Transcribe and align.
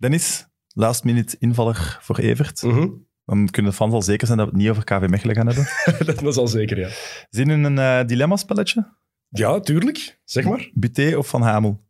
Dennis, 0.00 0.46
last 0.68 1.04
minute 1.04 1.36
invaller 1.38 1.98
voor 2.00 2.18
Evert. 2.18 2.62
Mhm. 2.62 2.88
Dan 3.24 3.48
kunnen 3.50 3.70
de 3.70 3.76
fans 3.76 3.92
al 3.92 4.02
zeker 4.02 4.26
zijn 4.26 4.38
dat 4.38 4.46
we 4.46 4.52
het 4.52 4.62
niet 4.62 4.70
over 4.70 4.84
KV 4.84 5.08
Mechelen 5.08 5.34
gaan 5.36 5.46
hebben. 5.46 5.66
dat 6.06 6.22
is 6.22 6.36
al 6.36 6.48
zeker, 6.48 6.78
ja. 6.78 6.88
Zin 7.30 7.50
in 7.50 7.64
een 7.64 7.78
eh 7.78 8.06
dilemma-spelletje? 8.06 8.94
Ja, 9.28 9.60
tuurlijk. 9.60 10.20
Zeg 10.24 10.44
maar. 10.44 10.70
Buté 10.74 11.16
of 11.16 11.28
Van 11.28 11.42
Hamel? 11.42 11.84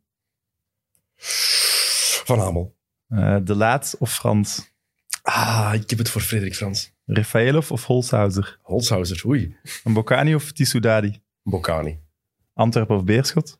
Van 2.25 2.39
Hamel. 2.39 2.77
Eh, 3.07 3.37
de 3.43 3.55
Laat 3.55 3.95
of 3.99 4.13
Frans? 4.13 4.73
Ah, 5.21 5.71
ik 5.73 5.89
heb 5.89 5.99
het 5.99 6.09
voor 6.09 6.21
Frederik 6.21 6.55
Frans. 6.55 6.93
Rafaelov 7.05 7.71
of 7.71 7.85
Holshouser? 7.85 8.57
Holshouser, 8.61 9.27
oei. 9.27 9.55
Een 9.83 9.93
Bocani 9.93 10.35
of 10.35 10.51
Tissoudadi? 10.51 11.21
Bocani. 11.43 11.99
Antwerpen 12.53 12.95
of 12.95 13.03
Beerschot? 13.03 13.59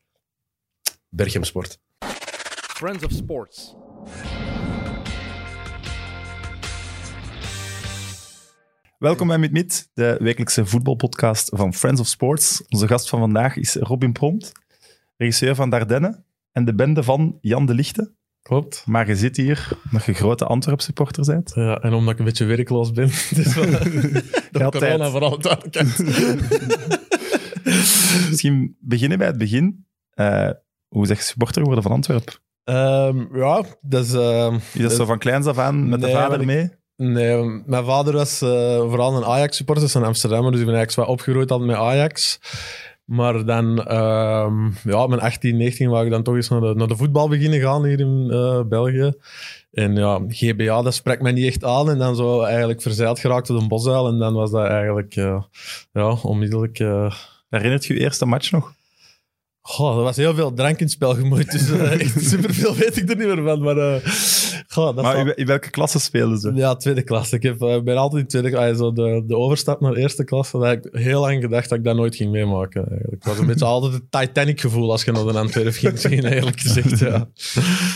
Berchem 1.09 1.43
Sport. 1.43 1.79
Friends 2.73 3.03
of 3.03 3.11
Sports. 3.11 3.75
Welkom 9.01 9.27
bij 9.27 9.37
Mit 9.37 9.51
Mit, 9.51 9.89
de 9.93 10.15
wekelijkse 10.19 10.65
voetbalpodcast 10.65 11.51
van 11.55 11.73
Friends 11.73 12.01
of 12.01 12.07
Sports. 12.07 12.63
Onze 12.69 12.87
gast 12.87 13.09
van 13.09 13.19
vandaag 13.19 13.55
is 13.57 13.75
Robin 13.75 14.11
Prompt, 14.11 14.51
regisseur 15.17 15.55
van 15.55 15.69
Dardenne 15.69 16.23
en 16.51 16.65
de 16.65 16.75
bende 16.75 17.03
van 17.03 17.37
Jan 17.41 17.65
de 17.65 17.73
Lichte. 17.73 18.13
Klopt. 18.41 18.83
Maar 18.85 19.07
je 19.07 19.15
zit 19.15 19.37
hier 19.37 19.67
omdat 19.85 20.03
je 20.05 20.13
grote 20.13 20.45
Antwerp-supporter 20.45 21.25
bent. 21.25 21.51
Ja, 21.55 21.79
en 21.79 21.93
omdat 21.93 22.13
ik 22.13 22.19
een 22.19 22.25
beetje 22.25 22.45
werkloos 22.45 22.91
ben. 22.91 23.07
Dus 23.35 23.55
wel, 23.55 23.65
door 24.51 24.71
corona 24.71 25.09
vooral 25.09 25.39
duidelijkheid. 25.39 25.97
Misschien 28.29 28.77
beginnen 28.79 29.17
bij 29.17 29.27
het 29.27 29.37
begin. 29.37 29.85
Eh, 30.09 30.49
hoe 30.87 31.05
zeg 31.05 31.17
je 31.17 31.23
supporter 31.23 31.63
worden 31.63 31.83
van 31.83 31.91
Antwerpen? 31.91 32.33
Ehm, 32.63 33.37
ja, 33.37 33.65
dat 33.81 34.05
is... 34.05 34.13
ehm, 34.13 34.55
Is 34.73 34.81
dat 34.81 34.91
zo 34.93 35.05
van 35.05 35.19
kleins 35.19 35.45
af 35.45 35.57
aan 35.57 35.89
met 35.89 36.01
de 36.01 36.09
vader 36.11 36.45
mee? 36.45 36.79
Nee, 37.01 37.61
mijn 37.65 37.85
vader 37.85 38.13
was 38.13 38.41
eh, 38.41 38.79
vooral 38.79 39.15
een 39.15 39.25
Ajax-supporter, 39.25 39.85
dus 39.85 39.93
een 39.93 40.03
Amsterdammer, 40.03 40.51
dus 40.51 40.59
ik 40.59 40.65
ben 40.65 40.75
eigenlijk 40.75 41.07
wel 41.07 41.15
opgegroeid 41.15 41.51
altijd 41.51 41.69
met 41.69 41.79
Ajax. 41.79 42.39
Maar 43.05 43.45
dan, 43.45 43.83
ehm, 43.83 44.69
ja, 44.83 45.07
mijn 45.07 45.21
18, 45.21 45.57
19 45.57 45.89
wou 45.89 46.05
ik 46.05 46.11
dan 46.11 46.23
toch 46.23 46.35
eens 46.35 46.49
naar 46.49 46.61
de, 46.61 46.73
naar 46.75 46.87
de 46.87 46.95
voetbal 46.95 47.29
beginnen 47.29 47.59
gaan 47.59 47.85
hier 47.85 47.99
in 47.99 48.27
eh, 48.31 48.61
België. 48.63 49.13
En 49.71 49.95
ja, 49.95 50.19
GBA, 50.27 50.81
dat 50.81 50.93
spreekt 50.93 51.21
mij 51.21 51.31
niet 51.31 51.47
echt 51.47 51.63
aan. 51.63 51.89
En 51.89 51.97
dan 51.97 52.15
zo 52.15 52.41
eigenlijk 52.41 52.81
verzeild 52.81 53.19
geraakt 53.19 53.45
tot 53.45 53.61
een 53.61 53.67
bosuil. 53.67 54.07
En 54.07 54.17
dan 54.17 54.33
was 54.33 54.51
dat 54.51 54.65
eigenlijk, 54.65 55.15
eh, 55.15 55.43
ja, 55.93 56.17
onmiddellijk... 56.23 56.77
Herinnert 57.49 57.85
je 57.85 57.93
je 57.93 57.99
eerste 57.99 58.25
match 58.25 58.51
nog? 58.51 58.73
Goh, 59.63 59.97
er 59.97 60.03
was 60.03 60.15
heel 60.15 60.33
veel 60.33 60.53
drank 60.53 60.77
in 60.77 60.83
het 60.83 60.91
spel 60.91 61.15
gemoeid, 61.15 61.51
dus 61.51 61.69
eh, 61.69 61.91
echt 62.01 62.25
superveel 62.25 62.75
weet 62.75 62.97
ik 62.97 63.09
er 63.09 63.17
niet 63.17 63.27
meer 63.27 63.43
van. 63.43 63.61
Maar, 63.61 63.77
eh 63.77 64.11
goh, 64.67 64.95
dat 64.95 65.03
Maar 65.03 65.37
in, 65.37 65.45
welke 65.45 65.69
klasse 65.69 65.99
spelen 65.99 66.37
ze? 66.37 66.51
Ja, 66.53 66.75
tweede 66.75 67.03
klas. 67.03 67.31
Ik 67.33 67.43
heb, 67.43 67.61
eh, 67.61 67.81
ben 67.81 67.97
altijd 67.97 68.21
in 68.21 68.27
tweede. 68.27 68.75
Zo 68.75 68.93
de, 68.93 69.23
de 69.27 69.35
overstap 69.35 69.81
naar 69.81 69.93
eerste 69.93 70.23
klas, 70.23 70.51
dat 70.51 70.71
ik 70.71 70.87
heel 70.91 71.21
lang 71.21 71.41
gedacht 71.41 71.69
dat 71.69 71.77
ik 71.77 71.83
dat 71.83 71.95
nooit 71.95 72.15
ging 72.15 72.31
meemaken. 72.31 72.89
Eigenlijk. 72.89 73.23
Het 73.23 73.25
was 73.25 73.37
een 73.37 73.45
beetje 73.45 73.65
altijd 73.65 73.93
het 73.93 74.11
Titanic-gevoel 74.11 74.91
als 74.91 75.03
je 75.03 75.11
naar 75.11 75.25
de 75.25 75.39
Antwerp 75.39 75.73
ging 75.73 75.99
zien, 76.09 76.23
eigenlijk 76.23 76.59
gezegd. 76.59 76.99
Ja. 76.99 77.27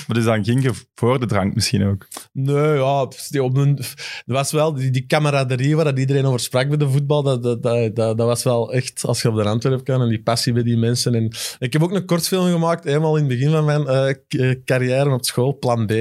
Maar 0.07 0.15
dus 0.15 0.25
dan 0.25 0.43
ging 0.43 0.63
je 0.63 0.71
voor 0.95 1.19
de 1.19 1.25
drank 1.25 1.53
misschien 1.53 1.87
ook. 1.87 2.07
Nee, 2.31 2.73
ja, 2.73 3.01
op 3.39 3.57
een, 3.57 3.77
er 4.25 4.33
was 4.33 4.51
wel 4.51 4.73
die, 4.73 4.91
die 4.91 5.05
camaraderie 5.05 5.75
waar 5.75 5.85
dat 5.85 5.99
iedereen 5.99 6.25
over 6.25 6.39
sprak 6.39 6.67
bij 6.67 6.77
de 6.77 6.89
voetbal. 6.89 7.23
Dat, 7.23 7.43
dat, 7.43 7.63
dat, 7.63 7.95
dat, 7.95 8.17
dat 8.17 8.27
was 8.27 8.43
wel 8.43 8.73
echt, 8.73 9.05
als 9.05 9.21
je 9.21 9.29
op 9.29 9.35
de 9.35 9.43
Antwerp 9.43 9.83
kan, 9.83 10.01
en 10.01 10.09
die 10.09 10.21
passie 10.21 10.53
bij 10.53 10.63
die 10.63 10.77
mensen. 10.77 11.15
En 11.15 11.31
ik 11.59 11.73
heb 11.73 11.83
ook 11.83 11.91
een 11.91 12.05
kortfilm 12.05 12.51
gemaakt, 12.51 12.85
eenmaal 12.85 13.15
in 13.17 13.23
het 13.23 13.31
begin 13.37 13.51
van 13.51 13.65
mijn 13.65 13.87
eh, 13.87 14.09
eh, 14.49 14.55
carrière 14.65 15.09
op 15.13 15.25
school, 15.25 15.57
Plan 15.57 15.85
B. 15.85 15.91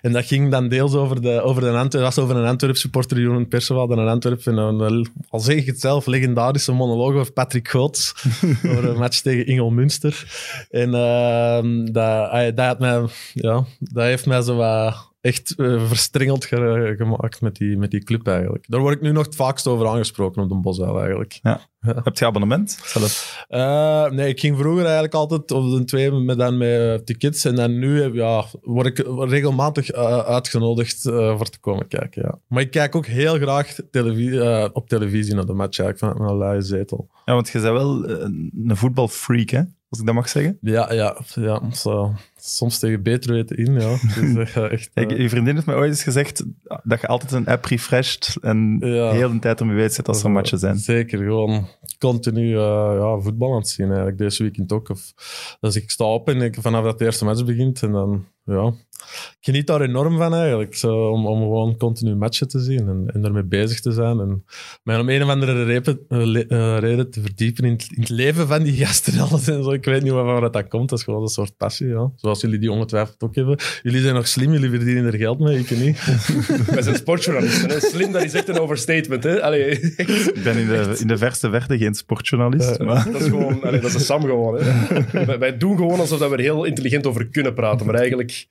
En 0.00 0.12
dat 0.12 0.24
ging 0.24 0.50
dan 0.50 0.68
deels 0.68 0.94
over 0.94 1.22
de, 1.22 1.40
over 1.42 1.62
de 1.62 1.70
Antwerp, 1.70 2.04
was 2.04 2.18
over 2.18 2.36
een 2.36 2.46
Antwerp 2.46 2.76
supporter, 2.76 3.18
Jeroen 3.20 3.48
Perceval, 3.48 3.86
dan 3.86 3.98
een 3.98 4.08
Antwerp. 4.08 4.46
En 4.46 4.56
een, 4.56 5.06
al 5.28 5.40
zeg 5.40 5.56
ik 5.56 5.66
het 5.66 5.80
zelf, 5.80 6.06
legendarische 6.06 6.72
monoloog 6.72 7.14
over 7.14 7.32
Patrick 7.32 7.68
Goots. 7.68 8.14
over 8.70 8.84
een 8.84 8.98
match 8.98 9.20
tegen 9.20 9.46
Ingel 9.46 9.70
Münster. 9.70 10.24
En 10.70 10.94
ehm, 10.94 11.84
dat, 11.92 12.30
hij- 12.30 12.54
dat, 12.54 12.66
had 12.66 12.78
mij, 12.78 13.02
ja, 13.34 13.64
dat 13.78 14.04
heeft 14.04 14.26
mij 14.26 14.42
zo 14.42 14.56
wat 14.56 15.14
echt 15.26 15.54
eh, 15.56 15.86
verstrengeld 15.86 16.44
ge- 16.44 16.94
gemaakt 16.98 17.40
met 17.40 17.56
die, 17.56 17.76
met 17.78 17.90
die 17.90 18.04
club 18.04 18.26
eigenlijk. 18.26 18.64
Daar 18.68 18.80
word 18.80 18.94
ik 18.94 19.00
nu 19.00 19.12
nog 19.12 19.24
het 19.24 19.36
vaakst 19.36 19.66
over 19.66 19.86
aangesproken 19.86 20.42
op 20.42 20.48
de 20.48 20.54
Bosuil 20.54 20.98
eigenlijk. 20.98 21.40
Heb 21.80 22.16
je 22.18 22.26
abonnement 22.26 22.78
zelf? 22.84 23.44
Eh, 23.48 24.10
nee, 24.10 24.28
ik 24.28 24.40
ging 24.40 24.56
vroeger 24.58 24.82
eigenlijk 24.84 25.14
altijd 25.14 25.50
op 25.52 25.70
de 25.70 25.84
twee 25.84 26.10
met, 26.12 26.38
dan 26.38 26.56
met 26.58 26.68
eh, 26.80 26.94
tickets. 26.94 27.44
En 27.44 27.54
dan 27.54 27.78
nu 27.78 28.14
ja, 28.14 28.44
word 28.62 28.86
ik 28.86 29.06
regelmatig 29.18 29.92
uitgenodigd 29.92 31.02
voor 31.02 31.48
te 31.48 31.60
komen 31.60 31.88
kijken. 31.88 32.22
Ja. 32.22 32.38
Maar 32.48 32.62
ik 32.62 32.70
kijk 32.70 32.94
ook 32.94 33.06
heel 33.06 33.34
graag 33.34 33.74
televisie, 33.90 34.74
op 34.74 34.88
televisie 34.88 35.34
naar 35.34 35.46
de 35.46 35.52
match 35.52 35.78
eigenlijk, 35.78 35.98
vanuit 35.98 36.18
mijn 36.18 36.48
luie 36.50 36.62
zetel. 36.62 37.08
Ja, 37.24 37.34
want 37.34 37.48
je 37.48 37.60
bent 37.60 37.72
wel 37.72 38.08
een 38.08 38.76
voetbalfreak, 38.76 39.48
hè? 39.50 39.62
Als 39.88 40.00
ik 40.00 40.06
dat 40.06 40.14
mag 40.14 40.28
zeggen. 40.28 40.58
Ja, 40.60 40.92
ja, 40.92 41.16
ja 41.34 41.70
zo, 41.72 42.12
soms 42.48 42.78
tegen 42.78 43.02
beter 43.02 43.32
weten 43.32 43.56
in. 43.56 43.72
Ja. 43.80 43.96
Dus, 44.34 44.52
echt, 44.54 44.90
eh, 44.94 45.02
Ik, 45.02 45.10
je 45.18 45.28
vriendin 45.28 45.54
heeft 45.54 45.66
mij 45.66 45.74
ooit 45.76 45.90
eens 45.90 46.02
gezegd 46.02 46.44
dat 46.82 47.00
je 47.00 47.06
altijd 47.06 47.32
een 47.32 47.46
app 47.46 47.64
refresht 47.64 48.36
en 48.40 48.76
Ja. 48.80 49.10
heel 49.10 49.30
de 49.32 49.38
tijd 49.38 49.60
ermee 49.60 49.76
weet 49.76 49.94
zit 49.94 50.08
als 50.08 50.22
er 50.22 50.30
matchen 50.30 50.58
zijn. 50.58 50.78
Zeker, 50.78 51.18
gewoon 51.18 51.66
continu 51.98 52.52
eh, 52.56 52.96
ja, 52.98 53.18
voetbal 53.18 53.50
aan 53.52 53.58
het 53.58 53.68
zien 53.68 53.86
eigenlijk. 53.86 54.18
Deze 54.18 54.42
weekend 54.42 54.72
ook. 54.72 54.88
Of, 54.90 55.12
dus 55.60 55.76
ik 55.76 55.90
sta 55.90 56.04
op 56.04 56.28
en 56.28 56.42
ik, 56.42 56.56
vanaf 56.60 56.84
dat 56.84 56.98
de 56.98 57.04
eerste 57.04 57.24
match 57.24 57.44
begint 57.44 57.82
en 57.82 57.92
dan, 57.92 58.24
ja... 58.44 58.72
Ik 59.06 59.36
geniet 59.40 59.66
daar 59.66 59.80
enorm 59.80 60.16
van 60.16 60.34
eigenlijk, 60.34 60.74
zo, 60.74 61.08
om, 61.10 61.26
om 61.26 61.38
gewoon 61.40 61.76
continu 61.76 62.14
matchen 62.14 62.48
te 62.48 62.60
zien 62.60 62.88
en, 62.88 63.10
en 63.12 63.20
daarmee 63.22 63.44
bezig 63.44 63.80
te 63.80 63.92
zijn. 63.92 64.20
En 64.20 64.44
mij 64.82 64.98
om 65.00 65.08
een 65.08 65.22
of 65.22 65.28
andere 65.28 65.64
repen, 65.64 66.00
eh, 66.08 66.24
le- 66.24 66.78
reden 66.78 67.10
te 67.10 67.20
verdiepen 67.20 67.64
in 67.64 67.72
het, 67.72 67.88
in 67.94 68.00
het 68.00 68.08
leven 68.08 68.46
van 68.46 68.62
die 68.62 68.84
gasten 68.84 69.12
en 69.12 69.20
alles 69.20 69.48
en 69.48 69.64
zo. 69.64 69.70
Ik 69.70 69.84
weet 69.84 70.02
niet 70.02 70.12
waarvan 70.12 70.40
dat, 70.40 70.52
dat 70.52 70.68
komt, 70.68 70.88
dat 70.88 70.98
is 70.98 71.04
gewoon 71.04 71.22
een 71.22 71.28
soort 71.28 71.56
passie, 71.56 71.86
ja. 71.86 72.10
Zoals 72.16 72.35
jullie 72.40 72.58
die 72.58 72.70
ongetwijfeld 72.70 73.22
ook 73.22 73.34
hebben. 73.34 73.58
Jullie 73.82 74.00
zijn 74.00 74.14
nog 74.14 74.28
slim, 74.28 74.52
jullie 74.52 74.70
verdienen 74.70 75.04
er 75.12 75.18
geld 75.18 75.38
mee, 75.38 75.58
ik 75.58 75.70
niet. 75.70 76.04
Wij 76.74 76.82
zijn 76.82 76.96
sportjournalisten. 76.96 77.68
Hè? 77.70 77.80
Slim, 77.80 78.12
dat 78.12 78.22
is 78.22 78.32
echt 78.34 78.48
een 78.48 78.58
overstatement. 78.58 79.24
Hè? 79.24 79.42
Allee, 79.42 79.70
Ik 79.70 80.40
ben 80.44 80.56
in 80.56 80.66
de, 80.66 80.96
in 81.00 81.06
de 81.06 81.18
verste 81.18 81.50
verte 81.50 81.78
geen 81.78 81.94
sportjournalist, 81.94 82.78
maar 82.78 83.08
dat 83.12 83.20
is 83.20 83.26
gewoon... 83.28 83.62
Allee, 83.62 83.80
dat 83.80 83.90
is 83.90 83.94
een 83.94 84.00
Sam 84.00 84.20
gewoon. 84.20 84.58
Hè? 84.60 84.64
Wij, 85.26 85.38
wij 85.38 85.56
doen 85.56 85.76
gewoon 85.76 86.00
alsof 86.00 86.18
dat 86.18 86.30
we 86.30 86.36
er 86.36 86.42
heel 86.42 86.64
intelligent 86.64 87.06
over 87.06 87.26
kunnen 87.26 87.54
praten. 87.54 87.86
Maar 87.86 87.94
eigenlijk... 87.94 88.46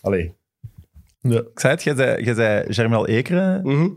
Allee. 0.00 0.32
Ja. 1.20 1.38
ik 1.38 1.60
zei 1.60 1.72
het, 1.72 1.82
jij 1.82 1.94
zei, 1.94 2.24
jij 2.24 2.34
zei 2.34 2.64
Germinal 2.72 3.06
Ekeren, 3.06 3.60
Mhm. 3.64 3.88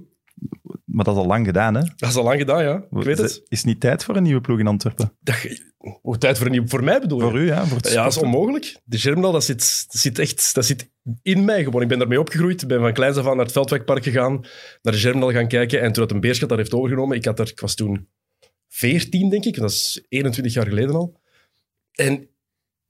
Maar 0.87 1.05
dat 1.05 1.15
is 1.15 1.21
al 1.21 1.27
lang 1.27 1.45
gedaan, 1.45 1.75
hè? 1.75 1.81
Dat 1.95 2.09
is 2.09 2.15
al 2.15 2.23
lang 2.23 2.39
gedaan, 2.39 2.63
ja. 2.63 2.75
Ik 2.75 3.03
weet 3.03 3.17
het. 3.17 3.43
Is 3.47 3.63
niet 3.63 3.79
tijd 3.79 4.03
voor 4.03 4.15
een 4.15 4.23
nieuwe 4.23 4.41
ploeg 4.41 4.59
in 4.59 4.67
Antwerpen? 4.67 5.13
Dat, 5.19 5.35
hoe 6.01 6.17
tijd 6.17 6.37
voor 6.37 6.45
een 6.45 6.51
nieuw... 6.51 6.67
Voor 6.67 6.83
mij 6.83 6.99
bedoel 6.99 7.19
je? 7.19 7.23
Voor 7.23 7.39
u, 7.39 7.45
ja? 7.45 7.65
Voor 7.65 7.79
Ja, 7.81 8.03
dat 8.03 8.15
is 8.15 8.21
onmogelijk. 8.21 8.79
De 8.83 8.97
Germinal, 8.97 9.31
dat 9.31 9.43
zit, 9.43 9.85
dat 9.87 10.01
zit 10.01 10.19
echt 10.19 10.53
dat 10.53 10.65
zit 10.65 10.89
in 11.21 11.45
mij 11.45 11.63
gewoon. 11.63 11.81
Ik 11.81 11.87
ben 11.87 11.99
daarmee 11.99 12.19
opgegroeid. 12.19 12.61
Ik 12.61 12.67
ben 12.67 12.79
van 12.79 12.93
kleins 12.93 13.17
af 13.17 13.27
aan 13.27 13.35
naar 13.35 13.45
het 13.45 13.53
Veldwijkpark 13.53 14.03
gegaan, 14.03 14.45
naar 14.81 14.93
de 14.93 14.99
Germinal 14.99 15.31
gaan 15.31 15.47
kijken. 15.47 15.81
En 15.81 15.91
toen 15.91 16.03
dat 16.03 16.11
een 16.11 16.19
Beerschot 16.19 16.49
dat 16.49 16.57
heeft 16.57 16.73
overgenomen, 16.73 17.17
ik, 17.17 17.25
had 17.25 17.39
er, 17.39 17.49
ik 17.49 17.59
was 17.59 17.75
toen 17.75 18.07
14, 18.67 19.29
denk 19.29 19.45
ik. 19.45 19.55
Dat 19.55 19.71
is 19.71 20.05
21 20.09 20.53
jaar 20.53 20.67
geleden 20.67 20.95
al. 20.95 21.19
En 21.91 22.29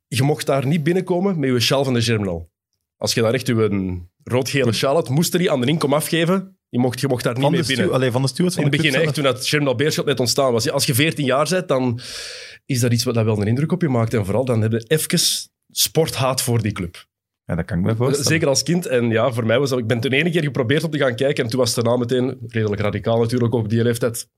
je 0.07 0.23
mocht 0.23 0.45
daar 0.45 0.65
niet 0.65 0.83
binnenkomen 0.83 1.39
met 1.39 1.49
je 1.49 1.59
sjaal 1.59 1.83
van 1.83 1.93
de 1.93 2.01
Germinal. 2.01 2.49
Als 2.97 3.13
je 3.13 3.21
daar 3.21 3.33
echt 3.33 3.47
je 3.47 4.01
rood-gele 4.23 4.73
sjaal 4.73 4.95
had, 4.95 5.09
moest 5.09 5.33
er 5.33 5.39
die 5.39 5.51
aan 5.51 5.61
de 5.61 5.67
inkom 5.67 5.93
afgeven. 5.93 6.57
Je 6.69 6.79
mocht, 6.79 6.99
je 6.99 7.07
mocht 7.07 7.23
daar 7.23 7.33
niet 7.33 7.43
Van 7.43 7.51
de, 7.51 7.57
mee 7.57 7.67
binnen. 7.67 7.93
allee, 7.93 8.11
van 8.11 8.21
de 8.21 8.27
stewards 8.27 8.55
In 8.55 8.63
het 8.63 8.71
begin, 8.71 8.93
echt, 8.93 9.13
toen 9.13 9.23
dat 9.23 9.47
Germinal 9.47 9.75
Beerschot 9.75 10.05
net 10.05 10.19
ontstaan 10.19 10.51
was. 10.51 10.69
Als 10.69 10.85
je 10.85 10.93
14 10.93 11.25
jaar 11.25 11.47
bent, 11.49 11.67
dan 11.67 11.99
is 12.65 12.79
dat 12.79 12.91
iets 12.91 13.03
wat 13.03 13.13
dat 13.13 13.25
wel 13.25 13.41
een 13.41 13.47
indruk 13.47 13.71
op 13.71 13.81
je 13.81 13.89
maakt. 13.89 14.13
En 14.13 14.25
vooral, 14.25 14.45
dan 14.45 14.61
heb 14.61 14.71
je 14.71 14.85
even 14.87 15.19
sporthaat 15.71 16.41
voor 16.41 16.61
die 16.61 16.71
club. 16.71 17.05
Ja, 17.45 17.55
dat 17.55 17.65
kan 17.65 17.77
ik 17.77 17.83
me 17.83 17.95
voorstellen. 17.95 18.31
Zeker 18.31 18.47
als 18.47 18.63
kind. 18.63 18.85
En 18.85 19.09
ja, 19.09 19.31
voor 19.31 19.45
mij 19.45 19.59
was 19.59 19.69
dat... 19.69 19.79
Ik 19.79 19.87
ben 19.87 19.99
toen 19.99 20.11
ene 20.11 20.29
keer 20.29 20.43
geprobeerd 20.43 20.83
om 20.83 20.91
te 20.91 20.97
gaan 20.97 21.15
kijken 21.15 21.43
en 21.43 21.49
toen 21.49 21.59
was 21.59 21.75
het 21.75 21.83
daarna 21.85 21.99
meteen, 21.99 22.37
redelijk 22.47 22.81
radicaal 22.81 23.19
natuurlijk, 23.19 23.55
ook 23.55 23.63
op 23.63 23.69
die 23.69 23.83
leeftijd, 23.83 24.29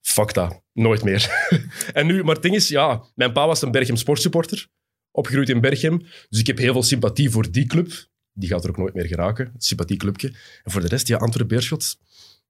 fuck 0.00 0.34
dat, 0.34 0.62
nooit 0.72 1.04
meer. 1.04 1.48
en 1.92 2.06
nu, 2.06 2.24
maar 2.24 2.34
het 2.34 2.42
ding 2.42 2.54
is, 2.54 2.68
ja, 2.68 3.02
mijn 3.14 3.32
pa 3.32 3.46
was 3.46 3.62
een 3.62 3.70
Berchem 3.70 3.96
sportsupporter, 3.96 4.68
opgegroeid 5.10 5.48
in 5.48 5.60
Berchem, 5.60 6.02
dus 6.28 6.40
ik 6.40 6.46
heb 6.46 6.58
heel 6.58 6.72
veel 6.72 6.82
sympathie 6.82 7.30
voor 7.30 7.50
die 7.50 7.66
club. 7.66 8.08
Die 8.32 8.48
gaat 8.48 8.64
er 8.64 8.70
ook 8.70 8.76
nooit 8.76 8.94
meer 8.94 9.06
geraken, 9.06 9.50
het 9.52 9.64
sympathieclubje. 9.64 10.28
En 10.62 10.70
voor 10.72 10.80
de 10.80 10.88
rest, 10.88 11.08
ja, 11.08 11.16
Antwerp-Beerschot, 11.16 11.98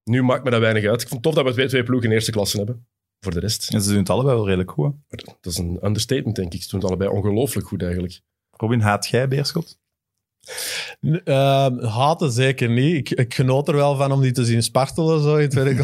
nu 0.05 0.23
maakt 0.23 0.45
me 0.45 0.51
dat 0.51 0.61
weinig 0.61 0.85
uit. 0.85 1.03
Ik 1.03 1.09
vond 1.09 1.25
het 1.25 1.35
tof 1.35 1.35
dat 1.35 1.45
we 1.45 1.53
twee, 1.53 1.69
twee 1.69 1.83
ploegen 1.83 2.09
in 2.09 2.15
eerste 2.15 2.31
klasse 2.31 2.57
hebben. 2.57 2.87
Voor 3.21 3.33
de 3.33 3.41
rest, 3.41 3.75
En 3.75 3.83
ze 3.83 3.89
doen 3.89 3.99
het 3.99 4.11
allebei 4.11 4.35
wel 4.35 4.45
redelijk 4.45 4.71
goed. 4.71 4.95
hè. 5.09 5.17
dat 5.41 5.53
is 5.53 5.59
een 5.59 5.79
understatement, 5.85 6.37
denk 6.37 6.55
ik. 6.55 6.63
Ze 6.63 6.69
doen 6.71 6.81
het 6.81 6.89
allebei 6.89 7.11
ongelooflijk 7.11 7.67
goed, 7.67 7.83
eigenlijk. 7.83 8.21
Robin, 8.51 8.81
haat 8.81 9.07
jij 9.07 9.29
Beerschot? 9.29 9.79
Haten 11.81 12.33
zeker 12.33 12.69
niet. 12.69 12.95
Ik, 12.97 13.11
ik 13.19 13.35
genoot 13.35 13.69
er 13.69 13.75
wel 13.75 13.97
van 13.97 14.13
om 14.13 14.21
die 14.21 14.33
te 14.33 14.45
zien 14.45 14.63
spartelen. 14.63 15.23
Zo, 15.23 15.37
in 15.37 15.43
het 15.43 15.55
werk. 15.55 15.83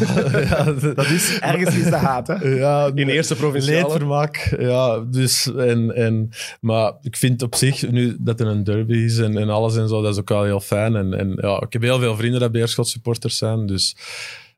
ja, 0.49 0.63
Dat 0.93 1.05
is 1.05 1.39
ergens 1.39 1.75
is 1.75 1.83
de 1.83 1.95
haat, 1.95 2.27
hè? 2.27 2.33
ja, 2.47 2.91
In 2.95 3.09
eerste 3.09 3.35
provinciale. 3.35 3.81
leedvermaak. 3.81 4.55
Ja, 4.59 4.99
dus, 4.99 5.53
en, 5.55 5.95
en, 5.95 6.29
maar 6.61 6.93
ik 7.01 7.17
vind 7.17 7.41
op 7.41 7.55
zich, 7.55 7.89
nu 7.89 8.17
dat 8.19 8.39
er 8.39 8.47
een 8.47 8.63
derby 8.63 8.97
is 8.97 9.17
en, 9.17 9.37
en 9.37 9.49
alles 9.49 9.77
en 9.77 9.87
zo, 9.87 10.01
dat 10.01 10.13
is 10.13 10.19
ook 10.19 10.29
wel 10.29 10.43
heel 10.43 10.59
fijn. 10.59 10.95
En, 10.95 11.13
en 11.13 11.37
ja, 11.41 11.61
ik 11.61 11.73
heb 11.73 11.81
heel 11.81 11.99
veel 11.99 12.15
vrienden 12.15 12.39
dat 12.39 12.51
Beerschot 12.51 12.87
supporters 12.87 13.37
zijn, 13.37 13.65
dus... 13.65 13.95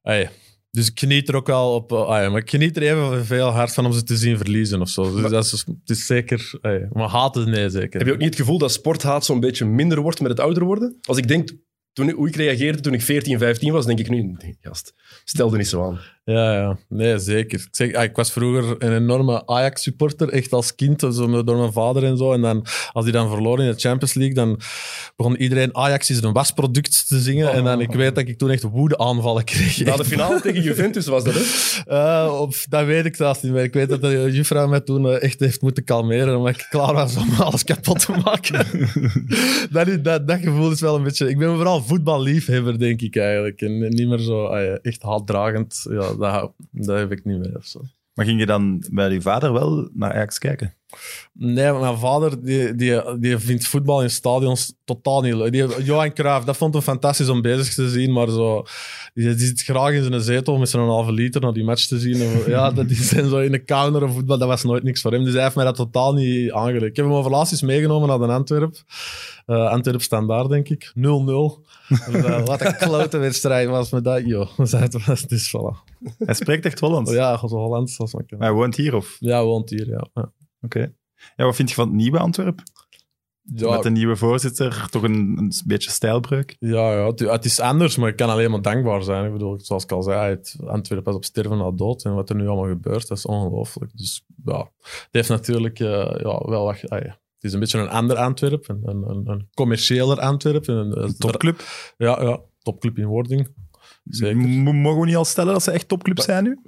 ey, 0.03 0.29
dus 0.71 0.87
ik 0.87 0.99
geniet 0.99 1.29
er 1.29 1.35
ook 1.35 1.47
wel 1.47 1.73
op. 1.73 1.91
eh, 1.91 1.97
ah 2.05 2.21
ja, 2.21 2.29
maar 2.29 2.41
ik 2.41 2.49
geniet 2.49 2.77
er 2.77 2.83
even 2.83 3.25
veel 3.25 3.47
hard 3.47 3.73
van 3.73 3.85
om 3.85 3.93
ze 3.93 4.03
te 4.03 4.17
zien 4.17 4.37
verliezen 4.37 4.81
of 4.81 4.89
zo. 4.89 5.15
Dus 5.15 5.31
dat 5.31 5.45
is, 5.45 5.51
het 5.51 5.89
is 5.89 6.05
zeker. 6.05 6.51
ey, 6.61 6.87
maar 6.91 7.09
haten, 7.09 7.49
nee, 7.49 7.69
zeker. 7.69 7.97
Heb 7.99 8.07
je 8.07 8.13
ook 8.13 8.19
niet 8.19 8.29
het 8.29 8.39
gevoel 8.39 8.57
dat 8.57 8.71
sporthaat 8.71 9.25
zo'n 9.25 9.39
beetje 9.39 9.65
minder 9.65 10.01
wordt 10.01 10.19
met 10.19 10.31
het 10.31 10.39
ouder 10.39 10.63
worden? 10.63 10.97
Als 11.01 11.17
ik 11.17 11.27
denk, 11.27 11.49
toen, 11.93 12.09
hoe 12.11 12.27
ik 12.27 12.35
reageerde 12.35 12.79
toen 12.79 12.93
ik 12.93 13.01
14, 13.01 13.37
15 13.37 13.71
was, 13.71 13.85
denk 13.85 13.99
ik 13.99 14.09
nu, 14.09 14.21
nee, 14.21 14.57
gast, 15.09 15.21
stelde 15.29 15.57
niet 15.57 15.67
zo 15.67 15.83
aan. 15.83 15.99
Ja, 16.23 16.53
ja. 16.53 16.77
Nee, 16.89 17.19
zeker. 17.19 17.59
Ik, 17.59 17.67
zeg, 17.71 17.93
ah, 17.93 18.03
ik 18.03 18.15
was 18.15 18.31
vroeger 18.31 18.75
een 18.77 18.95
enorme 18.95 19.47
Ajax-supporter, 19.47 20.29
echt 20.29 20.53
als 20.53 20.75
kind, 20.75 20.99
zo 20.99 21.27
met- 21.27 21.47
door 21.47 21.57
mijn 21.57 21.71
vader 21.71 22.03
en 22.03 22.17
zo. 22.17 22.33
En 22.33 22.41
dan, 22.41 22.65
als 22.91 23.03
die 23.03 23.13
dan 23.13 23.29
verloren 23.29 23.65
in 23.65 23.71
de 23.71 23.79
Champions 23.79 24.13
League, 24.13 24.35
dan 24.35 24.59
begon 25.15 25.35
iedereen 25.37 25.75
Ajax 25.75 26.09
is 26.09 26.21
een 26.21 26.33
wasproduct 26.33 27.07
te 27.07 27.19
zingen. 27.19 27.51
En 27.51 27.63
dan, 27.63 27.81
ik 27.81 27.91
weet 27.91 28.15
dat 28.15 28.27
ik 28.27 28.37
toen 28.37 28.49
echt 28.49 28.63
woede-aanvallen 28.63 29.43
kreeg. 29.43 29.85
Na 29.85 29.95
de 29.95 30.05
finale 30.05 30.41
tegen 30.41 30.61
Juventus 30.61 31.07
was 31.07 31.23
dat, 31.23 31.33
hè? 31.33 31.41
Eh, 31.95 32.39
of, 32.41 32.65
dat 32.69 32.85
weet 32.85 33.05
ik 33.05 33.15
zelfs 33.15 33.41
niet 33.41 33.51
meer. 33.51 33.63
Ik 33.63 33.73
weet 33.73 33.89
dat 33.89 34.01
de 34.01 34.29
juffrouw 34.31 34.67
mij 34.67 34.79
toen 34.81 35.07
eh, 35.09 35.23
echt 35.23 35.39
heeft 35.39 35.61
moeten 35.61 35.83
kalmeren, 35.83 36.37
omdat 36.37 36.55
ik 36.55 36.67
klaar 36.69 36.93
was 36.93 37.17
om 37.17 37.29
alles 37.37 37.63
kapot 37.63 38.05
te 38.05 38.11
maken. 38.23 38.65
dat, 39.71 40.03
dat, 40.03 40.27
dat 40.27 40.39
gevoel 40.39 40.71
is 40.71 40.81
wel 40.81 40.95
een 40.95 41.03
beetje... 41.03 41.29
Ik 41.29 41.37
ben 41.37 41.55
vooral 41.55 41.83
voetballiefhebber, 41.83 42.79
denk 42.79 43.01
ik 43.01 43.15
eigenlijk. 43.15 43.61
En 43.61 43.79
niet 43.79 44.07
meer 44.07 44.17
zo 44.19 44.45
ah 44.45 44.63
ja, 44.63 44.79
echt 44.81 44.98
haatdragend. 45.01 45.85
Ja, 45.89 46.13
dat, 46.13 46.53
dat 46.71 46.97
heb 46.97 47.11
ik 47.11 47.25
niet 47.25 47.39
meer. 47.39 47.71
Maar 48.13 48.25
ging 48.25 48.39
je 48.39 48.45
dan 48.45 48.83
bij 48.91 49.09
je 49.09 49.21
vader 49.21 49.53
wel 49.53 49.89
naar 49.93 50.13
Ajax 50.13 50.37
kijken? 50.37 50.73
Nee, 51.33 51.73
mijn 51.73 51.97
vader 51.97 52.43
die, 52.43 52.75
die, 52.75 53.19
die 53.19 53.37
vindt 53.37 53.67
voetbal 53.67 54.01
in 54.01 54.09
stadions 54.09 54.73
totaal 54.85 55.21
niet 55.21 55.33
leuk. 55.33 55.51
Die, 55.51 55.83
Johan 55.83 56.13
Cruijff, 56.13 56.45
dat 56.45 56.57
vond 56.57 56.73
hem 56.73 56.83
fantastisch 56.83 57.29
om 57.29 57.41
bezig 57.41 57.73
te 57.73 57.89
zien, 57.89 58.11
maar 58.11 58.29
zo, 58.29 58.65
die, 59.13 59.35
die 59.35 59.45
zit 59.45 59.61
graag 59.61 59.91
in 59.91 60.03
zijn 60.03 60.21
zetel 60.21 60.57
met 60.57 60.69
zijn 60.69 60.83
halve 60.83 61.11
liter 61.11 61.41
naar 61.41 61.53
die 61.53 61.63
match 61.63 61.85
te 61.85 61.99
zien. 61.99 62.21
En, 62.21 62.43
ja, 62.47 62.71
dat 62.77 62.87
die 62.87 63.03
zijn 63.03 63.29
zo 63.29 63.37
in 63.37 63.51
de 63.51 63.63
counter 63.63 64.03
of 64.03 64.13
voetbal, 64.13 64.37
dat 64.37 64.47
was 64.47 64.63
nooit 64.63 64.83
niks 64.83 65.01
voor 65.01 65.11
hem. 65.11 65.23
Dus 65.23 65.33
hij 65.33 65.43
heeft 65.43 65.55
mij 65.55 65.65
dat 65.65 65.75
totaal 65.75 66.13
niet 66.13 66.51
aangeleerd. 66.51 66.83
Ik 66.83 66.95
heb 66.95 67.05
hem 67.05 67.13
over 67.13 67.31
laatst 67.31 67.51
eens 67.51 67.61
meegenomen 67.61 68.07
naar 68.07 68.27
de 68.27 68.33
Antwerp. 68.33 68.83
Eh 69.45 69.69
Antwerp 69.69 70.01
standaard, 70.01 70.49
denk 70.49 70.69
ik. 70.69 70.91
0-0. 70.95 70.99
En, 70.99 72.25
eh, 72.25 72.45
Wat 72.45 72.61
een 72.61 72.75
klote 72.75 73.17
wedstrijd 73.17 73.69
was 73.69 73.89
met 73.89 74.03
dat. 74.03 74.25
Joh, 74.25 74.49
was 75.05 75.27
dus 75.27 75.55
voilà. 75.57 75.93
Hij 76.17 76.33
spreekt 76.33 76.65
echt 76.65 76.79
Hollands. 76.79 77.11
Ja, 77.11 77.37
zo 77.37 77.47
Hollands 77.47 77.99
als. 77.99 78.13
Maar 78.13 78.23
hij 78.27 78.51
woont 78.51 78.75
hier, 78.75 78.95
of? 78.95 79.17
Ja, 79.19 79.43
woont 79.43 79.69
hier, 79.69 79.87
ja. 79.87 80.07
ja. 80.13 80.31
Oké. 80.61 80.93
Ja, 81.35 81.45
wat 81.45 81.55
vind 81.55 81.69
je 81.69 81.75
van 81.75 81.87
het 81.87 81.95
nieuwe 81.95 82.19
Antwerp? 82.19 82.61
Ja, 83.41 83.71
Met 83.71 83.83
de 83.83 83.89
nieuwe 83.89 84.15
voorzitter, 84.15 84.87
toch 84.89 85.03
een, 85.03 85.35
een 85.37 85.51
beetje 85.65 85.89
stijlbreuk. 85.91 86.55
Ja, 86.59 86.91
ja 86.93 87.05
het, 87.05 87.19
het 87.19 87.45
is 87.45 87.59
anders, 87.59 87.95
maar 87.97 88.09
ik 88.09 88.15
kan 88.15 88.29
alleen 88.29 88.51
maar 88.51 88.61
dankbaar 88.61 89.03
zijn. 89.03 89.25
Ik 89.25 89.31
bedoel, 89.31 89.59
zoals 89.61 89.83
ik 89.83 89.91
al 89.91 90.03
zei, 90.03 90.29
het 90.29 90.55
Antwerpen 90.65 91.05
was 91.05 91.15
op 91.15 91.25
sterven 91.25 91.57
na 91.57 91.71
dood. 91.71 92.03
En 92.03 92.13
wat 92.15 92.29
er 92.29 92.35
nu 92.35 92.47
allemaal 92.47 92.69
gebeurt, 92.69 93.07
dat 93.07 93.17
is 93.17 93.25
ongelooflijk. 93.25 93.91
Dus 93.97 94.25
ja, 94.45 94.71
het 94.83 95.07
heeft 95.11 95.29
natuurlijk 95.29 95.79
eh, 95.79 95.87
ja, 96.17 96.39
wel 96.45 96.63
wat... 96.63 96.89
ah, 96.89 97.01
ja. 97.01 97.19
Het 97.35 97.43
is 97.47 97.53
een 97.53 97.59
beetje 97.59 97.79
een 97.79 97.89
ander 97.89 98.17
Antwerp, 98.17 98.69
een, 98.69 98.81
een, 98.83 99.09
een, 99.09 99.27
een 99.27 99.49
commerciëler 99.53 100.19
Antwerp. 100.19 100.67
Een, 100.67 101.03
een 101.03 101.17
Topclub. 101.17 101.61
Ja, 101.97 102.21
ja, 102.21 102.39
topclub 102.61 102.97
in 102.97 103.05
wording. 103.05 103.47
Zeker. 104.03 104.37
M- 104.37 104.81
Mogen 104.81 104.99
we 104.99 105.05
niet 105.05 105.15
al 105.15 105.25
stellen 105.25 105.53
dat 105.53 105.63
ze 105.63 105.71
echt 105.71 105.87
topclubs 105.87 106.23
zijn 106.25 106.43
nu? 106.43 106.59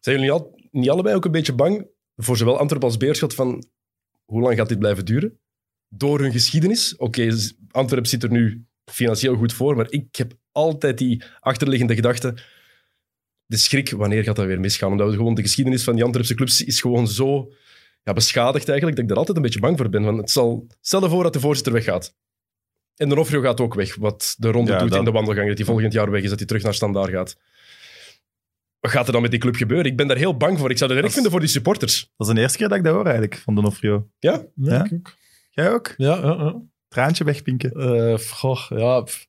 Zijn 0.00 0.16
jullie 0.16 0.32
al, 0.32 0.58
niet 0.70 0.90
allebei 0.90 1.14
ook 1.16 1.24
een 1.24 1.30
beetje 1.30 1.54
bang 1.54 1.86
voor 2.16 2.36
zowel 2.36 2.58
Antwerpen 2.58 2.88
als 2.88 2.96
Beerschot 2.96 3.34
van 3.34 3.64
hoe 4.24 4.40
lang 4.42 4.56
gaat 4.56 4.68
dit 4.68 4.78
blijven 4.78 5.04
duren? 5.04 5.38
Door 5.88 6.20
hun 6.20 6.32
geschiedenis. 6.32 6.96
Oké, 6.96 7.36
Antwerpen 7.70 8.08
zit 8.08 8.22
er 8.22 8.30
nu 8.30 8.64
financieel 8.84 9.36
goed 9.36 9.52
voor, 9.52 9.76
maar 9.76 9.86
ik 9.90 10.16
heb 10.16 10.32
altijd 10.52 10.98
die 10.98 11.22
achterliggende 11.40 11.94
gedachte. 11.94 12.34
De 13.46 13.56
schrik, 13.56 13.90
wanneer 13.90 14.22
gaat 14.24 14.36
dat 14.36 14.46
weer 14.46 14.60
misgaan? 14.60 14.90
Omdat 14.90 15.10
we 15.10 15.16
gewoon 15.16 15.34
de 15.34 15.42
geschiedenis 15.42 15.84
van 15.84 15.94
die 15.94 16.04
Antwerpse 16.04 16.34
clubs 16.34 16.64
is 16.64 16.80
gewoon 16.80 17.08
zo 17.08 17.52
ja, 18.02 18.12
beschadigd 18.12 18.68
eigenlijk, 18.68 18.96
dat 18.96 19.02
ik 19.04 19.08
daar 19.08 19.18
altijd 19.18 19.36
een 19.36 19.42
beetje 19.42 19.60
bang 19.60 19.78
voor 19.78 19.88
ben. 19.88 20.02
Want 20.04 20.18
het 20.18 20.30
zal, 20.30 20.66
stel 20.80 21.02
je 21.02 21.08
voor 21.08 21.22
dat 21.22 21.32
de 21.32 21.40
voorzitter 21.40 21.72
weggaat. 21.72 22.14
En 22.96 23.08
de 23.08 23.14
Nofrio 23.14 23.40
gaat 23.40 23.60
ook 23.60 23.74
weg, 23.74 23.94
wat 23.96 24.34
de 24.38 24.50
ronde 24.50 24.70
Ja, 24.72 24.78
doet 24.78 24.88
dat- 24.88 24.98
in 24.98 25.04
de 25.04 25.10
wandelgang, 25.10 25.48
dat 25.48 25.56
hij 25.56 25.66
volgend 25.66 25.92
jaar 25.92 26.10
weg 26.10 26.22
is, 26.22 26.28
dat 26.28 26.38
hij 26.38 26.46
terug 26.46 26.62
naar 26.62 26.74
standaard 26.74 27.10
gaat. 27.10 27.36
Wat 28.84 28.92
gaat 28.92 29.06
er 29.06 29.12
dan 29.12 29.22
met 29.22 29.30
die 29.30 29.40
club 29.40 29.54
gebeuren? 29.56 29.86
Ik 29.90 29.96
ben 29.96 30.06
daar 30.06 30.16
heel 30.16 30.36
bang 30.36 30.58
voor. 30.58 30.70
Ik 30.70 30.78
zou 30.78 30.94
het 30.94 31.04
erg 31.04 31.12
vinden 31.12 31.30
voor 31.30 31.40
die 31.40 31.48
supporters. 31.48 32.10
Dat 32.16 32.28
is 32.28 32.34
de 32.34 32.40
eerste 32.40 32.58
keer 32.58 32.68
dat 32.68 32.78
ik 32.78 32.84
dat 32.84 32.94
hoor 32.94 33.04
eigenlijk, 33.04 33.36
van 33.44 33.54
Donofrio. 33.54 34.08
Ja? 34.18 34.44
Ja, 34.54 34.74
Ja? 34.74 34.84
ik 34.84 34.92
ook. 34.92 35.14
Jij 35.50 35.72
ook? 35.72 35.94
Ja, 35.96 36.16
ja, 36.16 36.34
ja. 36.38 36.60
Traantje 36.88 37.24
wegpinken. 37.24 37.72
Eh, 37.72 38.18
goh, 38.18 38.60
ja. 38.68 39.00
pff. 39.00 39.26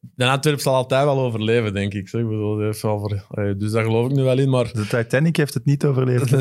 De 0.00 0.24
Antwerp 0.26 0.60
zal 0.60 0.74
altijd 0.74 1.04
wel 1.04 1.18
overleven, 1.20 1.72
denk 1.74 1.94
ik. 1.94 2.08
zeg. 2.08 2.20
Ik 2.20 2.26
bedoel, 2.28 2.56
die 2.56 2.64
heeft 2.64 2.82
wel 2.82 2.98
voor, 2.98 3.24
eh, 3.30 3.54
dus 3.56 3.70
daar 3.72 3.84
geloof 3.84 4.10
ik 4.10 4.16
nu 4.16 4.22
wel 4.22 4.38
in, 4.38 4.50
maar... 4.50 4.72
De 4.72 4.86
Titanic 4.86 5.36
heeft 5.36 5.54
het 5.54 5.64
niet 5.64 5.84
overleefd. 5.84 6.30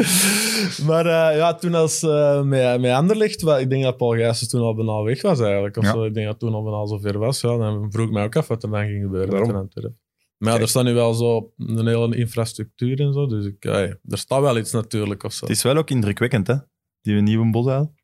maar 0.86 1.06
eh, 1.06 1.36
ja, 1.36 1.54
toen 1.54 1.74
als 1.74 2.02
uh, 2.02 2.42
met, 2.42 2.80
met 2.80 2.92
Anderlecht, 2.92 3.42
ik 3.42 3.70
denk 3.70 3.82
dat 3.82 3.96
Paul 3.96 4.10
Gijsens 4.10 4.48
toen 4.50 4.60
al 4.60 4.74
bijna 4.74 5.02
weg 5.02 5.22
was 5.22 5.40
eigenlijk. 5.40 5.76
Of 5.76 5.84
Ja. 5.84 5.92
zo. 5.92 6.04
Ik 6.04 6.14
denk 6.14 6.26
dat 6.26 6.38
toen 6.38 6.54
al 6.54 6.62
bijna 6.62 6.86
zover 6.86 7.18
was. 7.18 7.40
Ja, 7.40 7.56
dan 7.56 7.86
vroeg 7.92 8.06
ik 8.06 8.12
mij 8.12 8.24
ook 8.24 8.36
af 8.36 8.48
wat 8.48 8.62
er 8.62 8.70
dan 8.70 8.86
ging 8.86 9.02
gebeuren 9.02 9.30
Waarom? 9.30 9.48
met 9.48 9.56
Antwerpen. 9.56 9.98
Maar 10.40 10.54
ja, 10.54 10.60
er 10.60 10.68
staat 10.68 10.84
nu 10.84 10.92
wel 10.94 11.14
zo 11.14 11.52
een 11.56 11.86
hele 11.86 12.16
infrastructuur 12.16 13.00
en 13.00 13.12
zo. 13.12 13.26
Dus 13.26 13.44
ik, 13.46 13.64
er 13.64 13.98
staat 14.18 14.40
wel 14.40 14.58
iets 14.58 14.72
natuurlijk 14.72 15.22
of 15.22 15.32
zo. 15.32 15.46
Het 15.46 15.56
is 15.56 15.62
wel 15.62 15.76
ook 15.76 15.90
indrukwekkend, 15.90 16.46
hè? 16.46 16.54
Die 17.02 17.20
nieuwe 17.20 17.50
Bosuil. 17.50 17.94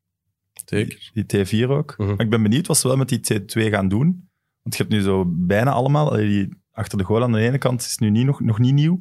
Zeker. 0.65 1.11
Die 1.13 1.25
T4 1.67 1.69
ook. 1.71 1.95
Mhm. 1.99 2.09
Maar 2.09 2.21
ik 2.21 2.31
ben 2.31 2.43
benieuwd 2.43 2.67
wat 2.67 2.79
ze 2.79 2.89
wel 2.89 2.97
met 2.97 3.09
die 3.09 3.19
T2 3.33 3.71
gaan 3.71 3.89
doen. 3.89 4.29
Want 4.63 4.77
je 4.77 4.83
hebt 4.83 4.95
nu 4.95 5.01
zo 5.03 5.25
bijna 5.29 5.71
allemaal... 5.73 6.11
Die 6.11 6.49
achter 6.73 6.99
de 6.99 7.05
goal 7.05 7.23
aan 7.23 7.33
de 7.33 7.39
ene 7.41 7.59
kant 7.59 7.81
is 7.81 7.99
nu 7.99 8.11
niet, 8.11 8.25
nog, 8.27 8.41
nog 8.41 8.59
niet 8.59 8.75
nieuw. 8.75 8.99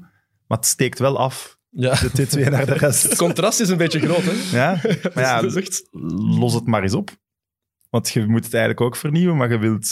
Maar 0.47 0.57
het 0.57 0.67
steekt 0.67 0.99
wel 0.99 1.17
af, 1.17 1.57
Ja. 1.69 1.93
de 1.95 2.09
T2 2.09 2.49
naar 2.49 2.65
de 2.65 2.71
Het 2.71 2.81
rest. 2.81 3.15
contrast 3.15 3.59
is 3.59 3.69
een 3.69 3.77
beetje 3.77 3.99
groot, 3.99 4.23
hè? 4.23 4.57
Ja, 4.57 4.81
maar 5.13 5.23
ja, 5.53 5.61
los 6.39 6.53
het 6.53 6.65
maar 6.67 6.83
eens 6.83 6.93
op. 6.93 7.09
Want 7.89 8.09
je 8.09 8.25
moet 8.25 8.43
het 8.43 8.53
eigenlijk 8.53 8.81
ook 8.81 8.95
vernieuwen, 8.95 9.37
maar 9.37 9.51
je 9.51 9.57
wilt... 9.57 9.89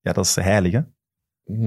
Ja, 0.00 0.12
dat 0.12 0.24
is 0.24 0.34
heilig, 0.34 0.72
hè? 0.72 0.80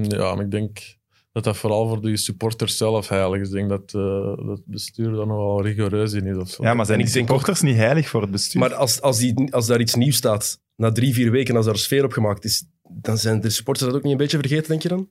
Ja, 0.08 0.34
maar 0.34 0.44
ik 0.44 0.50
denk 0.50 0.96
dat 1.32 1.44
dat 1.44 1.56
vooral 1.56 1.88
voor 1.88 2.00
de 2.00 2.16
supporters 2.16 2.76
zelf 2.76 3.08
heilig 3.08 3.40
is. 3.40 3.48
Ik 3.48 3.54
denk 3.54 3.68
dat, 3.68 3.94
eh, 3.94 4.36
dat 4.46 4.56
het 4.56 4.64
bestuur 4.66 5.04
daar 5.12 5.26
nog 5.26 5.36
wel 5.36 5.62
rigoureus 5.62 6.12
in 6.12 6.26
is 6.26 6.36
of 6.36 6.48
zo. 6.50 6.62
Ja, 6.62 6.74
maar 6.74 6.86
zijn 6.86 6.98
En 6.98 7.04
die 7.04 7.14
ik 7.14 7.18
denk 7.18 7.28
supporters 7.28 7.60
niet 7.60 7.76
heilig 7.76 8.08
voor 8.08 8.20
het 8.22 8.30
bestuur? 8.30 8.60
Maar 8.60 8.74
als, 8.74 9.00
als, 9.00 9.18
die, 9.18 9.52
als 9.54 9.66
daar 9.66 9.80
iets 9.80 9.94
nieuws 9.94 10.16
staat, 10.16 10.60
na 10.76 10.92
drie, 10.92 11.14
vier 11.14 11.30
weken, 11.30 11.56
als 11.56 11.66
daar 11.66 11.76
sfeer 11.76 12.04
op 12.04 12.12
gemaakt 12.12 12.44
is, 12.44 12.64
dan 12.90 13.18
zijn 13.18 13.40
de 13.40 13.50
supporters 13.50 13.86
dat 13.86 13.96
ook 13.96 14.02
niet 14.02 14.12
een 14.12 14.18
beetje 14.18 14.38
vergeten, 14.38 14.68
denk 14.68 14.82
je 14.82 14.88
dan? 14.88 15.10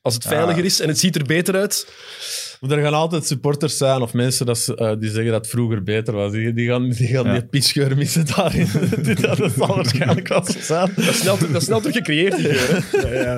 Als 0.00 0.14
het 0.14 0.22
Ja. 0.22 0.30
veiliger 0.30 0.64
is 0.64 0.80
en 0.80 0.88
het 0.88 0.98
ziet 0.98 1.16
er 1.16 1.24
beter 1.24 1.54
uit. 1.56 1.86
Maar 2.60 2.70
er 2.70 2.82
gaan 2.84 2.92
altijd 2.94 3.26
supporters 3.26 3.76
zijn 3.76 4.00
of 4.02 4.12
mensen 4.12 4.46
dat, 4.46 4.58
ze, 4.58 4.76
eh, 4.76 4.92
die 4.98 5.10
zeggen 5.10 5.32
dat 5.32 5.40
het 5.40 5.50
vroeger 5.50 5.82
beter 5.82 6.14
was. 6.14 6.32
Die, 6.32 6.52
die 6.52 6.68
gaan, 6.68 6.88
die, 6.90 7.06
gaan 7.06 7.24
Ja. 7.24 7.32
die 7.32 7.46
pischgeur 7.46 7.96
missen 7.96 8.26
daarin. 8.36 8.66
dat 9.20 9.52
zal 9.56 9.66
waarschijnlijk 9.76 10.28
wel 10.28 10.44
zo 10.44 10.58
zijn. 10.60 10.92
Dat 10.96 11.04
is 11.04 11.18
snel, 11.20 11.38
dat 11.38 11.50
is 11.54 11.64
snel 11.64 11.80
terug 11.80 11.96
gecreëerd, 11.96 12.36
die 12.36 12.44
geur. 12.54 12.84
Ja, 13.12 13.20
ja. 13.22 13.36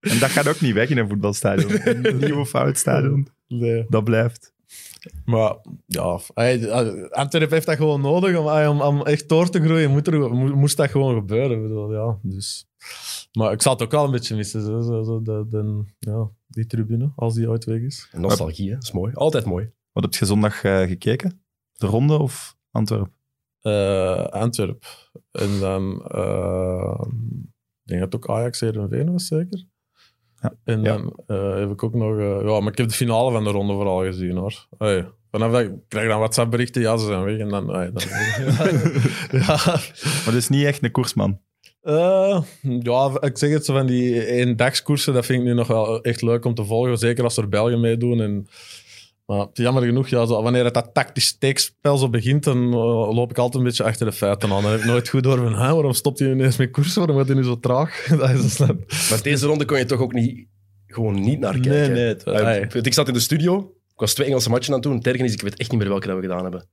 En 0.00 0.18
dat 0.18 0.30
gaat 0.30 0.48
ook 0.48 0.60
niet 0.60 0.74
weg 0.74 0.88
in 0.88 0.98
een 0.98 1.08
voetbalstadion. 1.08 1.70
Een 1.84 2.16
nieuw 2.18 2.40
of 2.40 2.54
oud 2.54 2.78
stadion. 2.78 3.28
Nee. 3.48 3.84
Dat 3.88 4.04
blijft. 4.04 4.52
Maar 5.24 5.54
ja, 5.86 6.20
hij- 6.34 6.68
eh, 6.68 7.10
Antwerp 7.10 7.50
heeft 7.50 7.66
dat 7.66 7.76
gewoon 7.76 8.00
nodig 8.00 8.36
om, 8.36 8.46
om, 8.68 8.80
om 8.80 9.02
echt 9.02 9.28
door 9.28 9.50
te 9.50 9.60
groeien. 9.62 9.90
Moet 9.90 10.06
er, 10.06 10.18
mo- 10.18 10.54
moest 10.56 10.76
dat 10.76 10.90
gewoon 10.90 11.14
gebeuren. 11.14 11.62
Bedoel, 11.62 11.92
ja, 11.92 12.18
dus. 12.22 12.66
Maar 13.32 13.52
ik 13.52 13.62
zal 13.62 13.72
het 13.72 13.82
ook 13.82 13.90
wel 13.90 14.04
een 14.04 14.10
beetje 14.10 14.36
missen. 14.36 14.62
Zo, 14.62 14.80
zo, 14.80 15.02
zo, 15.02 15.22
de, 15.22 15.46
de- 15.48 15.84
ja, 15.98 16.30
die 16.46 16.66
tribune, 16.66 17.12
als 17.16 17.34
die 17.34 17.48
ooit 17.48 17.64
weg 17.64 17.80
is. 17.80 18.08
Nostalgie, 18.12 18.68
hè? 18.68 18.74
Dat 18.74 18.82
is 18.82 18.92
mooi. 18.92 19.12
Altijd 19.14 19.44
mooi. 19.44 19.70
Wat 19.92 20.02
heb 20.02 20.14
je 20.14 20.24
zondag 20.24 20.64
eh, 20.64 20.80
gekeken? 20.80 21.42
De 21.72 21.86
ronde 21.86 22.18
of 22.18 22.56
Antwerp? 22.70 23.08
Eh, 23.60 24.24
Antwerp. 24.24 24.84
En 25.32 25.58
dan, 25.60 26.04
eh, 26.06 27.00
ik 27.82 27.90
denk 27.90 28.00
dat 28.00 28.12
het 28.12 28.14
ook 28.16 28.28
Ajax 28.28 28.60
Heerenveen 28.60 29.12
was, 29.12 29.26
zeker. 29.26 29.64
Ja. 30.40 30.54
En 30.64 30.82
Ja. 30.82 30.96
dan 30.96 31.12
heb 31.58 31.70
ik 31.70 31.82
ook 31.82 31.94
nog... 31.94 32.18
ja, 32.18 32.60
maar 32.60 32.72
ik 32.72 32.78
heb 32.78 32.88
de 32.88 32.94
finale 32.94 33.32
van 33.32 33.44
de 33.44 33.50
ronde 33.50 33.72
vooral 33.72 34.02
gezien, 34.04 34.36
hoor. 34.36 34.66
Hey, 34.78 35.08
vanaf 35.30 35.52
dat 35.52 35.60
ik 35.60 35.72
krijg 35.88 36.08
dan 36.08 36.18
WhatsApp-berichten, 36.18 36.82
ja, 36.82 36.96
ze 36.96 37.06
zijn 37.06 37.24
weg. 37.24 37.38
En 37.38 37.48
dan... 37.48 37.68
hey, 37.74 37.92
dan 37.92 38.02
ja. 39.40 39.56
Maar 39.64 40.24
dat 40.24 40.34
is 40.34 40.48
niet 40.48 40.64
echt 40.64 40.82
een 40.84 40.90
koersman. 40.90 41.40
Eh, 41.84 42.42
ja, 42.80 43.10
ik 43.20 43.38
zeg 43.38 43.50
het 43.50 43.64
zo 43.64 43.72
van 43.74 43.86
die 43.86 44.26
eendagskoersen, 44.26 45.14
dat 45.14 45.26
vind 45.26 45.40
ik 45.40 45.44
nu 45.46 45.54
nog 45.54 45.66
wel 45.66 46.02
echt 46.02 46.22
leuk 46.22 46.44
om 46.44 46.54
te 46.54 46.64
volgen. 46.64 46.98
Zeker 46.98 47.24
als 47.24 47.36
er 47.36 47.48
Belgen 47.48 47.80
meedoen. 47.80 48.20
En 48.20 48.46
Maar 49.26 49.46
jammer 49.52 49.82
genoeg, 49.82 50.08
ja, 50.08 50.26
zo, 50.26 50.42
wanneer 50.42 50.64
het 50.64 50.74
dat 50.74 50.90
tactisch 50.94 51.26
steekspel 51.26 51.96
zo 51.96 52.08
begint, 52.10 52.44
dan 52.44 52.72
eh, 52.72 53.14
loop 53.14 53.30
ik 53.30 53.38
altijd 53.38 53.54
een 53.62 53.68
beetje 53.68 53.84
achter 53.84 54.06
de 54.06 54.12
feiten 54.12 54.52
aan. 54.52 54.62
Dan 54.62 54.70
heb 54.70 54.80
ik 54.80 54.86
nooit 54.86 55.08
goed 55.08 55.22
door 55.22 55.36
van, 55.36 55.48
"Huh, 55.56 55.72
waarom 55.72 55.92
stopt 55.92 56.18
hij 56.18 56.30
ineens 56.30 56.56
met 56.56 56.70
koersen? 56.70 56.98
Waarom 56.98 57.16
gaat 57.16 57.26
hij 57.26 57.36
nu 57.36 57.42
zo 57.44 57.60
traag? 57.60 58.04
dat 58.18 58.30
is 58.30 58.54
zo. 58.56 58.66
Maar 59.10 59.22
deze 59.22 59.46
ronde 59.46 59.64
kon 59.64 59.78
je 59.78 59.84
toch 59.84 60.00
ook 60.00 60.12
niet, 60.12 60.46
gewoon 60.86 61.20
niet 61.20 61.38
naar 61.38 61.52
kijken. 61.52 61.70
Nee, 61.70 61.88
nee, 61.88 62.06
het- 62.06 62.24
Ah, 62.24 62.40
ai. 62.46 62.66
ik, 62.82 62.94
zat 62.94 63.08
in 63.08 63.14
de 63.14 63.20
studio. 63.20 63.58
Ik 63.92 64.00
was 64.00 64.14
twee 64.14 64.26
Engelse 64.26 64.50
matchen 64.50 64.68
aan 64.68 64.74
het 64.80 64.82
doen. 64.88 64.96
Het 64.96 65.06
erge 65.06 65.24
is, 65.24 65.32
ik 65.32 65.42
weet 65.42 65.56
echt 65.56 65.70
niet 65.70 65.80
meer 65.80 65.88
welke 65.88 66.06
dat 66.06 66.16
we 66.16 66.22
gedaan 66.22 66.42
hebben. 66.42 66.66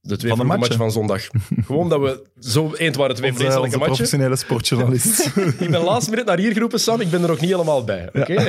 De 0.00 0.16
twee 0.16 0.32
Van 0.36 0.60
de 0.60 0.74
van 0.76 0.90
zondag. 0.92 1.26
Gewoon 1.66 1.88
dat 1.88 2.00
we 2.00 2.26
zo 2.38 2.72
eind 2.74 2.96
waren 2.96 3.14
twee 3.16 3.30
Onze, 3.30 3.42
vreselijke 3.42 3.76
onze 3.76 3.78
matchen. 3.78 3.96
professionele 3.96 4.36
sportjournalist. 4.36 5.26
Ik 5.64 5.70
ben 5.70 5.82
laatst 5.82 6.10
minuut 6.10 6.24
naar 6.26 6.38
hier 6.38 6.52
geroepen, 6.52 6.80
Sam. 6.80 7.00
Ik 7.00 7.10
ben 7.10 7.22
er 7.22 7.28
nog 7.28 7.40
niet 7.40 7.50
helemaal 7.50 7.84
bij. 7.84 8.08
Oké? 8.12 8.32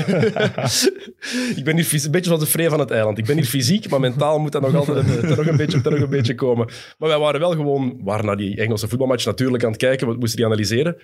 ik 1.59 1.63
ben 1.63 1.75
hier 1.77 2.03
een 2.05 2.11
beetje 2.11 2.29
zoals 2.29 2.39
de 2.39 2.45
vree 2.49 2.69
van 2.69 2.79
het 2.79 2.91
eiland. 2.91 3.17
Ik 3.17 3.25
ben 3.25 3.35
hier 3.35 3.45
fysiek, 3.45 3.89
maar 3.89 3.99
mentaal 3.99 4.39
moet 4.39 4.51
dat 4.51 4.61
nog 4.61 4.75
altijd 4.75 5.23
er 5.23 5.37
nog 5.37 5.47
een 5.47 5.57
beetje, 5.57 5.81
er 5.83 5.91
nog 5.91 5.99
een 5.99 6.09
beetje 6.09 6.35
komen. 6.35 6.65
Maar 6.97 7.09
wij 7.09 7.19
waren 7.19 7.39
wel 7.39 7.51
gewoon, 7.51 7.99
waren 8.03 8.25
naar 8.25 8.37
die 8.37 8.57
Engelse 8.57 8.87
voetbalmatch 8.87 9.25
natuurlijk 9.25 9.63
aan 9.63 9.71
het 9.71 9.79
kijken. 9.79 10.07
We 10.07 10.13
moesten 10.17 10.37
die 10.37 10.45
analyseren. 10.45 10.95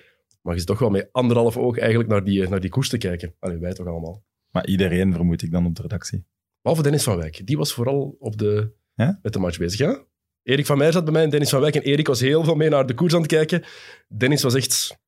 Maar 0.42 0.52
je 0.52 0.58
zit 0.58 0.68
toch 0.68 0.78
wel 0.78 0.90
met 0.90 1.08
anderhalf 1.12 1.56
oog 1.56 1.78
eigenlijk 1.78 2.10
naar 2.10 2.24
die, 2.24 2.48
naar 2.48 2.60
die 2.60 2.70
koers 2.70 2.88
te 2.88 2.98
kijken. 2.98 3.34
Allee, 3.38 3.58
wij 3.58 3.72
toch 3.72 3.86
allemaal. 3.86 4.22
maar 4.50 4.66
iedereen 4.66 5.12
vermoed 5.12 5.42
ik 5.42 5.50
dan 5.50 5.66
op 5.66 5.74
de 5.74 5.82
redactie. 5.82 6.24
Behalve 6.62 6.82
Dennis 6.82 7.02
van 7.04 7.16
Wijk. 7.16 7.46
Die 7.46 7.56
was 7.56 7.72
vooral 7.72 8.16
op 8.18 8.38
de, 8.38 8.72
Ja? 8.94 9.18
met 9.22 9.32
de 9.32 9.38
match 9.38 9.58
bezig. 9.58 9.78
Ja? 9.78 10.04
Erik 10.46 10.66
van 10.66 10.76
Meijer 10.76 10.94
zat 10.94 11.04
bij 11.04 11.12
mij 11.12 11.22
en 11.22 11.30
Dennis 11.30 11.50
van 11.50 11.60
Wijk. 11.60 11.74
En 11.74 11.82
Erik 11.82 12.06
was 12.06 12.20
heel 12.20 12.44
veel 12.44 12.54
mee 12.54 12.68
naar 12.68 12.86
de 12.86 12.94
koers 12.94 13.14
aan 13.14 13.20
het 13.20 13.30
kijken. 13.30 13.64
Dennis 14.08 14.42
was 14.42 14.54
echt 14.54 14.98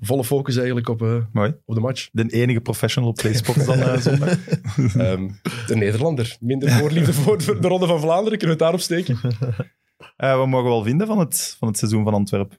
volle 0.00 0.24
focus 0.24 0.56
eigenlijk 0.56 0.88
op, 0.88 1.02
eh, 1.02 1.16
Mooi. 1.32 1.56
op 1.64 1.74
de 1.74 1.80
match. 1.80 2.08
De 2.12 2.26
enige 2.28 2.60
professional 2.60 3.10
op 3.10 3.16
PlaySports 3.16 3.64
dan 3.64 3.78
eh, 3.78 3.96
zondag. 3.96 4.38
Ehm, 4.76 5.28
de 5.66 5.76
Nederlander. 5.76 6.36
Minder 6.40 6.70
voorliefde 6.70 7.12
voor 7.22 7.38
de 7.38 7.58
de 7.58 7.68
Ronde 7.68 7.86
van 7.86 8.00
Vlaanderen. 8.00 8.38
Kunnen 8.38 8.56
we 8.56 8.64
het 8.64 8.72
daarop 8.72 8.80
steken? 8.80 9.18
Eh, 10.16 10.36
wat 10.36 10.46
mogen 10.46 10.64
we 10.64 10.70
wel 10.70 10.82
vinden 10.82 11.06
van 11.06 11.18
het, 11.18 11.56
van 11.58 11.68
het 11.68 11.78
seizoen 11.78 12.04
van 12.04 12.14
Antwerpen? 12.14 12.58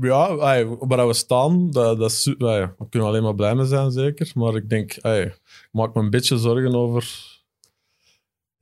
Ja, 0.00 0.38
ai, 0.38 0.64
waar 0.64 1.06
we 1.06 1.12
staan, 1.12 1.70
dat, 1.70 1.98
dat 1.98 2.10
is, 2.10 2.34
daar 2.38 2.74
kunnen 2.74 3.08
we 3.08 3.14
alleen 3.14 3.22
maar 3.22 3.34
blij 3.34 3.54
mee 3.54 3.66
zijn, 3.66 3.90
zeker. 3.90 4.30
Maar 4.34 4.54
ik 4.54 4.68
denk, 4.68 4.98
ai, 5.00 5.22
ik 5.22 5.68
maak 5.72 5.94
me 5.94 6.02
een 6.02 6.10
beetje 6.10 6.38
zorgen 6.38 6.74
over 6.74 7.29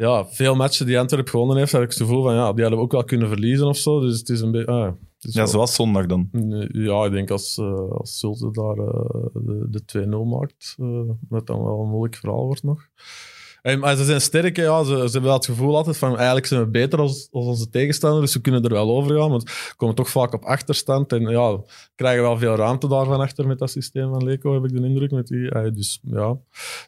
ja, 0.07 0.27
veel 0.27 0.55
matchen 0.55 0.87
die 0.87 0.99
Antwerpen 0.99 1.31
gewonnen 1.31 1.57
heeft. 1.57 1.73
Heb 1.73 1.83
ik 1.83 1.89
het 1.89 1.99
gevoel 1.99 2.23
van, 2.23 2.35
ja, 2.35 2.53
die 2.53 2.61
hadden 2.63 2.79
we 2.79 2.85
ook 2.85 2.93
wel 2.93 3.05
kunnen 3.05 3.29
verliezen 3.29 3.67
of 3.67 3.77
zo. 3.77 4.01
Dus 4.01 4.19
het 4.19 4.29
is 4.29 4.41
een 4.41 4.51
beetje... 4.51 4.95
is 5.21 5.35
Ja, 5.35 5.41
wel- 5.41 5.47
zoals 5.51 5.75
zondag 5.75 6.07
dan. 6.07 6.29
Ja, 6.73 7.05
ik 7.05 7.13
denk 7.13 7.31
als, 7.31 7.59
eh 7.59 7.91
als 7.91 8.19
Zulte 8.19 8.51
daar 8.51 8.77
eh, 8.79 9.27
de, 9.35 9.67
de 9.71 10.07
2-0 10.07 10.09
maakt, 10.29 10.75
eh, 10.79 11.01
dat 11.29 11.47
dan 11.47 11.63
wel 11.65 11.81
een 11.81 11.89
moeilijk 11.89 12.17
verhaal 12.17 12.45
wordt 12.45 12.63
nog. 12.63 12.87
En, 13.69 13.79
maar 13.79 13.97
ze 13.97 14.05
zijn 14.05 14.21
sterk, 14.21 14.57
hè, 14.57 14.63
ja. 14.63 14.85
Ze, 14.85 14.95
ze 14.95 15.01
hebben 15.01 15.23
wel 15.23 15.33
het 15.33 15.45
gevoel 15.45 15.77
altijd 15.77 15.97
van 15.97 16.17
eigenlijk 16.17 16.47
zijn 16.47 16.61
we 16.61 16.67
beter 16.67 16.99
als, 16.99 17.29
als 17.31 17.47
onze 17.47 17.71
tegenstander, 17.71 18.21
dus 18.21 18.35
we 18.35 18.41
kunnen 18.41 18.63
er 18.63 18.71
wel 18.71 18.97
over 18.97 19.19
gaan. 19.19 19.31
Want 19.31 19.43
we 19.43 19.75
komen 19.77 19.95
toch 19.95 20.11
vaak 20.11 20.33
op 20.33 20.45
achterstand 20.45 21.13
en 21.13 21.23
ja, 21.23 21.61
krijgen 21.95 22.23
wel 22.23 22.39
veel 22.39 22.55
ruimte 22.55 22.89
daarvan 22.89 23.21
achter 23.21 23.47
met 23.47 23.59
dat 23.59 23.71
systeem 23.71 24.11
van 24.11 24.25
Leco, 24.25 24.55
heb 24.55 24.65
ik 24.65 24.77
de 24.77 24.87
indruk. 24.87 25.11
Met 25.11 25.27
die, 25.27 25.51
eh, 25.51 25.73
dus 25.73 26.01
ja, 26.03 26.39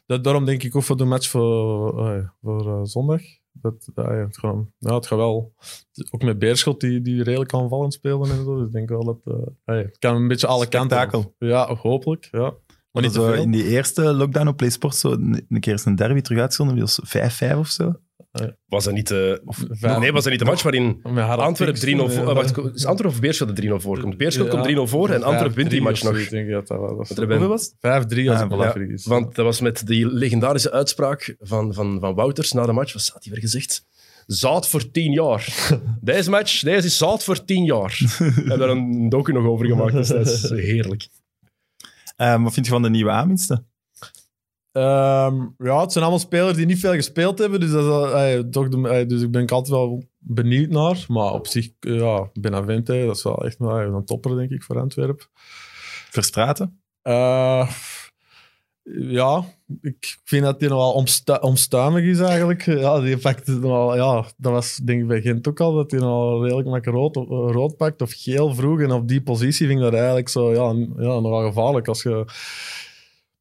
dat, 0.05 0.23
daarom 0.23 0.45
denk 0.45 0.63
ik 0.63 0.75
ook 0.75 0.83
voor 0.83 0.97
de 0.97 1.05
match 1.05 1.29
voor, 1.29 2.07
eh, 2.07 2.27
voor 2.41 2.67
eh, 2.67 2.79
zondag. 2.83 3.21
Dat, 3.51 3.89
het, 3.95 4.37
gaat, 4.37 4.55
ja, 4.77 4.95
het 4.95 5.07
gaat 5.07 5.17
wel 5.17 5.53
ook 6.09 6.23
met 6.23 6.39
Beerschot, 6.39 6.79
die, 6.79 7.01
die 7.01 7.23
redelijk 7.23 7.53
aanvallend 7.53 7.93
spelen 7.93 8.29
en 8.29 8.43
zo. 8.43 8.55
Dus 8.55 8.65
ik 8.65 8.71
denk 8.71 8.89
wel 8.89 9.03
dat 9.03 9.19
eh, 9.25 9.33
hey, 9.65 9.77
het 9.77 9.97
kan 9.99 10.15
een 10.15 10.27
beetje 10.27 10.47
alle 10.47 10.67
kanten. 10.67 11.33
Ja, 11.39 11.75
hopelijk. 11.75 12.27
Ja. 12.31 12.53
Maar 12.91 13.03
niet 13.03 13.13
zo 13.13 13.25
veel. 13.25 13.41
in 13.41 13.51
die 13.51 13.67
eerste 13.67 14.01
lockdown 14.13 14.47
op 14.47 14.57
PlaySports 14.57 14.99
zo 14.99 15.11
een, 15.11 15.45
een 15.49 15.59
keer 15.59 15.71
eens 15.71 15.85
een 15.85 15.95
derby 15.95 16.21
terug 16.21 16.39
uitgezonden. 16.39 16.75
Die 16.75 16.83
was 16.83 16.99
5-5 17.53 17.57
of 17.57 17.67
zo. 17.67 17.93
Was 18.65 18.83
dat 18.83 18.93
niet, 18.93 19.07
de 19.07 19.41
Vijf- 19.69 19.99
nee, 19.99 20.11
was 20.11 20.21
dat 20.23 20.31
niet 20.31 20.41
de 20.41 20.47
match 20.47 20.63
waarin 20.63 20.99
Antwerpen 21.03 21.81
3-0 21.81 21.83
Kingston, 21.83 22.11
voor... 22.11 22.29
eh, 22.29 22.35
wacht, 22.35 22.57
is 22.73 22.85
Antwerpen 22.85 23.15
of 23.15 23.19
Beerschot 23.21 23.55
de 23.55 23.67
3-0 23.69 23.81
voorkomt? 23.81 24.17
Beerschot 24.17 24.45
Ja. 24.45 24.51
komt 24.51 24.65
3-0 24.65 24.89
voor 24.89 25.09
en 25.09 25.23
Antwerpen 25.23 25.55
wint 25.55 25.69
die 25.69 25.79
5-3 25.79 25.83
match 25.83 26.03
nog. 26.03 26.11
zoiets, 26.13 26.29
denk 26.29 26.45
ik 26.47 26.53
dat 26.53 26.67
dat 26.67 26.77
was. 26.79 27.09
Er 27.09 27.27
Hoeveel 27.27 27.47
was 27.47 27.61
het? 27.63 27.73
5-3 27.79 27.79
als 28.29 28.37
Ah, 28.39 28.45
ik 28.45 28.51
ja. 28.51 28.55
laat 28.57 28.71
vergis. 28.71 29.05
Want 29.05 29.35
dat 29.35 29.45
was 29.45 29.59
met 29.61 29.87
die 29.87 30.07
legendarische 30.13 30.71
uitspraak 30.71 31.35
van, 31.39 31.73
van, 31.73 31.97
van 31.99 32.13
Wouters 32.15 32.51
na 32.51 32.65
de 32.65 32.71
match. 32.71 32.93
Wat 32.93 33.01
staat 33.01 33.23
hier 33.23 33.33
weer 33.33 33.41
gezegd? 33.41 33.85
Zout 34.27 34.67
voor 34.67 34.91
10 34.91 35.11
jaar. 35.11 35.69
Deze 36.01 36.29
match, 36.29 36.59
deze 36.61 36.87
is 36.87 36.97
zout 36.97 37.23
voor 37.23 37.45
10 37.45 37.63
jaar. 37.65 37.99
We 38.17 38.23
hebben 38.35 38.59
daar 38.59 38.69
een 38.69 39.09
docu 39.09 39.31
nog 39.33 39.45
over 39.45 39.65
gemaakt, 39.65 39.93
dus 39.93 40.07
dat 40.07 40.27
is 40.27 40.49
heerlijk. 40.49 41.07
Eh, 42.21 42.43
wat 42.43 42.53
vind 42.53 42.65
je 42.65 42.71
van 42.71 42.81
de 42.81 42.89
nieuwe 42.89 43.11
aanwinsten? 43.11 43.67
Ehm, 44.71 45.35
ja, 45.57 45.81
het 45.81 45.91
zijn 45.91 46.03
allemaal 46.03 46.19
spelers 46.19 46.57
die 46.57 46.65
niet 46.65 46.79
veel 46.79 46.93
gespeeld 46.93 47.39
hebben. 47.39 47.59
Dus, 47.59 47.71
dat 47.71 48.15
is, 48.15 48.43
toch 48.51 48.69
de, 48.69 49.05
dus 49.07 49.21
ik 49.21 49.31
ben 49.31 49.41
ik 49.41 49.51
altijd 49.51 49.75
wel 49.75 50.03
benieuwd 50.17 50.69
naar. 50.69 51.05
Maar 51.07 51.31
op 51.31 51.47
zich, 51.47 51.69
eh, 51.79 51.99
ja, 51.99 52.29
Benavente, 52.33 53.03
dat 53.05 53.15
is 53.15 53.23
wel 53.23 53.45
echt 53.45 53.59
een 53.59 54.05
topper, 54.05 54.35
denk 54.35 54.51
ik, 54.51 54.63
voor 54.63 54.79
Antwerpen. 54.79 55.25
Verstraten? 56.09 56.81
Eh, 57.01 57.71
ja, 58.93 59.43
ik 59.81 60.17
vind 60.23 60.43
dat 60.43 60.59
hij 60.59 60.69
nogal 60.69 60.93
omstu 60.93 61.33
omstuimig 61.33 62.03
is 62.03 62.19
eigenlijk. 62.19 62.65
Ja, 62.65 62.99
die 62.99 63.17
pakt 63.17 63.47
nogal, 63.47 63.95
ja, 63.95 64.25
dat 64.37 64.51
was 64.51 64.75
denk 64.75 65.01
ik 65.01 65.07
bij 65.07 65.21
Gent 65.21 65.47
ook 65.47 65.59
al, 65.59 65.73
dat 65.73 65.91
hij 65.91 65.99
nogal 65.99 66.43
redelijk 66.43 66.67
makkelijk 66.67 66.97
rood, 66.97 67.15
rood 67.53 67.77
pakt 67.77 68.01
of 68.01 68.11
geel 68.11 68.53
vroeg. 68.55 68.81
En 68.81 68.91
op 68.91 69.07
die 69.07 69.21
positie 69.21 69.67
vind 69.67 69.79
ik 69.79 69.85
dat 69.85 69.93
eigenlijk 69.93 70.29
zo, 70.29 70.51
ja, 70.53 70.87
ja 71.03 71.19
nogal 71.19 71.47
gevaarlijk. 71.47 71.87
Als 71.87 72.03
je... 72.03 72.25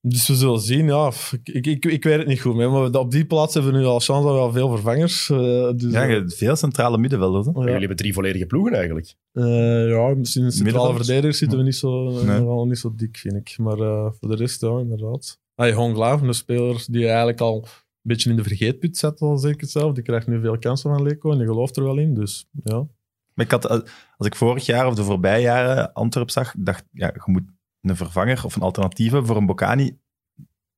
Dus 0.02 0.28
we 0.28 0.35
zullen 0.35 0.61
zien, 0.61 0.87
ja. 0.87 1.12
Ik, 1.42 1.49
ik, 1.54 1.66
ik, 1.66 1.85
ik 1.85 2.04
weet 2.04 2.19
het 2.19 2.26
niet 2.26 2.40
goed, 2.40 2.54
meer, 2.54 2.71
maar 2.71 2.90
op 2.92 3.11
die 3.11 3.25
plaats 3.26 3.54
hebben 3.54 3.73
we 3.73 3.78
nu 3.78 3.85
al 3.85 4.00
chance 4.00 4.26
dat 4.26 4.35
we 4.35 4.40
al 4.40 4.52
veel 4.52 4.69
vervangers. 4.71 5.30
eh, 5.30 5.71
dus, 5.76 5.92
Ja, 5.92 6.09
eh, 6.09 6.23
veel 6.26 6.57
centrale 6.57 6.99
middenvelders. 6.99 7.47
Hè? 7.47 7.52
ja. 7.52 7.59
Jullie 7.61 7.78
hebben 7.78 7.97
drie 7.97 8.12
volledige 8.12 8.47
ploegen 8.47 8.73
eigenlijk. 8.75 9.14
Eh, 9.33 9.45
ja, 9.88 10.14
misschien 10.14 10.45
in 10.45 10.50
centrale 10.50 10.62
Middenvelders? 10.64 11.07
verdedigers 11.07 11.38
zitten 11.38 11.59
we 11.59 11.64
niet 11.64 11.76
zo, 11.76 12.23
Nee. 12.25 12.66
niet 12.66 12.78
zo 12.78 12.92
dik, 12.97 13.16
vind 13.16 13.35
ik. 13.35 13.54
Maar 13.59 13.78
eh, 13.78 14.07
voor 14.21 14.28
de 14.28 14.37
rest, 14.37 14.61
ja, 14.61 14.78
inderdaad. 14.78 15.38
Hey, 15.54 15.73
Honglaaf, 15.73 16.21
een 16.23 16.35
speler 16.35 16.85
die 16.90 17.07
eigenlijk 17.07 17.40
al 17.40 17.57
een 17.57 17.69
beetje 18.02 18.30
in 18.30 18.37
de 18.37 18.42
vergeetput 18.42 18.97
zat, 18.97 19.21
al 19.21 19.38
zeker 19.38 19.66
zelf. 19.69 19.92
Die 19.95 20.02
krijgt 20.02 20.26
nu 20.26 20.40
veel 20.40 20.59
kansen 20.59 20.90
van 20.95 21.02
Leco 21.02 21.30
en 21.33 21.38
die 21.38 21.47
gelooft 21.47 21.76
er 21.76 21.83
wel 21.85 21.99
in. 21.99 22.14
Dus 22.14 22.49
ja. 22.64 22.87
Maar 23.35 23.45
ik 23.45 23.50
had, 23.50 23.69
als 24.16 24.26
ik 24.26 24.35
vorig 24.35 24.66
jaar 24.66 24.87
of 24.87 24.95
de 24.95 25.04
voorbije 25.04 25.42
jaren 25.42 25.92
Antwerp 25.92 26.30
zag, 26.30 26.54
dacht 26.59 26.85
ja, 26.92 27.07
je 27.14 27.21
moet 27.33 27.42
een 27.81 27.97
vervanger 27.97 28.45
of 28.45 28.57
een 28.57 28.63
alternatief 28.63 29.11
hebben 29.11 29.27
voor 29.27 29.37
een 29.37 29.47
Bocani. 29.47 30.01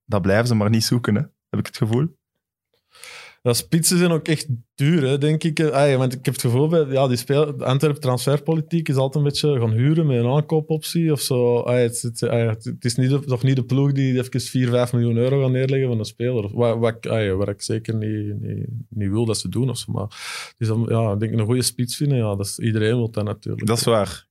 Dat 0.04 0.22
blijven 0.22 0.46
ze 0.46 0.54
maar 0.54 0.70
niet 0.70 0.84
zoeken, 0.84 1.14
hè? 1.14 1.20
heb 1.20 1.60
ik 1.60 1.66
het 1.66 1.76
gevoel. 1.76 2.16
Ja, 3.42 3.52
spitsen 3.52 3.98
zijn 3.98 4.10
ook 4.10 4.28
echt 4.28 4.46
duur, 4.74 5.02
hè, 5.06 5.18
denk 5.18 5.44
ik. 5.44 5.60
Ah, 5.60 5.96
want 5.96 6.12
ik 6.12 6.24
heb 6.24 6.34
het 6.34 6.42
gevoel, 6.42 6.68
bij, 6.68 6.84
ja, 6.90 7.08
die 7.08 7.16
speel, 7.16 7.56
de 7.56 7.64
Antwerp 7.64 7.96
transferpolitiek 7.96 8.88
is 8.88 8.94
altijd 8.96 9.24
een 9.24 9.30
beetje 9.30 9.60
gaan 9.60 9.70
huren 9.72 10.06
met 10.06 10.16
een 10.18 10.30
aankoopoptie 10.30 11.12
of 11.12 11.20
zo. 11.20 11.56
Ah, 11.58 11.74
het, 11.76 12.02
het, 12.02 12.22
ah, 12.22 12.48
het, 12.48 12.64
het 12.64 12.84
is 12.84 12.94
niet 12.96 13.10
de, 13.10 13.20
nog 13.26 13.42
niet 13.42 13.56
de 13.56 13.64
ploeg 13.64 13.92
die 13.92 14.18
even 14.18 14.40
4, 14.40 14.68
5 14.68 14.92
miljoen 14.92 15.16
euro 15.16 15.40
gaan 15.42 15.52
neerleggen 15.52 15.88
van 15.88 15.98
een 15.98 16.04
speler. 16.04 16.56
Wat, 16.56 16.78
wat, 16.78 16.94
ik- 16.96 17.06
ah, 17.06 17.36
waar 17.36 17.48
ik 17.48 17.62
zeker 17.62 17.94
niet, 17.96 18.40
niet, 18.40 18.66
niet 18.88 19.10
wil 19.10 19.24
dat 19.24 19.38
ze 19.38 19.48
doen. 19.48 19.70
Of 19.70 19.78
zo. 19.78 19.92
Maar 19.92 20.02
het 20.48 20.54
is 20.58 20.66
dan, 20.66 20.86
ja, 20.88 21.12
ik 21.12 21.20
denk 21.20 21.32
een 21.32 21.44
goede 21.44 21.62
spits 21.62 21.96
vinden, 21.96 22.18
ja, 22.18 22.34
dat 22.36 22.46
is, 22.46 22.58
iedereen 22.58 22.96
wil 22.96 23.10
dat 23.10 23.24
natuurlijk. 23.24 23.66
Dat 23.66 23.78
is 23.78 23.84
waar. 23.84 24.26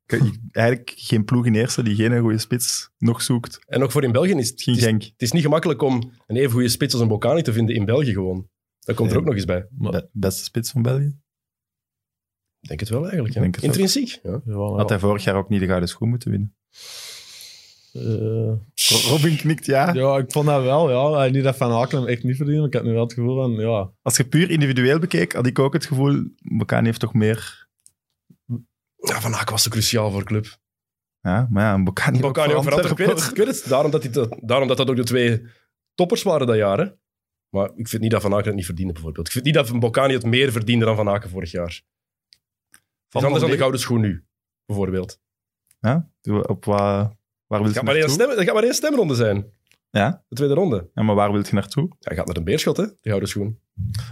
Eigenlijk 0.52 0.94
geen 0.98 1.26
ploeg 1.26 1.46
in 1.46 1.56
eerste 1.56 1.84
die 1.84 1.96
geen 1.96 2.20
goede 2.20 2.38
spits 2.38 2.90
nog 2.98 3.22
zoekt. 3.22 3.60
En 3.68 3.84
ook 3.84 3.92
voor 3.92 4.04
in 4.04 4.12
België 4.12 4.34
is 4.34 4.50
het, 4.50 4.62
Geen 4.62 4.74
het 4.74 4.84
is, 4.84 4.90
Genk. 4.90 5.04
het 5.04 5.14
is 5.22 5.32
niet 5.32 5.44
gemakkelijk 5.44 5.82
om 5.82 6.12
een 6.28 6.36
even 6.36 6.52
goede 6.52 6.70
spits 6.70 6.94
als 6.94 7.02
een 7.02 7.08
Bocani 7.08 7.42
te 7.42 7.54
vinden 7.54 7.76
in 7.76 7.86
België 7.86 8.12
gewoon. 8.14 8.48
Dat 8.92 9.00
komt 9.00 9.12
er 9.12 9.18
ook 9.18 9.26
nog 9.26 9.36
eens 9.36 9.46
bij. 9.46 9.68
Maar- 9.78 9.92
Be- 9.92 10.10
beste 10.12 10.44
spits 10.44 10.72
van 10.72 10.82
België. 10.82 11.20
Ik 12.60 12.68
denk 12.68 12.80
het 12.80 12.90
wel 12.90 13.04
eigenlijk. 13.04 13.34
Ja. 13.34 13.42
Denk 13.42 13.56
het. 13.56 13.64
Intrinsiek. 13.64 14.20
Ja. 14.24 14.42
Had 14.54 14.90
hij 14.90 15.00
vorig 15.00 15.24
jaar 15.24 15.36
ook 15.36 15.50
niet 15.50 15.60
de 15.60 15.66
gouden 15.66 15.90
schoen 15.90 16.10
moeten 16.10 16.30
winnen. 16.32 16.56
eh, 17.94 18.54
Robin 19.10 19.36
knikt 19.38 19.66
ja. 19.66 19.94
ja, 19.94 20.18
ik 20.18 20.32
vond 20.32 20.46
dat 20.46 20.64
wel. 20.64 20.90
Ja. 20.90 21.30
Niet 21.32 21.44
dat 21.44 21.58
Van 21.58 21.72
Haken 21.72 21.98
hem 22.00 22.08
echt 22.08 22.24
niet 22.24 22.36
verdiende, 22.36 22.60
maar 22.60 22.70
ik 22.70 22.74
had 22.74 22.84
nu 22.84 22.92
wel 22.92 23.04
het 23.04 23.14
gevoel 23.14 23.36
van, 23.36 23.52
ja, 23.52 23.92
Als 24.02 24.18
je 24.18 24.28
puur 24.28 24.50
individueel 24.50 25.00
bekeek, 25.00 25.34
had 25.34 25.46
ik 25.46 25.60
ook 25.60 25.74
het 25.74 25.86
gevoel, 25.86 26.24
Bocani 26.38 26.86
heeft 26.86 27.00
toch 27.00 27.14
meer... 27.14 27.68
Ja, 28.96 29.22
Van 29.22 29.36
Aken 29.36 29.52
was 29.52 29.64
zo 29.64 29.70
cruciaal 29.70 30.12
voor 30.12 30.20
de 30.20 30.26
club. 30.26 30.60
Ja, 31.22 31.48
maar 31.50 31.64
ja, 31.64 31.74
een 31.74 31.84
Bocani, 31.84 32.24
ook 32.24 32.34
veranderd. 32.38 32.92
Ik 32.92 32.98
weet 32.98 33.08
het. 33.08 33.16
Antwerpen. 33.18 33.30
Ik 33.32 33.38
weet 33.48 33.48
het. 33.62 33.70
Daarom, 33.70 33.92
dat 33.92 34.04
hij 34.04 34.12
dat, 34.12 34.38
daarom 34.42 34.68
dat 34.68 34.78
dat 34.78 34.90
ook 34.90 34.96
de 34.96 35.04
twee 35.04 35.42
toppers 35.96 36.24
waren 36.24 36.48
dat 36.48 36.56
jaar. 36.56 36.78
Hè. 36.80 36.86
Maar 37.52 37.72
ik 37.76 37.88
vind 37.88 38.02
niet 38.02 38.12
dat 38.12 38.22
Van 38.22 38.34
Aken 38.34 38.46
het 38.46 38.56
niet 38.56 38.66
verdiende, 38.66 38.94
bijvoorbeeld. 38.94 39.28
Ik 39.28 39.34
vind 39.34 39.46
niet 39.46 39.54
dat 39.54 39.70
een 39.70 39.80
Bocani 39.80 40.14
het 40.14 40.26
meer 40.26 40.52
verdiende 40.52 40.86
dan 40.86 40.96
Van 40.96 41.10
Aken 41.10 41.30
vorig 41.30 41.52
jaar. 41.52 41.82
Van 43.10 43.22
is 43.22 43.28
anders 43.28 43.42
dan 43.42 43.52
de 43.52 43.58
gouden 43.58 43.80
schoen 43.80 44.02
nu, 44.02 44.26
bijvoorbeeld. 44.66 45.20
Ja, 45.80 46.10
op 46.42 46.66
wat, 46.66 47.16
waar 47.48 47.60
wil 47.60 47.68
je 47.68 47.74
gaat 47.74 47.84
maar 47.84 47.96
één 47.96 48.06
naartoe? 48.06 48.24
stem, 48.24 48.30
het 48.30 48.46
gaat 48.46 48.54
maar 48.54 48.64
één 48.64 48.74
stemronde 48.74 49.16
zijn. 49.16 49.52
Ja? 49.90 50.24
De 50.28 50.36
tweede 50.36 50.54
ronde. 50.54 50.90
ja, 50.94 51.04
maar 51.04 51.16
waar 51.16 51.32
wil 51.32 51.42
je 51.42 51.50
naartoe? 51.52 51.90
Hij 52.00 52.16
gaat 52.16 52.28
naar 52.28 52.36
een 52.36 52.44
beerschot, 52.44 52.78
hè, 52.78 52.86
die 52.86 52.98
gouden 53.02 53.30
schoen. 53.30 53.60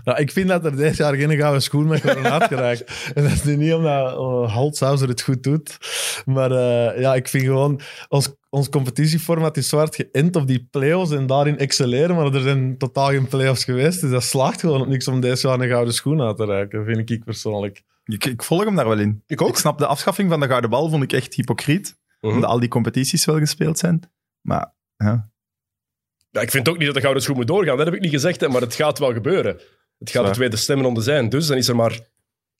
Ja, 0.03 0.17
ik 0.17 0.31
vind 0.31 0.47
dat 0.47 0.65
er 0.65 0.75
dit 0.75 0.97
jaar 0.97 1.15
geen 1.15 1.37
gouden 1.37 1.61
schoen 1.61 1.87
met 1.87 2.05
uitgeraakt. 2.07 2.83
En 3.15 3.23
dat 3.23 3.31
is 3.31 3.43
nu 3.43 3.55
niet 3.55 3.73
omdat 3.73 4.11
uh, 4.11 4.53
Holtzhauser 4.53 5.07
het 5.07 5.21
goed 5.21 5.43
doet. 5.43 5.77
Maar 6.25 6.51
eh, 6.51 7.01
ja, 7.01 7.15
ik 7.15 7.27
vind 7.27 7.43
gewoon... 7.43 7.81
Ons, 8.07 8.35
ons 8.49 8.69
competitieformat 8.69 9.57
is 9.57 9.69
zwart 9.69 9.95
geënt 9.95 10.35
op 10.35 10.47
die 10.47 10.67
play-offs 10.71 11.11
en 11.11 11.27
daarin 11.27 11.57
excelleren. 11.57 12.15
Maar 12.15 12.33
er 12.33 12.41
zijn 12.41 12.77
totaal 12.77 13.09
geen 13.09 13.27
play-offs 13.27 13.63
geweest. 13.63 14.01
Dus 14.01 14.11
dat 14.11 14.23
slaagt 14.23 14.59
gewoon 14.59 14.81
op 14.81 14.87
niks 14.87 15.07
om 15.07 15.19
deze 15.19 15.47
jaar 15.47 15.59
een 15.59 15.69
gouden 15.69 15.93
schoen 15.93 16.21
uit 16.21 16.37
te 16.37 16.45
reiken, 16.45 16.85
vind 16.85 17.09
ik 17.09 17.23
persoonlijk. 17.23 17.83
Ik, 18.03 18.25
ik 18.25 18.43
volg 18.43 18.63
hem 18.63 18.75
daar 18.75 18.87
wel 18.87 18.99
in. 18.99 19.23
Ik 19.27 19.41
ook. 19.41 19.49
Ik 19.49 19.55
snap 19.55 19.77
de 19.77 19.85
afschaffing 19.85 20.29
van 20.29 20.39
de 20.39 20.47
gouden 20.47 20.69
bal, 20.69 20.89
vond 20.89 21.03
ik 21.03 21.13
echt 21.13 21.33
hypocriet. 21.33 21.97
Mhm. 22.21 22.33
Omdat 22.33 22.49
al 22.49 22.59
die 22.59 22.69
competities 22.69 23.25
wel 23.25 23.37
gespeeld 23.37 23.77
zijn. 23.77 24.11
Maar 24.41 24.73
ja, 24.97 25.29
Ja, 26.31 26.41
ik 26.41 26.51
vind 26.51 26.69
ook 26.69 26.77
niet 26.77 26.85
dat 26.85 26.95
de 26.95 27.01
gouden 27.01 27.23
schoen 27.23 27.35
moet 27.35 27.47
doorgaan. 27.47 27.77
Dat 27.77 27.85
heb 27.85 27.95
ik 27.95 28.01
niet 28.01 28.11
gezegd, 28.11 28.41
hè, 28.41 28.47
maar 28.47 28.61
het 28.61 28.75
gaat 28.75 28.99
wel 28.99 29.13
gebeuren. 29.13 29.59
Het 29.99 30.09
gaat 30.09 30.25
de 30.25 30.31
tweede 30.31 30.55
stemronde 30.55 31.01
zijn. 31.01 31.29
Dus 31.29 31.47
dan 31.47 31.57
is 31.57 31.67
er 31.67 31.75
maar 31.75 31.99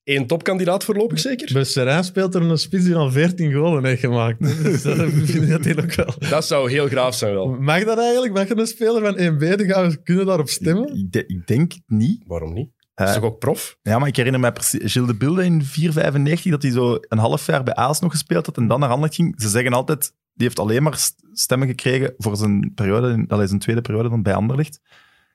één 0.04 0.28
topkandidaat 0.28 0.84
voorlopig 0.84 1.20
zeker. 1.20 1.54
Bij 1.54 1.64
Serijn 1.64 2.04
speelt 2.04 2.36
er 2.36 2.42
een 2.42 2.58
spits 2.58 2.84
die 2.84 2.96
al 2.96 3.12
14 3.12 3.54
golen 3.54 3.86
heeft 3.86 4.00
gemaakt. 4.02 4.64
Dus 4.64 4.82
dat 4.82 4.96
vind 5.12 5.34
ik 5.36 5.48
natuurlijk 5.48 5.94
wel... 5.96 6.14
Dat 6.30 6.46
zou 6.46 6.72
heel 6.72 6.88
graaf 6.88 7.16
zijn 7.16 7.34
wel. 7.34 7.48
Mag 7.48 7.84
dat 7.84 8.00
eigenlijk? 8.00 8.34
Mag 8.34 8.50
een 8.50 8.68
speler 8.68 9.02
van 9.02 9.14
1B 9.34 9.56
de 9.58 9.66
gouden 9.68 10.04
kunnen 10.04 10.26
daarop 10.26 10.50
stemmen? 10.50 10.96
ik, 10.98 11.12
de- 11.12 11.26
ik 11.26 11.48
denk 11.48 11.72
het 11.72 11.84
niet. 11.88 12.24
Waarom 12.28 12.54
niet? 12.54 12.70
Eh, 12.94 13.06
Dat 13.06 13.08
is 13.16 13.22
toch 13.22 13.32
ook 13.32 13.40
prof? 13.40 13.78
Ja, 13.82 14.00
maar 14.00 14.08
ik 14.08 14.16
herinner 14.16 14.42
me 14.42 14.52
precies 14.52 14.92
Gilles 14.92 15.10
de 15.10 15.16
Bilde 15.18 15.44
in 15.46 15.64
495 15.64 16.52
dat 16.52 16.62
hij 16.62 16.72
zo 16.72 16.98
een 17.02 17.18
half 17.18 17.46
jaar 17.46 17.64
bij 17.64 17.74
Aals 17.76 18.00
nog 18.00 18.12
gespeeld 18.12 18.46
had 18.46 18.58
en 18.58 18.68
dan 18.68 18.80
naar 18.80 18.90
Anderlecht 18.90 19.16
ging. 19.16 19.34
Ze 19.42 19.50
zeggen 19.50 19.74
altijd, 19.74 20.12
die 20.40 20.48
heeft 20.48 20.60
alleen 20.60 20.84
maar 20.84 20.98
st- 20.98 21.24
stemmen 21.34 21.68
gekregen 21.68 22.14
voor 22.18 22.38
zijn 22.38 22.72
periode, 22.76 23.26
dat 23.28 23.42
is 23.42 23.48
zijn 23.48 23.60
tweede 23.60 23.82
periode 23.82 24.10
dan 24.10 24.22
bij 24.22 24.34
Anderlecht. 24.34 24.82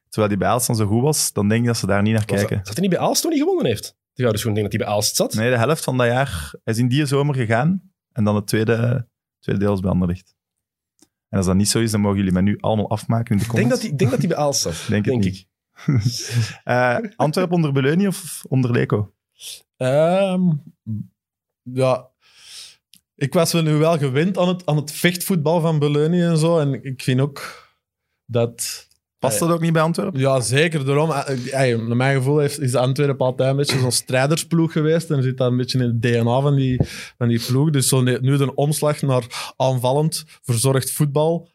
Terwijl 0.09 0.29
die 0.29 0.39
bij 0.39 0.49
Aals 0.49 0.67
dan 0.67 0.77
zo 0.77 0.87
goed 0.87 1.03
was, 1.03 1.33
dan 1.33 1.49
denk 1.49 1.61
ik 1.61 1.67
dat 1.67 1.77
ze 1.77 1.87
daar 1.87 2.03
niet 2.03 2.13
naar 2.13 2.25
Was 2.27 2.37
kijken. 2.39 2.57
dat, 2.57 2.67
zat 2.67 2.77
hij 2.77 2.87
niet 2.87 2.95
bij 2.97 3.05
Aalst 3.07 3.23
toen 3.23 3.31
hij 3.31 3.41
gewonnen 3.41 3.67
heeft? 3.67 3.87
De 4.13 4.21
gouden 4.23 4.41
schoen, 4.41 4.51
ik 4.57 4.59
denk 4.61 4.71
dat 4.71 4.81
hij 4.81 4.87
bij 4.89 4.97
Aalst 4.97 5.17
zat. 5.17 5.35
Nee, 5.35 5.51
de 5.51 5.57
helft 5.59 5.85
van 5.85 5.97
dat 5.97 6.07
jaar. 6.07 6.51
Hij 6.65 6.75
is 6.75 6.79
in 6.81 6.89
die 6.89 7.07
zomer 7.07 7.35
gegaan 7.35 7.93
en 8.13 8.25
dan 8.25 8.35
het 8.35 8.47
tweede, 8.47 9.09
tweede 9.39 9.61
deel 9.65 9.73
is 9.75 9.81
bij 9.81 9.91
Anderlecht. 9.91 10.35
En 11.29 11.37
als 11.39 11.47
dat 11.47 11.57
niet 11.57 11.69
zo 11.69 11.81
is, 11.81 11.91
dan 11.91 12.01
mogen 12.01 12.17
jullie 12.17 12.33
mij 12.33 12.43
nu 12.43 12.57
allemaal 12.61 12.91
afmaken 12.91 13.31
in 13.33 13.37
de 13.39 13.45
Ik 13.45 13.51
denk 13.51 13.63
comments. 13.63 13.85
ik 13.91 13.99
denk 13.99 14.11
dat 14.11 14.19
hij 14.21 14.29
bij 14.29 14.37
Aalst 14.37 14.61
zat. 14.61 14.85
Denk 14.89 15.07
ik. 15.07 15.47
Eh, 16.65 16.97
Antwerpen 17.17 17.55
onder 17.55 17.73
Beleuni 17.73 18.07
of 18.07 18.45
onder 18.49 18.71
Leco? 18.71 19.15
Ehm, 19.77 20.51
ja, 21.63 22.11
ik 23.17 23.33
was 23.33 23.53
wel 23.53 23.63
nu 23.63 23.73
wel 23.73 23.99
gewend 23.99 24.39
aan 24.39 24.49
het, 24.49 24.67
aan 24.67 24.77
het 24.77 24.93
vechtvoetbal 24.93 25.61
van 25.61 25.79
Beleuni 25.79 26.23
en 26.23 26.39
zo. 26.39 26.59
En 26.59 26.85
ik 26.85 27.03
vind 27.03 27.21
ook 27.21 27.69
dat... 28.27 28.87
Past 29.19 29.39
dat 29.39 29.51
ook 29.51 29.61
niet 29.61 29.73
bij 29.73 29.83
Antwerpen? 29.83 30.21
Ja, 30.21 30.41
zeker. 30.41 30.85
Daarom, 30.85 31.11
eh, 31.11 31.71
eh, 31.71 31.79
naar 31.79 31.97
mijn 31.97 32.17
gevoel 32.17 32.39
heeft, 32.39 32.61
is 32.61 32.71
de 32.71 32.79
Antwerpen 32.79 33.27
altijd 33.27 33.51
een 33.51 33.57
beetje 33.57 33.79
zo'n 33.79 33.93
strijdersploeg 33.93 34.73
geweest. 34.73 35.11
En 35.11 35.23
zit 35.23 35.37
dat 35.37 35.51
een 35.51 35.57
beetje 35.57 35.79
in 35.79 35.85
het 35.85 36.03
DNA 36.03 36.41
van 36.41 36.57
die, 36.57 36.81
van 37.19 37.29
die 37.29 37.45
ploeg. 37.47 37.71
Dus 37.71 37.89
zo 37.89 38.03
nu 38.03 38.35
een 38.35 38.57
omslag 38.57 39.03
naar 39.03 39.53
aanvallend, 39.57 40.25
verzorgd 40.43 40.91
voetbal. 40.91 41.49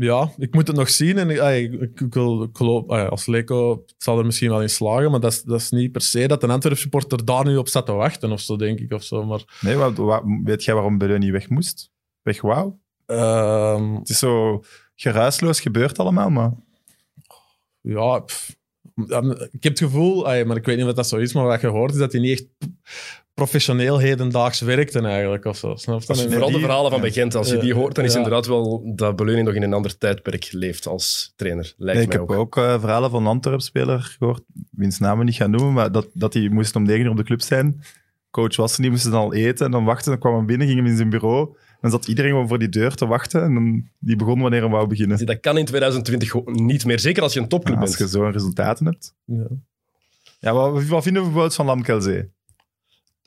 Ja, 0.00 0.32
ik 0.36 0.54
moet 0.54 0.66
het 0.66 0.76
nog 0.76 0.88
zien. 0.90 1.18
En 1.18 1.30
ik, 1.30 1.72
ik, 1.72 2.00
ik, 2.00 2.12
geloof, 2.52 2.88
als 2.88 3.26
Leco 3.26 3.84
zal 3.96 4.18
er 4.18 4.24
misschien 4.24 4.48
wel 4.50 4.62
in 4.62 4.70
slagen. 4.70 5.10
Maar 5.10 5.20
dat 5.20 5.32
is, 5.32 5.42
dat 5.42 5.60
is 5.60 5.70
niet 5.70 5.92
per 5.92 6.00
se 6.00 6.26
dat 6.28 6.42
een 6.42 6.50
Antwerp 6.50 6.76
supporter 6.76 7.24
daar 7.24 7.44
nu 7.44 7.56
op 7.56 7.68
staat 7.68 7.86
te 7.86 7.92
wachten 7.92 8.32
of 8.32 8.40
zo, 8.40 8.56
denk 8.56 8.78
ik. 8.80 8.92
Of 8.92 9.02
zo. 9.02 9.24
Maar 9.24 9.58
Nee, 9.60 9.76
wat, 9.76 9.96
wat- 9.96 10.22
weet 10.44 10.64
jij 10.64 10.74
waarom 10.74 10.98
Beleuni 10.98 11.30
weg 11.30 11.48
moest? 11.48 11.90
Weg 12.22 12.40
wou? 12.40 12.72
ehm, 13.06 13.94
Het 13.94 14.08
is 14.08 14.18
zo 14.18 14.62
geruisloos 14.94 15.60
gebeurd 15.60 15.98
allemaal, 15.98 16.30
maar... 16.30 16.52
Ja, 17.80 18.18
pff. 18.18 18.56
Ik 19.50 19.62
heb 19.62 19.72
het 19.72 19.78
gevoel, 19.78 20.22
maar 20.22 20.56
ik 20.56 20.64
weet 20.64 20.76
niet 20.76 20.86
wat 20.86 20.96
dat 20.96 21.08
zo 21.08 21.16
is, 21.16 21.32
maar 21.32 21.44
wat 21.44 21.60
je 21.60 21.66
hoort 21.66 21.92
is 21.92 21.98
dat 21.98 22.12
hij 22.12 22.20
niet 22.20 22.38
echt 22.40 22.70
professioneel 23.38 23.98
hedendaags 23.98 24.60
werkte 24.60 25.00
eigenlijk. 25.00 25.44
Of 25.44 25.56
zo. 25.56 25.74
Snap 25.76 26.00
je? 26.00 26.14
Vooral 26.14 26.46
de 26.46 26.52
die- 26.52 26.62
verhalen 26.64 26.90
van 26.90 27.10
Gent. 27.10 27.34
Als 27.34 27.50
je 27.50 27.58
die 27.58 27.74
hoort, 27.74 27.94
dan 27.94 28.04
is 28.04 28.10
ja. 28.12 28.16
inderdaad 28.16 28.46
wel 28.46 28.92
dat 28.94 29.16
Beleuning 29.16 29.46
nog 29.46 29.56
in 29.56 29.62
een 29.62 29.72
ander 29.72 29.98
tijdperk 29.98 30.48
leeft 30.52 30.86
als 30.86 31.32
trainer. 31.36 31.74
Lijkt 31.76 31.98
Nee, 31.98 32.06
ik 32.06 32.12
heb 32.28 32.38
ook. 32.38 32.56
eh, 32.56 32.80
verhalen 32.80 33.10
van 33.10 33.20
een 33.22 33.28
Antwerp-speler 33.28 34.00
gehoord, 34.18 34.42
wiens 34.70 34.98
naam 34.98 35.18
we 35.18 35.24
niet 35.24 35.34
gaan 35.34 35.50
noemen, 35.50 35.72
maar 35.72 35.92
dat, 35.92 36.06
dat 36.12 36.34
hij 36.34 36.48
moest 36.48 36.76
om 36.76 36.82
negen 36.82 37.04
uur 37.04 37.10
op 37.10 37.16
de 37.16 37.22
club 37.24 37.40
zijn. 37.40 37.82
Coach 38.30 38.56
was 38.56 38.74
er 38.74 38.80
niet, 38.80 38.90
moest 38.90 39.04
dan 39.04 39.14
al 39.20 39.34
eten 39.34 39.66
en 39.66 39.72
dan 39.72 39.84
wachten. 39.84 40.10
Dan 40.10 40.20
kwam 40.20 40.34
hij 40.36 40.44
binnen, 40.44 40.66
ging 40.66 40.78
hem 40.78 40.88
in 40.88 40.96
zijn 40.96 41.10
bureau. 41.10 41.56
Dan 41.80 41.90
zat 41.90 42.08
iedereen 42.08 42.30
gewoon 42.30 42.48
voor 42.48 42.58
die 42.58 42.68
deur 42.68 42.94
te 42.94 43.06
wachten 43.06 43.42
en 43.42 43.54
dan, 43.54 43.88
die 43.98 44.16
begon 44.16 44.40
wanneer 44.40 44.60
hij 44.60 44.70
wou 44.70 44.86
beginnen. 44.86 45.26
Dat 45.26 45.40
kan 45.40 45.58
in 45.58 45.64
2020 45.64 46.30
gewoon 46.30 46.66
niet 46.66 46.84
meer. 46.84 46.98
Zeker 46.98 47.22
als 47.22 47.32
je 47.32 47.40
een 47.40 47.48
topclub 47.48 47.78
als 47.80 47.90
je 47.90 47.96
bent. 47.98 48.10
zo'n 48.10 48.30
resultaten 48.32 48.86
hebt. 48.86 49.14
Ja. 49.24 49.46
Ja, 50.40 50.52
wat, 50.52 50.84
wat 50.86 51.02
vinden 51.02 51.22
we 51.22 51.28
bijvoorbeeld 51.28 51.54
van 51.54 51.66
Lamkelzee? 51.66 52.30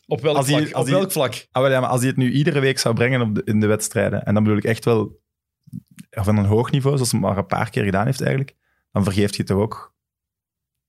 Op 0.08 0.22
welk 0.22 0.38
Als 0.38 0.48
hij- 0.48 0.55
vlak? 0.62 0.72
als 0.74 0.81
Op 0.84 0.89
hij- 0.89 0.98
welk 1.00 1.12
vlak? 1.12 1.48
Ah, 1.51 1.62
wel, 1.62 1.72
ja, 1.72 1.79
maar 1.79 1.89
als 1.89 2.00
hij 2.00 2.10
het 2.10 2.17
nu 2.17 2.31
iedere 2.31 2.60
week 2.60 2.79
zou 2.79 2.96
brengen 2.96 3.22
op 3.22 3.36
de- 3.36 3.41
in 3.46 3.60
de 3.60 3.67
wedstrijden, 3.67 4.24
en 4.25 4.34
dan 4.34 4.43
bedoel 4.43 4.58
ik 4.58 4.63
echt 4.63 4.86
wel 4.86 5.20
van 6.10 6.38
een 6.38 6.46
hoog 6.46 6.72
niveau, 6.72 6.96
zoals 6.96 7.11
hij 7.11 7.20
maar 7.20 7.37
een 7.37 7.46
paar 7.46 7.70
keer 7.70 7.83
gedaan 7.83 8.05
heeft 8.05 8.22
eigenlijk, 8.22 8.55
dan 8.92 9.03
vergeeft 9.03 9.35
je 9.35 9.44
toch 9.44 9.57
ook 9.57 9.96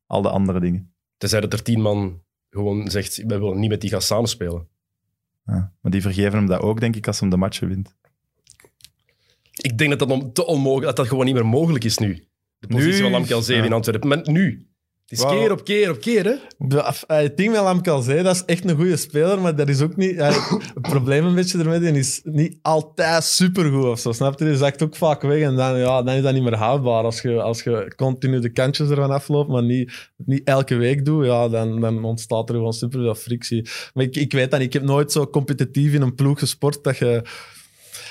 al 0.06 0.22
de 0.22 0.30
andere 0.30 0.60
dingen. 0.60 0.92
Tenzij 1.16 1.40
dat 1.40 1.52
er 1.52 1.62
tien 1.62 1.80
man 1.80 2.22
gewoon 2.50 2.90
zegt, 2.90 3.16
wij 3.26 3.38
willen 3.40 3.58
niet 3.58 3.70
met 3.70 3.80
die 3.80 3.90
gaan 3.90 4.02
samenspelen. 4.02 4.68
Ja. 5.46 5.72
Maar 5.80 5.92
die 5.92 6.02
vergeven 6.02 6.32
hem 6.38 6.46
dat 6.46 6.60
ook, 6.60 6.80
denk 6.80 6.96
ik, 6.96 7.06
als 7.06 7.20
hij 7.20 7.28
de 7.28 7.36
matchen 7.36 7.68
wint. 7.68 7.96
Ik 9.52 9.78
denk 9.78 9.90
dat 9.90 9.98
dat 9.98 10.10
on- 10.10 10.32
te 10.32 10.46
onmogelijk, 10.46 10.86
dat 10.86 10.96
dat 10.96 11.08
gewoon 11.08 11.24
niet 11.24 11.34
meer 11.34 11.46
mogelijk 11.46 11.84
is 11.84 11.98
nu. 11.98 12.24
De 12.58 12.66
positie 12.66 12.92
Nu- 12.92 13.00
van 13.00 13.10
Lamkel 13.10 13.42
7 13.42 13.62
ja. 13.62 13.68
in 13.68 13.74
Antwerpen. 13.74 14.08
Maar 14.08 14.30
nu. 14.30 14.66
Het 15.12 15.20
is 15.20 15.26
keer 15.26 15.52
op 15.52 15.64
keer 15.64 15.90
op 15.90 16.00
keer, 16.00 16.24
hè? 16.24 16.34
Eh, 16.78 16.92
Het 17.06 17.36
ding 17.36 17.52
met 17.52 17.60
Lamkelzee, 17.60 18.22
dat 18.22 18.34
is 18.34 18.44
echt 18.44 18.68
een 18.68 18.76
goede 18.76 18.96
speler, 18.96 19.40
maar 19.40 19.56
dat 19.56 19.68
is 19.68 19.80
ook 19.80 19.96
niet... 19.96 20.14
ja, 20.14 20.32
het 20.74 20.82
probleem 20.82 21.24
een 21.24 21.34
beetje 21.34 21.58
ermee, 21.58 21.78
die 21.78 21.92
is 21.92 22.20
niet 22.24 22.58
altijd 22.62 23.24
supergoed 23.24 23.84
of 23.84 23.98
zo, 23.98 24.12
snap 24.12 24.38
je? 24.38 24.44
Die 24.44 24.56
zakt 24.56 24.82
ook 24.82 24.96
vaak 24.96 25.22
weg 25.22 25.42
en 25.42 25.56
dan, 25.56 25.78
ja, 25.78 26.02
dan 26.02 26.14
is 26.14 26.22
dat 26.22 26.32
niet 26.32 26.42
meer 26.42 26.56
houdbaar. 26.56 27.04
Als 27.04 27.20
je, 27.20 27.42
als 27.42 27.62
je 27.62 27.92
continu 27.96 28.40
de 28.40 28.52
kantjes 28.52 28.88
ervan 28.88 29.10
afloopt, 29.10 29.50
maar 29.50 29.62
niet, 29.62 30.12
niet 30.16 30.44
elke 30.44 30.74
week 30.74 31.04
doet, 31.04 31.24
ja, 31.24 31.48
dan, 31.48 31.80
dan 31.80 32.04
ontstaat 32.04 32.48
er 32.48 32.54
gewoon 32.54 32.72
superveel 32.72 33.14
frictie. 33.14 33.68
Maar 33.94 34.04
ik, 34.04 34.16
ik 34.16 34.32
weet 34.32 34.50
dat 34.50 34.60
ik 34.60 34.72
heb 34.72 34.82
nooit 34.82 35.12
zo 35.12 35.26
competitief 35.26 35.92
in 35.92 36.02
een 36.02 36.14
ploeg 36.14 36.38
gesport 36.38 36.84
dat 36.84 36.96
je... 36.98 37.22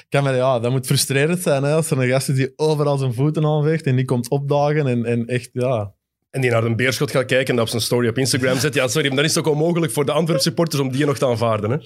Kan 0.10 0.24
maar, 0.24 0.36
ja, 0.36 0.60
dat 0.60 0.72
moet 0.72 0.86
frustrerend 0.86 1.42
zijn 1.42 1.64
hè, 1.64 1.74
als 1.74 1.92
er 1.92 2.02
een 2.02 2.10
gast 2.10 2.30
is 2.30 2.36
die 2.36 2.54
overal 2.56 2.98
zijn 2.98 3.14
voeten 3.14 3.46
aanveegt 3.46 3.86
en 3.86 3.96
die 3.96 4.06
komt 4.06 4.30
opdagen 4.30 4.88
en, 4.88 5.06
en 5.06 5.26
echt, 5.26 5.50
ja... 5.54 5.94
En 6.32 6.42
die 6.42 6.52
naar 6.52 6.64
een 6.64 6.76
beerschot 6.76 7.12
gaat 7.12 7.26
kijken 7.26 7.48
en 7.48 7.56
dat 7.56 7.64
op 7.64 7.70
zijn 7.70 7.82
story 7.82 8.08
op 8.08 8.18
Instagram 8.18 8.58
zet. 8.58 8.74
Ja, 8.74 8.88
sorry, 8.88 9.08
maar 9.08 9.16
dan 9.16 9.26
is 9.26 9.36
het 9.36 9.46
ook 9.46 9.54
onmogelijk 9.54 9.92
voor 9.92 10.06
de 10.06 10.12
Antwerp 10.12 10.40
supporters 10.40 10.82
om 10.82 10.92
die 10.92 11.06
nog 11.06 11.18
te 11.18 11.26
aanvaarden. 11.26 11.72
Hè? 11.72 11.78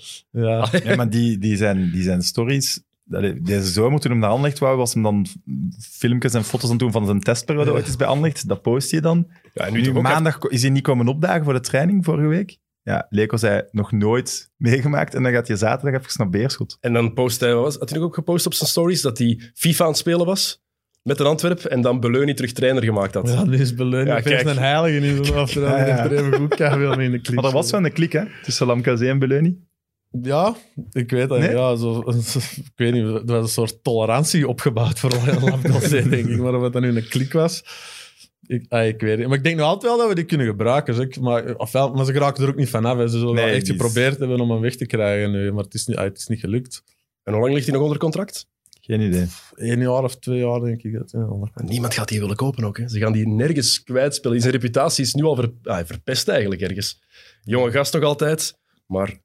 Ja. 0.42 0.70
Ja, 0.84 0.96
maar 0.96 1.10
die, 1.10 1.38
die, 1.38 1.58
zijn, 1.58 1.92
die 1.92 2.04
zijn 2.04 2.22
stories... 2.22 2.84
Deze 3.42 3.72
zomer, 3.72 4.00
toen 4.00 4.12
hem 4.12 4.20
naar 4.20 4.30
Anderlecht 4.30 4.60
wou, 4.60 4.78
was 4.78 4.94
hem 4.94 5.04
dan 5.04 5.26
filmpjes 5.80 6.34
en 6.34 6.44
foto's 6.44 6.64
aan 6.64 6.70
het 6.70 6.80
doen 6.80 6.92
van 6.92 7.06
zijn 7.06 7.20
testperiode 7.20 7.72
ooit 7.72 7.86
eens 7.86 7.96
bij 7.96 8.08
Anderlecht. 8.08 8.48
Dat 8.48 8.62
post 8.62 8.92
je 8.92 9.02
dan. 9.02 9.28
Ja, 9.54 9.66
en 9.66 9.74
Nu, 9.74 9.84
toch 9.84 10.02
maandag 10.02 10.40
is 10.40 10.62
hij 10.62 10.72
niet 10.72 10.84
komen 10.84 11.08
opdagen 11.08 11.44
voor 11.44 11.54
de 11.54 11.60
training 11.60 12.06
vorige 12.06 12.28
week. 12.28 12.58
Ja, 12.84 13.08
Leko 13.10 13.38
zei 13.38 13.64
nog 13.72 13.92
nooit 13.92 14.50
meegemaakt. 14.58 15.16
En 15.16 15.24
dan 15.24 15.32
gaat 15.32 15.48
je 15.48 15.56
zaterdag 15.56 16.02
even 16.02 16.14
naar 16.18 16.30
Beerschot. 16.30 16.78
En 16.82 16.94
dan 16.94 17.14
post 17.14 17.40
hij, 17.40 17.54
wat 17.54 17.64
was, 17.64 17.76
had 17.76 17.90
hij 17.90 18.00
ook 18.00 18.16
gepost 18.16 18.46
op 18.46 18.54
zijn 18.54 18.70
stories 18.70 19.02
dat 19.02 19.18
hij 19.18 19.52
FIFA 19.54 19.84
aan 19.84 19.90
het 19.90 20.00
spelen 20.00 20.26
was 20.26 20.64
met 21.08 21.20
een 21.20 21.26
Antwerp 21.26 21.60
en 21.64 21.82
dan 21.82 22.00
Beleunie 22.00 22.34
terug 22.34 22.52
trainer 22.52 22.84
gemaakt 22.84 23.14
had. 23.14 23.28
Ja, 23.30 23.44
die 23.44 23.60
is 23.60 23.74
beleuning. 23.74 24.16
Ja, 24.16 24.22
kijk. 24.22 24.48
een 24.48 24.58
heilige. 24.58 25.34
Of 25.42 25.56
er 25.56 25.62
dan 25.62 25.72
Ja, 25.72 25.86
ja. 25.88 26.04
er 26.04 26.12
even 26.12 26.34
goed 26.34 26.56
kan 26.56 26.80
willen 26.80 27.00
in 27.00 27.12
de 27.12 27.20
klik. 27.22 27.36
Maar 27.36 27.44
er 27.46 27.52
was 27.52 27.72
wel 27.72 27.86
een 27.86 27.94
klik, 27.94 28.12
hè? 28.12 28.24
Tussen 28.44 28.68
Lamkazé 28.68 29.08
en 29.10 29.20
Beleuni. 29.20 29.64
Ja, 30.22 30.56
ik 30.92 31.12
weet 31.12 31.30
dat. 31.30 31.40
Nee? 31.40 31.50
Ja, 31.50 31.76
zo, 31.76 32.00
ik 32.66 32.72
weet 32.76 32.94
niet, 32.94 33.04
er 33.04 33.26
was 33.26 33.42
een 33.44 33.48
soort 33.48 33.84
tolerantie 33.84 34.48
opgebouwd 34.48 35.00
voor 35.00 35.12
Lamkelzee, 35.42 36.10
denk 36.10 36.28
ik. 36.28 36.38
Maar 36.38 36.56
of 36.56 36.62
het 36.64 36.74
dan 36.74 36.82
nu 36.82 36.96
een 36.96 37.08
klik 37.08 37.34
was, 37.34 37.64
ik, 38.48 38.66
ah, 38.70 38.86
ik 38.88 39.02
weet 39.02 39.18
het. 39.18 39.28
Maar 39.28 39.38
ik 39.38 39.44
denk 39.44 39.58
nog 39.58 39.68
altijd 39.68 39.92
wel 39.92 39.98
dat 40.02 40.10
we 40.10 40.16
die 40.16 40.24
kunnen 40.26 40.48
gebruiken. 40.48 40.94
Zeg. 40.96 41.20
Maar, 41.20 41.56
ofwel, 41.56 41.94
maar 41.94 42.06
ze 42.06 42.12
geraken 42.14 42.44
er 42.44 42.50
ook 42.50 42.56
niet 42.56 42.70
vanaf. 42.70 42.98
hè. 42.98 43.08
Ze 43.08 43.18
zullen 43.18 43.34
Nee, 43.36 43.46
wel 43.46 43.54
echt 43.54 43.64
is- 43.64 43.70
geprobeerd 43.70 44.20
hebben 44.20 44.40
om 44.40 44.52
hem 44.52 44.62
weg 44.62 44.76
te 44.76 44.86
krijgen 44.86 45.32
nu. 45.32 45.52
Maar 45.52 45.64
het 45.64 45.74
is 45.74 45.86
niet, 45.86 45.98
ah, 45.98 46.04
het 46.04 46.18
is 46.18 46.28
niet 46.28 46.40
gelukt. 46.40 46.84
En 47.24 47.34
hoe 47.34 47.42
lang 47.42 47.54
ligt 47.54 47.66
hij 47.66 47.74
nog 47.76 47.84
onder 47.84 47.98
contract? 48.00 48.48
Geen 48.86 49.02
idee. 49.02 49.26
Eén 49.56 49.80
jaar 49.80 50.04
of 50.04 50.16
twee 50.18 50.40
jaar, 50.40 50.60
denk 50.60 50.84
ik. 50.84 50.94
Dat, 50.94 51.12
ja, 51.12 51.28
Niemand 51.64 51.94
gaat 51.94 52.08
die 52.08 52.20
willen 52.20 52.36
kopen 52.36 52.64
ook. 52.64 52.78
Hè. 52.78 52.88
Ze 52.90 53.00
gaan 53.00 53.12
die 53.12 53.28
nergens 53.28 53.84
kwijtspelen. 53.84 54.40
Zijn 54.42 54.54
reputatie 54.54 55.04
is 55.04 55.14
nu 55.14 55.24
al 55.24 55.36
ver, 55.36 55.52
ah, 55.64 55.86
verpest 55.86 56.28
eigenlijk 56.28 56.62
ergens. 56.62 57.02
Jonge 57.44 57.72
gast 57.72 57.94
nog 57.94 58.04
altijd, 58.04 58.58
maar 58.88 59.18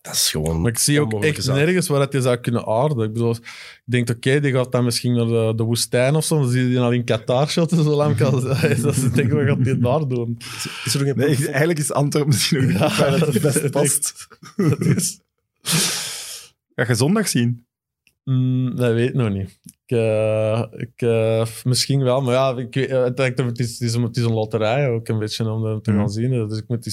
dat 0.00 0.14
is 0.14 0.30
gewoon 0.30 0.60
Maar 0.60 0.70
ik 0.70 0.78
zie 0.78 1.00
ook 1.00 1.24
echt 1.24 1.44
zaak. 1.44 1.56
nergens 1.56 1.88
waar 1.88 1.98
dat 1.98 2.12
je 2.12 2.20
zou 2.20 2.36
kunnen 2.36 2.66
aarden. 2.66 3.04
Ik 3.06 3.12
bedoel, 3.12 3.30
ik 3.30 3.42
denk, 3.84 4.10
oké, 4.10 4.40
die 4.40 4.52
gaat 4.52 4.72
dan 4.72 4.84
misschien 4.84 5.12
naar 5.14 5.26
de, 5.26 5.52
de 5.56 5.62
woestijn 5.62 6.14
of 6.14 6.24
zo. 6.24 6.40
Dan 6.40 6.50
zie 6.50 6.62
je 6.62 6.68
die 6.68 6.78
al 6.80 6.92
in 6.92 7.04
Qatar 7.04 7.48
shotten, 7.48 7.82
zo 7.84 7.94
lang 7.94 8.16
kan 8.16 8.30
dat 8.44 8.62
is 8.96 9.00
denk 9.00 9.16
ik, 9.16 9.30
wat 9.32 9.46
gaat 9.46 9.64
die 9.64 9.78
daar 9.78 10.08
doen? 10.08 10.38
Is 10.84 10.94
er 10.94 11.00
nog 11.00 11.08
een 11.08 11.16
Nee, 11.16 11.28
ik- 11.30 11.46
eigenlijk 11.46 11.78
is 11.78 11.92
Antwerpen 11.92 12.32
misschien 12.32 12.72
nog 12.72 12.72
de 12.72 12.94
club 12.94 12.96
waar 12.98 13.20
het 13.20 13.32
het 13.34 13.42
best 13.42 13.70
past. 13.70 14.28
Dat 14.56 14.80
is... 14.80 15.20
Ga 16.74 16.84
je 16.88 16.94
zondag 16.94 17.28
zien? 17.28 17.66
Mm, 18.28 18.76
dat 18.76 18.92
weet 18.92 19.08
ik 19.08 19.14
nog 19.14 19.30
niet. 19.30 19.58
Ik, 19.86 19.96
eh, 19.96 20.62
ik, 20.70 20.92
eh, 21.02 21.46
misschien 21.64 22.02
wel, 22.02 22.20
maar 22.22 22.34
ja, 22.34 22.56
ik, 22.56 22.74
weet- 22.74 22.88
eh, 22.90 23.04
het, 23.46 23.58
is, 23.58 23.78
het, 23.78 24.16
is 24.16 24.22
een, 24.24 24.32
loterij 24.32 24.88
ook 24.88 25.08
een 25.08 25.18
beetje 25.18 25.50
om 25.50 25.62
dat 25.62 25.84
te 25.84 25.90
gaan 25.90 26.00
Mhm. 26.00 26.08
zien. 26.10 26.48
Dus 26.48 26.58
ik 26.58 26.64
moet 26.68 26.84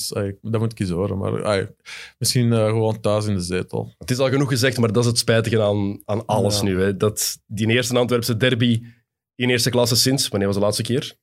dat 0.41 0.61
moet 0.61 0.71
ik 0.71 0.79
eens 0.79 0.89
horen. 0.89 1.17
Maar 1.17 1.33
eh, 1.41 1.65
misschien 2.19 2.51
gewoon 2.51 2.99
thuis 2.99 3.25
in 3.25 3.33
de 3.35 3.41
zetel. 3.41 3.93
Het 3.97 4.11
is 4.11 4.17
al 4.17 4.29
genoeg 4.29 4.49
gezegd, 4.49 4.77
maar 4.77 4.91
dat 4.91 5.03
is 5.03 5.09
het 5.09 5.17
spijtige 5.19 5.61
aan, 5.61 6.01
aan 6.05 6.25
alles 6.25 6.57
Ja. 6.57 6.63
nu. 6.63 6.81
Hè. 6.81 6.97
Dat 6.97 7.37
die 7.47 7.67
eerste 7.67 7.97
Antwerpse 7.97 8.37
derby 8.37 8.81
in 9.35 9.49
eerste 9.49 9.69
klasse 9.69 9.95
sinds, 9.95 10.27
wanneer 10.27 10.47
was 10.47 10.57
de 10.57 10.63
laatste 10.63 10.83
keer? 10.83 11.15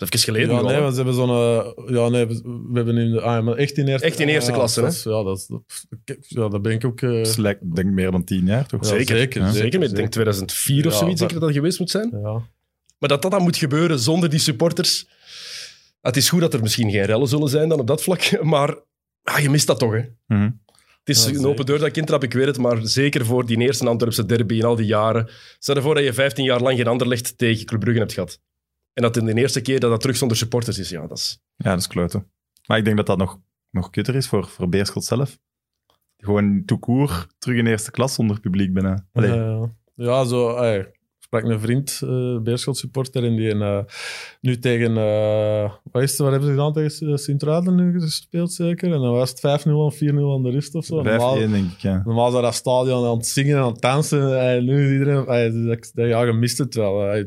Dat 0.00 0.14
is 0.14 0.20
even 0.26 0.34
geleden 0.34 0.54
Ja, 0.56 0.62
nee, 0.62 0.74
hè. 0.74 0.80
want 0.80 0.94
ze 0.94 1.02
hebben 1.02 1.14
zo'n... 1.14 1.28
eh, 1.30 1.94
ja, 1.94 2.08
nee, 2.08 2.26
we, 2.26 2.34
we 2.42 2.70
hebben 2.76 2.96
in 2.98 3.12
de... 3.12 3.20
Ah, 3.20 3.44
maar 3.44 3.54
echt 3.56 3.76
in 3.78 3.88
eerste... 3.88 4.06
Echt 4.06 4.18
in 4.20 4.28
eerste 4.28 4.50
ja, 4.50 4.56
klasse, 4.56 4.80
dat 4.80 4.92
is- 4.92 5.02
Ja, 5.02 5.22
dat 5.22 5.46
dat- 5.48 6.16
ja, 6.28 6.48
dat 6.48 6.62
ben 6.62 6.72
ik 6.72 6.84
ook... 6.84 7.00
eh, 7.02 7.10
Dat 7.10 7.26
is 7.26 7.36
like, 7.36 7.58
ik 7.62 7.74
denk 7.74 7.90
meer 7.90 8.10
dan 8.10 8.24
tien 8.24 8.46
jaar, 8.46 8.66
toch? 8.66 8.82
Ja, 8.82 8.88
zeker, 8.88 9.16
zeker, 9.16 9.48
zeker, 9.52 9.82
ik 9.82 9.94
denk 9.94 10.10
2004 10.10 10.86
of 10.86 10.92
zoiets, 10.94 11.08
dat- 11.08 11.18
zeker 11.18 11.34
dat 11.34 11.42
dat 11.48 11.52
geweest 11.58 11.78
moet 11.78 11.90
zijn. 11.90 12.08
ja. 12.22 12.42
Maar 12.98 13.08
dat 13.08 13.22
dat 13.22 13.30
dan 13.30 13.42
moet 13.42 13.56
gebeuren 13.56 13.98
zonder 13.98 14.30
die 14.30 14.38
supporters. 14.38 15.08
Het 16.00 16.16
is 16.16 16.28
goed 16.28 16.40
dat 16.40 16.54
er 16.54 16.60
misschien 16.62 16.90
geen 16.90 17.04
rellen 17.04 17.28
zullen 17.28 17.48
zijn 17.48 17.68
dan 17.68 17.80
op 17.80 17.86
dat 17.86 18.02
vlak, 18.02 18.38
maar 18.42 18.74
ah, 19.22 19.38
je 19.38 19.50
mist 19.50 19.66
dat 19.66 19.78
toch, 19.78 19.92
hè? 19.92 20.00
Mhm. 20.26 20.50
Het 21.04 21.16
is 21.16 21.24
Ja, 21.24 21.30
een 21.38 21.46
open 21.46 21.66
deur 21.66 21.78
dat 21.78 21.86
ik 21.88 21.96
intrap, 21.96 22.22
ik 22.24 22.32
weet 22.32 22.46
het, 22.46 22.58
maar 22.58 22.78
zeker 22.82 23.24
voor 23.26 23.46
die 23.46 23.58
eerste 23.58 23.86
Antwerpse 23.88 24.26
derby 24.26 24.54
in 24.54 24.64
al 24.64 24.76
die 24.76 24.86
jaren. 24.86 25.28
Stel 25.58 25.74
ervoor 25.76 25.94
dat 25.94 26.04
je 26.04 26.12
15 26.12 26.44
jaar 26.44 26.60
lang 26.60 26.76
geen 26.76 26.86
Anderlecht 26.86 27.38
tegen 27.38 27.66
Club 27.66 27.80
Brugge 27.80 27.98
hebt 28.00 28.12
gehad. 28.12 28.40
En 28.92 29.02
dat 29.02 29.16
in 29.16 29.24
de 29.24 29.34
eerste 29.34 29.60
keer 29.60 29.80
dat 29.80 29.90
dat 29.90 30.00
terug 30.00 30.16
zonder 30.16 30.36
supporters 30.36 30.78
is, 30.78 30.88
ja, 30.88 31.06
dat 31.06 31.18
is... 31.18 31.38
Ja, 31.56 31.70
dat 31.70 31.78
is 31.78 31.86
kloten. 31.86 32.26
Maar 32.66 32.78
ik 32.78 32.84
denk 32.84 32.96
dat 32.96 33.06
dat 33.06 33.18
nog, 33.18 33.38
nog 33.70 33.90
kutter 33.90 34.14
is 34.14 34.26
voor, 34.28 34.46
voor 34.48 34.68
Beerschot 34.68 35.04
zelf. 35.04 35.38
Gewoon 36.16 36.62
toekoer 36.64 37.26
terug 37.38 37.56
in 37.58 37.66
eerste 37.66 37.90
klas 37.90 38.14
zonder 38.14 38.40
publiek 38.40 38.72
binnen. 38.72 39.08
Allee, 39.12 39.68
ja, 39.94 40.24
zo. 40.24 40.56
ey, 40.56 40.78
ik 40.78 40.96
sprak 41.18 41.44
een 41.44 41.60
vriend, 41.60 42.00
eh 42.02 42.38
Beerschot 42.38 42.76
supporter, 42.76 43.24
en 43.24 43.36
die 43.36 43.50
eh, 43.54 43.78
nu 44.40 44.58
tegen. 44.58 44.96
eh, 44.96 45.72
wat, 45.92 46.02
is 46.02 46.10
het, 46.10 46.18
wat 46.18 46.30
hebben 46.30 46.48
ze 46.48 46.54
gedaan 46.54 46.72
tegen 46.72 47.18
Sint-Truiden 47.18 47.74
nu 47.74 48.00
gespeeld, 48.00 48.52
zeker? 48.52 48.92
En 48.92 49.00
dan 49.00 49.12
was 49.12 49.30
het 49.30 49.38
5-0 49.38 49.42
en 49.42 49.92
4-0 49.92 50.34
aan 50.34 50.42
de 50.42 50.50
rust 50.50 50.74
of 50.74 50.84
zo. 50.84 51.00
5-1 51.00 51.02
Normaal, 51.04 51.34
denk 51.38 51.72
ik, 51.72 51.78
ja. 51.78 52.02
normaal 52.04 52.30
zou 52.30 52.42
dat 52.42 52.54
stadion 52.54 53.06
aan 53.06 53.16
het 53.16 53.26
zingen 53.26 53.56
en 53.56 53.62
aan 53.62 53.72
het 53.72 53.80
dansen. 53.80 54.40
ey, 54.40 54.60
nu 54.60 54.84
is 54.86 54.92
iedereen. 54.92 55.26
ey, 55.26 55.50
dus 55.50 55.76
ik- 55.76 55.90
ja, 55.94 56.22
je 56.22 56.32
mist 56.32 56.58
het 56.58 56.74
wel. 56.74 57.24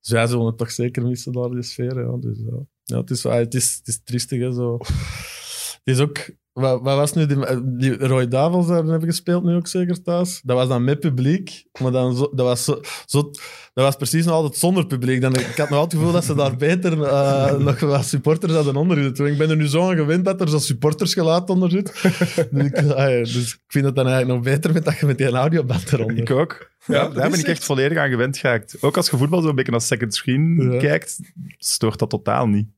Zij 0.00 0.26
zullen 0.26 0.46
het 0.46 0.58
toch 0.58 0.70
zeker 0.70 1.02
missen, 1.02 1.32
daar, 1.32 1.50
die 1.50 1.62
sfeer. 1.62 2.00
Ja, 2.00 2.16
dus, 2.16 2.38
ja. 2.38 2.66
Ja, 2.84 2.96
het, 2.96 3.10
is, 3.10 3.22
het, 3.22 3.54
is, 3.54 3.76
het 3.76 3.88
is 3.88 4.02
triestig, 4.02 4.40
hè, 4.40 4.52
zo. 4.52 4.78
Het 4.78 5.80
is 5.84 6.00
ook... 6.00 6.30
Wat, 6.52 6.80
wat 6.82 6.96
was 6.96 7.12
nu 7.12 7.26
die, 7.26 7.38
die 7.76 7.96
Roy 8.06 8.28
Davels 8.28 8.66
daar 8.66 8.84
hebben 8.84 9.08
gespeeld 9.08 9.44
nu 9.44 9.54
ook 9.54 9.66
zeker 9.66 10.02
thuis? 10.02 10.40
Dat 10.44 10.56
was 10.56 10.68
dan 10.68 10.84
met 10.84 11.00
publiek, 11.00 11.64
maar 11.80 11.92
dan 11.92 12.16
zo, 12.16 12.30
dat, 12.34 12.46
was 12.46 12.64
zo, 12.64 12.80
zo, 13.06 13.30
dat 13.74 13.84
was 13.84 13.96
precies 13.96 14.24
nog 14.24 14.34
altijd 14.34 14.56
zonder 14.56 14.86
publiek. 14.86 15.20
Dan, 15.20 15.34
ik 15.34 15.56
had 15.56 15.68
nog 15.70 15.78
altijd 15.78 15.92
het 15.92 15.92
gevoel 15.92 16.12
dat 16.12 16.24
ze 16.24 16.34
daar 16.34 16.56
beter 16.56 17.02
eh, 17.02 17.56
nog 17.66 17.80
wat 17.80 18.04
supporters 18.04 18.52
hadden 18.52 18.76
onder 18.76 19.02
zitten. 19.02 19.26
Ik 19.26 19.38
ben 19.38 19.50
er 19.50 19.56
nu 19.56 19.66
zo 19.68 19.90
aan 19.90 19.96
gewend 19.96 20.24
dat 20.24 20.40
er 20.40 20.48
zo'n 20.48 20.60
supportersgeluid 20.60 21.50
onder 21.50 21.70
zit. 21.70 22.02
dus, 22.50 22.64
ik, 22.66 22.76
ah 22.76 23.10
ja, 23.10 23.18
dus 23.18 23.52
ik 23.54 23.58
vind 23.66 23.84
het 23.84 23.94
dan 23.96 24.06
eigenlijk 24.06 24.34
nog 24.44 24.54
beter 24.54 24.72
met 24.72 24.84
dat 24.84 24.98
je 24.98 25.06
met 25.06 25.18
die 25.18 25.30
audioband 25.30 25.92
eronder. 25.92 26.16
Ik 26.18 26.30
ook. 26.30 26.70
Ja, 26.86 27.08
daar 27.08 27.30
ben 27.30 27.38
ik 27.38 27.46
echt- 27.46 27.64
volledig 27.64 27.98
aan 27.98 28.10
gewend 28.10 28.38
geraakt. 28.38 28.76
Ook 28.80 28.96
als 28.96 29.10
je 29.10 29.16
voetbal 29.16 29.42
zo'n 29.42 29.54
beetje 29.54 29.72
als 29.72 29.86
second 29.86 30.14
screen 30.14 30.68
Ja. 30.72 30.78
kijkt, 30.78 31.18
stoort 31.58 31.98
dat 31.98 32.10
totaal 32.10 32.46
niet. 32.46 32.68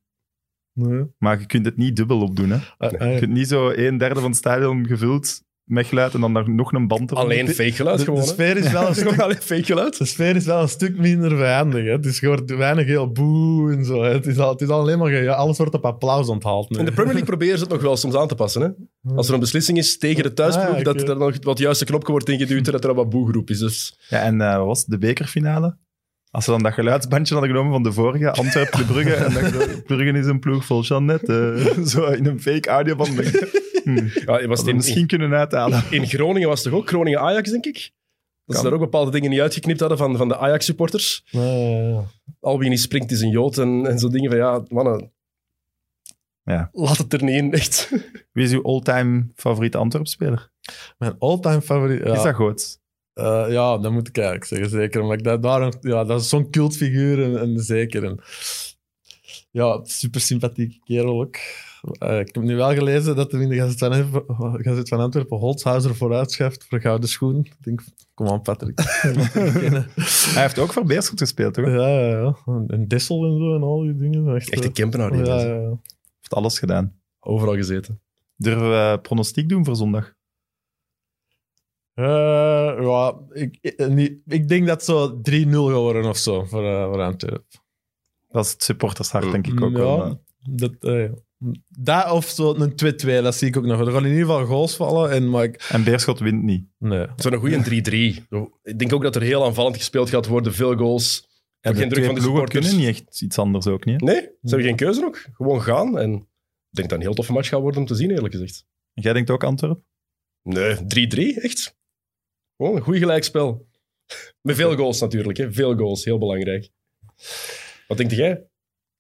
Nee. 0.73 1.03
Maar 1.19 1.41
je 1.41 1.47
kunt 1.47 1.65
het 1.65 1.77
niet 1.77 1.97
dubbel 1.97 2.21
opdoen. 2.21 2.51
Hè. 2.51 2.59
Ah, 2.79 3.01
ah, 3.01 3.13
Je 3.13 3.19
kunt 3.19 3.33
niet 3.33 3.49
zo 3.49 3.71
een 3.71 3.99
derde 3.99 4.21
van 4.21 4.29
het 4.29 4.39
stadion 4.39 4.87
gevuld 4.87 5.43
met 5.63 5.87
geluid 5.87 6.15
en 6.15 6.21
dan 6.21 6.35
daar 6.35 6.51
nog 6.51 6.73
een 6.73 6.87
band 6.89 7.11
eronder. 7.11 7.33
Alleen 7.37 7.49
fake 7.49 7.73
geluid 7.73 7.99
de, 7.99 8.05
gewoon, 8.05 8.21
de 8.21 8.27
sfeer 8.27 8.57
is 8.57 8.73
wel 8.73 8.89
een 8.89 8.95
stuk 9.05 9.21
alleen 9.21 9.37
fake 9.43 9.65
geluid. 9.65 9.99
De 9.99 10.05
sfeer 10.05 10.37
is 10.37 10.45
wel 10.45 10.63
een 10.63 10.69
stuk 10.69 10.99
minder 10.99 11.31
vijandig. 11.37 11.85
Hè. 11.85 11.91
Het 11.91 12.07
is 12.07 12.19
gewoon 12.19 12.47
weinig 12.47 12.87
heel 12.87 13.13
boe 13.13 13.73
en 13.73 13.85
zo. 13.85 14.03
Hè. 14.03 14.11
Het, 14.13 14.27
is 14.27 14.39
al, 14.39 14.51
het 14.51 14.61
is 14.61 14.69
al 14.69 14.81
alleen 14.81 14.99
maar... 14.99 15.23
Ja, 15.23 15.33
alles 15.33 15.57
wordt 15.59 15.75
op 15.75 15.85
applaus 15.85 16.29
onthaald. 16.29 16.71
nu. 16.71 16.79
In 16.79 16.85
de 16.85 16.91
Premier 16.91 17.13
League 17.13 17.29
proberen 17.29 17.57
ze 17.59 17.65
het 17.65 17.73
nog 17.73 17.83
wel 17.83 17.97
soms 17.97 18.15
aan 18.15 18.29
te 18.29 18.35
passen. 18.35 18.63
Hè? 18.63 18.69
Als 19.15 19.29
er 19.29 19.35
een 19.35 19.41
beslissing 19.41 19.79
is 19.79 19.99
tegen 19.99 20.23
de 20.23 20.33
thuisploeg, 20.33 20.69
Ah, 20.69 20.77
ja, 20.79 20.83
dat 20.83 21.09
er 21.09 21.17
nog 21.17 21.37
wat 21.41 21.59
juiste 21.59 21.85
knopje 21.85 22.13
wordt 22.13 22.29
ingeduwd 22.29 22.67
en 22.67 22.73
dat 22.73 22.85
er 22.85 22.95
wat 22.95 23.11
boegeroep 23.11 23.51
is. 23.51 23.59
Dus 23.59 23.99
Ja, 24.09 24.23
en 24.23 24.41
eh, 24.41 24.57
wat 24.57 24.67
was 24.67 24.79
het? 24.79 24.89
de 24.89 24.99
bekerfinale? 24.99 25.77
Als 26.33 26.45
ze 26.45 26.51
dan 26.51 26.63
dat 26.63 26.73
geluidsbandje 26.73 27.35
hadden 27.35 27.53
genomen 27.53 27.73
van 27.73 27.83
de 27.83 27.93
vorige, 27.93 28.33
Antwerpen, 28.33 28.87
Brugge, 28.87 29.15
en 29.15 29.33
dan 29.33 29.51
zo, 29.51 29.81
Brugge 29.87 30.19
is 30.19 30.27
een 30.27 30.41
ploeg 30.41 30.65
vol 30.65 30.83
Jeannette, 30.83 31.53
eh, 31.77 31.85
zo 31.85 32.07
in 32.07 32.27
een 32.27 32.41
fake 32.41 32.69
audioband. 32.69 33.15
Hm, 33.85 34.09
ja, 34.27 34.47
was 34.47 34.65
in, 34.65 34.77
misschien 34.77 35.07
kunnen 35.07 35.35
uithalen. 35.35 35.85
in 35.91 36.07
Groningen 36.07 36.49
was 36.49 36.63
het 36.65 36.73
toch 36.73 36.81
ook 36.81 36.89
Groningen-Ajax, 36.89 37.51
denk 37.51 37.65
ik? 37.65 37.93
Dat 38.45 38.57
ze 38.57 38.63
daar 38.63 38.73
ook 38.73 38.81
bepaalde 38.81 39.11
dingen 39.11 39.31
niet 39.31 39.41
uitgeknipt 39.41 39.81
hadden 39.81 39.99
van, 39.99 40.17
van 40.17 40.29
de 40.29 40.39
Ajax-supporters. 40.39 41.23
Ja, 41.27 41.43
ja, 41.43 41.89
ja. 41.89 42.05
Al 42.41 42.59
wie 42.59 42.69
niet 42.69 42.81
springt 42.81 43.11
is 43.11 43.21
een 43.21 43.31
Jood 43.31 43.59
en, 43.59 43.87
en 43.87 43.99
zo 43.99 44.09
dingen 44.09 44.31
van 44.31 44.39
ja, 44.39 44.63
mannen. 44.69 45.13
Ja. 46.45 46.69
Laat 46.73 46.99
het 46.99 47.13
er 47.13 47.25
niet 47.25 47.35
in, 47.35 47.53
echt. 47.53 47.91
Wie 48.33 48.45
is 48.45 48.53
uw 48.53 48.63
all-time 48.63 49.27
favoriete 49.35 49.79
Antwerp-speler? 49.79 50.51
Mijn 50.99 51.15
all-time 51.19 51.61
favoriet... 51.61 52.03
Ja, 52.05 52.15
Is 52.15 52.23
dat 52.23 52.35
goed? 52.35 52.81
Eh, 53.15 53.45
ja, 53.49 53.79
dat 53.79 53.93
moet 53.93 54.09
ik 54.09 54.17
eigenlijk 54.17 54.47
zeggen, 54.47 54.69
zeker. 54.71 55.05
Maar 55.05 55.17
ik, 55.19 55.25
dat, 55.25 55.43
daar, 55.43 55.73
ja, 55.81 56.05
dat 56.05 56.21
is 56.21 56.29
zo'n 56.29 56.51
cultfiguur 56.51 57.23
en, 57.25 57.41
en 57.41 57.61
zeker. 57.61 58.05
En, 58.05 58.21
ja, 59.51 59.81
super 59.85 60.21
sympathieke 60.21 60.79
kerel 60.85 61.21
ook. 61.21 61.37
Eh, 61.99 62.19
ik 62.19 62.35
heb 62.35 62.43
nu 62.45 62.57
wel 62.57 62.73
gelezen 62.75 63.17
dat 63.17 63.33
er 63.33 63.41
in 63.43 63.49
de 63.49 63.55
Gazet 63.57 63.79
van, 63.79 63.93
Antwerpen- 63.93 64.65
Gazet 64.65 64.89
van 64.89 65.01
Antwerpen 65.01 65.37
Holzhauser 65.39 65.95
vooruitschuift 65.97 66.65
voor 66.69 66.81
gouden 66.81 67.09
schoen. 67.09 67.39
Ik 67.39 67.55
denk, 67.61 67.83
kom 68.15 68.29
aan 68.29 68.43
Patrick. 68.43 68.79
Hij 70.35 70.43
heeft 70.43 70.59
ook 70.59 70.73
voor 70.73 70.85
Beerschot 70.85 71.19
gespeeld, 71.19 71.55
toch? 71.55 71.67
ja, 71.67 71.89
ja, 71.89 72.09
ja. 72.09 72.37
En 72.67 72.89
Dessel 72.89 73.25
en 73.25 73.39
zo 73.39 73.55
en 73.55 73.63
al 73.63 73.81
die 73.81 73.97
dingen. 73.97 74.35
Echt, 74.35 74.51
Echt 74.51 74.61
eh, 74.61 74.67
een 74.67 74.73
Kempenaar. 74.73 75.11
die 75.13 75.25
ja, 75.25 75.41
ja, 75.41 75.55
ja. 75.55 75.69
Heeft 76.17 76.35
alles 76.35 76.59
gedaan. 76.59 76.95
Overal 77.21 77.55
gezeten. 77.55 78.01
Durven 78.37 78.71
we 78.71 78.99
pronostiek 79.03 79.49
doen 79.49 79.65
voor 79.65 79.77
zondag? 79.77 80.15
Eh, 81.95 82.05
ja, 82.81 83.19
ik, 83.33 83.59
ik, 83.61 83.89
niet- 83.89 84.19
ik 84.27 84.49
denk 84.49 84.67
dat 84.67 84.77
het 84.77 84.85
zo 84.85 85.21
3-0 85.31 85.51
gaat 85.51 85.55
worden 85.81 86.05
of 86.05 86.17
zo 86.17 86.45
voor, 86.45 86.65
eh 86.67 86.85
voor 86.85 87.01
Antwerpen. 87.03 87.47
Dat 88.29 88.45
is 88.45 88.51
het 88.53 88.63
supportershart, 88.63 89.31
denk 89.33 89.47
ik 89.47 89.63
ook 89.63 89.71
Ja, 89.73 89.79
wel. 89.79 89.97
maar- 89.99 90.15
Dat, 90.51 90.73
eh, 90.81 91.01
ja. 91.03 91.11
dat 91.69 92.11
of 92.13 92.27
zo 92.29 92.55
een 92.55 92.77
2-2, 92.77 93.23
dat 93.23 93.35
zie 93.35 93.49
ik 93.49 93.57
ook 93.57 93.65
nog. 93.65 93.81
Er 93.81 93.93
gaan 93.93 94.05
in 94.05 94.11
ieder 94.13 94.27
geval 94.27 94.45
goals 94.47 94.77
vallen. 94.77 95.11
En, 95.11 95.31
maar 95.31 95.45
ik, 95.45 95.67
En 95.71 95.85
Beerschot 95.85 96.19
wint 96.19 96.43
niet. 96.43 96.65
nee. 96.79 97.07
Zo'n 97.17 97.35
goede 97.35 97.63
3-3. 97.63 98.25
Zo, 98.31 98.59
Ik 98.63 98.79
denk 98.79 98.93
ook 98.93 99.03
dat 99.03 99.17
er 99.17 99.23
heel 99.23 99.45
aanvallend 99.45 99.77
gespeeld 99.77 100.11
gaat 100.11 100.27
worden. 100.27 100.55
Veel 100.55 100.77
goals. 100.77 101.29
Ja, 101.61 101.73
geen 101.75 101.89
druk 101.89 102.05
van 102.05 102.15
de 102.15 102.21
ploegen 102.21 102.23
supporters. 102.23 102.67
kunnen 102.71 102.87
niet 102.87 103.01
echt 103.01 103.23
iets 103.23 103.39
anders 103.39 103.67
ook 103.67 103.85
niet. 103.85 104.01
hè? 104.01 104.07
Nee, 104.07 104.21
ze 104.21 104.29
hebben 104.43 104.67
geen 104.67 104.77
keuze 104.77 105.05
ook. 105.05 105.25
Gewoon 105.33 105.63
gaan. 105.63 105.99
En 105.99 106.13
ik 106.13 106.19
denk 106.19 106.27
dat 106.71 106.83
het 106.83 106.93
een 106.93 107.01
heel 107.01 107.15
toffe 107.15 107.33
match 107.33 107.49
gaat 107.49 107.61
worden 107.61 107.81
om 107.81 107.87
te 107.87 107.95
zien, 107.95 108.11
eerlijk 108.11 108.35
gezegd. 108.35 108.65
Jij 108.93 109.13
denkt 109.13 109.31
ook 109.31 109.45
Antwerp? 109.45 109.81
Nee, 110.43 110.77
3-3, 110.77 111.41
echt. 111.41 111.77
Gewoon 112.63 112.77
een 112.77 112.83
goed 112.83 112.97
gelijkspel. 112.97 113.67
Met 114.41 114.57
veel 114.57 114.77
goals 114.77 115.01
natuurlijk, 115.01 115.39
hè. 115.39 115.53
veel 115.53 115.77
goals, 115.77 116.05
heel 116.05 116.19
belangrijk. 116.19 116.71
Wat 117.87 117.97
denk 117.97 118.11
jij? 118.11 118.47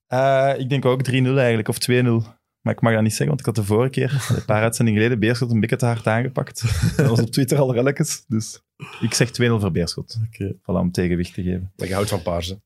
Eh, 0.06 0.54
ik 0.58 0.68
denk 0.68 0.84
ook 0.84 1.02
3-0 1.02 1.12
eigenlijk, 1.12 1.68
of 1.68 1.78
2-0. 1.78 1.92
Maar 2.60 2.74
ik 2.74 2.80
mag 2.80 2.92
dat 2.92 3.02
niet 3.02 3.10
zeggen, 3.10 3.26
want 3.26 3.40
ik 3.40 3.46
had 3.46 3.54
de 3.54 3.64
vorige 3.64 3.90
keer, 3.90 4.26
een 4.36 4.44
paar 4.44 4.62
uitzendingen 4.62 5.00
geleden, 5.00 5.20
Beerschot 5.20 5.50
een 5.50 5.60
beetje 5.60 5.76
te 5.76 5.86
hard 5.86 6.06
aangepakt. 6.06 6.62
Dat 6.96 7.06
was 7.06 7.20
op 7.20 7.30
Twitter 7.30 7.58
al 7.58 7.72
relletjes. 7.74 8.24
Dus 8.28 8.62
ik 9.00 9.14
zeg 9.14 9.30
2-0 9.30 9.32
voor 9.60 9.72
Beerschot. 9.72 10.18
Oké. 10.26 10.54
Voilà, 10.54 10.80
om 10.80 10.92
tegenwicht 10.92 11.34
te 11.34 11.42
geven. 11.42 11.72
Dat 11.76 11.88
je 11.88 11.94
houdt 11.94 12.08
van 12.08 12.22
paarse. 12.22 12.60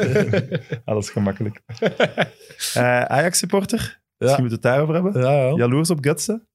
Alles 0.84 1.10
gemakkelijk. 1.10 1.60
Eh, 2.74 3.02
Ajax-supporter? 3.02 3.78
Ja. 3.78 3.92
Misschien 4.18 4.44
moeten 4.44 4.62
we 4.62 4.68
het 4.68 4.76
daarover 4.76 4.94
hebben. 4.94 5.22
Ja, 5.22 5.48
ja. 5.48 5.56
Jaloers 5.56 5.90
op 5.90 6.04
Gutsen? 6.04 6.45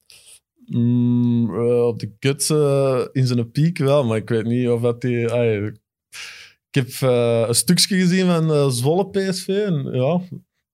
Mm, 0.78 1.50
op 1.84 2.00
de 2.00 2.12
guts 2.20 2.50
eh, 2.50 3.02
in 3.12 3.28
zijn 3.28 3.52
piek 3.52 3.78
wel, 3.78 4.04
maar 4.04 4.18
ik 4.18 4.30
weet 4.30 4.46
niet 4.46 4.70
of 4.70 4.82
dat 4.82 5.02
die... 5.02 5.20
ik 5.22 5.76
heb 6.72 6.88
eh, 7.00 7.44
een 7.48 7.56
stukje 7.56 7.96
gezien 7.96 8.26
van 8.26 8.52
eh, 8.52 8.70
Zwolle 8.70 9.10
PSV 9.10 9.48
en 9.48 9.90
ja... 9.92 10.22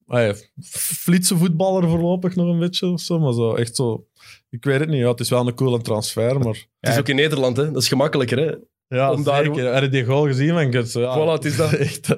ja, 0.06 0.34
flitse 0.72 1.38
voetballer 1.38 1.90
voorlopig 1.90 2.36
nog 2.36 2.48
een 2.48 2.60
beetje 2.60 2.88
of 2.88 3.02
zo, 3.02 3.20
maar 3.20 3.34
zo 3.34 3.56
echt 3.56 3.76
zo... 3.76 4.08
Ik 4.50 4.64
weet 4.64 4.80
het 4.80 4.90
niet, 4.90 5.00
ja, 5.00 5.10
het 5.10 5.20
is 5.20 5.30
wel 5.30 5.48
een 5.48 5.56
coole 5.56 5.82
transfer, 5.82 6.40
maar... 6.40 6.66
Het 6.80 6.94
is 6.94 7.00
ook 7.00 7.08
in 7.10 7.16
Nederland, 7.16 7.58
hè. 7.58 7.72
dat 7.72 7.82
is 7.82 7.88
gemakkelijker. 7.88 8.38
Hè. 8.38 8.56
Ja, 8.98 9.12
Om 9.12 9.24
daar- 9.24 9.44
zeker. 9.46 9.74
Heb 9.74 9.84
je 9.84 9.90
die 9.90 10.06
goal 10.06 10.26
gezien 10.26 10.50
van 10.50 10.72
Guts? 10.72 10.94
Ja, 10.94 11.18
Voilà, 11.18 11.32
het 11.32 11.46
is 11.46 11.56
dat. 11.56 11.74
Echt, 11.90 12.16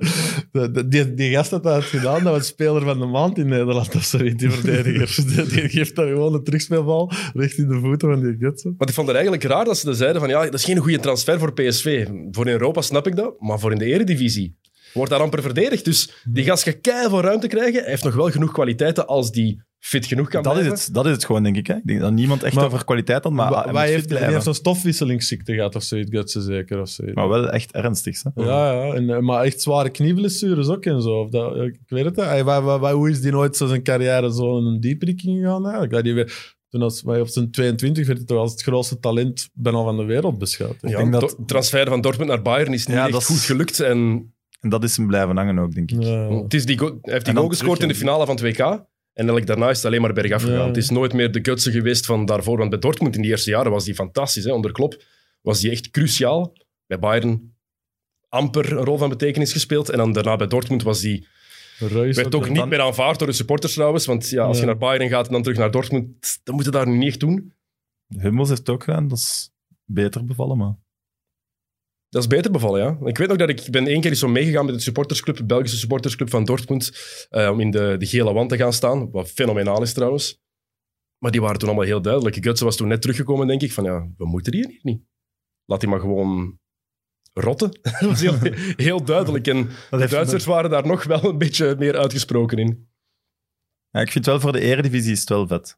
de- 0.51 0.71
de- 0.71 0.88
die, 0.88 1.13
die 1.13 1.31
gast 1.31 1.51
had 1.51 1.63
dat 1.63 1.83
gedaan, 1.83 2.23
dat 2.23 2.33
was 2.33 2.47
speler 2.47 2.81
van 2.81 2.99
de 2.99 3.05
maand 3.05 3.38
in 3.38 3.47
Nederland 3.47 3.95
of 3.95 4.03
zoiets, 4.03 4.35
die 4.35 4.51
verdediger. 4.51 5.25
die, 5.35 5.45
die 5.45 5.69
geeft 5.69 5.95
dan 5.95 6.07
gewoon 6.07 6.33
een 6.33 6.43
terugspeelbal 6.43 7.12
recht 7.33 7.57
in 7.57 7.67
de 7.67 7.79
voeten 7.79 8.09
van 8.09 8.19
die 8.21 8.35
Guts. 8.39 8.63
Maar 8.63 8.88
ik 8.88 8.93
vond 8.93 9.07
het 9.07 9.15
eigenlijk 9.15 9.43
raar 9.47 9.65
dat 9.65 9.77
ze 9.77 9.93
zeiden 9.93 10.21
van 10.21 10.29
ja, 10.29 10.43
dat 10.43 10.53
is 10.53 10.63
geen 10.63 10.77
goede 10.77 10.99
transfer 10.99 11.39
voor 11.39 11.53
PSV. 11.53 12.07
Voor 12.31 12.45
in 12.45 12.51
Europa 12.51 12.81
snap 12.81 13.07
ik 13.07 13.15
dat, 13.15 13.39
maar 13.39 13.59
voor 13.59 13.71
in 13.71 13.77
de 13.77 13.85
eredivisie 13.85 14.57
wordt 14.93 15.12
daar 15.12 15.21
amper 15.21 15.41
verdedigd. 15.41 15.86
Dus 15.86 16.23
die 16.23 16.43
gast 16.43 16.63
gaat 16.63 16.82
keihard 16.82 17.10
veel 17.10 17.21
ruimte 17.21 17.47
krijgen. 17.47 17.82
Hij 17.82 17.89
heeft 17.89 18.04
nog 18.04 18.15
wel 18.15 18.30
genoeg 18.30 18.52
kwaliteiten 18.52 19.08
als 19.08 19.32
die 19.32 19.62
fit 19.80 20.06
genoeg 20.06 20.30
kan 20.30 20.43
Dat 20.43 20.58
is, 20.58 20.65
het, 20.65 20.89
dat 20.91 21.06
is 21.06 21.12
het 21.12 21.25
gewoon, 21.25 21.43
denk 21.43 21.58
ik. 21.58 21.67
Hè. 21.67 21.75
Ik 21.75 21.86
denk 21.88 21.99
dat 21.99 22.12
niemand 22.12 22.43
echt 22.43 22.56
Maar- 22.56 22.65
over 22.65 22.86
kwaliteit 22.86 23.23
had, 23.23 23.34
maar 23.34 23.52
hij 23.52 23.63
fit 23.63 23.75
heeft, 23.75 23.97
die 23.99 24.08
blijven. 24.08 24.34
heeft 24.34 24.45
een 24.45 24.54
stofwisselingsziekte 24.54 25.54
gehad 25.54 25.75
of 25.75 25.84
zoiets, 25.84 26.10
Gutsen 26.12 26.41
zeker. 26.41 26.82
Of 26.82 26.89
zoiets. 26.89 27.15
Maar 27.15 27.30
wel 27.30 27.49
echt 27.49 27.71
ernstig. 27.71 28.21
Hè. 28.23 28.43
Ja, 28.43 28.71
ja. 28.86 28.93
En, 28.93 29.10
eh, 29.10 29.19
maar 29.19 29.43
echt 29.43 29.62
zware 29.62 29.89
knieblessures 29.89 30.67
ook 30.67 30.86
en 30.86 31.02
zo. 31.02 31.10
Of 31.21 31.30
dat, 31.30 31.56
ik 31.56 31.80
weet 31.88 32.06
het. 32.06 32.15
Hij, 32.15 32.43
waar, 32.43 32.62
waar, 32.62 32.80
waar- 32.80 32.93
hoe 32.93 33.10
is 33.10 33.21
die 33.21 33.32
nooit 33.32 33.58
zo 33.58 33.67
zijn 33.67 33.84
carrière 33.84 34.34
zo 34.34 34.58
in 34.58 34.65
een 34.65 34.80
dieprikking 34.80 35.38
gegaan? 35.39 35.62
Eigenlijk? 35.63 35.91
Dat 35.93 36.04
die 36.04 36.13
weer, 36.13 36.54
toen 36.69 36.82
als, 36.82 37.02
wij 37.02 37.21
op 37.21 37.28
zijn 37.28 37.52
22 37.52 38.06
werd 38.06 38.17
hij 38.17 38.28
toch 38.28 38.38
als 38.38 38.52
het 38.52 38.62
grootste 38.62 38.99
talent 38.99 39.49
bijna 39.54 39.84
van 39.84 39.97
de 39.97 40.04
wereld 40.04 40.38
beschouwd. 40.38 40.75
Ja, 40.82 40.97
denk 40.97 41.12
dat- 41.12 41.38
transfer 41.45 41.88
van 41.88 42.02
Dortmund 42.02 42.30
naar 42.30 42.41
Bayern 42.41 42.73
is 42.73 42.88
niet 42.88 42.95
Ja, 42.97 43.04
echt 43.04 43.12
dat 43.13 43.25
goed 43.25 43.39
gelukt. 43.39 43.80
En 43.80 44.34
En 44.60 44.69
dat 44.69 44.84
is 44.84 44.98
hem 44.98 45.08
blijven 45.08 45.38
hangen 45.38 45.60
ook, 45.60 45.74
denk 45.74 45.91
ik. 45.91 46.04
Ja. 46.04 46.30
het 46.43 46.54
is 46.54 46.65
die 46.65 46.78
go- 46.78 47.00
hij 47.02 47.13
heeft 47.13 47.26
die 47.26 47.36
goal 47.36 47.48
gescoord 47.48 47.82
in 47.82 47.88
de 47.88 47.95
finale 47.95 48.26
van 48.26 48.36
het 48.36 48.43
WK. 48.43 48.86
En 49.13 49.30
elk 49.30 49.45
daarna 49.45 49.69
is 49.69 49.78
het 49.78 49.86
alleen 49.86 50.02
maar 50.02 50.13
bergaf 50.13 50.41
gegaan. 50.41 50.58
Ja. 50.60 50.67
Het 50.67 50.78
is 50.78 50.89
nooit 50.89 51.13
meer 51.13 51.32
de 51.32 51.39
gutsen 51.41 51.72
geweest 51.72 52.06
van 52.06 52.26
daarvoor. 52.26 52.58
Want 52.58 52.69
bij 52.69 52.80
Dortmund 52.80 53.15
in 53.15 53.22
die 53.22 53.32
eerste 53.32 53.50
jaren 53.50 53.72
was 53.72 53.84
die 53.86 53.93
fantastisch. 53.93 54.43
Hè? 54.43 54.52
Onder 54.54 54.72
Klopp 54.72 55.04
was 55.41 55.60
die 55.60 55.72
echt 55.72 55.89
cruciaal. 55.91 56.54
Bij 56.88 57.00
Bayern 57.00 57.54
amper 58.30 58.72
een 58.78 58.86
rol 58.86 58.98
van 58.98 59.10
betekenis 59.10 59.52
gespeeld. 59.52 59.89
En 59.89 59.98
dan 59.98 60.12
daarna 60.13 60.36
bij 60.36 60.48
Dortmund 60.48 60.84
was 60.84 61.00
die 61.02 61.28
Reus 61.80 62.15
werd 62.15 62.36
ook 62.36 62.48
niet 62.48 62.56
dan- 62.58 62.69
meer 62.69 62.82
aanvaard 62.82 63.19
door 63.19 63.28
de 63.28 63.34
supporters 63.34 63.74
trouwens. 63.74 64.06
Want 64.06 64.30
ja, 64.30 64.43
als 64.43 64.60
je 64.60 64.65
naar 64.65 64.78
Bayern 64.78 65.10
gaat 65.10 65.26
en 65.28 65.32
dan 65.34 65.41
terug 65.41 65.58
naar 65.58 65.72
Dortmund, 65.72 66.39
dan 66.43 66.56
moet 66.56 66.65
je 66.65 66.72
daar 66.72 66.88
nu 66.88 66.98
niet 66.98 67.08
echt 67.08 67.19
doen. 67.19 67.54
Hummels 68.08 68.48
heeft 68.48 68.60
het 68.60 68.69
ook 68.69 68.84
gedaan, 68.84 69.08
dat 69.08 69.17
is 69.17 69.52
beter 69.86 70.26
bevallen, 70.26 70.58
maar... 70.58 70.76
Dat 72.10 72.22
is 72.22 72.28
beter 72.28 72.52
bevallen, 72.52 72.82
ja. 72.82 73.08
Ik 73.08 73.17
weet 73.17 73.28
nog 73.28 73.38
dat 73.38 73.50
ik 73.50 73.67
ben 73.72 73.88
één 73.88 74.02
keer 74.02 74.10
eens 74.10 74.19
zo 74.19 74.28
meegegaan 74.28 74.65
met 74.65 74.76
de 74.76 74.82
supportersclub, 74.82 75.38
de 75.38 75.45
Belgische 75.45 75.78
supportersclub 75.78 76.30
van 76.30 76.45
Dortmund, 76.45 76.91
eh, 77.30 77.50
om 77.50 77.60
in 77.60 77.72
de, 77.72 77.95
de 77.98 78.06
gele 78.06 78.34
wand 78.34 78.50
te 78.50 78.58
gaan 78.58 78.74
staan. 78.74 79.12
Wat 79.12 79.32
fenomenaal 79.32 79.82
is 79.82 79.93
trouwens. 79.93 80.41
Maar 81.17 81.32
die 81.32 81.41
waren 81.41 81.60
toen 81.60 81.67
allemaal 81.67 81.86
heel 81.86 82.02
duidelijk. 82.02 82.36
Gutsen 82.36 82.65
was 82.65 82.76
toen 82.76 82.88
net 82.88 83.02
teruggekomen, 83.02 83.48
denk 83.48 83.62
ik, 83.62 83.72
van 83.72 83.84
ja, 83.84 84.10
we 84.17 84.26
moeten 84.26 84.54
hier 84.54 84.67
niet. 84.67 84.84
niet. 84.84 85.02
Laat 85.65 85.80
die 85.80 85.89
maar 85.89 86.00
gewoon 86.00 86.60
rotten. 87.34 87.80
dat 87.82 88.02
was 88.02 88.22
heel, 88.22 88.38
heel 88.76 89.04
duidelijk. 89.04 89.48
En 89.48 89.69
de 89.89 90.08
Duitsers 90.08 90.45
waren 90.45 90.69
daar 90.69 90.88
nog 90.88 91.04
wel 91.04 91.24
een 91.24 91.38
beetje 91.38 91.76
meer 91.78 91.98
uitgesproken 91.98 92.58
in. 92.58 92.89
Ja, 93.89 94.00
ik 94.00 94.12
vind 94.12 94.26
wel 94.26 94.39
voor 94.39 94.52
de 94.52 94.62
eredivisie 94.62 95.12
is 95.12 95.19
het 95.19 95.30
wel 95.30 95.48
vet. 95.48 95.78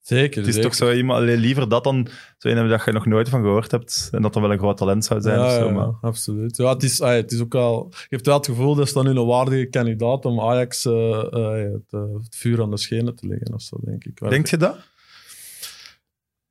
Zeker. 0.00 0.38
Het 0.38 0.48
is 0.48 0.54
zeker. 0.54 0.70
toch 0.70 0.78
zo 0.78 0.92
iemand, 0.92 1.24
liever 1.24 1.68
dat 1.68 1.84
dan 1.84 2.08
zo 2.38 2.48
een 2.48 2.68
dat 2.68 2.84
je 2.84 2.92
nog 2.92 3.06
nooit 3.06 3.28
van 3.28 3.40
gehoord 3.42 3.70
hebt 3.70 4.08
en 4.12 4.22
dat 4.22 4.32
dan 4.32 4.42
wel 4.42 4.52
een 4.52 4.58
groot 4.58 4.76
talent 4.76 5.04
zou 5.04 5.20
zijn. 5.20 5.38
Ja, 5.38 5.46
of 5.46 5.52
zo, 5.52 5.64
ja, 5.66 5.72
maar... 5.72 5.90
absoluut. 6.00 6.56
Ja, 6.56 6.72
het, 6.72 6.82
is, 6.82 7.00
ah, 7.00 7.12
het 7.12 7.32
is 7.32 7.40
ook 7.40 7.54
al... 7.54 7.86
Je 7.90 8.06
hebt 8.08 8.26
wel 8.26 8.36
het 8.36 8.46
gevoel 8.46 8.74
dat 8.74 8.88
ze 8.88 8.94
dan 8.94 9.04
nu 9.04 9.10
een 9.10 9.26
waardige 9.26 9.66
kandidaat 9.66 10.24
om 10.24 10.40
Ajax 10.40 10.84
eh, 10.84 10.92
eh, 10.92 11.72
het, 11.72 11.82
eh, 11.90 12.14
het 12.22 12.36
vuur 12.36 12.62
aan 12.62 12.70
de 12.70 12.76
schenen 12.78 13.14
te 13.16 13.26
leggen 13.26 13.54
of 13.54 13.62
zo, 13.62 13.76
denk 13.84 14.04
ik. 14.04 14.28
Denk 14.28 14.46
je 14.46 14.56
dat? 14.56 14.76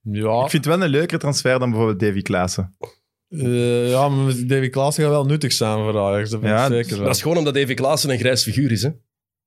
Ja, 0.01 0.43
Ik 0.43 0.49
vind 0.49 0.65
het 0.65 0.75
wel 0.75 0.83
een 0.83 0.89
leukere 0.91 1.19
transfer 1.19 1.59
dan 1.59 1.69
bijvoorbeeld 1.69 1.99
Davy 1.99 2.21
Klaassen. 2.21 2.75
eh, 3.29 3.89
ja 3.89 4.09
maar 4.09 4.33
Davy 4.47 4.69
Klaassen 4.69 5.03
gaat 5.03 5.11
wel 5.13 5.25
nuttig 5.25 5.53
zijn 5.53 5.77
voor 5.77 5.99
Ajax. 5.99 6.29
Dat 6.29 6.41
Ja, 6.41 6.65
ik 6.65 6.71
zeker 6.71 6.95
wel. 6.97 7.05
Dat 7.05 7.15
is 7.15 7.21
gewoon 7.21 7.37
omdat 7.37 7.53
Davy 7.53 7.73
Klaassen 7.73 8.09
een 8.09 8.19
grijs 8.19 8.43
figuur 8.43 8.71
is. 8.71 8.83
Hè? 8.83 8.89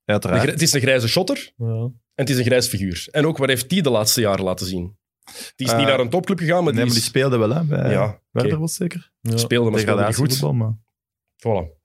Grij- 0.05 0.41
het 0.41 0.63
is 0.63 0.73
een 0.73 0.81
grijze 0.81 1.09
shotter 1.09 1.53
Ja. 1.57 1.91
En 2.21 2.27
het 2.27 2.31
is 2.31 2.39
een 2.39 2.45
grijs 2.45 2.67
figuur. 2.69 3.09
En 3.11 3.27
ook 3.27 3.37
wat 3.37 3.49
heeft 3.49 3.71
hij 3.71 3.81
de 3.81 3.91
laatste 3.91 4.21
jaren 4.21 4.45
laten 4.45 4.67
zien? 4.67 4.97
Die 5.57 5.67
is 5.67 5.73
Eh, 5.73 5.79
niet 5.79 5.87
naar 5.87 6.01
een 6.01 6.11
topclub 6.11 6.39
gegaan, 6.39 6.65
maar 6.65 6.73
nee, 6.73 6.73
die, 6.73 6.81
maar 6.85 6.93
die 6.93 7.03
is- 7.03 7.05
speelde 7.09 7.37
wel, 7.37 7.51
hè? 7.55 7.65
Bij 7.65 7.91
Ja. 7.91 8.21
Werder 8.31 8.59
was 8.59 8.75
zeker. 8.75 9.11
Ja. 9.21 9.37
speelde, 9.37 9.71
maar 9.71 9.81
speelde 9.81 10.05
niet 10.07 10.15
goed. 10.17 10.29
Degradatievoetbal, 10.29 10.53
maar... 10.53 10.77
Voilà. 11.39 11.79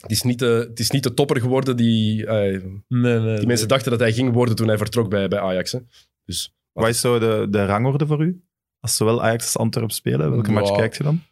Het 0.00 0.10
is 0.10 0.22
niet 0.22 0.38
de, 0.38 0.66
het 0.68 0.78
is 0.80 0.90
niet 0.90 1.02
de 1.02 1.14
topper 1.14 1.40
geworden 1.40 1.76
die, 1.76 2.26
eh, 2.26 2.62
Nee, 2.88 3.18
nee. 3.18 3.36
die 3.38 3.46
mensen 3.46 3.68
dachten 3.68 3.90
dat 3.90 4.00
hij 4.00 4.12
ging 4.12 4.32
worden 4.32 4.54
toen 4.56 4.68
hij 4.68 4.78
vertrok 4.78 5.08
bij, 5.10 5.28
bij 5.28 5.38
Ajax. 5.40 5.72
Hè. 5.72 5.78
Dus 6.24 6.54
Wat 6.72 6.88
is 6.88 7.00
zo 7.00 7.18
de, 7.18 7.46
de 7.50 7.64
rangorde 7.64 8.06
voor 8.06 8.24
u? 8.24 8.42
Als 8.80 8.96
zowel 8.96 9.22
Ajax 9.22 9.44
als 9.44 9.56
Antwerpen 9.56 9.94
spelen, 9.94 10.30
welke 10.30 10.50
match 10.50 10.76
kijkt 10.76 10.96
je 10.96 11.02
dan? 11.02 11.22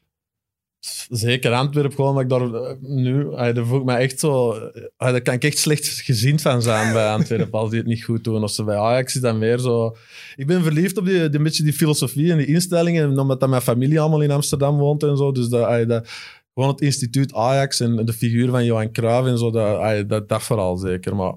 Zeker 1.08 1.52
Antwerpen, 1.52 1.92
gewoon 1.94 2.16
omdat 2.16 2.22
ik 2.22 2.28
daar 2.52 2.62
eh, 2.70 2.76
nu... 2.80 3.34
ah, 3.34 3.54
daar 3.54 3.84
me 3.84 3.92
echt 3.94 4.20
zo... 4.20 4.50
ah, 4.96 5.10
daar 5.10 5.22
kan 5.22 5.34
ik 5.34 5.44
echt 5.44 5.58
slecht 5.58 5.86
gezien 5.88 6.38
van 6.40 6.62
zijn 6.62 6.92
bij 6.92 7.08
Antwerpen 7.08 7.58
als 7.58 7.70
die 7.70 7.78
het 7.78 7.88
niet 7.88 8.04
goed 8.04 8.24
doen. 8.24 8.42
Of 8.42 8.50
ze 8.50 8.64
bij 8.64 8.76
Ajax 8.76 9.14
is 9.14 9.20
dan 9.20 9.38
meer 9.38 9.58
zo... 9.58 9.96
Ik 10.36 10.46
ben 10.46 10.62
verliefd 10.62 10.96
op 10.98 11.04
die, 11.04 11.28
die, 11.28 11.42
beetje 11.42 11.62
die 11.62 11.72
filosofie 11.72 12.30
en 12.30 12.36
die 12.38 12.46
instellingen. 12.46 13.10
En 13.10 13.18
omdat 13.18 13.40
dat 13.40 13.48
mijn 13.48 13.62
familie 13.62 14.00
allemaal 14.00 14.20
in 14.20 14.30
Amsterdam 14.30 14.76
woont 14.76 15.02
en 15.02 15.16
zo. 15.16 15.32
Dus 15.32 15.48
dat, 15.48 15.64
ah, 15.64 15.88
dat, 15.88 16.08
gewoon 16.54 16.70
het 16.70 16.80
instituut 16.80 17.34
Ajax 17.34 17.80
en 17.80 17.96
de 18.04 18.12
figuur 18.12 18.50
van 18.50 18.64
Johan 18.64 18.92
Cruijff 18.92 19.28
en 19.28 19.38
zo. 19.38 19.50
Dat, 19.50 20.08
dat, 20.08 20.28
dat 20.28 20.42
vooral 20.42 20.76
zeker. 20.76 21.16
Maar 21.16 21.34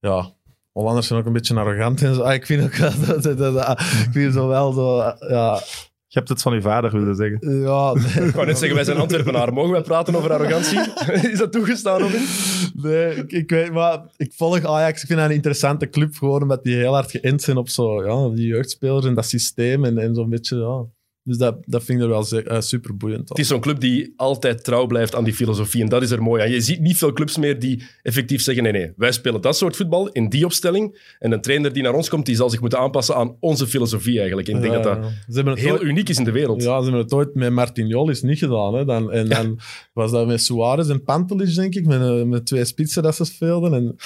ja... 0.00 0.34
Hollanders 0.72 1.06
zijn 1.06 1.18
ook 1.20 1.26
een 1.26 1.32
beetje 1.32 1.54
arrogant 1.54 2.02
en 2.02 2.14
zo. 2.14 2.28
Ik 2.28 2.46
vind 2.46 2.62
ook 2.64 2.76
dat- 3.36 3.80
ik 3.80 4.08
vind 4.12 4.32
zo 4.34 4.48
wel 4.48 4.72
zo, 4.72 4.96
ja, 5.28 5.62
Je 6.08 6.18
hebt 6.18 6.28
het 6.28 6.42
van 6.42 6.54
je 6.54 6.60
vader 6.60 6.92
willen 6.92 7.14
zeggen. 7.16 7.60
ja, 7.60 7.92
nee. 7.94 8.26
ik 8.28 8.34
wou 8.34 8.46
net 8.46 8.58
zeggen, 8.58 8.74
wij 8.74 8.84
zijn 8.84 8.98
Antwerpenaren. 8.98 9.54
Mogen 9.54 9.70
wij 9.70 9.82
praten 9.82 10.14
over 10.14 10.32
arrogantie? 10.32 10.78
is 11.32 11.38
dat 11.38 11.52
toegestaan, 11.52 12.00
Robin? 12.00 12.26
Nee, 12.74 13.14
ik, 13.14 13.32
ik 13.32 13.50
weet, 13.50 13.72
maar 13.72 14.02
ik 14.16 14.32
volg 14.32 14.64
Ajax. 14.64 15.00
Ik 15.00 15.06
vind 15.06 15.18
dat 15.18 15.28
een 15.28 15.34
interessante 15.34 15.88
club 15.88 16.14
gewoon, 16.14 16.42
omdat 16.42 16.64
die 16.64 16.76
heel 16.76 16.92
hard 16.92 17.10
geïnt 17.10 17.42
zijn 17.42 17.56
op 17.56 17.68
zo, 17.68 18.04
ja, 18.04 18.34
die 18.34 18.46
jeugdspelers 18.46 19.06
en 19.06 19.14
dat 19.14 19.26
systeem 19.26 19.84
en, 19.84 19.98
en 19.98 20.14
zo'n 20.14 20.30
beetje, 20.30 20.56
ja. 20.56 20.84
Dus 21.26 21.36
dat, 21.38 21.56
dat 21.64 21.84
vind 21.84 21.98
ik 21.98 22.04
er 22.04 22.10
wel 22.10 22.26
eh, 22.28 22.60
super 22.60 22.96
boeiend. 22.96 23.28
Het 23.28 23.38
is 23.38 23.48
zo'n 23.48 23.60
club 23.60 23.80
die 23.80 24.12
altijd 24.16 24.64
trouw 24.64 24.86
blijft 24.86 25.14
aan 25.14 25.24
die 25.24 25.34
filosofie. 25.34 25.82
En 25.82 25.88
dat 25.88 26.02
is 26.02 26.10
er 26.10 26.22
mooi 26.22 26.42
aan. 26.42 26.50
Je 26.50 26.60
ziet 26.60 26.80
niet 26.80 26.96
veel 26.96 27.12
clubs 27.12 27.36
meer 27.36 27.58
die 27.58 27.82
effectief 28.02 28.42
zeggen: 28.42 28.62
nee, 28.62 28.72
nee, 28.72 28.92
wij 28.96 29.12
spelen 29.12 29.40
dat 29.40 29.56
soort 29.56 29.76
voetbal 29.76 30.08
in 30.08 30.28
die 30.28 30.44
opstelling. 30.44 31.14
En 31.18 31.32
een 31.32 31.40
trainer 31.40 31.72
die 31.72 31.82
naar 31.82 31.94
ons 31.94 32.08
komt, 32.08 32.26
die 32.26 32.36
zal 32.36 32.50
zich 32.50 32.60
moeten 32.60 32.78
aanpassen 32.78 33.14
aan 33.14 33.36
onze 33.40 33.66
filosofie 33.66 34.16
eigenlijk. 34.18 34.48
Ik 34.48 34.60
denk 34.60 34.74
dat 34.74 34.82
dat 34.82 34.98
Ze 35.04 35.34
hebben 35.34 35.52
het 35.52 35.62
heel 35.62 35.72
ooit- 35.72 35.82
uniek 35.82 36.08
is 36.08 36.18
in 36.18 36.24
de 36.24 36.32
wereld. 36.32 36.62
Ja, 36.62 36.76
ze 36.76 36.82
hebben 36.82 37.00
het 37.00 37.12
ooit 37.12 37.34
met 37.34 37.50
Martin 37.50 38.08
is 38.08 38.22
niet 38.22 38.38
gedaan. 38.38 38.74
Hè. 38.74 38.84
Dan, 38.84 39.12
en 39.12 39.28
dan 39.28 39.58
was 39.92 40.10
dat 40.10 40.26
met 40.26 40.42
Suarez 40.42 40.88
en 40.88 41.02
Pantelic, 41.04 41.54
denk 41.54 41.74
ik, 41.74 41.86
met, 41.86 42.00
eh, 42.00 42.22
met 42.22 42.46
twee 42.46 42.64
spitsen 42.64 43.02
dat 43.02 43.14
ze 43.14 43.24
speelden. 43.24 43.74
En 43.74 43.96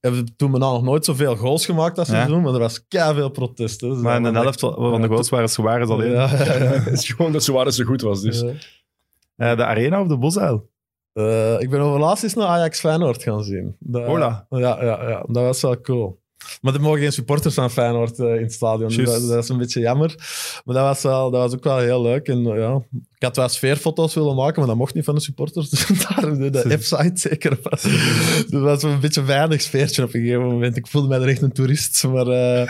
hebben 0.00 0.34
toen 0.36 0.50
men 0.50 0.60
nog 0.60 0.82
nooit 0.82 1.04
zoveel 1.04 1.36
goals 1.36 1.64
gemaakt 1.64 1.98
als 1.98 2.08
ze 2.08 2.14
Ja. 2.14 2.26
doen, 2.26 2.42
maar 2.42 2.52
er 2.54 2.58
was 2.58 2.84
veel 2.88 3.28
protest. 3.28 3.80
Hè. 3.80 3.88
Dus 3.88 3.98
Maar 3.98 4.16
in 4.16 4.22
de 4.22 4.30
helft 4.30 4.60
van 4.60 5.00
de 5.00 5.08
goals 5.08 5.28
waren 5.28 5.48
Suarez 5.48 5.88
alleen. 5.88 6.12
Het 6.84 6.92
is 6.92 7.08
gewoon 7.08 7.32
dat 7.32 7.42
Suarez 7.42 7.76
zo 7.76 7.84
goed 7.84 8.00
was. 8.00 8.20
Dus. 8.20 8.42
Eh, 9.36 9.56
de 9.56 9.64
Arena 9.64 10.00
of 10.00 10.08
de 10.08 10.16
Bosuil? 10.16 10.68
Eh, 11.12 11.60
ik 11.60 11.70
ben 11.70 11.80
over 11.80 12.00
laatst 12.00 12.24
eens 12.24 12.34
naar 12.34 12.46
Ajax 12.46 12.80
Feyenoord 12.80 13.22
gaan 13.22 13.44
zien. 13.44 13.76
Hola. 13.92 14.46
Ja, 14.50 14.58
ja, 14.58 15.08
ja, 15.08 15.24
dat 15.26 15.42
was 15.42 15.60
wel 15.60 15.80
cool. 15.80 16.20
Maar 16.60 16.74
er 16.74 16.80
mogen 16.80 17.00
geen 17.00 17.12
supporters 17.12 17.54
van 17.54 17.70
Feyenoord 17.70 18.18
eh, 18.18 18.34
in 18.34 18.42
het 18.42 18.52
stadion. 18.52 18.88
Dus 18.88 18.96
Juist. 18.96 19.12
dat, 19.12 19.28
dat 19.28 19.42
is 19.42 19.48
een 19.48 19.58
beetje 19.58 19.80
jammer. 19.80 20.14
Maar 20.64 20.74
dat 20.74 20.84
was, 20.84 21.02
wel, 21.02 21.30
dat 21.30 21.40
was 21.40 21.54
ook 21.54 21.64
wel 21.64 21.78
heel 21.78 22.02
leuk. 22.02 22.28
En, 22.28 22.46
eh, 22.46 22.58
ja, 22.58 22.82
ik 22.90 23.22
had 23.22 23.36
wel 23.36 23.48
sfeerfoto's 23.48 24.14
willen 24.14 24.34
maken, 24.34 24.58
maar 24.58 24.68
dat 24.68 24.76
mocht 24.76 24.94
niet 24.94 25.04
van 25.04 25.14
de 25.14 25.20
supporters. 25.20 25.70
Dus 25.70 25.86
daar 25.86 26.38
de, 26.38 26.50
de 26.50 26.78
F-site 26.78 27.12
zeker 27.14 27.58
was. 27.62 27.82
Dus 27.82 28.50
dat 28.50 28.60
was 28.60 28.82
een 28.82 29.00
beetje 29.00 29.20
een 29.20 29.26
weinig 29.26 29.60
sfeertje 29.60 30.02
op 30.02 30.14
een 30.14 30.20
gegeven 30.20 30.46
moment. 30.46 30.76
Ik 30.76 30.86
voelde 30.86 31.08
mij 31.08 31.20
er 31.20 31.28
echt 31.28 31.42
een 31.42 31.52
toerist. 31.52 32.04
Maar, 32.04 32.26
eh, 32.26 32.68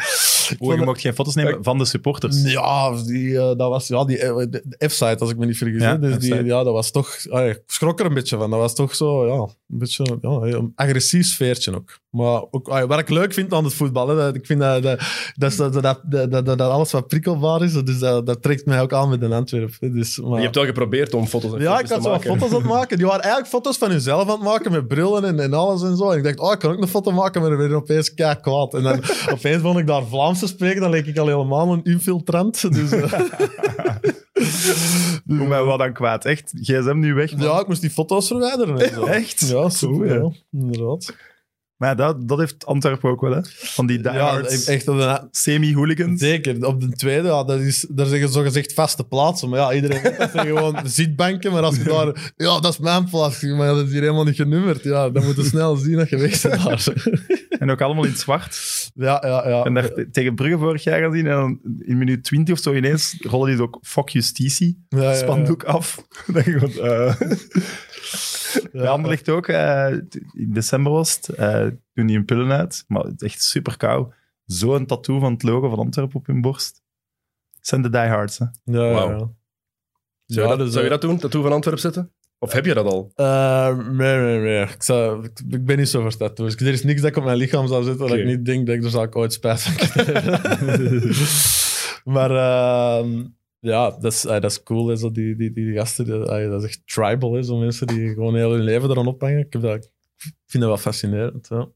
Oh, 0.59 0.75
je 0.75 0.85
mocht 0.85 1.01
geen 1.01 1.15
foto's 1.15 1.35
nemen 1.35 1.59
van 1.65 1.79
de 1.79 1.85
supporters. 1.85 2.43
ja, 2.43 3.03
die, 3.03 3.39
eh, 3.39 3.57
dat 3.57 3.69
was 3.69 3.89
ja, 3.89 4.05
die, 4.05 4.19
eh, 4.19 4.89
F-site, 4.89 5.17
als 5.19 5.31
ik 5.31 5.37
me 5.37 5.47
niet 5.47 5.57
vergis. 5.57 5.83
Ja, 5.83 5.91
hè. 5.91 5.99
dus 5.99 6.19
die, 6.19 6.45
ja, 6.45 6.65
dat 6.65 6.73
was 6.73 6.91
toch... 6.91 7.17
ah, 7.31 7.49
ik 7.49 7.63
schrok 7.67 8.01
er 8.01 8.07
een 8.07 8.15
beetje 8.15 8.37
van. 8.37 8.51
Dat 8.51 8.59
was 8.59 8.75
toch 8.75 8.95
zo, 8.95 9.27
ja, 9.27 9.41
een 9.43 9.79
beetje 9.79 10.19
ja, 10.21 10.31
een 10.31 10.73
agressief 10.75 11.27
sfeertje 11.27 11.75
ook. 11.75 11.99
Maar 12.11 12.43
ook, 12.51 12.69
ah, 12.69 12.89
wat 12.89 12.99
ik 12.99 13.09
leuk 13.09 13.33
vind 13.33 13.53
aan 13.53 13.65
het 13.65 13.75
voetbal, 13.75 14.09
hè, 14.09 14.17
dat, 14.17 14.35
ik 14.35 14.47
vind 14.47 14.61
dat, 14.61 14.83
dat, 14.83 15.01
dat, 15.37 15.57
dat, 15.57 15.73
dat, 15.73 16.01
dat, 16.05 16.31
dat, 16.31 16.47
dat 16.47 16.61
alles 16.61 16.93
wat 16.93 17.07
prikkelbaar 17.07 17.63
is, 17.63 17.73
dus 17.73 17.99
dat, 17.99 18.27
dat 18.27 18.43
trekt 18.43 18.67
mij 18.67 18.81
ook 18.81 18.93
aan 18.93 19.09
met 19.09 19.23
een 19.23 19.33
Antwerp. 19.33 19.73
hè. 19.81 19.91
Dus, 19.91 20.19
maar, 20.19 20.37
Je 20.37 20.43
hebt 20.43 20.55
wel 20.55 20.65
geprobeerd 20.65 21.15
om 21.15 21.27
foto's 21.27 21.53
en 21.53 21.61
ja, 21.61 21.77
filmpjes 21.77 21.91
ik 21.91 21.95
had 21.95 21.97
te 21.97 22.03
zo 22.03 22.11
wat 22.11 22.25
maken. 22.25 22.41
foto's 22.41 22.55
aan 22.55 22.63
het 22.63 22.73
maken. 22.73 22.97
Die 22.97 23.07
waren 23.07 23.23
eigenlijk 23.23 23.53
foto's 23.53 23.77
van 23.77 23.91
hunzelf 23.91 24.23
aan 24.23 24.31
het 24.31 24.43
maken 24.43 24.73
met 24.73 24.89
brillen 24.89 25.25
en, 25.25 25.41
en 25.41 25.55
alles 25.55 25.83
en 25.83 25.97
zo. 25.97 26.11
En 26.11 26.19
ik 26.19 26.25
dacht, 26.25 26.39
oh, 26.39 26.53
ik 26.53 26.59
kan 26.59 26.73
ook 26.73 26.83
een 26.83 26.89
foto 26.89 27.13
maken, 27.13 27.41
maar 27.41 27.51
dan 27.51 27.59
werd 27.59 27.71
ik 27.71 27.77
opeens 27.77 28.15
kwaad. 28.41 28.75
En 28.75 28.83
dan 28.83 29.01
opeens 29.35 29.63
vond 29.63 29.79
ik 29.79 29.87
daar 29.87 30.05
Vlaams 30.07 30.40
dan 30.59 30.91
leek 30.91 31.07
ik 31.07 31.19
al 31.19 31.27
helemaal 31.27 31.73
een 31.73 31.85
infiltrant. 31.85 32.73
Dus, 32.75 32.93
eh, 32.93 33.13
Hoe 35.39 35.47
mij 35.49 35.63
wat 35.63 35.79
dan 35.79 35.93
kwaad. 35.93 36.25
Echt, 36.25 36.53
gsm 36.61 36.99
nu 36.99 37.15
weg. 37.15 37.33
man. 37.37 37.41
ja, 37.47 37.61
ik 37.61 37.67
moest 37.67 37.81
die 37.81 37.91
foto's 37.91 38.27
verwijderen. 38.27 38.79
En 38.79 38.95
zo. 38.95 39.05
Echt? 39.05 39.49
Ja, 39.49 39.69
super. 39.69 40.23
Ja. 40.23 40.31
Inderdaad. 40.53 41.15
Maar 41.77 41.97
dat, 41.97 42.29
dat 42.29 42.39
heeft 42.39 42.67
Antwerpen 42.67 43.11
ook 43.11 43.21
wel, 43.21 43.33
hè? 43.33 43.41
Van 43.53 43.87
die 43.87 44.03
Ja, 44.03 44.13
diehards, 44.13 44.65
echt 44.65 44.89
semi-hooligans. 45.31 46.21
zeker. 46.21 46.67
Op 46.67 46.81
de 46.81 46.89
tweede, 46.89 47.29
ja, 47.29 47.45
dat 47.45 47.61
is, 47.61 47.87
daar 47.91 48.07
zeggen 48.07 48.29
ze 48.29 48.35
zogezegd 48.35 48.73
vaste 48.73 49.05
plaatsen. 49.05 49.49
Maar 49.49 49.59
ja, 49.59 49.73
iedereen 49.73 50.03
dat 50.19 50.31
zijn 50.31 50.47
gewoon 50.47 50.79
zitbanken. 51.01 51.53
Maar 51.53 51.63
als 51.63 51.77
je 51.77 51.83
daar... 51.83 52.33
Ja, 52.37 52.61
dat 52.61 52.73
is 52.73 52.79
mijn 52.79 53.09
plaats. 53.11 53.43
Maar 53.43 53.75
dat 53.75 53.87
is 53.87 53.93
hier 53.93 54.01
helemaal 54.01 54.25
niet 54.25 54.37
genummerd. 54.37 54.83
Ja, 54.83 55.11
dan 55.11 55.25
moet 55.25 55.37
je 55.37 55.45
snel 55.45 55.77
zien 55.77 55.97
dat 55.97 56.09
je 56.09 56.17
weg 56.17 56.43
bent 56.43 56.65
daar. 56.65 56.93
En 57.59 57.71
ook 57.71 57.81
allemaal 57.81 58.05
in 58.05 58.11
het 58.11 58.21
Ja, 58.95 59.23
ja, 59.27 59.49
ja. 59.49 59.65
En 59.65 59.75
daar 59.75 59.93
te- 59.93 60.11
tegen 60.11 60.35
Brugge 60.35 60.59
vorig 60.59 60.85
jaar 60.85 61.01
gaan 61.01 61.13
zien. 61.13 61.27
En 61.27 61.33
dan 61.37 61.61
in 61.79 61.99
minuut 61.99 62.25
20 62.25 62.55
of 62.55 62.61
zo 62.61 62.75
ineens 62.75 63.17
rollen 63.21 63.51
die 63.51 63.63
ook 63.63 63.79
fuck 63.83 64.09
justitie 64.09 64.85
Ja, 64.89 65.03
ja, 65.03 65.11
ja. 65.11 65.15
spandoek 65.17 65.65
af. 65.65 66.07
Dan 66.33 66.43
gewoon, 66.43 66.73
eh. 66.73 67.21
Bij 68.73 68.89
Anderlecht 68.89 69.29
ook. 69.29 69.47
eh, 69.47 69.91
in 70.33 70.53
december 70.53 70.93
was 70.93 71.15
het. 71.17 71.29
eh 71.29 71.67
doen 71.95 72.07
die 72.07 72.17
hun 72.17 72.25
pillen 72.25 72.51
uit. 72.53 72.85
Maar 72.89 73.03
het 73.03 73.23
is 73.23 73.29
echt 73.33 73.43
super 73.43 73.77
kou. 73.77 74.13
Zo'n 74.45 74.87
tattoo 74.87 75.19
van 75.19 75.33
het 75.33 75.43
logo 75.43 75.69
van 75.69 75.79
Antwerpen 75.79 76.17
op 76.17 76.27
hun 76.27 76.41
borst. 76.41 76.83
Het 77.57 77.67
zijn 77.67 77.83
de 77.83 77.91
diehards. 77.91 78.39
Hè. 78.39 78.45
Ja, 78.65 78.85
ja, 78.85 78.93
Wauw. 78.93 79.11
ja. 79.11 79.17
Zou, 80.27 80.47
Ja, 80.47 80.53
je 80.53 80.59
dat, 80.59 80.59
dus, 80.59 80.69
zou 80.73 80.85
je 80.85 80.91
eh, 80.91 81.01
dat 81.01 81.01
doen? 81.11 81.19
Tattoo 81.19 81.43
van 81.43 81.53
Antwerpen 81.53 81.83
zetten? 81.83 82.13
Of 82.43 82.53
heb 82.53 82.65
je 82.65 82.75
dat 82.75 82.87
al? 82.87 83.11
Eh, 83.15 83.79
nee, 83.79 84.19
nee, 84.19 84.39
nee. 84.41 84.63
Ik, 84.63 84.83
zou, 84.83 85.25
ik, 85.25 85.41
ik 85.49 85.65
ben 85.65 85.77
niet 85.79 85.89
zo 85.89 86.01
voor 86.01 86.17
tattoos. 86.17 86.55
Er 86.57 86.67
is 86.67 86.85
niks 86.85 87.01
dat 87.01 87.11
ik 87.11 87.17
op 87.17 87.25
mijn 87.25 87.37
lichaam 87.37 87.67
zou 87.67 87.85
zetten 87.85 88.07
dat 88.09 88.17
ik 88.17 88.25
niet 88.25 88.45
denk 88.45 88.67
dat 88.67 88.77
ik 88.77 88.85
er 88.85 88.91
zal 88.91 89.03
ik 89.03 89.17
ooit 89.17 89.33
spijt 89.33 89.63
van 89.63 89.75
krijgen. 89.75 91.01
maar 92.15 92.31
ehm, 92.31 93.25
ja, 93.59 93.91
dat 93.91 94.13
is, 94.13 94.25
eh, 94.25 94.41
dat 94.41 94.51
is 94.51 94.63
cool. 94.63 94.87
Hè, 94.89 94.97
zo 94.97 95.11
die, 95.13 95.37
die, 95.37 95.53
die 95.53 95.75
gasten, 95.75 96.05
die- 96.05 96.25
eh, 96.29 96.51
dat 96.51 96.63
is 96.63 96.69
echt 96.69 96.83
tribal. 96.87 97.33
Hè, 97.33 97.43
zo 97.43 97.57
mensen 97.59 97.87
die 97.87 98.09
gewoon 98.09 98.35
heel 98.37 98.51
hun 98.53 98.63
leven 98.63 98.91
eraan 98.91 99.07
ophangen. 99.07 99.39
Ik, 99.39 99.53
heb 99.53 99.63
dat, 99.63 99.75
ik 99.75 99.91
vind 100.47 100.63
dat 100.63 100.73
wel 100.73 100.77
fascinerend. 100.83 101.49
Ja. 101.51 101.69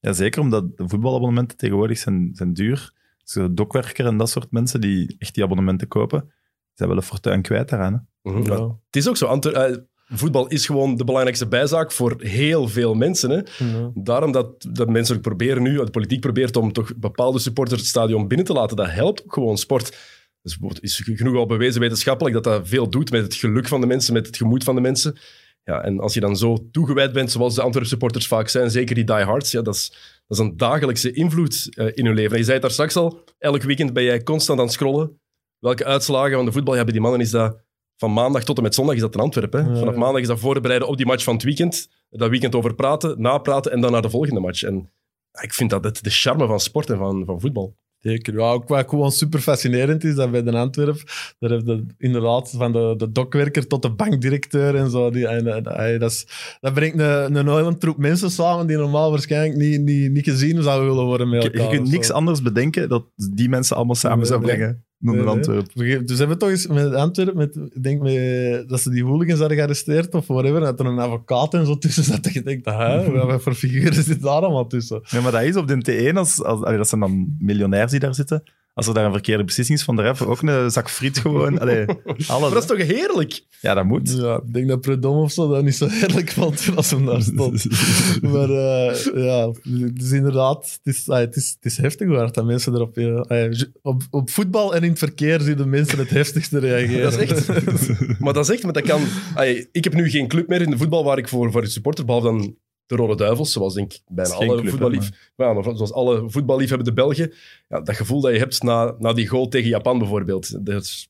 Ja, 0.00 0.12
zeker 0.12 0.40
omdat 0.40 0.76
de 0.76 0.88
voetbalabonnementen 0.88 1.56
tegenwoordig 1.56 1.98
zijn, 1.98 2.30
zijn 2.32 2.52
duur. 2.52 2.92
Zo 3.24 3.54
dokwerker 3.54 4.06
en 4.06 4.16
dat 4.16 4.30
soort 4.30 4.50
mensen 4.50 4.80
die 4.80 5.16
echt 5.18 5.34
die 5.34 5.44
abonnementen 5.44 5.88
kopen, 5.88 6.32
zijn 6.74 6.88
wel 6.88 6.98
een 6.98 7.04
fortuin 7.04 7.42
kwijt 7.42 7.68
daaraan. 7.68 8.08
Hè. 8.22 8.30
Mhm. 8.30 8.42
Ja. 8.50 8.56
Ja. 8.56 8.66
Het 8.86 8.96
is 8.96 9.08
ook 9.08 9.16
zo. 9.16 9.26
Antwer- 9.26 9.54
eh, 9.54 9.76
voetbal 10.06 10.46
is 10.46 10.66
gewoon 10.66 10.96
de 10.96 11.04
belangrijkste 11.04 11.46
bijzaak 11.46 11.92
voor 11.92 12.14
heel 12.18 12.68
veel 12.68 12.94
mensen. 12.94 13.30
Hè? 13.30 13.36
Ja. 13.36 13.90
Daarom 13.94 14.32
dat, 14.32 14.66
dat 14.70 14.88
mensen 14.88 15.16
ook 15.16 15.22
proberen 15.22 15.62
nu, 15.62 15.76
de 15.76 15.90
politiek 15.90 16.20
probeert 16.20 16.56
om 16.56 16.72
toch 16.72 16.96
bepaalde 16.96 17.38
supporters 17.38 17.80
het 17.80 17.88
stadion 17.88 18.28
binnen 18.28 18.46
te 18.46 18.52
laten. 18.52 18.76
Dat 18.76 18.90
helpt 18.90 19.24
ook 19.24 19.32
gewoon 19.32 19.58
sport. 19.58 19.96
Dus 20.42 20.58
het 20.60 20.82
is 20.82 21.02
genoeg 21.04 21.36
al 21.36 21.46
bewezen 21.46 21.80
wetenschappelijk 21.80 22.34
dat 22.34 22.44
dat 22.44 22.68
veel 22.68 22.90
doet 22.90 23.10
met 23.10 23.22
het 23.22 23.34
geluk 23.34 23.68
van 23.68 23.80
de 23.80 23.86
mensen, 23.86 24.12
met 24.12 24.26
het 24.26 24.36
gemoed 24.36 24.64
van 24.64 24.74
de 24.74 24.80
mensen. 24.80 25.18
Ja, 25.62 25.82
en 25.82 26.00
als 26.00 26.14
je 26.14 26.20
dan 26.20 26.36
zo 26.36 26.68
toegewijd 26.70 27.12
bent, 27.12 27.30
zoals 27.30 27.54
de 27.54 27.62
Antwerp 27.62 27.86
supporters 27.86 28.26
vaak 28.26 28.48
zijn, 28.48 28.70
zeker 28.70 28.94
die 28.94 29.04
diehards, 29.04 29.50
ja, 29.50 29.62
dat, 29.62 29.74
is, 29.74 29.88
dat 30.26 30.38
is 30.38 30.44
een 30.44 30.56
dagelijkse 30.56 31.12
invloed 31.12 31.68
eh, 31.76 31.86
in 31.94 32.06
hun 32.06 32.14
leven. 32.14 32.32
En 32.32 32.38
je 32.38 32.44
zei 32.44 32.52
het 32.52 32.62
daar 32.62 32.70
straks 32.70 32.96
al, 32.96 33.24
elk 33.38 33.62
weekend 33.62 33.92
ben 33.92 34.02
jij 34.02 34.22
constant 34.22 34.58
aan 34.58 34.64
het 34.64 34.74
scrollen. 34.74 35.20
Welke 35.58 35.84
uitslagen 35.84 36.36
van 36.36 36.44
de 36.44 36.52
voetbal 36.52 36.74
hebben 36.74 36.92
die 36.92 37.02
mannen? 37.02 37.20
Is 37.20 37.30
dat 37.30 37.64
van 37.96 38.12
maandag 38.12 38.44
tot 38.44 38.56
en 38.56 38.62
met 38.62 38.74
zondag 38.74 38.94
is 38.94 39.00
dat 39.00 39.14
in 39.14 39.20
Antwerpen. 39.20 39.64
Hè? 39.66 39.76
Vanaf 39.78 39.94
maandag 39.94 40.20
is 40.20 40.26
dat 40.28 40.38
voorbereiden 40.40 40.88
op 40.88 40.96
die 40.96 41.06
match 41.06 41.24
van 41.24 41.34
het 41.34 41.42
weekend. 41.42 41.88
Dat 42.10 42.30
weekend 42.30 42.54
over 42.54 42.74
praten, 42.74 43.20
napraten 43.20 43.72
en 43.72 43.80
dan 43.80 43.92
naar 43.92 44.02
de 44.02 44.10
volgende 44.10 44.40
match. 44.40 44.62
En 44.62 44.90
ja, 45.32 45.42
ik 45.42 45.54
vind 45.54 45.70
dat 45.70 45.84
het 45.84 46.04
de 46.04 46.10
charme 46.10 46.46
van 46.46 46.60
sport 46.60 46.90
en 46.90 46.96
van, 46.98 47.22
van 47.24 47.40
voetbal. 47.40 47.76
Zeker. 47.98 48.34
Ja, 48.34 48.50
ook 48.50 48.68
wat 48.68 48.88
gewoon 48.88 49.12
super 49.12 49.40
fascinerend 49.40 50.04
is, 50.04 50.14
dat 50.14 50.30
bij 50.30 50.42
de 50.42 50.52
Antwerp, 50.52 51.02
daar 51.38 51.50
heb 51.50 51.66
je 51.66 51.86
inderdaad 51.98 52.50
van 52.56 52.72
de, 52.72 52.94
de 52.96 53.12
dokwerker 53.12 53.66
tot 53.66 53.82
de 53.82 53.90
bankdirecteur 53.90 54.74
en 54.76 54.90
zo. 54.90 55.10
Die, 55.10 55.26
en, 55.28 55.46
en- 55.46 55.64
en 55.76 55.98
dat, 55.98 56.10
is, 56.10 56.26
dat 56.60 56.74
brengt 56.74 56.98
een, 56.98 57.34
een 57.36 57.48
hele 57.48 57.76
troep 57.78 57.96
mensen 57.96 58.30
samen 58.30 58.66
die 58.66 58.76
normaal 58.76 59.10
waarschijnlijk 59.10 59.56
niet, 59.56 59.80
niet, 59.80 60.10
niet 60.12 60.24
gezien 60.24 60.62
zouden 60.62 60.88
willen 60.88 61.04
worden 61.04 61.28
met 61.28 61.42
Je, 61.42 61.50
elkaar. 61.50 61.70
je 61.72 61.76
kunt 61.76 61.90
niks 61.90 62.10
anders 62.10 62.42
bedenken 62.42 62.88
dat 62.88 63.04
die 63.34 63.48
mensen 63.48 63.76
allemaal 63.76 63.94
samen 63.94 64.18
Nee, 64.18 64.26
zou 64.26 64.40
nee. 64.40 64.54
brengen 64.56 64.84
Nee, 64.98 65.16
de 65.16 65.22
nee. 65.22 65.30
Antwerpen. 65.30 66.06
Dus 66.06 66.18
hebben 66.18 66.36
we 66.36 66.42
toch 66.42 66.50
eens 66.50 66.66
met 66.66 66.94
Antwerpen, 66.94 67.36
met, 67.36 67.56
ik 67.56 67.82
denk 67.82 68.02
met, 68.02 68.68
dat 68.68 68.80
ze 68.80 68.90
die 68.90 69.04
hooligans 69.04 69.38
hadden 69.38 69.56
gearresteerd 69.56 70.14
of 70.14 70.26
whatever, 70.26 70.60
dat 70.60 70.80
er 70.80 70.86
een 70.86 70.98
advocaat 70.98 71.54
en 71.54 71.66
zo 71.66 71.78
tussen 71.78 72.04
zat. 72.04 72.22
Dat 72.22 72.32
je 72.32 72.42
denkt, 72.42 72.64
hè, 72.64 73.10
wat 73.26 73.42
voor 73.42 73.54
figuren 73.54 73.94
zitten 73.94 74.20
daar 74.20 74.32
allemaal 74.32 74.66
tussen? 74.66 75.02
Nee, 75.10 75.22
maar 75.22 75.32
dat 75.32 75.42
is 75.42 75.56
op 75.56 75.68
de 75.68 76.10
T1, 76.10 76.16
als, 76.16 76.42
als, 76.42 76.62
allee, 76.62 76.76
dat 76.76 76.88
zijn 76.88 77.00
dan 77.00 77.36
miljonairs 77.38 77.90
die 77.90 78.00
daar 78.00 78.14
zitten. 78.14 78.42
Als 78.76 78.86
er 78.86 78.94
daar 78.94 79.04
een 79.04 79.12
verkeerde 79.12 79.44
beslissing 79.44 79.78
is 79.78 79.84
van 79.84 79.96
de 79.96 80.02
ref, 80.02 80.22
ook 80.22 80.42
een 80.42 80.70
zak 80.70 80.90
friet 80.90 81.18
gewoon. 81.18 81.58
Allee, 81.60 81.86
alles. 82.04 82.28
Maar 82.28 82.50
dat 82.50 82.62
is 82.62 82.66
toch 82.66 82.78
heerlijk? 82.78 83.44
Ja, 83.60 83.74
dat 83.74 83.84
moet. 83.84 84.16
Ja, 84.16 84.36
ik 84.46 84.54
denk 84.54 84.68
dat 84.68 84.80
Predom 84.80 85.16
of 85.16 85.32
zo 85.32 85.48
dat 85.48 85.64
niet 85.64 85.74
zo 85.74 85.86
heerlijk 85.88 86.30
vond 86.30 86.70
als 86.74 86.90
hem 86.90 87.06
daar 87.06 87.22
stond. 87.22 87.66
Maar 88.32 88.50
eh, 88.50 88.96
ja, 89.14 89.50
het 89.62 90.02
is 90.02 90.10
inderdaad, 90.10 90.80
het 90.82 90.94
is, 90.94 91.08
ah, 91.08 91.18
het 91.18 91.36
is, 91.36 91.56
het 91.60 91.72
is 91.72 91.76
heftig 91.76 92.08
waar 92.08 92.32
dat 92.32 92.44
mensen 92.44 92.74
erop... 92.74 92.96
ja, 92.96 93.24
ah, 93.28 93.60
op, 93.82 94.02
op 94.10 94.30
voetbal 94.30 94.74
en 94.74 94.82
in 94.82 94.90
het 94.90 94.98
verkeer 94.98 95.40
zien 95.40 95.56
de 95.56 95.66
mensen 95.66 95.98
het 95.98 96.10
heftigste 96.10 96.58
reageren. 96.58 97.02
Dat 97.02 97.20
is 97.20 97.30
echt. 97.30 97.48
maar 98.20 98.32
dat 98.32 98.44
is 98.48 98.54
echt, 98.54 98.62
maar 98.62 98.72
dat 98.72 98.86
kan. 98.86 99.02
Ay, 99.34 99.68
ik 99.72 99.84
heb 99.84 99.94
nu 99.94 100.10
geen 100.10 100.28
club 100.28 100.48
meer 100.48 100.62
in 100.62 100.70
de 100.70 100.78
voetbal 100.78 101.04
waar 101.04 101.18
ik 101.18 101.28
voor, 101.28 101.52
voor 101.52 101.66
supporter, 101.66 102.04
behalve 102.04 102.26
dan 102.26 102.56
de 102.86 102.96
Rode 102.96 103.14
Duivels, 103.16 103.52
zoals 103.52 103.74
denk 103.74 103.92
ik 103.92 104.00
bijna 104.08 104.34
alle 104.34 104.68
voetballief, 104.68 105.10
ja, 105.36 105.52
maar 105.52 105.62
zoals 105.62 105.92
alle 105.92 106.30
voetballiefhebbende 106.30 106.92
Belgen. 106.92 107.32
Ja, 107.68 107.80
dat 107.80 107.96
gevoel 107.96 108.20
dat 108.20 108.32
je 108.32 108.38
hebt 108.38 108.62
na, 108.62 108.94
na 108.98 109.12
die 109.12 109.26
goal 109.26 109.48
tegen 109.48 109.68
Japan 109.68 109.98
bijvoorbeeld. 109.98 110.66
Dat 110.66 110.82
is, 110.82 111.08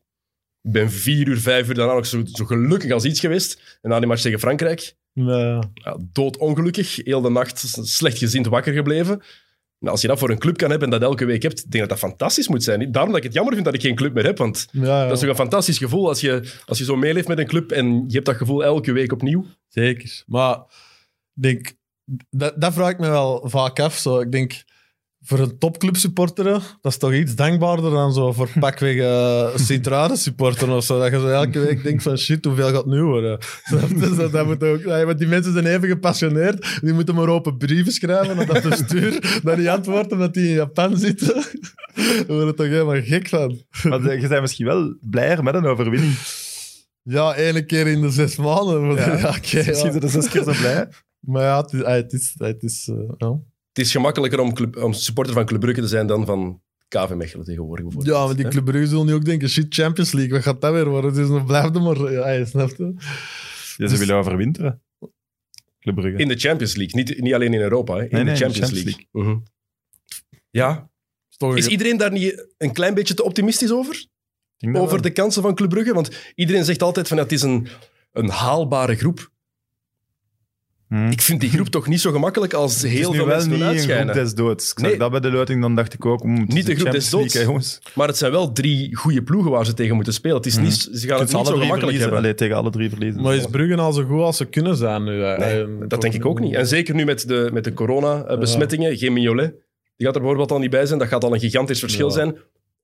ik 0.63 0.73
ben 0.73 0.91
vier 0.91 1.29
uur, 1.29 1.39
vijf 1.39 1.69
uur 1.69 1.75
daarna 1.75 1.95
nog 1.95 2.07
zo, 2.07 2.23
zo 2.25 2.45
gelukkig 2.45 2.91
als 2.93 3.05
iets 3.05 3.21
geweest. 3.21 3.79
En 3.83 3.91
na 3.91 3.99
die 3.99 4.09
match 4.09 4.23
tegen 4.23 4.39
Frankrijk, 4.39 4.95
Ja. 5.13 5.63
ja, 5.75 5.97
doodongelukkig, 6.13 6.97
heel 7.05 7.21
de 7.21 7.31
nacht 7.31 7.65
slecht 7.83 8.19
gezind 8.19 8.47
wakker 8.47 8.73
gebleven. 8.73 9.23
Nou, 9.79 9.93
als 9.93 10.01
je 10.01 10.09
dat 10.09 10.19
voor 10.19 10.31
een 10.31 10.39
club 10.39 10.57
kan 10.57 10.71
hebben 10.71 10.93
en 10.93 10.99
dat 11.01 11.09
elke 11.09 11.25
week 11.25 11.43
hebt, 11.43 11.59
ik 11.65 11.71
denk 11.71 11.89
dat 11.89 11.99
dat 11.99 12.09
fantastisch 12.11 12.49
moet 12.49 12.63
zijn. 12.65 12.93
Daarom 12.93 13.11
dat 13.11 13.19
ik 13.21 13.27
het 13.27 13.35
jammer 13.35 13.53
vind 13.53 13.65
dat 13.65 13.75
ik 13.75 13.81
geen 13.81 13.95
club 13.95 14.15
meer 14.15 14.25
heb, 14.25 14.39
want 14.39 14.67
Ja, 14.73 14.83
ja. 14.83 15.03
dat 15.05 15.13
is 15.13 15.21
toch 15.21 15.29
een 15.29 15.35
fantastisch 15.37 15.79
gevoel 15.79 16.09
als 16.09 16.21
je, 16.21 16.53
als 16.67 16.79
je 16.79 16.85
zo 16.85 16.97
meeleeft 16.97 17.29
met 17.29 17.39
een 17.39 17.47
club 17.47 17.73
en 17.73 17.87
je 18.07 18.13
hebt 18.15 18.27
dat 18.27 18.37
gevoel 18.37 18.65
elke 18.65 18.93
week 18.93 19.13
opnieuw. 19.13 19.45
Zeker. 19.69 20.23
Maar 20.27 20.55
ik 20.57 20.65
denk, 21.43 21.73
dat, 22.31 22.61
dat 22.61 22.73
vraag 22.75 22.91
ik 22.91 22.99
me 22.99 23.09
wel 23.09 23.43
vaak 23.49 23.81
af. 23.81 23.97
Zo. 23.97 24.21
Ik 24.21 24.33
denk, 24.33 24.65
voor 25.27 25.39
een 25.39 25.59
topclub 25.59 25.97
supporteren, 25.97 26.61
dat 26.81 26.93
is 26.93 26.99
toch 26.99 27.13
iets 27.13 27.35
dankbaarder 27.35 27.91
dan 27.91 28.13
zo 28.13 28.33
voor 28.33 28.49
pakweg 28.61 28.95
uh, 28.97 29.49
Sint-Truiden 29.57 30.17
supporteren 30.17 30.77
of 30.77 30.85
zo. 30.85 30.99
Dat 30.99 31.11
je 31.11 31.21
zo 31.21 31.29
elke 31.29 31.59
week 31.59 31.83
denkt 31.83 32.03
van 32.03 32.19
shit, 32.19 32.45
hoeveel 32.45 32.67
gaat 32.67 32.77
het 32.77 32.87
nu 32.87 33.03
worden? 33.03 33.39
Dus 33.99 34.17
dat, 34.17 34.33
dat 34.33 34.47
moet 34.47 34.63
ook, 34.63 34.83
want 34.85 35.19
die 35.19 35.27
mensen 35.29 35.53
zijn 35.53 35.67
even 35.67 35.89
gepassioneerd. 35.89 36.79
Die 36.83 36.93
moeten 36.93 37.15
maar 37.15 37.29
open 37.29 37.57
brieven 37.57 37.93
schrijven 37.93 38.37
naar 38.37 38.47
dat 38.47 38.63
bestuur. 38.63 39.41
dat 39.45 39.57
die 39.57 39.71
antwoorden 39.71 40.13
omdat 40.13 40.35
die 40.35 40.49
in 40.49 40.55
Japan 40.55 40.97
zitten. 40.99 41.35
Daar 41.95 42.25
worden 42.27 42.57
toch 42.57 42.67
helemaal 42.67 43.03
gek 43.03 43.29
van. 43.29 43.63
Maar 43.83 44.03
de- 44.03 44.21
je 44.21 44.29
bent 44.29 44.41
misschien 44.41 44.67
wel 44.67 44.97
blijer 45.01 45.43
met 45.43 45.55
een 45.55 45.67
overwinning. 45.67 46.15
Ja, 47.03 47.35
ene 47.35 47.65
keer 47.65 47.87
in 47.87 48.01
de 48.01 48.11
zes 48.11 48.37
maanden. 48.37 48.95
Ja. 48.95 49.19
Ja, 49.19 49.29
oké, 49.29 49.59
ja. 49.59 49.65
Misschien 49.67 49.93
zijn 49.93 50.03
er 50.03 50.09
zes 50.09 50.29
keer 50.29 50.43
zo 50.43 50.53
blij. 50.61 50.89
Maar 51.27 51.43
ja, 51.43 51.61
het 51.63 51.73
is... 51.73 51.83
ah, 51.83 51.93
Het 51.95 52.13
is, 52.13 52.35
het 52.39 52.63
is 52.63 52.89
eh, 52.89 53.11
ja. 53.17 53.31
Het 53.73 53.85
is 53.85 53.91
gemakkelijker 53.93 54.41
om, 54.41 54.55
club, 54.55 54.77
om 54.77 54.93
supporter 54.93 55.35
van 55.35 55.45
Club 55.47 55.61
Brugge 55.61 55.81
te 55.81 55.89
zijn 55.89 56.07
dan 56.07 56.27
van 56.27 56.63
KV 56.89 57.11
Mechelen 57.15 57.45
tegenwoordig 57.45 57.85
bijvoorbeeld. 57.85 58.17
Ja, 58.17 58.27
maar 58.27 58.35
die 58.37 58.45
Hè? 58.45 58.51
Club 58.51 58.65
Brugge 58.65 58.87
zullen 58.87 59.07
nu 59.07 59.15
ook 59.15 59.25
denken, 59.25 59.49
shit, 59.49 59.75
Champions 59.75 60.13
League, 60.13 60.33
wat 60.33 60.43
gaat 60.43 60.61
dat 60.61 60.73
weer 60.73 60.89
worden? 60.89 61.15
Dus 61.15 61.29
nog 61.29 61.47
blijft 61.47 61.75
er 61.75 61.83
maar... 61.83 62.13
Ja, 62.13 62.31
je 62.31 62.47
snapt 62.47 62.79
het. 62.79 63.05
Ja, 63.77 63.87
ze 63.89 63.97
willen 63.99 64.17
overwinteren. 64.17 64.83
Club 65.81 65.95
Brugge. 65.95 66.19
In 66.19 66.29
de 66.29 66.37
Champions 66.37 66.77
League, 66.77 67.03
niet, 67.03 67.21
niet 67.21 67.35
alleen 67.35 67.55
in 67.55 67.61
Europa, 67.61 67.95
hè. 67.97 68.03
in 68.03 68.09
Nee, 68.11 68.25
de 68.25 68.31
nee, 68.31 68.37
Champions, 68.37 68.59
Champions 68.71 68.85
League. 68.85 69.09
Mhm. 69.13 69.39
Ja, 70.51 70.91
Is 71.55 71.67
iedereen 71.67 71.97
daar 71.97 72.13
niet 72.13 72.47
een 72.59 72.73
klein 72.73 72.95
beetje 72.95 73.15
te 73.15 73.25
optimistisch 73.25 73.71
over? 73.73 74.07
Over 74.73 74.91
wel. 74.93 75.01
de 75.01 75.11
kansen 75.11 75.43
van 75.43 75.55
Club 75.55 75.71
Brugge? 75.71 75.95
Want 75.95 76.33
iedereen 76.35 76.65
zegt 76.65 76.83
altijd 76.83 77.09
van 77.09 77.17
ja, 77.17 77.23
het 77.23 77.33
is 77.33 77.43
een, 77.43 77.67
een 78.13 78.29
haalbare 78.29 78.95
groep. 78.97 79.31
Hm. 80.89 81.09
Ik 81.11 81.21
vind 81.21 81.41
die 81.41 81.51
groep 81.51 81.67
toch 81.77 81.87
niet 81.87 82.01
zo 82.01 82.11
gemakkelijk 82.13 82.53
als 82.53 82.75
Het 82.75 82.85
is 82.85 82.91
heel 82.99 83.11
nu 83.11 83.17
veel 83.17 83.27
wel 83.27 83.35
mensen 83.35 83.51
niet 83.53 83.61
doen 83.61 83.69
uitschijnen. 83.69 84.15
groep 84.15 84.25
des 84.25 84.35
doods. 84.35 84.71
Ik 84.71 84.79
zag 84.79 84.89
Nee. 84.89 84.99
dat 84.99 85.11
bij 85.11 85.21
de 85.21 85.31
loting, 85.31 85.61
dan 85.61 85.75
dacht 85.75 85.95
ik 85.95 86.07
ook... 86.07 86.23
het 86.23 86.49
is 86.49 86.55
Niet 86.55 86.67
de 86.67 86.75
groep 86.75 86.91
des 86.91 87.11
doods. 87.11 87.35
Hè, 87.35 87.41
jongens. 87.41 87.79
Maar 87.95 88.07
het 88.09 88.17
zijn 88.17 88.33
wel 88.33 88.53
drie 88.53 88.97
goede 88.97 89.23
ploegen 89.23 89.51
waar 89.51 89.67
ze 89.67 89.75
tegen 89.75 89.95
moeten 89.95 90.13
spelen. 90.13 90.37
Het 90.37 90.47
is 90.47 90.55
Mhm. 90.55 90.65
niet, 90.65 90.75
ze 90.75 90.89
gaan 91.07 91.17
Je 91.17 91.23
het 91.23 91.33
niet 91.33 91.47
zo 91.47 91.53
gemakkelijk 91.53 91.79
verliezen. 91.79 92.01
hebben. 92.01 92.19
Allee, 92.19 92.35
tegen 92.35 92.57
alle 92.57 92.71
drie 92.71 92.89
verliezen. 92.89 93.23
Maar 93.23 93.35
is 93.35 93.47
Brugge 93.47 93.77
al 93.77 93.93
zo 93.93 94.05
goed 94.05 94.21
als 94.21 94.37
ze 94.37 94.45
kunnen 94.45 94.77
zijn 94.77 95.05
nu? 95.05 95.11
Nee, 95.17 95.35
En- 95.37 95.85
dat 95.89 96.01
denk 96.01 96.15
ik 96.15 96.27
ook 96.27 96.41
niet. 96.41 96.55
En 96.55 96.67
zeker 96.67 96.95
nu 96.95 97.05
met 97.05 97.29
de, 97.29 97.51
met 97.53 97.65
de 97.65 97.73
corona-besmettingen. 97.75 98.97
Geen 98.97 99.13
Mignolet. 99.13 99.55
Die 99.97 100.07
gaat 100.07 100.15
er 100.15 100.21
bijvoorbeeld 100.21 100.51
al 100.53 100.59
niet 100.59 100.71
bij 100.71 100.87
zijn. 100.87 100.99
Dat 100.99 101.09
gaat 101.09 101.25
al 101.25 101.35
een 101.35 101.41
gigantisch 101.41 101.79
verschil 101.81 102.07
Ja. 102.09 102.13
zijn. 102.15 102.37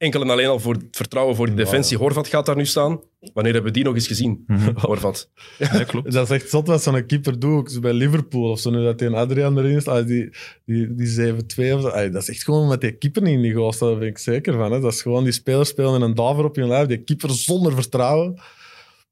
Enkel 0.02 0.22
en 0.22 0.30
alleen 0.30 0.46
al 0.46 0.60
voor 0.60 0.74
het 0.74 0.84
vertrouwen 0.90 1.36
voor 1.36 1.46
die 1.46 1.56
Ja, 1.56 1.62
defensie. 1.64 1.96
Horvat 1.96 2.28
gaat 2.28 2.46
daar 2.46 2.56
nu 2.56 2.66
staan. 2.66 3.00
Wanneer 3.34 3.52
hebben 3.52 3.72
we 3.72 3.78
die 3.78 3.84
nog 3.84 3.94
eens 3.94 4.06
gezien? 4.06 4.44
Mhm. 4.46 4.72
Horvat. 4.86 5.30
Ja, 5.58 5.84
klopt. 5.84 6.12
Dat 6.12 6.30
is 6.30 6.36
echt 6.36 6.50
zot 6.50 6.66
wat 6.66 6.82
zo'n 6.82 7.06
keeper 7.06 7.38
doet. 7.38 7.58
Ook 7.58 7.80
bij 7.80 7.92
Liverpool 7.92 8.50
of 8.50 8.60
zo, 8.60 8.70
nu 8.70 8.82
dat 8.82 8.98
die 8.98 9.08
een 9.08 9.14
Adrian 9.14 9.58
erin 9.58 9.76
is, 9.76 9.86
ah, 9.86 10.06
die, 10.06 10.30
die, 10.64 10.94
die 10.94 11.32
7-2 11.32 11.34
of 11.36 11.80
zo. 11.80 11.88
ah, 11.88 12.12
dat 12.12 12.22
is 12.22 12.28
echt 12.28 12.44
gewoon 12.44 12.68
met 12.68 12.80
die 12.80 12.92
keeper 12.92 13.22
niet 13.22 13.34
in 13.34 13.42
die 13.42 13.54
goal 13.54 13.72
staat, 13.72 13.88
daar 13.88 13.98
ben 13.98 14.08
ik 14.08 14.18
zeker 14.18 14.54
van. 14.54 14.72
Hè. 14.72 14.80
Dat 14.80 14.92
is 14.92 15.02
gewoon 15.02 15.24
die 15.24 15.32
spelers 15.32 15.68
spelen 15.68 15.94
in 15.94 16.00
een 16.00 16.14
daver 16.14 16.44
op 16.44 16.56
je 16.56 16.66
lijf, 16.66 16.86
die 16.86 17.02
keeper 17.02 17.30
zonder 17.30 17.74
vertrouwen. 17.74 18.40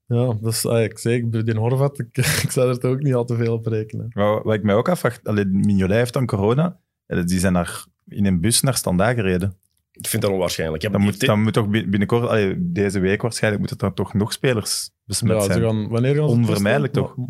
Ja, 0.07 0.37
dat 0.41 0.53
is 0.53 0.65
ik 0.65 0.99
zeker. 0.99 1.45
Die 1.45 1.55
Horvat, 1.55 1.99
ik, 1.99 2.17
ik 2.45 2.51
zou 2.51 2.69
er 2.69 2.79
toch 2.79 2.91
ook 2.91 3.03
niet 3.03 3.15
al 3.15 3.25
te 3.25 3.37
veel 3.37 3.53
op 3.53 3.67
rekenen. 3.67 4.11
Wat, 4.13 4.45
wat 4.45 4.55
ik 4.55 4.63
mij 4.63 4.75
ook 4.75 4.89
afvraag... 4.89 5.23
Mignolet 5.51 5.97
heeft 5.97 6.13
dan 6.13 6.27
corona. 6.27 6.79
Die 7.07 7.39
zijn 7.39 7.53
naar, 7.53 7.85
in 8.09 8.27
een 8.27 8.41
bus 8.41 8.61
naar 8.61 8.77
Standaard 8.77 9.17
gereden. 9.17 9.57
Ik 10.01 10.07
vind 10.09 10.23
dat 10.23 10.31
onwaarschijnlijk. 10.31 10.83
Ja, 10.83 10.89
Dan 10.89 11.01
moet, 11.01 11.21
dan 11.27 11.43
moet 11.43 11.53
toch 11.53 11.69
bin- 11.69 11.91
binnenkort... 11.91 12.29
allee, 12.29 12.55
deze 12.59 12.99
week 13.01 13.23
waarschijnlijk 13.23 13.67
moeten 13.69 13.89
er 13.89 13.95
toch 13.95 14.15
nog 14.15 14.33
spelers 14.33 14.91
besmet 15.05 15.37
Ja, 15.37 15.41
ze 15.43 15.47
zijn. 15.53 15.63
gaan, 15.63 15.89
wanneer 15.89 16.15
gaan 16.15 16.29
ze 16.29 16.35
Onvermijdelijk 16.35 16.93
testen? 16.93 17.15
toch? 17.15 17.27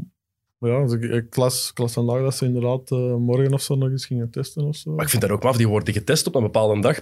Maar 0.58 0.70
ja, 0.70 0.82
dus 0.86 0.92
ik, 0.92 1.02
ik 1.02 1.36
las, 1.36 1.70
ik 1.70 1.78
las 1.78 1.92
vandaag 1.92 2.20
dat 2.22 2.34
ze 2.34 2.44
inderdaad 2.44 2.90
eh, 2.90 3.14
morgen 3.16 3.52
of 3.52 3.62
zo 3.62 3.74
nog 3.76 3.88
eens 3.90 4.06
gingen 4.06 4.30
testen 4.30 4.64
of 4.64 4.76
zo. 4.76 4.90
Maar 4.94 5.04
ik 5.04 5.10
vind 5.10 5.22
dat 5.22 5.30
ook 5.30 5.42
maf, 5.42 5.56
die 5.56 5.68
worden 5.68 5.94
getest 5.94 6.26
op 6.26 6.34
een 6.34 6.42
bepaalde 6.42 6.80
dag. 6.80 7.00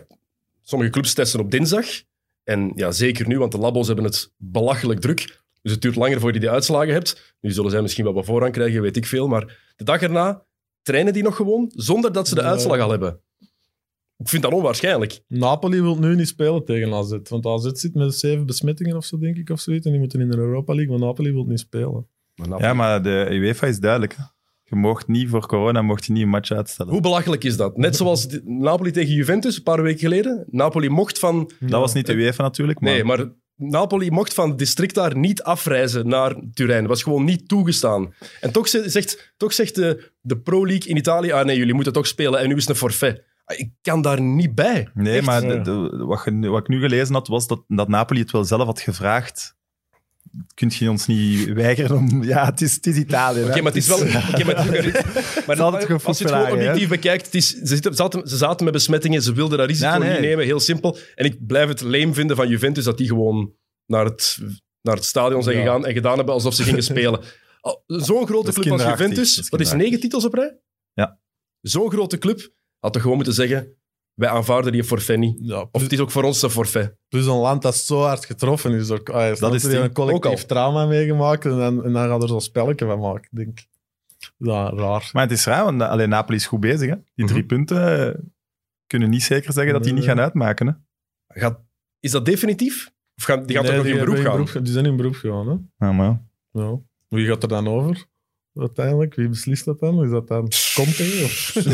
Sommige 0.63 0.91
clubs 0.91 1.15
testen 1.15 1.41
op 1.41 1.51
dinsdag. 1.51 1.87
En 2.45 2.73
ja, 2.75 2.91
zeker 2.91 3.29
nu, 3.29 3.39
want 3.39 3.53
de 3.53 3.59
labo's 3.59 3.87
hebben 3.87 4.05
het 4.05 4.33
belachelijk 4.37 5.01
druk. 5.01 5.43
Dus 5.63 5.73
het 5.73 5.81
duurt 5.83 5.97
langer 5.97 6.15
voordat 6.21 6.35
je 6.35 6.41
die 6.41 6.51
uitslagen 6.51 6.93
hebt. 6.93 7.35
Nu 7.41 7.51
zullen 7.51 7.71
zij 7.71 7.83
misschien 7.83 8.05
wel 8.05 8.13
wat 8.13 8.25
voorrang 8.25 8.53
krijgen, 8.53 8.83
weet 8.83 8.97
ik 8.97 9.07
veel. 9.07 9.29
Maar 9.29 9.73
de 9.77 9.85
dag 9.85 10.03
erna 10.03 10.43
trainen 10.83 11.13
die 11.13 11.23
nog 11.23 11.37
gewoon, 11.37 11.71
zonder 11.75 12.13
dat 12.13 12.29
ze 12.29 12.35
de 12.35 12.41
Ja. 12.41 12.47
uitslag 12.49 12.81
al 12.81 12.91
hebben. 12.91 13.21
Ik 14.19 14.29
vind 14.29 14.43
dat 14.43 14.53
onwaarschijnlijk. 14.53 15.21
Napoli 15.29 15.81
wil 15.83 15.99
nu 15.99 16.15
niet 16.15 16.29
spelen 16.29 16.65
tegen 16.65 16.93
AZ. 16.95 17.17
Want 17.29 17.47
AZ 17.47 17.71
zit 17.73 17.95
met 17.95 18.15
zeven 18.15 18.47
besmettingen 18.47 18.97
of 18.97 19.05
zo, 19.05 19.19
denk 19.19 19.37
ik. 19.37 19.51
Of 19.51 19.61
zoiets. 19.61 19.85
En 19.87 19.91
die 19.93 20.01
moeten 20.01 20.21
in 20.21 20.31
de 20.31 20.37
Europa 20.37 20.75
League, 20.75 20.99
maar 20.99 21.07
Napoli 21.07 21.33
wil 21.33 21.45
niet 21.45 21.61
spelen. 21.61 22.07
Ja, 22.59 22.75
maar 22.75 23.03
de 23.03 23.27
UEFA 23.31 23.67
is 23.67 23.79
duidelijk. 23.79 24.15
hè. 24.17 24.23
Je 24.65 24.77
mocht 24.77 25.07
niet 25.09 25.29
voor 25.29 25.47
corona 25.47 25.83
mocht 25.83 26.05
je 26.07 26.13
niet 26.13 26.23
een 26.23 26.29
match 26.29 26.51
uitstellen. 26.51 26.93
Hoe 26.93 27.01
belachelijk 27.01 27.45
is 27.45 27.57
dat? 27.57 27.77
Net 27.77 27.97
zoals 27.97 28.27
Napoli 28.45 28.91
tegen 28.91 29.15
Juventus, 29.15 29.57
een 29.57 29.63
paar 29.63 29.83
weken 29.83 29.99
geleden. 30.01 30.45
Napoli 30.51 30.89
mocht 30.89 31.19
van... 31.19 31.51
Dat 31.61 31.81
was 31.81 31.95
niet 31.95 32.07
de 32.07 32.15
UEFA 32.15 32.43
natuurlijk, 32.43 32.81
maar, 32.81 32.93
Nee, 32.93 33.05
maar 33.05 33.27
Napoli 33.57 34.11
mocht 34.11 34.35
van 34.35 34.49
het 34.49 34.59
district 34.59 34.95
daar 34.95 35.17
niet 35.17 35.43
afreizen 35.43 36.09
naar 36.09 36.37
Turijn. 36.55 36.81
Dat 36.81 36.89
was 36.89 37.03
gewoon 37.03 37.25
niet 37.25 37.49
toegestaan. 37.49 38.15
En 38.41 38.53
toch 38.53 38.69
ze- 38.69 38.91
zegt, 38.91 39.33
toch 39.37 39.53
zegt 39.53 39.75
de, 39.75 40.11
de 40.21 40.39
Pro 40.39 40.67
League 40.67 40.91
in 40.91 40.97
Italië, 40.97 41.31
ah 41.33 41.45
nee, 41.45 41.57
jullie 41.57 41.75
moeten 41.75 41.93
toch 41.93 42.07
spelen 42.07 42.41
en 42.41 42.49
nu 42.49 42.55
is 42.55 42.61
het 42.61 42.71
een 42.71 42.77
forfait. 42.77 43.23
Ik 43.57 43.71
kan 43.83 44.03
daar 44.03 44.21
niet 44.21 44.55
bij. 44.55 44.89
nee, 44.95 45.17
Echt. 45.17 45.27
maar 45.27 45.41
de- 45.41 45.47
Ja. 45.47 45.63
de- 45.63 46.05
wat, 46.05 46.23
je 46.25 46.49
wat 46.49 46.61
ik 46.61 46.69
nu 46.69 46.81
gelezen 46.81 47.15
had, 47.15 47.29
was 47.29 47.47
dat, 47.47 47.65
dat 47.69 47.89
Napoli 47.89 48.21
het 48.21 48.31
wel 48.31 48.45
zelf 48.45 48.65
had 48.65 48.81
gevraagd. 48.81 49.57
Kunt 50.55 50.75
je 50.75 50.91
ons 50.91 51.07
niet 51.07 51.49
weigeren 51.53 51.97
om... 51.97 52.23
Ja, 52.33 52.45
het 52.45 52.61
is, 52.61 52.75
het 52.75 52.87
is 52.87 52.97
Italië. 52.97 53.43
Oké, 53.45 53.57
maar 53.57 53.73
het 53.73 53.77
is 53.77 53.89
wel... 53.89 53.99
oké, 53.99 54.45
maar, 54.45 54.67
maar 55.47 55.83
goed 55.83 56.05
als 56.05 56.19
je 56.19 56.25
het 56.25 56.33
gewoon 56.33 56.47
hè? 56.49 56.53
objectief 56.55 56.89
bekijkt, 56.89 57.25
het 57.25 57.35
is, 57.35 57.49
ze, 57.49 57.67
zitten, 57.67 57.91
ze, 57.91 57.97
zaten, 58.03 58.29
ze 58.29 58.37
zaten 58.37 58.65
met 58.65 58.73
besmettingen, 58.75 59.23
ze 59.23 59.33
wilden 59.33 59.59
dat 59.59 59.67
risico 59.69 59.89
Ja, 59.89 59.99
nee. 59.99 60.11
niet 60.11 60.21
nemen, 60.21 60.45
heel 60.45 60.61
simpel. 60.61 60.99
En 61.15 61.25
ik 61.25 61.47
blijf 61.47 61.69
het 61.69 61.81
leem 61.81 62.15
vinden 62.15 62.37
van 62.37 62.49
Juventus 62.49 62.85
dat 62.85 62.99
die 62.99 63.07
gewoon 63.09 63.53
naar 63.87 64.05
het, 64.05 64.39
naar 64.83 64.95
het 64.95 65.05
stadion 65.05 65.43
zijn 65.43 65.57
Ja. 65.57 65.63
gegaan 65.63 65.87
en 65.87 65.93
gedaan 65.93 66.17
hebben 66.17 66.35
alsof 66.35 66.55
ze 66.55 66.63
gingen 66.63 66.83
spelen. 66.93 67.21
Zo'n 67.87 68.27
grote 68.27 68.47
Dat 68.47 68.55
club 68.55 68.73
als 68.73 68.83
Juventus, 68.83 69.35
dat 69.35 69.45
is 69.45 69.49
wat 69.49 69.61
is 69.61 69.69
kinderachtig. 69.69 69.79
negen 69.79 70.01
titels 70.01 70.25
op 70.25 70.35
rij? 70.35 70.59
Ja. 70.93 71.19
Zo'n 71.61 71.91
grote 71.91 72.19
club 72.19 72.53
had 72.79 72.93
toch 72.93 73.03
gewoon 73.03 73.17
moeten 73.17 73.35
zeggen, 73.35 73.73
wij 74.15 74.29
aanvaarden 74.29 74.73
die 74.73 74.85
forfait 74.85 75.19
niet. 75.19 75.39
Ja, 75.43 75.69
Of 75.73 75.83
het 75.83 75.93
is 75.93 75.99
ook 76.01 76.11
voor 76.11 76.23
ons 76.25 76.43
een 76.43 76.51
forfait. 76.51 76.95
plus 77.09 77.27
een 77.27 77.33
land 77.37 77.63
dat 77.63 77.77
zo 77.77 78.01
hard 78.03 78.25
getroffen 78.25 78.73
is. 78.73 78.91
Ook, 78.91 79.09
ah, 79.11 79.37
Dat 79.37 79.55
is 79.55 79.63
die 79.63 79.79
een 79.79 79.93
collectief 79.93 80.33
ook 80.33 80.39
al. 80.39 80.47
trauma 80.47 80.87
meegemaakt 80.87 81.45
en 81.45 81.51
dan, 81.57 81.85
en 81.85 81.93
dan 81.93 82.09
gaat 82.09 82.23
er 82.23 82.29
zo'n 82.29 82.41
spelletje 82.41 82.87
van 82.87 82.99
maken, 83.01 83.29
denk 83.33 83.49
ik. 83.49 83.67
Ja, 84.37 84.71
raar. 84.71 85.11
Maar 85.13 85.23
het 85.23 85.33
is 85.33 85.45
raar, 85.45 85.65
want 85.65 85.83
alleen 85.83 86.09
Napoli 86.09 86.37
is 86.37 86.47
goed 86.47 86.61
bezig. 86.61 86.89
Hè? 86.91 86.97
Die 87.15 87.27
drie 87.27 87.45
punten 87.45 88.09
eh, 88.15 88.21
kunnen 88.87 89.11
niet 89.11 89.23
zeker 89.23 89.53
zeggen 89.53 89.73
dat 89.73 89.85
die 89.85 89.93
niet 89.93 90.05
gaan 90.05 90.21
uitmaken. 90.21 90.67
Hè? 90.67 90.73
Gaat, 91.41 91.61
is 92.01 92.11
dat 92.11 92.25
definitief? 92.25 92.91
Of 93.17 93.25
gaan, 93.25 93.47
die 93.47 93.57
gaan 93.57 93.65
Nee, 93.65 93.75
toch 93.77 93.85
nog 93.85 93.93
in 93.93 94.05
beroep 94.05 94.47
gaan? 94.47 94.63
die 94.65 94.73
zijn 94.73 94.87
in 94.87 94.97
beroep 94.97 95.15
gegaan, 95.15 95.49
hè? 95.49 95.87
Ja, 95.87 95.93
maar 95.93 96.07
ja. 96.07 96.23
Ja. 96.63 96.79
Wie 97.09 97.27
gaat 97.27 97.43
er 97.43 97.49
dan 97.49 97.69
over? 97.69 98.07
Uiteindelijk, 98.59 99.15
wie 99.15 99.29
beslist 99.29 99.65
dat 99.65 99.79
dan? 99.79 100.05
Is 100.05 100.11
dat 100.11 100.29
dan 100.29 100.49
Conte? 100.75 101.21
Of? 101.25 101.53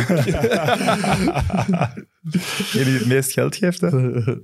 Die 2.73 2.85
het 2.85 3.07
meest 3.07 3.33
geld 3.33 3.57
geeft. 3.57 3.81
Hè? 3.81 3.91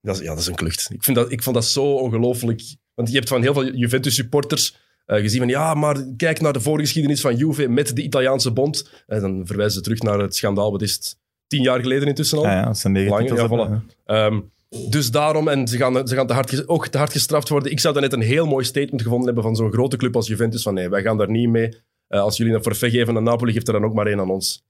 Dat 0.00 0.16
is, 0.16 0.22
ja, 0.22 0.28
dat 0.28 0.38
is 0.38 0.46
een 0.46 0.54
klucht. 0.54 0.90
Ik, 0.92 1.04
vind 1.04 1.16
dat, 1.16 1.32
ik 1.32 1.42
vond 1.42 1.54
dat 1.54 1.64
zo 1.64 1.94
ongelooflijk. 1.94 2.62
Want 2.94 3.08
je 3.08 3.14
hebt 3.14 3.28
van 3.28 3.42
heel 3.42 3.52
veel 3.52 3.74
Juventus-supporters 3.74 4.76
eh, 5.06 5.20
gezien 5.20 5.38
van 5.38 5.48
ja, 5.48 5.74
maar 5.74 5.96
kijk 6.16 6.40
naar 6.40 6.52
de 6.52 6.60
voorgeschiedenis 6.60 7.20
van 7.20 7.36
Juve 7.36 7.68
met 7.68 7.96
de 7.96 8.02
Italiaanse 8.02 8.52
bond. 8.52 8.90
En 9.06 9.20
dan 9.20 9.46
verwijzen 9.46 9.74
ze 9.76 9.80
terug 9.80 10.02
naar 10.02 10.18
het 10.18 10.36
schandaal, 10.36 10.70
wat 10.70 10.82
is 10.82 10.92
het? 10.92 11.18
Tien 11.46 11.62
jaar 11.62 11.80
geleden 11.80 12.08
intussen 12.08 12.38
al. 12.38 12.44
Ja, 12.44 12.74
negen 12.82 13.10
Lang, 13.10 13.28
titels 13.28 13.40
ja, 13.40 13.48
hebben, 13.48 13.82
voilà. 13.82 14.04
hè. 14.04 14.40
Dus 14.68 15.10
daarom, 15.10 15.48
en 15.48 15.68
ze 15.68 15.76
gaan, 15.76 16.08
ze 16.08 16.14
gaan 16.14 16.26
te 16.26 16.32
hard, 16.32 16.68
ook 16.68 16.86
te 16.86 16.98
hard 16.98 17.12
gestraft 17.12 17.48
worden. 17.48 17.72
Ik 17.72 17.80
zou 17.80 17.94
dan 17.94 18.02
net 18.02 18.12
een 18.12 18.20
heel 18.20 18.46
mooi 18.46 18.64
statement 18.64 19.02
gevonden 19.02 19.26
hebben 19.26 19.44
van 19.44 19.56
zo'n 19.56 19.72
grote 19.72 19.96
club 19.96 20.16
als 20.16 20.26
Juventus. 20.26 20.62
Van 20.62 20.74
nee, 20.74 20.88
wij 20.88 21.02
gaan 21.02 21.18
daar 21.18 21.30
niet 21.30 21.48
mee. 21.48 21.82
Eh, 22.08 22.20
als 22.20 22.36
jullie 22.36 22.54
een 22.54 22.62
forfait 22.62 22.92
geven 22.92 23.16
aan 23.16 23.22
Napoli, 23.22 23.52
geeft 23.52 23.66
er 23.66 23.72
dan 23.72 23.84
ook 23.84 23.94
maar 23.94 24.06
één 24.06 24.20
aan 24.20 24.30
ons. 24.30 24.66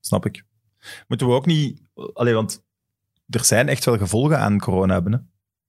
Snap 0.00 0.26
ik. 0.26 0.44
Moeten 1.08 1.26
we 1.26 1.32
ook 1.32 1.46
niet... 1.46 1.82
Allee, 2.12 2.34
want 2.34 2.62
er 3.28 3.44
zijn 3.44 3.68
echt 3.68 3.84
wel 3.84 3.98
gevolgen 3.98 4.38
aan 4.38 4.58
corona 4.58 4.92
hebben. 4.92 5.12
Hè? 5.12 5.18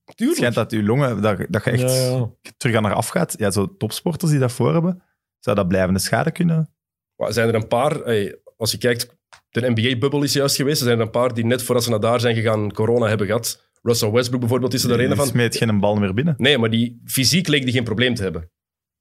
Het 0.05 0.17
Tuurlijk. 0.17 0.37
schijnt 0.37 0.55
dat 0.55 0.71
je 0.71 0.83
longen, 0.83 1.21
dat, 1.21 1.45
dat 1.49 1.63
je 1.63 1.71
echt 1.71 1.81
Ja, 1.81 1.89
ja. 1.89 2.29
terug 2.57 2.75
aan 2.75 2.85
eraf 2.85 3.07
gaat. 3.07 3.35
Ja, 3.37 3.51
zo 3.51 3.77
topsporters 3.77 4.31
die 4.31 4.39
dat 4.39 4.51
voor 4.51 4.73
hebben, 4.73 5.01
zou 5.39 5.55
dat 5.55 5.67
blijvende 5.67 5.99
schade 5.99 6.31
kunnen... 6.31 6.69
Maar 7.15 7.33
zijn 7.33 7.47
er 7.47 7.55
een 7.55 7.67
paar, 7.67 7.95
hey, 7.95 8.39
als 8.57 8.71
je 8.71 8.77
kijkt, 8.77 9.15
de 9.49 9.69
NBA-bubbel 9.69 10.23
is 10.23 10.33
juist 10.33 10.55
geweest. 10.55 10.79
Er 10.81 10.87
zijn 10.87 10.99
een 10.99 11.09
paar 11.09 11.33
die 11.33 11.45
net 11.45 11.63
voordat 11.63 11.83
ze 11.83 11.89
naar 11.89 11.99
daar 11.99 12.19
zijn 12.19 12.35
gegaan 12.35 12.71
corona 12.73 13.07
hebben 13.07 13.27
gehad. 13.27 13.65
Russell 13.81 14.11
Westbrook 14.11 14.39
bijvoorbeeld 14.39 14.73
is 14.73 14.83
er 14.83 14.91
er 14.91 14.99
een 14.99 15.07
Die 15.07 15.15
van. 15.15 15.27
smeet 15.27 15.57
geen 15.57 15.79
bal 15.79 15.95
meer 15.95 16.13
binnen. 16.13 16.33
Nee, 16.37 16.57
maar 16.57 16.69
die 16.69 17.01
fysiek 17.05 17.47
leek 17.47 17.63
die 17.63 17.73
geen 17.73 17.83
probleem 17.83 18.13
te 18.15 18.23
hebben. 18.23 18.51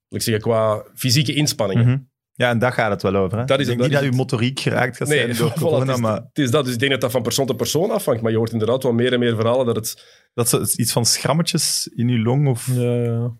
Ik 0.08 0.22
zeg 0.22 0.40
qua 0.40 0.84
fysieke 0.94 1.34
inspanningen. 1.34 1.86
Mhm. 1.86 1.98
Ja, 2.32 2.50
en 2.50 2.58
daar 2.58 2.72
gaat 2.72 2.90
het 2.90 3.02
wel 3.02 3.16
over. 3.16 3.38
Hè? 3.38 3.44
Dat 3.44 3.60
is 3.60 3.68
ik 3.68 3.78
denk 3.78 3.80
het, 3.80 3.88
niet 3.88 3.92
dat 3.92 4.02
dat 4.02 4.10
uw 4.12 4.16
motoriek 4.16 4.60
geraakt 4.60 4.96
gaat 4.96 5.08
Nee, 5.08 5.18
zijn 5.18 5.36
door 5.36 5.50
voilà, 5.56 5.60
corona, 5.60 5.86
het, 5.86 5.94
is, 5.94 6.00
maar 6.00 6.16
het 6.16 6.38
is 6.38 6.50
dat. 6.50 6.64
Dus 6.64 6.74
ik 6.74 6.78
denk 6.78 6.90
dat 6.92 7.00
dat 7.00 7.10
van 7.10 7.22
persoon 7.22 7.46
tot 7.46 7.56
persoon 7.56 7.90
afhangt. 7.90 8.22
Maar 8.22 8.30
je 8.30 8.36
hoort 8.36 8.52
inderdaad 8.52 8.82
wel 8.82 8.92
meer 8.92 9.12
en 9.12 9.18
meer 9.18 9.34
verhalen 9.36 9.66
dat 9.66 9.76
het... 9.76 10.04
dat 10.34 10.52
is 10.60 10.74
iets 10.76 10.92
van 10.92 11.04
schrammetjes 11.06 11.90
in 11.94 12.08
uw 12.08 12.22
long 12.22 12.48
of... 12.48 12.68
Ja, 12.74 12.94
ja. 13.02 13.36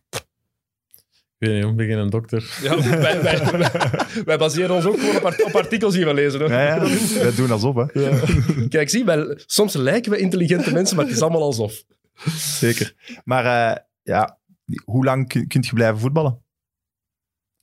Ik 1.39 1.49
weet 1.49 1.62
niet, 1.62 1.70
ik 1.70 1.76
ben 1.76 1.87
geen 1.87 2.11
dokter. 2.11 2.59
Ja, 2.62 2.82
wij, 3.01 3.22
wij, 3.22 3.70
wij 4.24 4.39
baseren 4.39 4.74
ons 4.74 4.84
ook 4.84 4.99
gewoon 4.99 5.16
op, 5.16 5.24
art- 5.24 5.45
op 5.45 5.55
artikels 5.55 5.95
die 5.95 6.05
we 6.05 6.14
lezen. 6.14 6.41
Hoor. 6.41 6.51
Ja, 6.51 6.62
ja, 6.62 6.80
wij 7.22 7.34
doen 7.34 7.51
alsof, 7.51 7.74
hè. 7.74 7.87
Kijk, 8.68 8.91
zie, 8.91 9.05
wij, 9.05 9.39
soms 9.47 9.74
lijken 9.74 10.11
we 10.11 10.18
intelligente 10.18 10.72
mensen, 10.72 10.97
maar 10.97 11.05
het 11.05 11.14
is 11.14 11.20
allemaal 11.22 11.43
alsof. 11.43 11.82
Zeker. 12.37 12.95
Maar 13.24 13.45
eh, 13.70 13.82
ja, 14.03 14.39
hoe 14.84 15.05
lang 15.05 15.28
kun, 15.28 15.47
kunt 15.49 15.66
je 15.66 15.72
blijven 15.72 15.99
voetballen? 15.99 16.45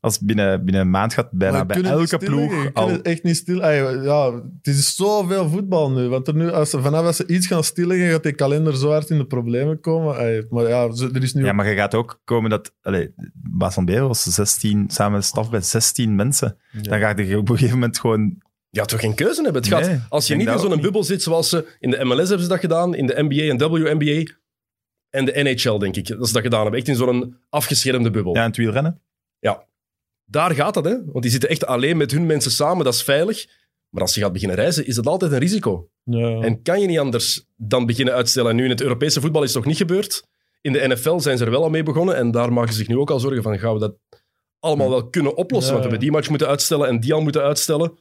Als 0.04 0.20
binnen, 0.20 0.64
binnen 0.64 0.82
een 0.82 0.90
maand 0.90 1.14
gaat 1.14 1.32
bijna 1.32 1.66
bij 1.66 1.82
elke 1.82 2.18
ploeg 2.18 2.74
al... 2.74 3.02
echt 3.02 3.24
niet 3.24 3.36
stil... 3.36 3.62
Ay, 3.62 3.76
ja, 4.04 4.32
het 4.34 4.68
is 4.68 4.96
zoveel 4.96 5.50
voetbal 5.50 5.92
nu. 5.92 6.08
Want 6.08 6.28
er 6.28 6.36
nu, 6.36 6.52
als 6.52 6.70
ze, 6.70 6.82
vanaf 6.82 7.06
als 7.06 7.16
ze 7.16 7.28
iets 7.28 7.48
gaan 7.48 7.64
stilleggen, 7.64 8.10
gaat 8.10 8.24
die 8.24 8.34
kalender 8.34 8.78
zo 8.78 8.90
hard 8.90 9.10
in 9.10 9.18
de 9.18 9.26
problemen 9.26 9.80
komen. 9.80 10.16
Ay, 10.16 10.46
maar 10.50 10.68
ja, 10.68 10.84
er 11.14 11.24
is 11.24 11.34
nu... 11.34 11.46
Ja, 11.46 11.54
maar 11.54 11.70
je 11.70 11.76
gaat 11.76 11.96
ook 11.96 12.22
komen 12.24 12.50
dat... 12.50 12.74
Allee, 12.82 13.14
Bas 13.34 13.74
van 13.74 13.86
Beer 13.86 14.08
was 14.08 14.24
16, 14.24 14.90
samen 14.90 15.14
met 15.14 15.24
staf 15.24 15.50
bij 15.50 15.62
16 15.62 16.16
mensen. 16.16 16.58
Dan 16.82 17.00
ga 17.00 17.14
je 17.18 17.38
op 17.38 17.50
een 17.50 17.56
gegeven 17.56 17.80
moment 17.80 18.00
gewoon... 18.00 18.42
Ja, 18.70 18.86
toch 18.86 19.00
geen 19.00 19.16
keuze 19.16 19.44
hebben. 19.44 19.62
Het 19.62 19.72
gaat, 19.72 19.88
Nee, 19.88 20.00
als 20.10 20.28
je 20.28 20.36
niet 20.36 20.48
in 20.48 20.60
zo'n 20.60 20.82
bubbel 20.82 21.04
zit 21.04 21.22
zoals 21.22 21.50
ze 21.50 21.76
in 21.80 21.90
de 21.90 22.04
MLS 22.04 22.28
hebben 22.28 22.46
ze 22.46 22.48
dat 22.48 22.60
gedaan, 22.60 22.96
in 22.96 23.08
de 23.08 23.24
NBA 23.24 23.42
en 23.42 23.58
WNBA 23.58 24.32
en 25.10 25.26
de 25.26 25.44
NHL, 25.44 25.78
denk 25.78 25.96
ik, 25.96 26.08
dat 26.08 26.28
ze 26.28 26.34
dat 26.34 26.42
gedaan 26.42 26.62
hebben. 26.62 26.80
Echt 26.80 26.88
in 26.88 26.96
zo'n 26.96 27.38
afgeschermde 27.50 28.12
bubbel. 28.12 28.34
Ja, 28.36 28.42
in 28.42 28.48
het 28.48 28.58
wielrennen. 28.58 29.02
Daar 30.34 30.52
gaat 30.56 30.74
dat, 30.74 30.86
hè. 30.86 30.96
Want 31.06 31.22
die 31.22 31.32
zitten 31.32 31.50
echt 31.50 31.66
alleen 31.66 31.98
met 31.98 32.12
hun 32.12 32.26
mensen 32.26 32.52
samen, 32.52 32.86
dat 32.86 32.94
is 32.94 33.04
veilig. 33.04 33.46
Maar 33.90 34.02
als 34.02 34.16
je 34.16 34.22
gaat 34.22 34.34
beginnen 34.34 34.58
reizen, 34.58 34.86
is 34.86 34.96
dat 34.96 35.08
altijd 35.08 35.32
een 35.32 35.40
risico. 35.40 35.90
Ja. 36.04 36.40
En 36.40 36.62
kan 36.62 36.82
je 36.82 36.88
niet 36.88 37.00
anders 37.00 37.46
dan 37.56 37.86
beginnen 37.86 38.14
uitstellen. 38.14 38.50
En 38.50 38.56
nu 38.56 38.64
in 38.64 38.70
het 38.70 38.82
Europese 38.82 39.22
voetbal 39.22 39.44
is 39.44 39.54
het 39.54 39.58
nog 39.58 39.66
niet 39.66 39.78
gebeurd. 39.78 40.28
In 40.62 40.74
de 40.74 40.88
NFL 40.88 41.20
zijn 41.20 41.38
ze 41.38 41.46
er 41.46 41.52
wel 41.52 41.64
al 41.64 41.70
mee 41.70 41.84
begonnen. 41.84 42.16
En 42.16 42.32
daar 42.32 42.54
maken 42.54 42.72
ze 42.72 42.78
zich 42.78 42.88
nu 42.88 42.98
ook 42.98 43.12
al 43.12 43.20
zorgen 43.20 43.44
van, 43.44 43.60
gaan 43.60 43.74
we 43.74 43.80
dat 43.80 43.96
allemaal 44.60 44.90
wel 44.90 45.10
kunnen 45.10 45.38
oplossen? 45.38 45.74
Ja. 45.74 45.80
Want 45.80 45.84
we 45.84 45.90
hebben 45.90 46.00
die 46.00 46.12
match 46.12 46.30
moeten 46.30 46.48
uitstellen 46.48 46.88
en 46.88 47.00
die 47.00 47.14
al 47.14 47.22
moeten 47.22 47.42
uitstellen. 47.42 47.92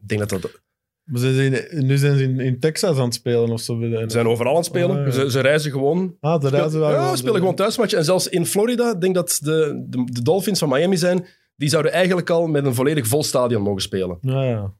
Ik 0.00 0.08
denk 0.08 0.28
dat 0.28 0.42
dat... 0.42 0.60
Maar 1.04 1.20
ze 1.20 1.34
zijn 1.34 1.86
nu 1.86 1.96
zijn 1.96 2.16
ze 2.16 2.22
in, 2.22 2.40
in 2.40 2.60
Texas 2.60 2.96
aan 2.96 3.04
het 3.04 3.14
spelen 3.14 3.50
of 3.50 3.60
zo. 3.60 3.80
Ze 3.80 4.04
zijn 4.06 4.26
overal 4.26 4.50
aan 4.52 4.58
het 4.58 4.66
spelen. 4.66 4.98
Ah, 4.98 5.06
ja. 5.06 5.10
ze, 5.10 5.30
ze 5.30 5.40
reizen 5.40 5.70
gewoon. 5.70 6.16
Ah, 6.20 6.40
de 6.40 6.48
reizen 6.48 6.80
waren 6.80 7.00
ja, 7.00 7.10
ze 7.10 7.16
spelen 7.16 7.36
gewoon 7.36 7.54
thuismatchen. 7.54 7.98
En 7.98 8.04
zelfs 8.04 8.28
in 8.28 8.46
Florida, 8.46 8.90
ik 8.90 9.00
denk 9.00 9.14
dat 9.14 9.38
de, 9.42 9.84
de, 9.88 10.04
de 10.04 10.22
Dolphins 10.22 10.58
van 10.58 10.68
Miami 10.68 10.96
zijn, 10.96 11.26
die 11.56 11.68
zouden 11.68 11.92
eigenlijk 11.92 12.30
al 12.30 12.46
met 12.46 12.64
een 12.64 12.74
volledig 12.74 13.06
vol 13.06 13.22
stadion 13.22 13.62
mogen 13.62 13.82
spelen. 13.82 14.18
Ja, 14.20 14.44
ja. 14.44 14.72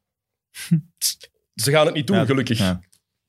Ze 1.54 1.70
gaan 1.70 1.86
het 1.86 1.94
niet 1.94 2.06
doen, 2.06 2.16
Ja, 2.16 2.24
gelukkig. 2.24 2.58
ja. 2.58 2.80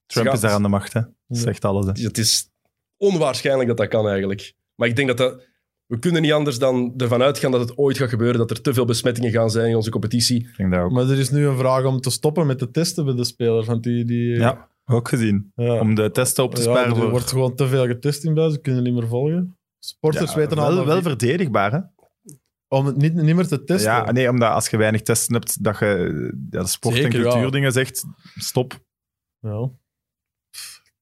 Trump 0.05 0.33
is 0.33 0.39
daar 0.39 0.51
aan 0.51 0.61
de 0.61 0.67
macht, 0.67 0.93
hè. 0.93 1.01
Dat 1.27 1.37
zegt 1.37 1.65
alles, 1.65 1.85
hè. 1.85 2.03
Het 2.07 2.17
is 2.17 2.49
onwaarschijnlijk 2.97 3.67
dat 3.67 3.77
dat 3.77 3.87
kan 3.87 4.07
eigenlijk. 4.07 4.53
Maar 4.75 4.87
ik 4.87 4.95
denk 4.95 5.07
dat 5.07 5.17
dat... 5.17 5.51
We 5.85 5.99
kunnen 5.99 6.21
niet 6.21 6.31
anders 6.31 6.59
dan 6.59 6.93
ervan 6.97 7.21
uitgaan 7.21 7.51
dat 7.51 7.59
het 7.59 7.77
ooit 7.77 7.97
gaat 7.97 8.09
gebeuren, 8.09 8.37
dat 8.37 8.49
er 8.51 8.61
te 8.61 8.73
veel 8.73 8.85
besmettingen 8.85 9.31
gaan 9.31 9.49
zijn 9.49 9.69
in 9.69 9.75
onze 9.75 9.89
competitie. 9.89 10.37
Ik 10.47 10.57
denk 10.57 10.71
dat 10.71 10.81
ook. 10.81 10.91
Maar 10.91 11.09
er 11.09 11.19
is 11.19 11.29
nu 11.29 11.45
een 11.45 11.57
vraag 11.57 11.85
om 11.85 11.99
te 12.01 12.09
stoppen 12.09 12.47
met 12.47 12.59
de 12.59 12.71
testen 12.71 13.05
bij 13.05 13.13
de 13.15 13.23
spelers. 13.23 13.67
Want 13.67 13.83
die, 13.83 14.05
die, 14.05 14.35
Ja, 14.35 14.69
ook 14.85 15.07
gezien. 15.09 15.51
ja. 15.55 15.79
Om 15.79 15.95
de 15.95 16.11
testen 16.11 16.43
op 16.43 16.55
te 16.55 16.61
Ja, 16.61 16.69
sparen 16.69 16.89
er 16.89 16.95
voor... 16.95 17.09
wordt 17.09 17.29
gewoon 17.29 17.55
te 17.55 17.67
veel 17.67 17.85
getest 17.87 18.23
in 18.23 18.33
bij, 18.33 18.49
ze 18.49 18.59
kunnen 18.59 18.83
niet 18.83 18.93
meer 18.93 19.07
volgen. 19.07 19.57
Sporters 19.79 20.31
Ja, 20.31 20.37
weten 20.37 20.57
al 20.57 20.75
wel, 20.75 20.85
wel 20.85 21.01
verdedigbaar, 21.01 21.71
hè. 21.71 21.79
Om 22.74 22.86
het 22.86 22.97
niet, 22.97 23.13
niet 23.13 23.36
meer 23.36 23.47
te 23.47 23.63
testen. 23.63 23.91
Ja, 23.91 24.11
nee, 24.11 24.30
omdat 24.30 24.51
als 24.51 24.69
je 24.69 24.78
weinig 24.78 25.01
testen 25.01 25.34
hebt, 25.34 25.63
dat 25.63 25.80
je 25.80 25.88
ja, 26.49 26.61
de 26.61 26.67
sport- 26.67 26.95
en 26.95 27.01
ja. 27.01 27.09
cultuurdingen 27.09 27.71
zegt, 27.71 28.05
stop. 28.36 28.80
Ja. 29.39 29.69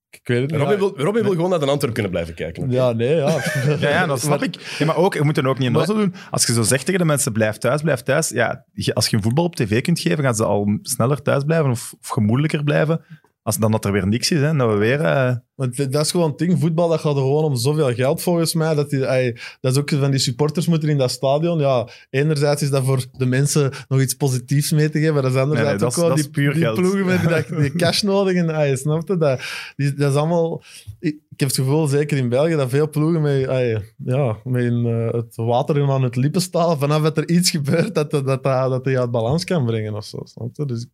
Ik 0.10 0.28
weet 0.28 0.42
het 0.42 0.52
niet. 0.52 0.70
Ja, 0.70 0.78
wil, 0.78 1.00
Robin 1.00 1.24
wil 1.24 1.32
gewoon 1.32 1.50
naar 1.50 1.60
de 1.60 1.66
Antwerp 1.66 1.94
kunnen 1.94 2.12
blijven 2.12 2.34
kijken. 2.34 2.72
Ja, 2.72 2.92
nee, 2.92 3.16
ja. 3.16 3.30
Ja, 3.80 3.90
ja, 3.90 4.06
dat 4.06 4.22
snap 4.22 4.44
ik. 4.44 4.56
Ja, 4.56 4.86
maar 4.86 4.96
ook, 4.96 5.14
je 5.14 5.24
moet 5.24 5.36
het 5.36 5.46
ook 5.46 5.58
niet 5.58 5.68
in 5.68 5.86
doen. 5.86 6.14
Als 6.30 6.46
je 6.46 6.54
zo 6.54 6.62
zegt 6.62 6.86
tegen 6.86 7.00
de 7.00 7.06
mensen, 7.06 7.32
blijf 7.32 7.58
thuis, 7.58 7.82
blijf 7.82 8.02
thuis. 8.02 8.30
Ja, 8.30 8.66
als 8.94 9.08
je 9.08 9.16
een 9.16 9.22
voetbal 9.22 9.46
op 9.46 9.56
tv 9.56 9.82
kunt 9.82 10.00
geven, 10.00 10.24
gaan 10.24 10.36
ze 10.36 10.46
al 10.46 10.80
sneller 10.82 11.22
thuis 11.22 11.44
blijven 11.44 11.70
of, 11.70 11.94
of 12.02 12.08
gemoedelijker 12.08 12.64
blijven. 12.64 13.06
Als 13.44 13.58
dan 13.58 13.72
dat 13.72 13.86
er 13.86 13.92
weer 13.92 14.08
niks 14.08 14.32
is, 14.32 14.40
hè, 14.40 14.56
dat 14.56 14.72
we 14.72 14.78
weer... 14.78 15.02
eh, 15.02 15.36
Want 15.56 15.92
dat 15.92 16.06
is 16.06 16.12
gewoon 16.12 16.30
het 16.30 16.38
ding. 16.38 16.60
Voetbal 16.60 16.90
dat 16.90 17.00
gaat 17.00 17.16
er 17.16 17.22
gewoon 17.22 17.44
om 17.44 17.56
zoveel 17.56 17.94
geld 17.94 18.22
volgens 18.22 18.54
mij. 18.54 18.76
Dat, 18.76 18.90
die, 18.90 19.06
ey, 19.06 19.38
dat 19.62 19.72
is 19.72 19.78
ook 19.78 19.90
van 19.90 20.12
die 20.12 20.20
supporters 20.20 20.68
moeten 20.68 20.90
in 20.90 20.98
dat 20.98 21.12
stadion. 21.12 21.60
Ja, 21.60 21.88
enerzijds 22.10 22.62
is 22.62 22.70
dat 22.70 22.84
voor 22.84 23.06
de 23.18 23.26
mensen 23.26 23.72
nog 23.88 24.02
iets 24.02 24.14
positiefs 24.14 24.72
mee 24.72 24.90
te 24.90 25.00
geven. 25.00 25.14
Maar 25.14 25.22
dat 25.24 25.32
is 25.32 25.38
anderzijds 25.38 25.82
Nee, 25.82 25.90
ook 25.92 25.96
wel 25.96 26.16
die, 26.16 26.30
puur 26.30 26.54
die 26.54 26.62
geld. 26.62 26.78
ploegen 26.80 27.06
met 27.06 27.22
die, 27.48 27.60
die 27.60 27.76
cash 27.76 28.02
nodig. 28.02 28.36
En, 28.36 28.50
ey, 28.50 28.76
snap 28.76 29.08
je? 29.08 29.18
Dat, 29.18 29.42
die, 29.76 29.94
dat 29.94 30.12
is 30.12 30.18
allemaal... 30.18 30.64
Ik, 31.00 31.16
ik 31.32 31.40
heb 31.40 31.50
het 31.50 31.58
gevoel, 31.58 31.88
zeker 31.88 32.18
in 32.18 32.30
België, 32.30 32.56
dat 32.56 32.70
veel 32.70 32.90
ploegen 32.90 33.22
met, 33.22 33.48
ey, 33.48 33.94
ja, 34.06 34.38
met 34.44 34.64
eh, 34.86 35.12
het 35.12 35.36
water 35.36 35.78
in 35.78 35.90
aan 35.90 36.04
het 36.04 36.16
lippen 36.16 36.42
staan. 36.42 36.80
Vanaf 36.80 37.02
dat 37.02 37.18
er 37.18 37.30
iets 37.30 37.50
gebeurt, 37.50 37.96
dat 37.96 38.12
dat, 38.12 38.26
dat, 38.26 38.44
dat, 38.44 38.70
dat 38.70 38.84
die 38.84 39.00
uit 39.00 39.12
balans 39.12 39.44
kan 39.44 39.66
brengen 39.66 39.94
of 39.96 40.06
zo. 40.06 40.20
Snap 40.24 40.50
je? 40.56 40.66
Dus, 40.66 40.88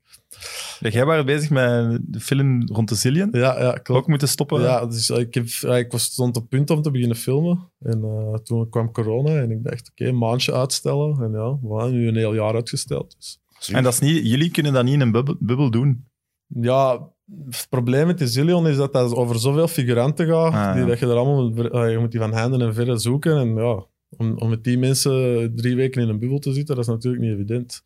ja, 0.79 0.89
jij 0.89 1.05
was 1.05 1.23
bezig 1.23 1.49
met 1.49 1.99
de 2.01 2.19
film 2.19 2.67
rond 2.67 2.89
de 2.89 2.95
Zillion. 2.95 3.29
ja, 3.31 3.61
ja, 3.61 3.71
klopt. 3.71 4.01
Ook 4.01 4.07
moeten 4.07 4.27
stoppen. 4.27 4.61
Ja, 4.61 4.85
dus 4.85 5.09
ik, 5.09 5.33
heb, 5.33 5.45
ik 5.77 5.91
was 5.91 6.03
stond 6.03 6.37
op 6.37 6.49
punt 6.49 6.69
om 6.69 6.81
te 6.81 6.91
beginnen 6.91 7.17
filmen. 7.17 7.71
En 7.79 8.03
eh, 8.03 8.33
toen 8.33 8.69
kwam 8.69 8.91
corona 8.91 9.35
en 9.41 9.51
ik 9.51 9.63
dacht, 9.63 9.89
oké, 9.91 10.05
een 10.05 10.17
maandje 10.17 10.53
uitstellen. 10.53 11.21
En 11.23 11.31
ja, 11.31 11.57
we 11.61 11.75
hebben 11.75 11.91
nu 11.93 12.07
een 12.07 12.15
heel 12.15 12.33
jaar 12.33 12.53
uitgesteld. 12.53 13.15
Dus. 13.17 13.39
En 13.71 13.83
dat 13.83 13.93
is 13.93 13.99
niet, 13.99 14.27
jullie 14.27 14.51
kunnen 14.51 14.73
dat 14.73 14.83
niet 14.83 14.93
in 14.93 15.01
een 15.01 15.11
bubbel, 15.11 15.35
bubbel 15.39 15.71
doen. 15.71 16.05
Ja, 16.47 17.09
het 17.49 17.67
probleem 17.69 18.07
met 18.07 18.17
de 18.17 18.27
Zillion 18.27 18.67
is 18.67 18.77
dat 18.77 18.93
dat 18.93 19.13
over 19.15 19.39
zoveel 19.39 19.67
figuranten 19.67 20.27
gaat. 20.27 20.53
Ah, 20.53 20.71
die, 20.73 20.81
ja. 20.81 20.87
dat 20.87 20.99
je 20.99 21.05
er 21.05 21.15
allemaal, 21.15 21.49
moet- 21.49 21.71
eh, 21.71 21.91
je 21.91 21.97
moet 21.97 22.11
die 22.11 22.19
van 22.19 22.33
handen 22.33 22.61
en 22.61 22.73
verre 22.73 22.97
zoeken. 22.97 23.37
En 23.37 23.55
ja, 23.55 23.85
om, 24.09 24.37
om 24.37 24.49
met 24.49 24.63
die 24.63 24.77
mensen 24.77 25.51
drie 25.55 25.75
weken 25.75 26.01
in 26.01 26.09
een 26.09 26.19
bubbel 26.19 26.39
te 26.39 26.53
zitten, 26.53 26.75
dat 26.75 26.83
is 26.83 26.91
natuurlijk 26.91 27.23
niet 27.23 27.33
evident. 27.33 27.83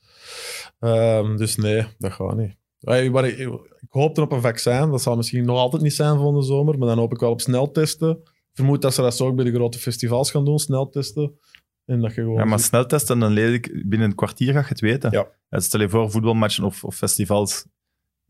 Ehm, 0.80 1.38
dus 1.38 1.56
nee, 1.56 1.86
dat 1.98 2.12
gaat 2.12 2.38
niet. 2.38 2.56
Eh, 2.80 3.10
waar 3.10 3.28
ik, 3.28 3.38
ik 3.80 3.88
hoopte 3.90 4.22
op 4.22 4.32
een 4.32 4.42
vaccin. 4.42 4.90
Dat 4.90 5.02
zal 5.02 5.16
misschien 5.16 5.46
nog 5.46 5.58
altijd 5.58 5.82
niet 5.82 5.94
zijn 5.94 6.18
voor 6.18 6.34
de 6.34 6.42
zomer. 6.42 6.78
Maar 6.78 6.88
dan 6.88 6.98
hoop 6.98 7.14
ik 7.14 7.20
wel 7.20 7.32
op 7.32 7.42
sneltesten. 7.42 8.10
Ik 8.22 8.58
vermoed 8.58 8.82
dat 8.82 8.94
ze 8.94 9.02
dat 9.02 9.16
zo 9.16 9.28
ook 9.28 9.36
bij 9.36 9.46
de 9.46 9.52
grote 9.54 9.80
festivals 9.80 10.32
gaan 10.32 10.46
doen, 10.46 10.60
sneltesten. 10.60 11.40
En 11.86 12.02
dat 12.02 12.14
je 12.16 12.22
gewoon... 12.22 12.38
Ja, 12.38 12.46
maar 12.46 12.60
ziet- 12.60 12.68
sneltesten, 12.68 13.20
dan 13.20 13.32
lees 13.32 13.54
ik 13.54 13.90
binnen 13.90 14.10
een 14.10 14.16
kwartier 14.16 14.54
ga 14.54 14.60
je 14.60 14.66
het 14.68 14.80
weten. 14.80 15.12
Ja. 15.12 15.28
En 15.50 15.62
Stel 15.62 15.80
je 15.82 15.90
voor, 15.90 16.12
voetbalmatchen 16.12 16.64
of, 16.64 16.84
of 16.84 16.96
festivals. 16.96 17.66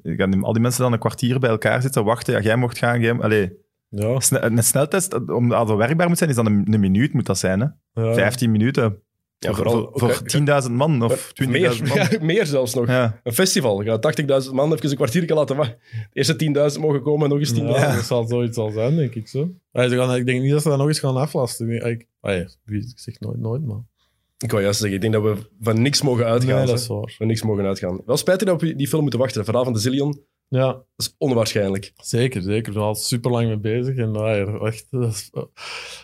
Gaan 0.04 0.44
al 0.44 0.54
die 0.54 0.62
mensen 0.62 0.82
dan 0.82 0.94
een 0.94 1.00
kwartier 1.00 1.40
bij 1.40 1.50
elkaar 1.50 1.82
zitten, 1.82 2.04
wachten. 2.04 2.34
Ja, 2.34 2.40
jij 2.42 2.56
mocht 2.56 2.78
gaan. 2.78 3.02
Jij, 3.02 3.20
allee, 3.20 3.52
ja, 3.92 4.20
sne- 4.20 4.40
een 4.42 4.64
sneltest, 4.64 5.30
om 5.30 5.50
dat 5.50 5.76
werkbaar 5.76 6.08
moet 6.08 6.18
zijn, 6.18 6.30
is 6.30 6.36
dan 6.36 6.46
een, 6.46 6.68
een 6.74 6.80
minuut, 6.80 7.14
moet 7.14 7.26
dat 7.26 7.38
zijn. 7.38 7.60
Hè? 7.60 8.02
ja. 8.04 8.14
15 8.14 8.52
minuten. 8.52 9.02
Ja, 9.38 9.54
voor 9.54 9.56
vooral- 9.56 9.90
voor, 9.94 10.10
ook, 10.10 10.32
voor 10.32 10.64
10.000 10.70 10.72
man 10.72 11.02
of 11.04 11.32
20.000 11.44 11.50
meer, 11.50 11.82
man. 11.88 11.98
ja, 11.98 12.10
meer 12.22 12.46
zelfs 12.46 12.74
nog. 12.74 12.88
Ja. 12.88 13.20
Een 13.24 13.34
festival. 13.34 13.82
Je 13.82 13.90
gaat 13.90 14.22
80.000 14.46 14.52
man 14.54 14.74
even 14.74 14.90
een 14.90 14.96
kwartier 14.96 15.34
laten 15.34 15.56
wachten. 15.56 15.78
De 15.92 16.08
eerste 16.14 16.72
10.000 16.76 16.80
mogen 16.80 17.02
komen, 17.02 17.30
nog 17.30 17.40
eens 17.40 17.54
10.000. 17.54 17.56
Ja, 17.58 17.96
dat 17.96 18.04
zal 18.04 18.28
zoiets 18.28 18.58
al 18.58 18.70
zijn, 18.72 18.96
denk 18.96 19.16
ik 19.16 19.28
zo. 19.28 19.50
Allee, 19.72 19.98
gaan, 19.98 20.16
ik 20.16 20.26
denk 20.26 20.42
niet 20.42 20.52
dat 20.52 20.62
ze 20.62 20.70
dat 20.70 20.78
nog 20.78 20.88
eens 20.88 21.00
gaan 21.00 21.18
aflasten. 21.18 21.70
Ik, 21.70 21.84
ik, 21.84 22.08
allee, 22.20 22.48
ik 22.66 22.84
zeg 22.96 23.20
nooit, 23.20 23.40
nooit, 23.40 23.66
man. 23.66 23.88
Ik 24.38 24.52
wou 24.52 24.64
juist 24.64 24.80
zeggen, 24.80 24.96
ik 24.96 25.02
denk 25.02 25.14
dat 25.24 25.24
we 25.38 25.48
van 25.62 25.82
niks 25.82 26.02
mogen 26.02 26.26
uitgaan. 26.26 26.58
Nee, 26.58 26.66
dat 26.66 26.80
is 26.80 26.88
waar. 26.88 27.14
Van 27.18 27.28
niks 27.28 27.42
mogen 27.44 27.66
uitgaan. 27.66 28.02
Wel 28.06 28.18
spijtig 28.18 28.48
dat 28.48 28.62
we 28.62 28.76
die 28.76 28.88
film 28.88 29.02
moeten 29.02 29.20
wachten. 29.20 29.46
Verhaal 29.46 29.64
van 29.64 29.74
de 29.74 29.80
Zillion, 29.80 30.22
Ja, 30.54 30.66
dat 30.72 30.84
is 30.98 31.16
onwaarschijnlijk. 31.18 31.92
zeker, 31.96 32.42
zeker. 32.42 32.56
Ik 32.68 32.74
ben 32.74 32.82
al 32.84 32.96
super 32.96 33.32
lang 33.32 33.48
mee 33.48 33.58
bezig. 33.60 33.96
En 33.98 34.16
allee, 34.16 34.60
echt, 34.60 34.86
dat 34.90 35.14
is, 35.14 35.30
uh, 35.34 35.44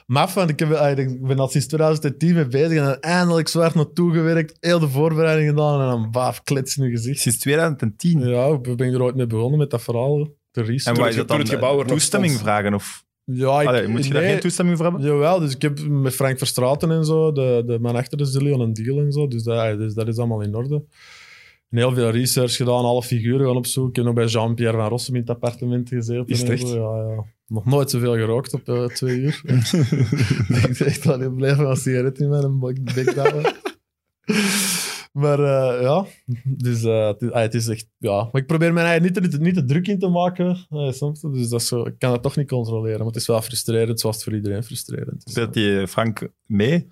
maf, 0.05 0.33
want 0.33 0.49
ik, 0.49 0.59
heb, 0.59 0.71
allee, 0.71 0.95
ik 0.95 1.21
ben 1.27 1.39
al 1.39 1.47
sinds 1.47 1.67
2010 1.67 2.33
mee 2.33 2.47
bezig. 2.47 2.77
En 2.77 2.83
dan 2.83 2.99
eindelijk 2.99 3.47
zo 3.47 3.59
hard 3.59 3.73
naartoe 3.75 4.13
gewerkt. 4.13 4.57
Heel 4.59 4.79
de 4.79 4.87
voorbereiding 4.89 5.49
gedaan. 5.49 5.81
En 5.81 5.87
dan 5.87 6.11
baaf, 6.11 6.43
klets 6.43 6.77
in 6.77 6.83
je 6.83 6.89
gezicht. 6.89 7.19
Sinds 7.19 7.37
2010. 7.39 8.19
Ja, 8.27 8.45
ik 8.47 8.75
ben 8.75 8.93
er 8.93 9.01
ooit 9.01 9.15
mee 9.15 9.27
begonnen 9.27 9.59
met 9.59 9.69
dat 9.69 9.81
verhaal. 9.83 10.27
De 10.51 10.61
research. 10.61 10.85
En 10.85 10.93
waar 10.95 11.03
het- 11.03 11.11
is 11.11 11.17
dat 11.17 11.27
dan? 11.27 11.39
het 11.39 11.49
gebouw 11.49 11.75
nog 11.77 11.87
toestemming 11.87 12.33
vragen? 12.33 12.73
Of, 12.73 13.05
ja, 13.23 13.61
ik, 13.61 13.67
allee, 13.67 13.87
moet 13.87 14.05
je 14.05 14.13
daar 14.13 14.21
geen 14.23 14.39
toestemming 14.39 14.77
voor 14.77 14.85
hebben? 14.85 15.05
Jawel, 15.05 15.39
dus 15.39 15.53
ik 15.55 15.61
heb 15.61 15.87
met 15.87 16.13
Frank 16.15 16.37
Verstraten 16.37 16.91
en 16.91 17.05
zo, 17.05 17.31
de, 17.31 17.63
de 17.65 17.79
man 17.79 17.95
achter 17.95 18.17
de 18.17 18.25
Zillion, 18.25 18.59
een 18.59 18.73
deal 18.73 18.99
en 18.99 19.11
zo. 19.11 19.27
Dus 19.27 19.43
dat, 19.43 19.77
dus 19.77 19.93
dat 19.93 20.07
is 20.07 20.17
allemaal 20.17 20.41
in 20.41 20.55
orde. 20.55 20.83
Heel 21.69 21.93
veel 21.93 22.09
research 22.09 22.55
gedaan, 22.55 22.83
alle 22.85 23.03
figuren 23.03 23.45
gaan 23.47 23.55
opzoeken. 23.55 23.89
Ik 23.89 23.95
heb 23.95 24.05
nog 24.05 24.13
bij 24.13 24.25
Jean-Pierre 24.25 24.77
van 24.77 24.87
Rossum 24.89 25.13
in 25.15 25.21
het 25.21 25.29
appartement 25.29 25.89
gezeten. 25.89 26.25
Is 26.27 26.43
echt? 26.43 26.69
Ja, 26.69 26.75
ja. 26.97 27.25
Nog 27.47 27.65
nooit 27.65 27.89
zoveel 27.89 28.13
gerookt 28.13 28.53
op 28.53 28.69
eh, 28.69 28.85
twee 28.85 29.19
uur. 29.19 29.41
ik 30.69 30.77
ben 30.77 30.87
echt 30.87 31.03
wel 31.03 31.19
heel 31.19 31.31
blij 31.31 31.55
van 31.55 31.65
een 31.65 31.75
sigaret 31.75 32.19
in 32.19 32.29
mijn 32.29 32.59
bek-. 32.59 32.75
Maar 35.11 35.39
eh, 35.39 35.81
ja, 35.81 36.05
dus, 36.43 36.83
eh, 36.83 37.07
het, 37.07 37.21
is, 37.21 37.31
ah, 37.31 37.41
het 37.41 37.53
is 37.53 37.67
echt... 37.67 37.87
Ja. 37.97 38.23
Maar 38.31 38.41
ik 38.41 38.47
probeer 38.47 38.73
mijn 38.73 38.85
eigen 38.85 39.03
niet, 39.03 39.31
te- 39.31 39.39
niet, 39.39 39.53
te- 39.53 39.65
druk 39.65 39.87
in 39.87 39.99
te 39.99 40.07
maken. 40.07 40.57
soms, 40.89 41.21
dus 41.21 41.49
dat 41.49 41.61
is 41.61 41.67
zo, 41.67 41.85
ik 41.85 41.99
kan 41.99 42.11
het 42.11 42.21
toch 42.21 42.35
niet 42.35 42.47
controleren. 42.47 42.97
Maar 42.97 43.07
het 43.07 43.15
is 43.15 43.27
wel 43.27 43.41
frustrerend, 43.41 43.99
zoals 43.99 44.15
het 44.15 44.25
voor 44.25 44.35
iedereen 44.35 44.63
frustrerend 44.63 45.25
is. 45.25 45.31
Speelt 45.31 45.53
die 45.53 45.87
Frank 45.87 46.29
mee? 46.45 46.87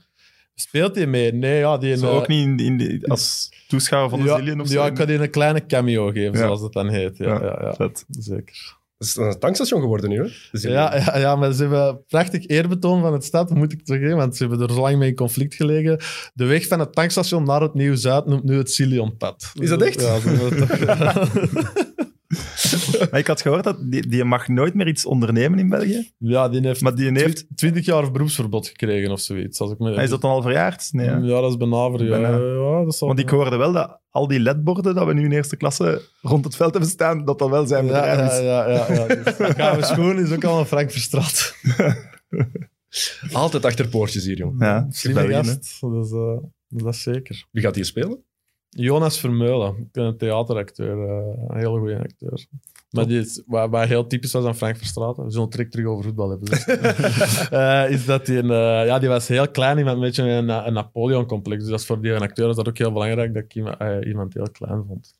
Speelt 0.56 0.95
hij 0.95 1.08
mee? 1.08 1.34
Nee, 1.34 1.58
ja. 1.60 1.78
Die 1.78 1.97
Zo 1.97 2.12
ook 2.12 2.28
niet 2.28 2.47
in, 2.47 2.58
in 2.60 2.78
die- 2.78 3.08
als 3.08 3.49
toeschouwer 3.68 4.10
van 4.10 4.20
de 4.20 4.26
ja, 4.26 4.36
Zillion 4.38 4.60
of 4.62 4.68
zo? 4.68 4.74
Ja, 4.74 4.86
ik 4.86 4.93
kan 4.93 5.08
die 5.08 5.18
een 5.20 5.30
kleine 5.30 5.66
cameo 5.66 6.08
geven, 6.08 6.32
Ja. 6.32 6.38
zoals 6.38 6.62
dat 6.62 6.74
dan 6.74 6.89
heet. 6.89 7.18
Ja, 7.18 7.26
Ja, 7.28 7.41
ja, 7.43 7.58
ja, 7.62 7.74
vet. 7.74 8.06
zeker. 8.10 8.74
Het 8.97 9.08
is 9.08 9.16
een 9.16 9.39
tankstation 9.39 9.82
geworden 9.82 10.10
nu, 10.10 10.18
hè? 10.18 10.28
De. 10.51 10.70
Ja, 10.70 10.95
ja, 10.95 11.18
ja, 11.18 11.36
maar 11.36 11.53
ze 11.53 11.62
hebben 11.62 12.03
prachtig 12.08 12.47
eerbetoon 12.47 13.01
van 13.01 13.14
het 13.14 13.24
stad, 13.24 13.49
moet 13.49 13.72
ik 13.74 13.80
zeggen, 13.84 14.16
want 14.16 14.36
ze 14.38 14.45
hebben 14.47 14.68
er 14.68 14.74
zo 14.74 14.82
lang 14.82 14.97
mee 14.97 15.10
in 15.10 15.16
conflict 15.16 15.56
gelegen. 15.56 15.99
De 16.34 16.45
weg 16.45 16.68
van 16.68 16.80
het 16.80 16.93
tankstation 16.93 17.43
naar 17.43 17.62
het 17.62 17.74
Nieuw-Zuid 17.74 18.26
noemt 18.26 18.43
nu 18.43 18.58
het 18.58 18.72
Silionpad. 18.72 19.51
Is 19.60 19.70
dat 19.70 19.82
echt? 19.82 20.01
Ja, 20.01 20.20
toch- 20.20 21.34
Maar 23.12 23.20
ik 23.20 23.28
had 23.28 23.41
gehoord 23.41 23.64
dat 23.64 23.91
die, 23.91 24.08
die 24.08 24.24
mag 24.24 24.48
nooit 24.48 24.74
meer 24.74 24.88
iets 24.88 25.06
ondernemen 25.06 25.60
in 25.60 25.70
België. 25.70 26.12
ja, 26.18 26.50
die 26.50 26.62
heeft, 26.62 26.82
Maar 26.82 26.96
die 26.96 27.12
heeft... 27.12 27.36
twi- 27.38 27.56
20 27.56 27.86
jaar 27.86 28.12
beroepsverbod 28.12 28.68
gekregen 28.68 29.12
of 29.12 29.20
zoiets. 29.20 29.60
Als 29.60 29.72
ik 29.72 29.80
me, 29.80 29.93
Is 30.02 30.10
dat 30.10 30.22
dan 30.22 30.32
al 30.32 30.41
verjaard? 30.41 30.89
Nee. 30.91 31.06
Ja, 31.10 31.41
dat 31.41 31.50
is 31.50 31.58
benaver. 31.58 32.04
Ja, 32.04 32.10
Bijna. 32.10 32.38
ja, 32.38 32.84
dat 32.84 32.96
zal 32.96 33.08
Want 33.08 33.20
ik 33.20 33.30
hoorde 33.30 33.56
wel 33.56 33.72
dat 33.72 34.00
al 34.10 34.28
die 34.28 34.39
ledborden 34.39 34.96
dat 34.96 35.06
we 35.08 35.14
nu 35.14 35.24
in 35.24 35.32
eerste 35.32 35.56
klasse 35.58 36.02
rond 36.22 36.46
het 36.46 36.56
veld 36.56 36.72
hebben 36.72 36.89
staan, 36.89 37.26
dat 37.26 37.39
dat 37.39 37.50
wel 37.50 37.66
zijn 37.68 37.86
ja, 37.86 37.91
bedrijf 37.91 38.18
ja, 38.18 38.26
is. 38.38 38.43
ja, 38.43 38.70
ja, 38.70 38.93
ja. 38.93 39.16
Dus, 39.24 39.36
Gaan 39.56 39.76
we 39.78 39.84
schoon 39.86 40.20
is 40.20 40.32
ook 40.32 40.43
al 40.43 40.60
een 40.60 40.66
Frank 40.66 40.91
Verstraat. 40.91 41.56
Altijd 43.32 43.66
achter 43.66 43.88
poortjes 43.88 44.26
hier, 44.26 44.38
jong. 44.38 44.56
Ja, 44.60 44.88
Slimme 44.89 45.28
gast. 45.28 45.80
Dus, 45.82 46.12
eh, 46.12 46.38
dat 46.68 46.93
is 46.93 47.02
zeker. 47.04 47.46
Wie 47.52 47.64
gaat 47.64 47.76
hier 47.76 47.86
spelen? 47.86 48.24
Jonas 48.78 49.19
Vermeulen, 49.19 49.78
ik 49.78 49.91
ben 49.91 50.03
een 50.03 50.17
theateracteur, 50.17 51.07
eh, 51.07 51.47
een 51.47 51.57
hele 51.57 51.80
goede 51.80 51.99
acteur. 51.99 52.45
Maar 52.89 53.07
die 53.07 53.19
is, 53.19 53.43
waar, 53.45 53.69
waar 53.69 53.88
heel 53.88 54.07
typisch 54.07 54.32
was 54.32 54.45
aan 54.45 54.55
Frank 54.55 54.78
Verstraeten, 54.78 55.23
we 55.23 55.32
zullen 55.32 55.49
direct 55.49 55.71
terug 55.71 55.86
over 55.86 56.03
voetbal 56.03 56.30
hebben. 56.30 56.49
dus. 56.49 56.65
Eh, 57.49 57.89
is 57.89 58.05
dat 58.05 58.26
die, 58.26 58.38
een, 58.38 58.51
eh, 58.51 58.86
ja, 58.86 58.99
die 58.99 59.09
was 59.09 59.28
heel 59.28 59.49
klein, 59.49 59.78
iemand 59.78 59.99
met 59.99 60.17
een, 60.17 60.23
beetje 60.26 60.32
een, 60.38 60.67
een 60.67 60.73
Napoleon-complex. 60.73 61.61
Dus 61.61 61.69
dat 61.69 61.80
is 61.80 61.86
voor 61.86 62.01
die 62.01 62.11
een 62.11 62.21
acteur 62.21 62.49
is 62.49 62.55
dat 62.55 62.67
ook 62.67 62.78
heel 62.78 62.91
belangrijk 62.91 63.34
dat 63.34 63.43
ik 63.43 63.55
iemand, 63.55 64.05
iemand 64.05 64.34
heel 64.34 64.49
klein 64.51 64.84
vond. 64.88 65.13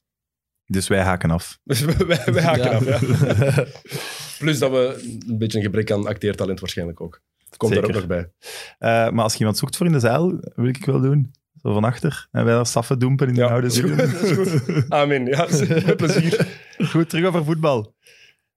Dus 0.66 0.88
wij 0.88 1.02
haken 1.02 1.32
af. 1.32 1.60
Dus 1.64 1.82
wij, 1.82 2.24
wij, 2.26 2.44
haken 2.44 2.64
Ja. 2.64 2.76
af, 2.76 2.86
ja. 2.86 3.66
Plus 4.40 4.60
dat 4.60 4.72
we 4.72 5.18
een 5.28 5.38
beetje 5.38 5.58
een 5.58 5.64
gebrek 5.64 5.92
aan 5.92 6.08
acteertalent 6.08 6.60
waarschijnlijk 6.60 7.02
ook. 7.02 7.22
Het 7.46 7.58
komt 7.58 7.74
Zeker. 7.74 7.90
er 7.90 7.96
ook 7.96 8.02
nog 8.02 8.10
bij. 8.10 8.32
Eh, 8.78 9.12
maar 9.12 9.24
als 9.24 9.34
je 9.34 9.40
iemand 9.40 9.58
zoekt 9.58 9.78
voor 9.78 9.86
in 9.86 9.92
de 9.92 10.00
zeil, 10.00 10.40
wil 10.56 10.68
ik 10.68 10.86
wel 10.86 11.02
doen. 11.02 11.32
Zo 11.66 11.74
van 11.74 11.84
achter. 11.84 12.28
En 12.32 12.46
wij 12.46 12.54
daar 12.54 12.66
saffen 12.66 13.00
doempen 13.00 13.28
in 13.28 13.34
de 13.34 13.40
Ja, 13.40 13.48
oude 13.48 13.62
dat 13.68 13.72
is 13.72 13.78
Zillion. 13.78 14.10
goed, 14.10 14.12
dat 14.30 14.48
is 14.48 14.60
goed. 14.62 14.86
Amen. 14.90 15.26
Ja, 15.26 15.48
met 15.86 15.98
plezier. 15.98 16.48
Goed, 16.90 17.10
terug 17.10 17.26
over 17.26 17.44
voetbal. 17.46 17.96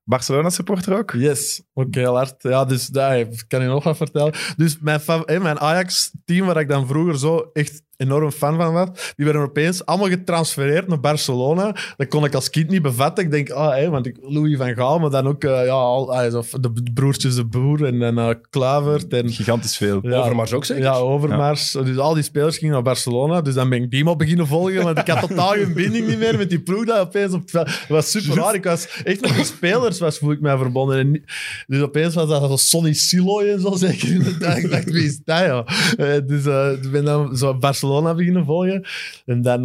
Barcelona 0.05 0.51
supporter 0.51 0.97
ook? 0.99 1.13
Yes, 1.13 1.63
ook 1.75 1.95
heel 1.95 2.15
hard. 2.17 2.35
Ja, 2.43 2.65
dus 2.65 2.87
daar 2.87 3.27
kan 3.49 3.61
je 3.63 3.67
nog 3.69 3.85
wat 3.85 3.97
vertellen. 3.97 4.35
Dus 4.57 4.79
mijn, 4.79 5.01
fa- 5.01 5.23
hè, 5.25 5.41
mijn 5.41 5.59
Ajax-team, 5.61 6.47
waar 6.47 6.61
ik 6.61 6.69
dan 6.69 6.87
vroeger 6.87 7.19
zo 7.19 7.51
echt 7.53 7.83
enorm 7.99 8.31
fan 8.31 8.57
van 8.57 8.73
was, 8.73 8.89
die 9.17 9.25
werden 9.25 9.43
opeens 9.43 9.85
allemaal 9.85 10.09
getransfereerd 10.09 10.89
naar 10.89 11.01
Barcelona. 11.01 11.77
Dat 11.97 12.09
kon 12.09 12.25
ik 12.25 12.35
als 12.35 12.51
kind 12.51 12.71
niet 12.71 12.83
bevatten. 12.83 13.25
Ik 13.25 13.31
denk, 13.31 13.51
ah, 13.51 13.75
hè, 13.75 13.91
want 13.91 14.07
ik, 14.07 14.17
Louis 14.21 14.57
van 14.57 14.75
Gaal, 14.75 14.99
maar 14.99 15.11
dan 15.11 15.27
ook 15.27 15.45
eh, 15.45 15.65
ja, 15.65 15.73
al, 15.73 16.15
ah, 16.15 16.31
zo 16.31 16.43
de 16.61 16.73
broertjes 16.95 17.35
De 17.35 17.45
Boer 17.45 17.85
en, 17.85 18.03
en 18.03 18.19
eh, 18.19 18.31
Kluivert 18.51 19.13
en... 19.13 19.31
Gigantisch 19.31 19.77
veel. 19.77 19.99
Ja, 20.03 20.19
Overmars 20.19 20.53
ook 20.53 20.65
zeker? 20.65 20.83
Ja, 20.83 20.95
Overmars. 20.95 21.73
Dus 21.73 21.99
al 21.99 22.15
die 22.15 22.23
spelers 22.23 22.59
gingen 22.59 22.75
naar 22.75 22.83
Barcelona. 22.83 23.41
Dus 23.41 23.55
dan 23.55 23.69
ben 23.69 23.83
ik 23.83 23.91
die 23.91 24.05
maar 24.05 24.17
beginnen 24.17 24.47
volgen. 24.47 24.83
Want 24.83 24.99
ik 24.99 25.09
had 25.09 25.29
totaal 25.29 25.53
geen 25.53 25.73
binding 25.73 26.07
niet 26.07 26.19
meer 26.19 26.37
met 26.37 26.51
die 26.51 26.61
ploeg 26.61 26.85
dat 26.85 26.99
opeens 26.99 27.33
op 27.33 27.41
het 27.41 27.51
veld. 27.51 27.71
Was 27.89 28.11
super 28.11 28.37
raar. 28.37 28.55
Ik 28.55 28.65
was 28.65 29.03
echt 29.05 29.21
met 29.21 29.37
de 29.37 29.45
spelers 29.45 29.99
was, 29.99 30.19
voel 30.19 30.33
ik 30.33 30.41
mij 30.41 30.57
verbonden. 30.57 30.99
En 30.99 31.25
dus 31.67 31.83
opeens 31.83 32.15
was 32.15 32.29
dat 32.29 32.43
zo 32.43 32.57
Sonny 32.57 32.93
Siloy 32.93 33.49
en 33.49 33.61
zo 33.61 33.75
zeker 33.75 34.09
in 34.09 34.23
de 34.23 34.37
tijd. 34.37 34.65
Ik 34.65 34.71
dacht, 34.71 34.91
wie 34.91 35.05
is 35.05 35.21
dat, 35.25 35.39
ja? 35.39 35.65
Eh, 35.97 36.27
dus 36.27 36.45
ik 36.83 36.91
ben 36.91 37.05
dan 37.05 37.37
zo 37.37 37.55
Barcelona 37.55 37.88
beginnen 38.15 38.45
volgen. 38.45 38.85
En 39.27 39.43
dan... 39.43 39.63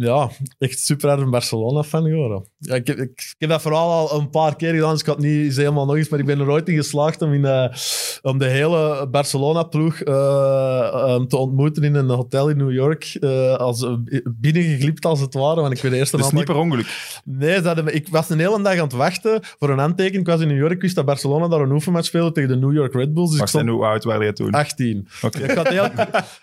ja, 0.00 0.30
echt 0.58 0.78
super 0.78 1.08
hard 1.08 1.20
een 1.20 1.30
Barcelona-fan 1.30 2.04
geworden. 2.04 2.44
Ja, 2.58 2.74
ik, 2.74 2.86
heb, 2.86 2.96
ik, 2.98 3.10
ik 3.10 3.34
heb 3.38 3.48
dat 3.50 3.62
vooral 3.62 3.90
al 4.10 4.18
een 4.20 4.30
paar 4.30 4.56
keer 4.56 4.74
gedaan, 4.74 4.90
dus 4.92 5.00
ik 5.00 5.06
had 5.06 5.16
het 5.16 5.24
niet 5.24 5.44
eens 5.44 5.56
helemaal 5.56 5.86
nog 5.86 5.96
eens, 5.96 6.08
maar 6.08 6.18
ik 6.20 6.26
ben 6.26 6.40
er 6.40 6.50
ooit 6.50 6.68
in 6.68 6.76
geslaagd 6.76 7.22
om, 7.22 7.32
in, 7.32 7.44
eh, 7.44 7.74
om 8.22 8.38
de 8.38 8.44
hele 8.46 9.06
Barcelona-ploeg 9.10 10.00
eh, 10.00 11.14
um, 11.18 11.28
te 11.28 11.36
ontmoeten 11.36 11.82
in 11.82 11.94
een 11.94 12.08
hotel 12.08 12.48
in 12.48 12.56
New 12.56 12.72
York, 12.72 13.16
eh, 13.20 13.54
als, 13.56 13.86
binnengeglipt 14.24 15.04
als 15.04 15.20
het 15.20 15.34
ware, 15.34 15.60
want 15.60 15.72
ik 15.76 15.82
weet 15.82 15.92
eerst 15.92 16.12
een 16.12 16.18
Dus 16.18 16.26
aantal- 16.28 16.42
niet 16.44 16.52
per 16.52 16.60
ongeluk. 16.62 17.20
Nee, 17.24 17.60
me- 17.60 17.92
ik 17.92 18.08
was 18.08 18.30
een 18.30 18.38
hele 18.38 18.62
dag 18.62 18.72
aan 18.72 18.78
het 18.78 18.92
wachten 18.92 19.40
voor 19.58 19.70
een 19.70 19.78
handtekening. 19.78 20.26
Ik 20.26 20.32
was 20.32 20.40
in 20.40 20.48
New 20.48 20.58
York, 20.58 20.72
ik 20.72 20.80
wist 20.82 20.94
dat 20.94 21.04
Barcelona 21.04 21.48
daar 21.48 21.60
een 21.60 21.72
oefenmatch 21.72 22.06
speelde 22.06 22.32
tegen 22.32 22.48
de 22.48 22.56
New 22.66 22.72
York 22.74 22.94
Red 22.94 23.14
Bulls. 23.14 23.30
Dus 23.30 23.38
ik 23.40 23.44
Wacht, 23.46 23.54
en 23.66 23.68
hoe 23.68 23.84
oud 23.84 24.04
waren 24.04 24.26
je 24.26 24.32
toen? 24.32 24.50
18. 24.50 25.08
Oké. 25.22 25.38
Ik, 25.42 25.50
ga 25.52 25.58
het 25.62 25.68
heel, 25.68 25.84
ik 25.84 25.92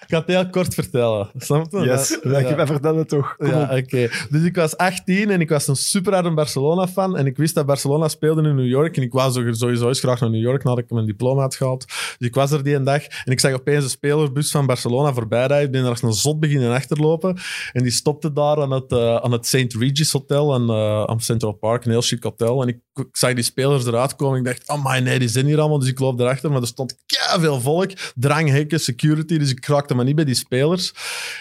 ga 0.07 0.17
het 0.17 0.27
heel 0.27 0.49
kort 0.49 0.73
vertellen. 0.73 1.29
Snap 1.37 1.71
je? 1.71 1.79
Yes, 1.79 2.19
Ja, 2.23 2.39
ja. 2.39 2.49
ja. 2.49 2.65
vertel 2.67 2.97
het 2.97 3.09
toch. 3.09 3.35
Ja, 3.47 3.77
oké. 3.77 4.09
Dus 4.29 4.43
ik 4.43 4.55
was 4.55 4.77
18 4.77 5.29
en 5.29 5.41
ik 5.41 5.49
was 5.49 5.67
een 5.67 5.75
super 5.75 6.13
harde 6.13 6.33
Barcelona-fan. 6.33 7.17
En 7.17 7.25
ik 7.25 7.37
wist 7.37 7.55
dat 7.55 7.65
Barcelona 7.65 8.07
speelde 8.07 8.49
in 8.49 8.55
New 8.55 8.67
York. 8.67 8.97
En 8.97 9.03
ik 9.03 9.11
wou 9.13 9.31
zo- 9.31 9.53
sowieso 9.53 9.87
eens 9.87 9.99
graag 9.99 10.19
naar 10.19 10.29
New 10.29 10.41
York 10.41 10.63
nadat 10.63 10.79
ik 10.83 10.89
mijn 10.89 11.05
diploma 11.05 11.41
had 11.41 11.55
gehaald. 11.55 11.85
Dus 12.17 12.27
ik 12.27 12.35
was 12.35 12.51
er 12.51 12.63
die 12.63 12.75
een 12.75 12.83
dag 12.83 13.03
en 13.25 13.31
ik 13.31 13.39
zag 13.39 13.53
opeens 13.53 13.83
een 13.83 13.89
spelersbus 13.89 14.51
van 14.51 14.65
Barcelona 14.65 15.13
voorbij 15.13 15.45
rijden. 15.47 15.65
Ik 15.65 15.71
ben 15.71 15.83
er 15.83 15.89
als 15.89 16.01
een 16.01 16.13
zot 16.13 16.39
beginnen 16.39 16.71
achterlopen. 16.73 17.37
En 17.73 17.83
die 17.83 17.91
stopte 17.91 18.33
daar 18.33 18.61
aan 18.61 18.71
het, 18.71 18.91
eh, 18.91 19.15
aan 19.15 19.31
het 19.31 19.45
St. 19.45 19.73
Regis 19.79 20.11
Hotel 20.11 20.53
aan, 20.53 20.69
eh, 20.69 21.03
aan 21.03 21.19
Central 21.19 21.51
Park. 21.51 21.85
Een 21.85 21.91
heel 21.91 22.01
chic 22.01 22.23
hotel. 22.23 22.61
En 22.61 22.67
ik, 22.67 22.77
ik 22.93 23.05
zag 23.11 23.33
die 23.33 23.43
spelers 23.43 23.85
eruit 23.85 24.15
komen. 24.15 24.39
Ik 24.39 24.45
dacht, 24.45 24.69
oh 24.69 24.85
my, 24.85 24.99
nee, 24.99 25.19
die 25.19 25.27
zijn 25.27 25.45
hier 25.45 25.59
allemaal. 25.59 25.79
Dus 25.79 25.89
ik 25.89 25.99
loop 25.99 26.19
erachter. 26.19 26.51
Maar 26.51 26.61
er 26.61 26.67
stond 26.67 26.95
veel 27.39 27.61
volk. 27.61 27.91
Dranghekken, 28.15 28.79
security. 28.79 29.37
Dus 29.37 29.49
ik 29.51 29.65
raakte 29.65 29.93
maar 29.95 30.05
niet 30.05 30.15
bij 30.15 30.25
die 30.25 30.35
spelers. 30.35 30.93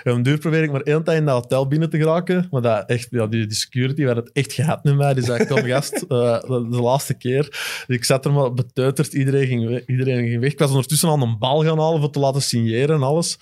En 0.03 0.13
een 0.15 0.23
duur 0.23 0.39
probeer 0.39 0.63
ik 0.63 0.73
maar 0.73 0.81
één 0.81 1.05
tijd 1.05 1.19
in 1.19 1.25
dat 1.25 1.35
hotel 1.35 1.69
binnen 1.69 1.91
te 1.91 1.94
geraken. 1.99 2.47
Maar 2.51 2.63
dat 2.63 2.89
echt, 2.89 3.07
ja, 3.11 3.27
die, 3.27 3.47
die 3.47 3.57
security 3.57 4.05
werd 4.05 4.17
het 4.17 4.33
echt 4.33 4.53
gehad 4.53 4.85
met 4.85 4.97
mij. 4.97 5.15
Die 5.15 5.25
zei, 5.25 5.47
kom 5.47 5.63
gast, 5.63 5.93
eh, 6.09 6.41
de, 6.49 6.81
laatste 6.81 7.15
keer. 7.15 7.85
Ik 7.87 8.05
zat 8.05 8.25
er 8.25 8.33
maar 8.33 8.55
beteuterd. 8.55 9.13
Iedereen 9.13 9.47
ging, 9.47 9.83
iedereen 9.87 10.29
ging 10.29 10.41
weg. 10.41 10.53
Ik 10.53 10.59
was 10.59 10.71
ondertussen 10.71 11.09
al 11.09 11.23
een 11.23 11.39
bal 11.39 11.65
gaan 11.65 11.79
halen 11.79 12.01
voor 12.01 12.11
te 12.11 12.19
laten 12.19 12.43
signeren 12.43 12.97
en 12.97 13.03
alles. 13.03 13.39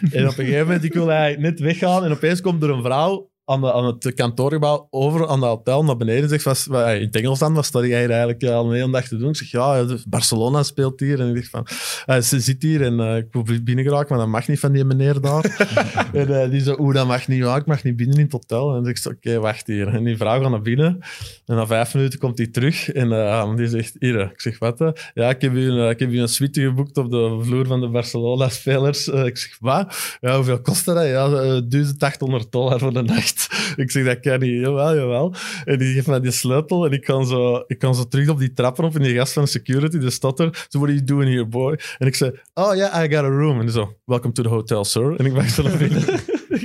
En 0.00 0.28
op 0.28 0.38
een 0.38 0.44
gegeven 0.44 0.66
moment, 0.66 0.84
ik 0.84 0.92
wil 0.92 1.10
eigenlijk 1.10 1.40
net 1.40 1.60
weggaan. 1.60 2.04
En 2.04 2.12
opeens 2.12 2.40
komt 2.40 2.62
er 2.62 2.70
een 2.70 2.82
vrouw 2.82 3.31
aan, 3.44 3.60
de, 3.60 3.72
aan 3.72 3.84
het 3.84 4.14
kantoorgebouw 4.14 4.86
over 4.90 5.28
aan 5.28 5.40
dat 5.40 5.48
hotel 5.48 5.84
naar 5.84 5.96
beneden. 5.96 6.28
Zegt, 6.28 6.44
was, 6.44 6.66
in 6.66 6.74
het 6.74 7.16
Engels 7.16 7.38
dan, 7.38 7.54
wat 7.54 7.64
sta 7.64 7.84
jij 7.84 8.06
eigenlijk 8.08 8.44
al 8.44 8.66
een 8.66 8.74
hele 8.74 8.90
dag 8.90 9.08
te 9.08 9.16
doen? 9.16 9.28
Ik 9.28 9.36
zeg, 9.36 9.50
ja, 9.50 9.84
dus 9.84 10.04
Barcelona 10.04 10.62
speelt 10.62 11.00
hier. 11.00 11.20
En 11.20 11.28
ik 11.28 11.36
zeg 11.36 11.48
van, 11.48 11.66
eh, 12.06 12.20
ze 12.20 12.40
zit 12.40 12.62
hier 12.62 12.82
en 12.82 13.00
eh, 13.00 13.16
ik 13.16 13.26
wil 13.30 13.42
binnen 13.64 13.84
geraken, 13.84 14.08
maar 14.08 14.18
dat 14.18 14.28
mag 14.28 14.48
niet 14.48 14.60
van 14.60 14.72
die 14.72 14.84
meneer 14.84 15.20
daar. 15.20 15.44
en 16.12 16.42
eh, 16.42 16.50
die 16.50 16.60
zo, 16.60 16.76
oeh, 16.78 16.94
dat 16.94 17.06
mag 17.06 17.28
niet, 17.28 17.38
ja, 17.38 17.56
ik 17.56 17.66
mag 17.66 17.82
niet 17.82 17.96
binnen 17.96 18.16
in 18.16 18.22
het 18.22 18.32
hotel. 18.32 18.76
En 18.76 18.84
ik 18.84 18.98
zeg, 18.98 19.12
oké, 19.12 19.38
wacht 19.38 19.66
hier. 19.66 19.88
En 19.88 20.04
die 20.04 20.16
vrouw 20.16 20.40
gaat 20.40 20.50
naar 20.50 20.62
binnen. 20.62 20.98
En 21.46 21.56
na 21.56 21.66
vijf 21.66 21.94
minuten 21.94 22.18
komt 22.18 22.38
hij 22.38 22.46
terug 22.46 22.90
en 22.92 23.12
eh, 23.12 23.56
die 23.56 23.68
zegt, 23.68 23.96
hier, 23.98 24.20
ik 24.20 24.40
zeg, 24.40 24.58
wat? 24.58 24.78
Ja, 25.14 25.28
ik 25.30 25.40
heb, 25.40 25.52
u 25.52 25.70
een, 25.70 25.90
ik 25.90 25.98
heb 25.98 26.10
u 26.10 26.20
een 26.20 26.28
suite 26.28 26.60
geboekt 26.60 26.96
op 26.96 27.10
de 27.10 27.38
vloer 27.42 27.66
van 27.66 27.80
de 27.80 27.88
Barcelona-spelers. 27.88 29.08
Eh, 29.08 29.24
ik 29.24 29.36
zeg, 29.36 29.56
wat? 29.60 30.16
Ja, 30.20 30.36
hoeveel 30.36 30.60
kost 30.60 30.84
dat? 30.84 31.06
Ja, 31.06 31.24
eh, 31.26 31.60
1800 31.68 32.52
dollar 32.52 32.78
voor 32.78 32.92
de 32.92 33.02
nacht. 33.02 33.41
ik 33.82 33.90
zeg, 33.90 34.04
dat 34.04 34.20
kan 34.20 34.40
niet. 34.40 34.60
Jawel, 34.60 34.96
jawel. 34.96 35.34
En 35.64 35.78
die 35.78 35.94
geeft 35.94 36.06
mij 36.06 36.20
die 36.20 36.30
sleutel 36.30 36.86
en 36.86 36.92
ik 36.92 37.02
kan 37.02 37.26
zo, 37.26 37.64
ik 37.66 37.78
kan 37.78 37.94
zo 37.94 38.04
terug 38.08 38.28
op 38.28 38.38
die 38.38 38.52
trappen 38.52 38.84
op 38.84 38.94
en 38.94 39.02
die 39.02 39.14
gast 39.14 39.32
van 39.32 39.42
de 39.42 39.48
security, 39.48 39.98
die 39.98 40.10
staat 40.10 40.40
er. 40.40 40.66
So, 40.68 40.78
what 40.78 40.90
are 40.90 40.92
you 40.92 41.04
doing 41.04 41.30
here, 41.30 41.46
boy? 41.46 41.78
En 41.98 42.06
ik 42.06 42.14
zei, 42.14 42.40
oh 42.54 42.74
yeah, 42.74 43.04
I 43.04 43.14
got 43.14 43.24
a 43.24 43.28
room. 43.28 43.60
En 43.60 43.70
zo, 43.70 43.96
welcome 44.04 44.32
to 44.32 44.42
the 44.42 44.48
hotel, 44.48 44.84
sir. 44.84 45.16
En 45.16 45.26
ik 45.26 45.32
wacht 45.32 45.52
zo 45.52 45.62
naar 45.62 45.76
binnen. 45.76 46.04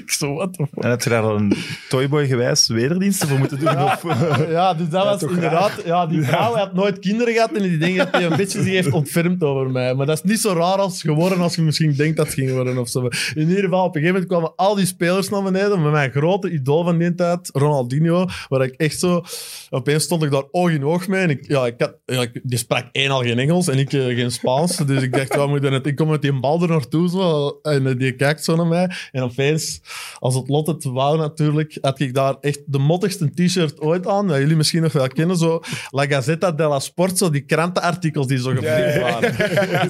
Ik 0.07 0.13
zo, 0.13 0.49
the 0.49 0.65
fuck? 0.73 0.83
En 0.83 0.89
heb 0.89 1.01
je 1.01 1.09
daar 1.09 1.21
dan 1.21 1.35
een 1.35 1.53
Toyboy-gewijs 1.89 2.67
wederdiensten 2.67 3.27
voor 3.27 3.37
moeten 3.37 3.59
doen? 3.59 3.83
Of, 3.83 4.03
Ja, 4.49 4.73
dus 4.73 4.89
dat 4.89 5.03
was 5.03 5.21
inderdaad... 5.31 5.71
Ja, 5.85 6.05
die 6.07 6.21
vrouw 6.23 6.53
had 6.55 6.73
nooit 6.73 6.99
kinderen 6.99 7.33
gehad 7.33 7.51
en 7.51 7.61
die 7.61 7.77
denkt 7.77 7.97
dat 7.97 8.07
hij 8.11 8.25
een 8.25 8.37
beetje 8.37 8.61
zich 8.63 8.71
heeft 8.73 8.91
ontfermd 8.91 9.43
over 9.43 9.69
mij. 9.69 9.93
Maar 9.95 10.05
dat 10.05 10.17
is 10.17 10.23
niet 10.29 10.39
zo 10.39 10.53
raar 10.53 10.77
als 10.77 11.01
geworden 11.01 11.39
als 11.39 11.55
je 11.55 11.61
misschien 11.61 11.93
denkt 11.95 12.17
dat 12.17 12.25
het 12.25 12.35
ging 12.35 12.51
worden 12.51 12.77
of 12.77 12.89
zo. 12.89 13.07
In 13.35 13.47
ieder 13.49 13.63
geval, 13.63 13.79
op 13.85 13.95
een 13.95 14.01
gegeven 14.01 14.13
moment 14.13 14.27
kwamen 14.27 14.53
al 14.55 14.75
die 14.75 14.85
spelers 14.85 15.29
naar 15.29 15.43
beneden 15.43 15.81
met 15.81 15.91
mijn 15.91 16.11
grote 16.11 16.49
idool 16.51 16.83
van 16.83 16.97
die 16.97 17.15
tijd, 17.15 17.49
Ronaldinho, 17.53 18.25
waar 18.49 18.61
ik 18.61 18.73
echt 18.73 18.99
zo... 18.99 19.23
Opeens 19.69 20.03
stond 20.03 20.23
ik 20.23 20.31
daar 20.31 20.43
oog 20.51 20.69
in 20.69 20.85
oog 20.85 21.07
mee 21.07 21.21
en 21.21 21.29
ik, 21.29 21.47
ja, 21.47 21.65
ik 21.65 21.73
had, 21.77 21.95
ja, 22.05 22.21
ik- 22.21 22.39
die 22.43 22.57
sprak 22.57 22.85
één 22.91 23.09
al 23.11 23.21
geen 23.21 23.39
Engels 23.39 23.67
en 23.67 23.77
ik 23.77 23.93
eh, 23.93 24.05
geen 24.05 24.31
Spaans. 24.31 24.77
Dus 24.77 25.01
ik 25.03 25.13
dacht, 25.13 25.35
wat 25.35 25.47
moet 25.47 25.63
ik? 25.63 25.85
Ik 25.85 25.95
kom 25.95 26.07
met 26.09 26.21
die 26.21 26.39
bal 26.39 26.61
er 26.61 26.69
naartoe 26.69 27.09
zo, 27.09 27.59
en 27.61 27.87
eh, 27.87 27.97
die 27.97 28.11
kijkt 28.15 28.43
zo 28.43 28.55
naar 28.55 28.67
mij. 28.67 28.91
En 29.11 29.23
opeens, 29.23 29.81
als 30.19 30.35
het 30.35 30.47
lot 30.47 30.67
het 30.67 30.83
wou 30.83 31.17
natuurlijk, 31.17 31.77
had 31.81 31.99
ik 31.99 32.13
daar 32.13 32.35
echt 32.41 32.61
de 32.65 32.77
mottigste 32.77 33.29
t-shirt 33.29 33.79
ooit 33.79 34.07
aan. 34.07 34.27
Dat 34.27 34.37
jullie 34.37 34.55
misschien 34.55 34.81
nog 34.81 34.91
wel 34.91 35.07
kennen, 35.07 35.37
zo 35.37 35.61
La 35.89 36.05
Gazzetta 36.05 36.51
della 36.51 36.79
Sport, 36.79 37.17
zo 37.17 37.29
die 37.29 37.45
krantenartikels 37.45 38.27
die 38.27 38.37
zo 38.39 38.49
gevliegd 38.49 38.99
waren. 38.99 39.33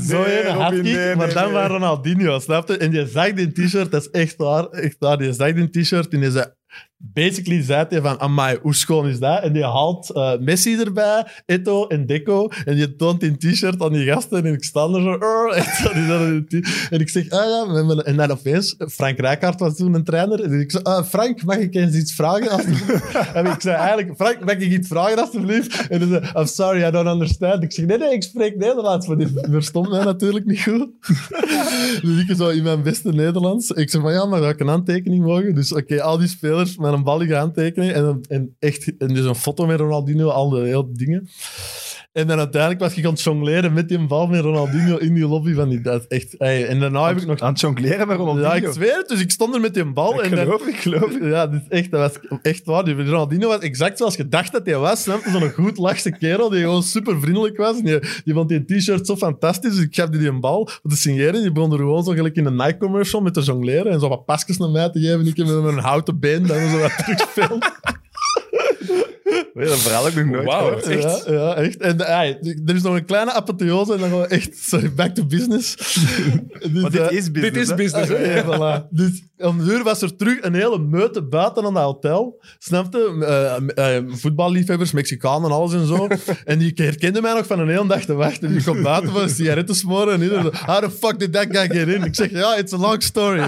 zo 0.01 0.23
Nee, 0.23 0.45
een 0.45 0.55
had 0.55 0.73
ik, 0.73 0.83
nee, 0.83 1.15
maar 1.15 1.33
dan 1.33 1.51
waren 1.51 1.69
Ronaldinho, 1.69 2.39
snap 2.39 2.67
je? 2.67 2.77
En 2.77 2.91
je 2.91 3.07
zag 3.07 3.33
die 3.33 3.51
t-shirt, 3.51 3.91
dat 3.91 4.01
is 4.01 4.09
echt 4.09 4.35
waar, 4.35 4.65
echt 4.65 4.95
waar. 4.99 5.17
Die 5.17 5.33
zag 5.33 5.53
die 5.53 5.69
t-shirt 5.69 6.13
en 6.13 6.19
die 6.19 6.31
zei... 6.31 6.45
Basically 6.99 7.61
zei 7.63 7.85
hij 7.89 8.01
van, 8.01 8.19
amai, 8.19 8.57
hoe 8.61 8.75
schoon 8.75 9.07
is 9.07 9.19
dat? 9.19 9.41
En 9.43 9.53
die 9.53 9.63
haalt 9.63 10.09
eh, 10.11 10.37
Messi 10.39 10.79
erbij, 10.79 11.27
Eto 11.45 11.87
en 11.87 12.05
Deco. 12.05 12.47
En 12.65 12.75
die 12.75 12.95
toont 12.95 13.19
die 13.19 13.37
t-shirt 13.37 13.81
aan 13.81 13.93
die 13.93 14.05
gasten. 14.05 14.45
En 14.45 14.53
ik 14.53 14.63
sta 14.63 14.87
er 14.87 15.01
zo, 15.01 16.25
in 16.25 16.45
t- 16.47 16.89
En 16.89 16.99
ik 16.99 17.09
zeg, 17.09 17.29
ah 17.29 17.45
ja, 17.45 18.03
en 18.03 18.15
dan 18.15 18.31
opeens, 18.31 18.75
Frank 18.77 19.19
Rijkaard 19.19 19.59
was 19.59 19.75
toen 19.75 19.93
een 19.93 20.03
trainer. 20.03 20.43
En 20.43 20.59
ik 20.59 20.71
zei, 20.71 20.83
ah, 20.83 21.05
Frank, 21.05 21.43
mag 21.43 21.57
ik 21.57 21.75
eens 21.75 21.95
iets 21.95 22.13
vragen? 22.13 22.49
alsjeblieft?" 22.49 23.11
en 23.33 23.45
ik 23.45 23.61
zei 23.61 23.75
eigenlijk, 23.75 24.15
Frank, 24.15 24.45
mag 24.45 24.55
ik 24.55 24.71
iets 24.71 24.87
vragen 24.87 25.19
alsjeblieft? 25.19 25.87
En 25.87 25.99
hij 25.99 26.07
zei, 26.09 26.31
I'm 26.35 26.45
sorry, 26.45 26.83
I 26.83 26.91
don't 26.91 27.07
understand. 27.07 27.63
Ik 27.63 27.71
zeg, 27.71 27.85
nee, 27.85 27.97
nee, 27.97 28.13
ik 28.13 28.23
spreek 28.23 28.55
Nederlands. 28.57 29.07
Maar 29.07 29.17
die 29.17 29.27
verstond 29.41 29.89
mij 29.89 30.03
natuurlijk 30.03 30.45
niet 30.45 30.61
goed. 30.61 30.87
dus 32.01 32.25
ik 32.27 32.35
zo 32.35 32.49
in 32.49 32.63
mijn 32.63 32.83
beste 32.83 33.11
Nederlands. 33.13 33.69
Ik 33.69 33.89
zei 33.89 34.03
van, 34.03 34.13
ja, 34.13 34.25
maar 34.25 34.59
een 34.59 34.67
handtekening 34.67 35.23
mogen. 35.23 35.55
Dus 35.55 35.73
oké, 35.73 36.01
al 36.01 36.17
die 36.17 36.27
spelers 36.27 36.75
met 36.89 36.97
een 36.97 37.03
ballige 37.03 37.35
handtekening. 37.35 37.91
En, 37.91 38.21
en 38.27 38.55
echt, 38.59 38.97
en 38.97 39.07
dus 39.07 39.25
een 39.25 39.35
foto 39.35 39.65
met 39.65 39.79
Ronaldinho, 39.79 40.29
al 40.29 40.49
de 40.49 40.59
hele 40.59 40.91
dingen. 40.91 41.29
En 42.17 42.27
dan 42.27 42.37
uiteindelijk 42.37 42.81
was 42.81 42.95
ik 42.95 43.05
aan 43.05 43.11
het 43.11 43.21
jongleren 43.21 43.73
met 43.73 43.89
die 43.89 44.07
bal 44.07 44.27
met 44.27 44.41
Ronaldinho 44.41 44.97
in 44.97 45.13
die 45.13 45.27
lobby 45.27 45.53
van 45.53 45.69
die 45.69 45.81
dat 45.81 46.05
is 46.07 46.17
echt. 46.17 46.37
ey, 46.37 46.67
en 46.67 46.79
daarna 46.79 47.07
heb 47.07 47.17
ik 47.17 47.25
nog 47.25 47.39
Aan 47.39 47.51
het 47.51 47.59
jongleren 47.59 48.07
met 48.07 48.17
Ronaldinho. 48.17 48.47
ja, 48.49 48.55
ik 48.55 48.67
zweer 48.73 48.95
het. 48.97 49.07
Dus 49.07 49.21
ik 49.21 49.31
stond 49.31 49.55
er 49.55 49.61
met 49.61 49.73
die 49.73 49.85
bal. 49.85 50.13
Ik 50.13 50.21
en 50.21 50.35
dan, 50.35 50.45
geloof, 50.45 50.67
ik 50.67 50.75
geloof. 50.75 51.19
ja, 51.21 51.47
dit 51.47 51.61
is 51.61 51.77
echt, 51.79 51.91
dat 51.91 51.99
was 51.99 52.39
echt 52.41 52.65
waar. 52.65 52.83
Die 52.85 52.95
Ronaldinho 52.95 53.47
was 53.47 53.59
exact 53.59 53.97
zoals 53.97 54.15
je 54.15 54.27
dacht 54.27 54.51
dat 54.51 54.65
hij 54.65 54.77
was. 54.77 55.01
snap 55.01 55.23
je? 55.23 55.29
Zo'n 55.31 55.49
goed 55.49 55.77
lachse 55.77 56.11
kerel 56.17 56.49
die 56.49 56.61
gewoon 56.61 56.83
super 56.83 57.19
vriendelijk 57.21 57.57
was. 57.57 57.77
En 57.77 57.85
die, 57.85 57.99
die 58.23 58.33
vond 58.33 58.49
die 58.49 58.65
t-shirt 58.65 59.07
zo 59.07 59.15
fantastisch. 59.15 59.75
Dus 59.75 59.83
ik 59.83 59.95
gaf 59.95 60.09
die 60.09 60.27
een 60.27 60.39
bal 60.39 60.69
om 60.83 60.89
te 60.89 60.95
signeren. 60.95 61.41
Die 61.41 61.51
begon 61.51 61.71
er 61.71 61.77
gewoon 61.77 62.03
zo 62.03 62.11
gelijk 62.11 62.35
in 62.35 62.45
een 62.45 62.55
Nike-commercial 62.55 63.21
met 63.21 63.33
te 63.33 63.41
jongleren. 63.41 63.91
En 63.91 63.99
zo 63.99 64.09
wat 64.09 64.25
pasjes 64.25 64.57
naar 64.57 64.69
mij 64.69 64.89
te 64.89 64.99
geven. 64.99 65.27
Ik 65.27 65.37
heb 65.37 65.45
met 65.47 65.55
een 65.55 65.77
houten 65.79 66.19
been 66.19 66.47
dan 66.47 66.69
zo 66.69 66.79
wat 66.79 66.97
terugspelen. 67.05 67.59
Weet 69.57 69.65
je, 69.65 69.71
dat 69.73 69.81
verhaal 69.81 70.05
heb 70.05 70.13
ik 70.13 70.25
nog 70.25 70.35
nooit 70.35 70.51
gehoord. 70.51 70.85
echt? 70.87 71.25
Ja, 71.25 71.33
ja, 71.33 71.55
echt. 71.55 71.77
En 71.77 71.99
er 72.65 72.75
is 72.75 72.81
nog 72.81 72.95
een 72.95 73.05
kleine 73.05 73.33
apotheose 73.33 73.93
en 73.93 73.99
dan 73.99 74.09
gewoon 74.09 74.27
echt, 74.27 74.57
sorry, 74.57 74.93
back 74.93 75.15
to 75.15 75.25
business. 75.25 75.75
Dus, 76.71 76.81
Maar 76.81 76.91
dit 76.91 77.01
eh, 77.01 77.11
is 77.17 77.31
business. 77.31 77.53
Dit 77.53 77.55
is 77.55 77.75
business. 77.75 78.09
hè? 78.09 78.43
Voilà. 78.43 78.87
Dus 78.99 79.23
om 79.37 79.57
de 79.65 79.71
uur 79.71 79.83
was 79.83 80.01
er 80.01 80.15
terug 80.15 80.37
een 80.41 80.53
hele 80.53 80.79
meute 80.79 81.23
buiten 81.23 81.65
aan 81.65 81.73
dat 81.73 81.83
hotel. 81.83 82.41
Snapte? 82.57 83.15
Eh, 83.75 83.95
eh, 83.97 84.03
voetballiefhebbers, 84.07 84.91
Mexicanen, 84.91 85.51
alles 85.51 85.73
en 85.73 85.85
zo. 85.87 86.07
en 86.45 86.59
die 86.59 86.71
herkenden 86.75 87.21
mij 87.21 87.33
nog 87.33 87.45
van 87.47 87.59
een 87.59 87.69
hele 87.69 87.87
dag 87.87 88.01
te 88.05 88.13
wachten. 88.13 88.51
Die 88.51 88.63
komt 88.63 88.83
buiten 88.83 89.11
voor 89.11 89.21
een 89.21 89.29
sigaret 89.29 89.67
te 89.67 89.73
smoren. 89.73 90.13
En 90.13 90.21
iedereen 90.21 90.43
zo, 90.43 90.51
how 90.65 90.83
the 90.83 90.91
fuck 90.91 91.19
did 91.19 91.33
that 91.33 91.45
guy 91.49 91.69
get 91.69 91.87
in? 91.87 92.03
Ik 92.03 92.15
zeg, 92.15 92.29
ja, 92.31 92.55
it's 92.57 92.73
a 92.73 92.77
long 92.77 93.03
story. 93.03 93.39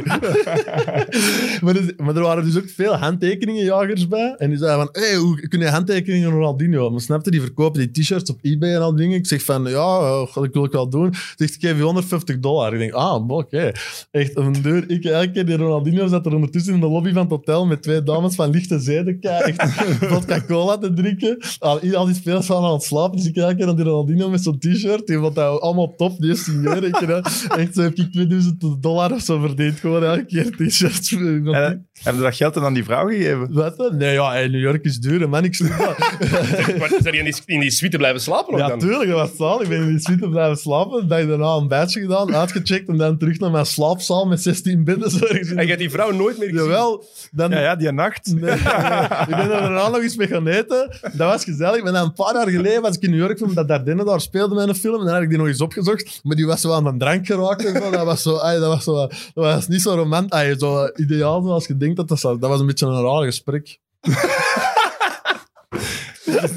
maar, 1.62 1.74
dus- 1.74 1.93
maar 1.97 2.16
er 2.16 2.22
waren 2.22 2.43
dus 2.43 2.57
ook 2.57 2.70
veel 2.76 2.95
handtekeningenjagers 2.95 4.07
bij. 4.07 4.36
En 4.38 4.49
die 4.49 4.57
zeiden 4.57 4.89
van, 4.93 5.01
hey, 5.01 5.16
hoe 5.16 5.47
kun 5.47 5.60
je 5.60 5.66
handtekeningen 5.70 5.97
Ronaldinho? 6.08 6.89
Maar 6.89 7.02
snapte, 7.02 7.32
die 7.32 7.41
verkopen 7.41 7.80
die 7.80 7.91
t-shirts 7.91 8.30
op 8.30 8.39
eBay 8.41 8.74
en 8.74 8.82
al 8.82 8.95
die 8.95 9.00
dingen. 9.00 9.18
Ik 9.18 9.28
zeg 9.28 9.43
van, 9.43 9.64
ja, 9.64 10.00
eh, 10.00 10.34
dat 10.34 10.54
wil 10.54 10.64
ik 10.64 10.72
wel 10.72 10.89
doen. 10.89 11.14
Zegt, 11.36 11.56
ik 11.56 11.62
geef 11.62 11.78
je 11.78 11.84
150 11.84 12.39
dollar. 12.39 12.74
Ik 12.74 12.80
denk, 12.80 12.91
ah, 12.91 13.30
oké. 13.30 13.72
Echt, 14.12 14.38
een 14.38 14.62
deur. 14.62 14.89
Ik 14.89 15.04
elke 15.04 15.32
keer, 15.32 15.45
die 15.45 15.58
Ronaldinho 15.58 16.08
zat 16.08 16.26
er 16.26 16.36
ondertussen 16.36 16.74
in 16.74 16.80
de 16.80 16.88
lobby 16.88 17.12
van 17.12 17.22
het 17.22 17.32
hotel 17.32 17.66
met 17.66 17.82
twee 17.82 18.04
dames 18.04 18.36
van 18.36 18.50
lichte 18.50 18.80
zeden. 18.80 19.20
Echt 19.22 19.64
vodka 20.12 20.41
cola 20.47 20.78
te 20.78 20.93
drinken. 20.93 21.38
Al, 21.60 21.80
al 21.93 22.06
die 22.06 22.16
spelers 22.16 22.47
waren 22.47 22.68
aan 22.68 22.74
het 22.74 22.84
slapen. 22.84 23.18
Dus 23.18 23.28
ik 23.28 23.36
elke 23.36 23.56
keer 23.56 23.68
aan 23.68 23.76
die 23.76 23.86
Ronaldinho 23.86 24.30
met 24.30 24.43
zo'n 24.43 24.60
t-shirt. 24.60 25.08
Die 25.08 25.18
vond 25.18 25.36
dat 25.36 25.62
allemaal 25.62 25.95
top. 25.95 26.20
Die 26.20 26.32
is 26.32 26.43
signeren. 26.43 26.91
Eh, 26.91 27.58
echt, 27.58 27.76
zo 27.76 27.82
heb 27.82 27.93
ik 27.93 28.12
2000 28.12 28.82
dollar 28.82 29.14
of 29.14 29.22
zo 29.22 29.39
verdiend. 29.39 29.80
Gewoon 29.80 30.04
elke 30.04 30.26
keer 30.26 30.56
t-shirts. 30.56 31.12
En, 31.12 31.89
Hebben 32.04 32.22
ze 32.22 32.28
dat 32.28 32.36
geld 32.38 32.54
dan 32.54 32.64
aan 32.64 32.74
die 32.74 32.84
vrouw 32.84 33.08
gegeven? 33.08 33.47
Wat 33.54 33.78
dan? 33.78 33.97
Nee, 33.97 34.14
ja, 34.14 34.36
in 34.36 34.52
New 34.52 34.62
York 34.62 34.84
is 34.86 34.97
duur, 35.00 35.30
man. 35.30 35.43
Ik 35.43 35.58
dat. 35.58 35.78
Maar 36.80 36.89
zijn 37.00 37.04
die 37.04 37.18
in 37.18 37.24
die, 37.24 37.36
in 37.45 37.60
die 37.60 37.72
suite 37.72 37.97
blijven 37.97 38.22
slapen 38.22 38.58
Ja, 38.58 38.68
dan? 38.68 38.80
tuurlijk, 38.80 39.10
dat 39.10 39.20
was 39.20 39.36
zalig. 39.38 39.62
Ik 39.62 39.70
ben 39.70 39.82
in 39.82 39.88
die 39.88 40.00
suite 40.00 40.30
blijven 40.30 40.58
slapen. 40.58 41.08
Dan 41.08 41.18
heb 41.18 41.28
ik 41.28 41.30
daarna 41.30 41.54
een 41.56 41.68
badge 41.68 42.00
gedaan, 42.00 42.36
uitgecheckt 42.36 42.88
en 42.89 42.97
dan 42.97 43.18
terug 43.18 43.39
naar 43.39 43.52
mijn 43.52 43.66
slaapzaal 43.66 44.26
met 44.28 44.41
16 44.41 44.84
bedden. 44.84 45.12
Zo 45.12 45.26
En 45.26 45.62
je 45.62 45.68
hebt 45.68 45.80
die 45.80 45.89
vrouw 45.89 46.12
nooit 46.12 46.38
meer 46.39 46.50
gezien? 46.50 46.64
Jawel. 46.64 47.06
Dan, 47.32 47.50
Ja, 47.52 47.60
ja, 47.60 47.76
die 47.76 47.91
nacht. 47.91 48.26
Nee, 48.34 48.41
nee. 48.41 48.54
ik 48.54 49.28
ben 49.28 49.39
er 49.39 49.47
daarna 49.47 49.88
nog 49.89 50.02
eens 50.02 50.16
mee 50.16 50.28
gaan 50.28 50.47
eten. 50.47 50.97
Dat 51.02 51.32
was 51.32 51.43
gezellig. 51.43 51.84
Maar 51.84 51.91
dan 51.93 52.04
een 52.04 52.14
paar 52.14 52.34
jaar 52.34 52.50
geleden 52.50 52.82
was 52.82 52.95
ik 52.95 53.02
in 53.02 53.10
New 53.10 53.20
York, 53.20 53.41
omdat 53.41 53.68
Dardenne 53.68 54.04
daar 54.06 54.22
speelde 54.22 54.56
met 54.56 54.68
een 54.68 54.76
film. 54.76 55.00
En 55.00 55.06
dan 55.06 55.14
had 55.14 55.24
ik 55.24 55.30
die 55.30 55.38
nog 55.38 55.47
eens 55.47 55.62
opgezocht. 55.62 56.20
Maar 56.24 56.36
die 56.36 56.45
was 56.45 56.62
zo 56.62 56.72
aan 56.72 56.84
de 56.84 56.97
drank 56.97 57.26
geraakt. 57.26 57.66
En 57.66 57.82
zo. 57.82 57.89
Dat, 57.91 58.06
was 58.06 58.22
zo, 58.22 58.36
ay, 58.36 58.60
dat, 58.60 58.68
was 58.68 58.84
zo, 58.84 58.93
dat 58.95 59.10
was 59.34 59.68
niet 59.68 59.82
zo 59.82 59.93
romantisch. 59.95 60.32
ay, 60.39 60.56
Zo 60.58 60.88
ideaal 60.95 61.41
zoals 61.41 61.68
je 61.68 61.78
denkt 61.78 61.89
dat 61.96 62.08
dat 62.08 62.20
zou. 62.20 62.40
Dat 62.40 62.50
was 62.50 62.60
een 62.60 62.66
beetje 62.66 62.86
een 62.86 63.02
raar 63.04 63.24
gesprek. 63.24 63.80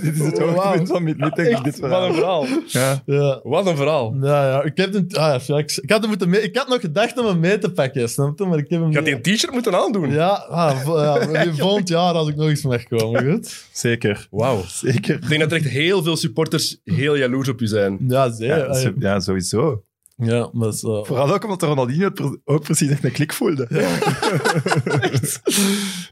dit 0.02 0.14
is 0.14 0.18
het 0.26 0.38
Oh, 0.42 0.48
hoogtepunt 0.54 0.88
van 0.88 1.04
dit 1.04 1.16
lied, 1.20 1.34
denk 1.34 1.48
ik, 1.58 1.64
dit 1.64 1.78
Wat 1.80 1.90
verhaal. 1.90 2.06
een 2.08 2.14
verhaal. 2.14 2.46
Ja. 2.66 3.02
Ja. 3.06 3.40
Wat 3.42 3.66
een 3.66 3.76
verhaal. 3.76 4.14
Ja, 4.20 4.48
ja. 4.48 4.62
Ik, 4.62 4.76
heb 4.76 4.94
een, 4.94 5.06
ah, 5.12 5.40
ja, 5.46 5.58
ik, 5.58 5.72
ik, 5.82 5.90
had 5.90 6.00
hem 6.00 6.08
moeten 6.08 6.28
mee- 6.28 6.40
ik 6.42 6.56
had 6.56 6.68
nog 6.68 6.80
gedacht 6.80 7.18
om 7.18 7.26
hem 7.26 7.40
mee 7.40 7.58
te 7.58 7.70
pakken, 7.72 8.08
snap 8.08 8.38
je? 8.38 8.44
Maar 8.44 8.58
ik 8.58 8.70
heb 8.70 8.80
hem 8.80 8.90
Je 8.90 8.96
had 8.96 9.04
die 9.04 9.14
een 9.14 9.22
t-shirt 9.22 9.52
moeten 9.52 9.74
aandoen. 9.74 10.10
Ja, 10.10 10.28
ah, 10.28 10.80
ja, 10.86 11.52
volgend 11.56 11.88
jaar 11.88 12.14
als 12.14 12.28
ik 12.28 12.36
nog 12.36 12.48
eens 12.48 12.62
mag 12.62 12.84
komen, 12.88 13.32
goed? 13.32 13.64
Zeker. 13.72 14.26
Wauw. 14.30 14.62
Zeker. 14.66 15.14
Ik 15.14 15.28
denk 15.28 15.40
dat 15.40 15.50
er 15.52 15.56
echt 15.56 15.68
heel 15.68 16.02
veel 16.02 16.16
supporters 16.16 16.80
heel 16.84 17.16
jaloers 17.16 17.48
op 17.48 17.60
u 17.60 17.66
zijn. 17.66 17.98
Ja, 18.08 18.30
zeker. 18.30 18.80
Ja, 18.80 18.90
ja, 18.98 19.20
sowieso. 19.20 19.82
Ja, 20.16 20.50
maar 20.52 20.64
dat 20.66 20.74
is, 20.74 20.82
eh, 20.82 21.04
Vooral 21.04 21.34
ook 21.34 21.44
omdat 21.44 21.62
Ronaldinho 21.62 22.10
pre- 22.10 22.38
ook 22.44 22.62
precies 22.62 22.90
echt 22.90 23.04
een 23.04 23.12
klik 23.12 23.32
voelde. 23.32 23.66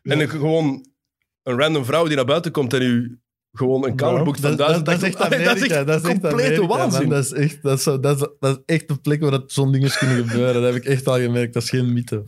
En 0.03 0.29
gewoon 0.29 0.87
een 1.43 1.59
random 1.59 1.85
vrouw 1.85 2.07
die 2.07 2.17
naar 2.17 2.25
buiten 2.25 2.53
komt 2.53 2.75
en 2.75 2.83
u 2.83 3.21
gewoon 3.53 3.85
een 3.87 3.97
kamerboek 3.97 4.37
van 4.39 4.43
dat, 4.57 4.59
dat, 4.59 4.59
duizend... 4.59 4.87
dat 4.87 4.97
is 4.97 5.03
echt 5.03 5.21
Amerika. 5.35 5.85
Dat 5.85 6.05
is 6.05 6.11
echt 6.11 6.21
complete 6.21 6.45
Amerika, 6.45 6.67
man. 6.67 6.79
waanzin. 6.79 7.09
Dat 7.09 7.25
is, 7.25 7.33
echt, 7.33 7.63
dat, 7.63 7.77
is, 7.79 7.83
zo- 7.83 8.01
dat, 8.01 8.17
is, 8.21 8.29
dat 8.41 8.57
is 8.67 8.75
echt 8.77 8.91
een 8.91 9.01
plek 9.01 9.21
waar 9.21 9.31
dat 9.31 9.53
zo'n 9.53 9.73
dingen 9.73 9.91
kunnen 9.91 10.17
gebeuren. 10.29 10.55
Dat 10.63 10.73
heb 10.73 10.83
ik 10.83 10.89
echt 10.89 11.07
al 11.07 11.19
gemerkt. 11.19 11.53
Dat 11.55 11.63
is 11.63 11.71
geen 11.71 11.93
mythe. 11.93 12.23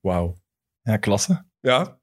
Wauw. 0.00 0.36
Ja, 0.82 0.96
klasse. 0.96 1.44
Ja, 1.60 1.98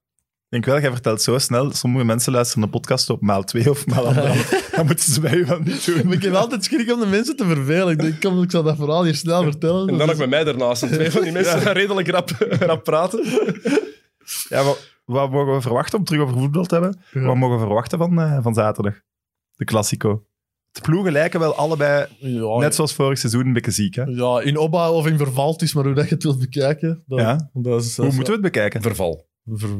denk 0.61 0.65
wel, 0.65 0.79
jij 0.79 0.91
vertelt 0.91 1.21
zo 1.21 1.37
snel. 1.37 1.71
Sommige 1.71 2.05
mensen 2.05 2.31
luisteren 2.31 2.63
een 2.63 2.69
podcast 2.69 3.09
op 3.09 3.21
maal 3.21 3.43
2 3.43 3.69
of 3.69 3.85
maal 3.87 4.13
1,5. 4.13 4.19
Dan 4.75 4.85
moeten 4.85 5.11
ze 5.13 5.19
bij 5.21 5.33
u 5.35 5.45
wel 5.45 5.59
niet 5.59 5.85
doen. 5.85 6.05
Maar 6.05 6.13
ik 6.13 6.21
heb 6.21 6.33
altijd 6.33 6.63
schrik 6.63 6.91
om 6.91 6.99
de 6.99 7.05
mensen 7.05 7.35
te 7.35 7.45
vervelen. 7.45 7.89
Ik 7.89 7.99
denk, 7.99 8.21
kom, 8.21 8.41
ik 8.43 8.51
zal 8.51 8.63
dat 8.63 8.75
verhaal 8.75 9.03
hier 9.03 9.15
snel 9.15 9.43
vertellen. 9.43 9.87
en 9.89 9.97
dan 9.97 10.07
nog 10.07 10.17
met 10.17 10.29
mij. 10.29 10.45
En 10.45 10.73
twee 10.73 11.11
van 11.11 11.21
die 11.21 11.31
mensen 11.31 11.61
gaan 11.61 11.73
redelijk 11.73 12.07
rap, 12.07 12.29
rap 12.59 12.83
praten. 12.83 13.23
Ja, 14.49 14.63
wat, 14.63 14.91
wat 15.05 15.31
mogen 15.31 15.53
we 15.53 15.61
verwachten 15.61 15.99
om 15.99 16.05
terug 16.05 16.21
over 16.21 16.37
voetbal 16.39 16.63
te 16.65 16.73
hebben? 16.75 17.01
Ja. 17.11 17.21
Wat 17.21 17.35
mogen 17.35 17.55
we 17.59 17.63
verwachten 17.65 17.97
van, 17.97 18.21
eh, 18.21 18.37
van 18.41 18.53
zaterdag? 18.53 18.93
De 19.55 19.65
Classico. 19.65 20.23
De 20.71 20.81
ploegen 20.81 21.11
lijken 21.11 21.39
wel 21.39 21.55
allebei, 21.55 22.05
Ja, 22.19 22.57
net 22.57 22.75
zoals 22.75 22.93
vorig 22.93 23.17
seizoen, 23.17 23.45
een 23.45 23.53
beetje 23.53 23.71
ziek. 23.71 23.95
Hè? 23.95 24.03
ja, 24.03 24.41
in 24.41 24.57
opbouw 24.57 24.93
of 24.93 25.07
in 25.07 25.17
verval, 25.17 25.51
het 25.51 25.61
is 25.61 25.73
maar 25.73 25.83
hoe 25.83 25.93
dat 25.93 26.09
je 26.09 26.13
het 26.13 26.23
wilt 26.23 26.39
bekijken. 26.39 27.03
Dat, 27.05 27.19
Ja. 27.19 27.49
dat 27.53 27.81
is, 27.81 27.87
dat 27.87 27.95
Hoe 27.95 28.07
is- 28.07 28.15
moeten 28.15 28.33
we 28.35 28.41
het 28.41 28.51
bekijken? 28.53 28.81
Verval. 28.81 29.31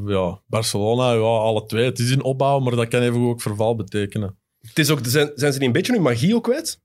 Ja, 0.05 0.41
Barcelona, 0.47 1.11
ja, 1.11 1.19
alle 1.19 1.65
twee. 1.65 1.85
Het 1.85 1.99
is 1.99 2.11
in 2.11 2.23
opbouw, 2.23 2.59
maar 2.59 2.75
dat 2.75 2.87
kan 2.87 3.01
even 3.01 3.21
ook 3.21 3.41
verval 3.41 3.75
betekenen. 3.75 4.37
Het 4.61 4.79
is 4.79 4.89
ook, 4.89 4.99
zijn, 5.03 5.31
zijn 5.35 5.53
ze 5.53 5.57
niet 5.59 5.67
een 5.67 5.73
beetje 5.73 5.93
hun 5.93 6.01
magie 6.01 6.35
ook 6.35 6.43
kwijt? 6.43 6.81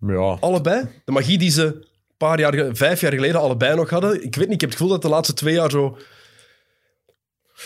Ja, 0.00 0.36
Allebei. 0.40 0.88
De 1.04 1.12
magie 1.12 1.38
die 1.38 1.50
ze 1.50 1.64
een 1.64 1.84
paar 2.16 2.40
jaar, 2.40 2.76
vijf 2.76 3.00
jaar 3.00 3.12
geleden 3.12 3.40
allebei 3.40 3.76
nog 3.76 3.90
hadden. 3.90 4.24
Ik 4.24 4.34
weet 4.34 4.44
niet, 4.44 4.54
ik 4.54 4.60
heb 4.60 4.70
het 4.70 4.78
gevoel 4.78 4.92
dat 4.92 5.02
de 5.02 5.08
laatste 5.08 5.34
twee 5.34 5.54
jaar 5.54 5.70
zo... 5.70 5.96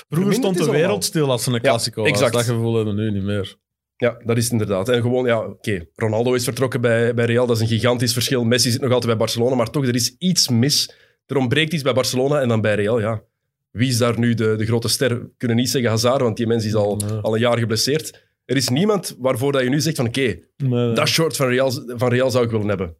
Vroeger 0.08 0.34
stond 0.34 0.54
de 0.56 0.62
allemaal. 0.62 0.80
wereld 0.80 1.04
stil 1.04 1.30
als 1.30 1.44
ze 1.44 1.52
een 1.52 1.60
klassico 1.60 2.02
was. 2.02 2.10
exact. 2.10 2.32
Dat 2.32 2.44
gevoel 2.44 2.74
hebben 2.74 2.94
we 2.96 3.02
nu 3.02 3.10
niet 3.10 3.22
meer. 3.22 3.56
Ja, 3.96 4.22
dat 4.24 4.36
is 4.36 4.42
het 4.42 4.52
inderdaad. 4.52 4.88
En 4.88 5.02
gewoon, 5.02 5.26
ja, 5.26 5.44
oké. 5.44 5.86
Ronaldo 5.94 6.34
is 6.34 6.44
vertrokken 6.44 6.80
bij, 6.80 7.14
bij 7.14 7.24
Real, 7.24 7.46
dat 7.46 7.56
is 7.56 7.62
een 7.62 7.68
gigantisch 7.68 8.12
verschil. 8.12 8.44
Messi 8.44 8.70
zit 8.70 8.80
nog 8.80 8.92
altijd 8.92 9.06
bij 9.06 9.16
Barcelona, 9.16 9.54
maar 9.54 9.70
toch, 9.70 9.86
er 9.86 9.94
is 9.94 10.16
iets 10.18 10.48
mis. 10.48 10.94
Er 11.26 11.36
ontbreekt 11.36 11.72
iets 11.72 11.82
bij 11.82 11.92
Barcelona 11.92 12.40
en 12.40 12.48
dan 12.48 12.60
bij 12.60 12.74
Real, 12.74 13.00
ja. 13.00 13.22
Wie 13.78 13.88
is 13.88 13.98
daar 13.98 14.18
nu 14.18 14.34
de, 14.34 14.54
de 14.56 14.66
grote 14.66 14.88
ster? 14.88 15.20
We 15.20 15.30
kunnen 15.36 15.56
niet 15.56 15.70
zeggen 15.70 15.90
Hazard, 15.90 16.20
want 16.20 16.36
die 16.36 16.46
mens 16.46 16.64
is 16.64 16.74
al, 16.74 16.96
Nee. 16.96 17.10
al 17.18 17.34
een 17.34 17.40
jaar 17.40 17.58
geblesseerd. 17.58 18.26
Er 18.44 18.56
is 18.56 18.68
niemand 18.68 19.16
waarvoor 19.18 19.52
dat 19.52 19.62
je 19.62 19.68
nu 19.68 19.80
zegt 19.80 19.96
van, 19.96 20.06
oké, 20.06 20.38
Nee, 20.56 20.92
dat 20.92 21.08
short 21.08 21.36
van 21.36 21.48
Real, 21.48 21.70
van 21.86 22.08
Real 22.08 22.30
zou 22.30 22.44
ik 22.44 22.50
willen 22.50 22.68
hebben. 22.68 22.96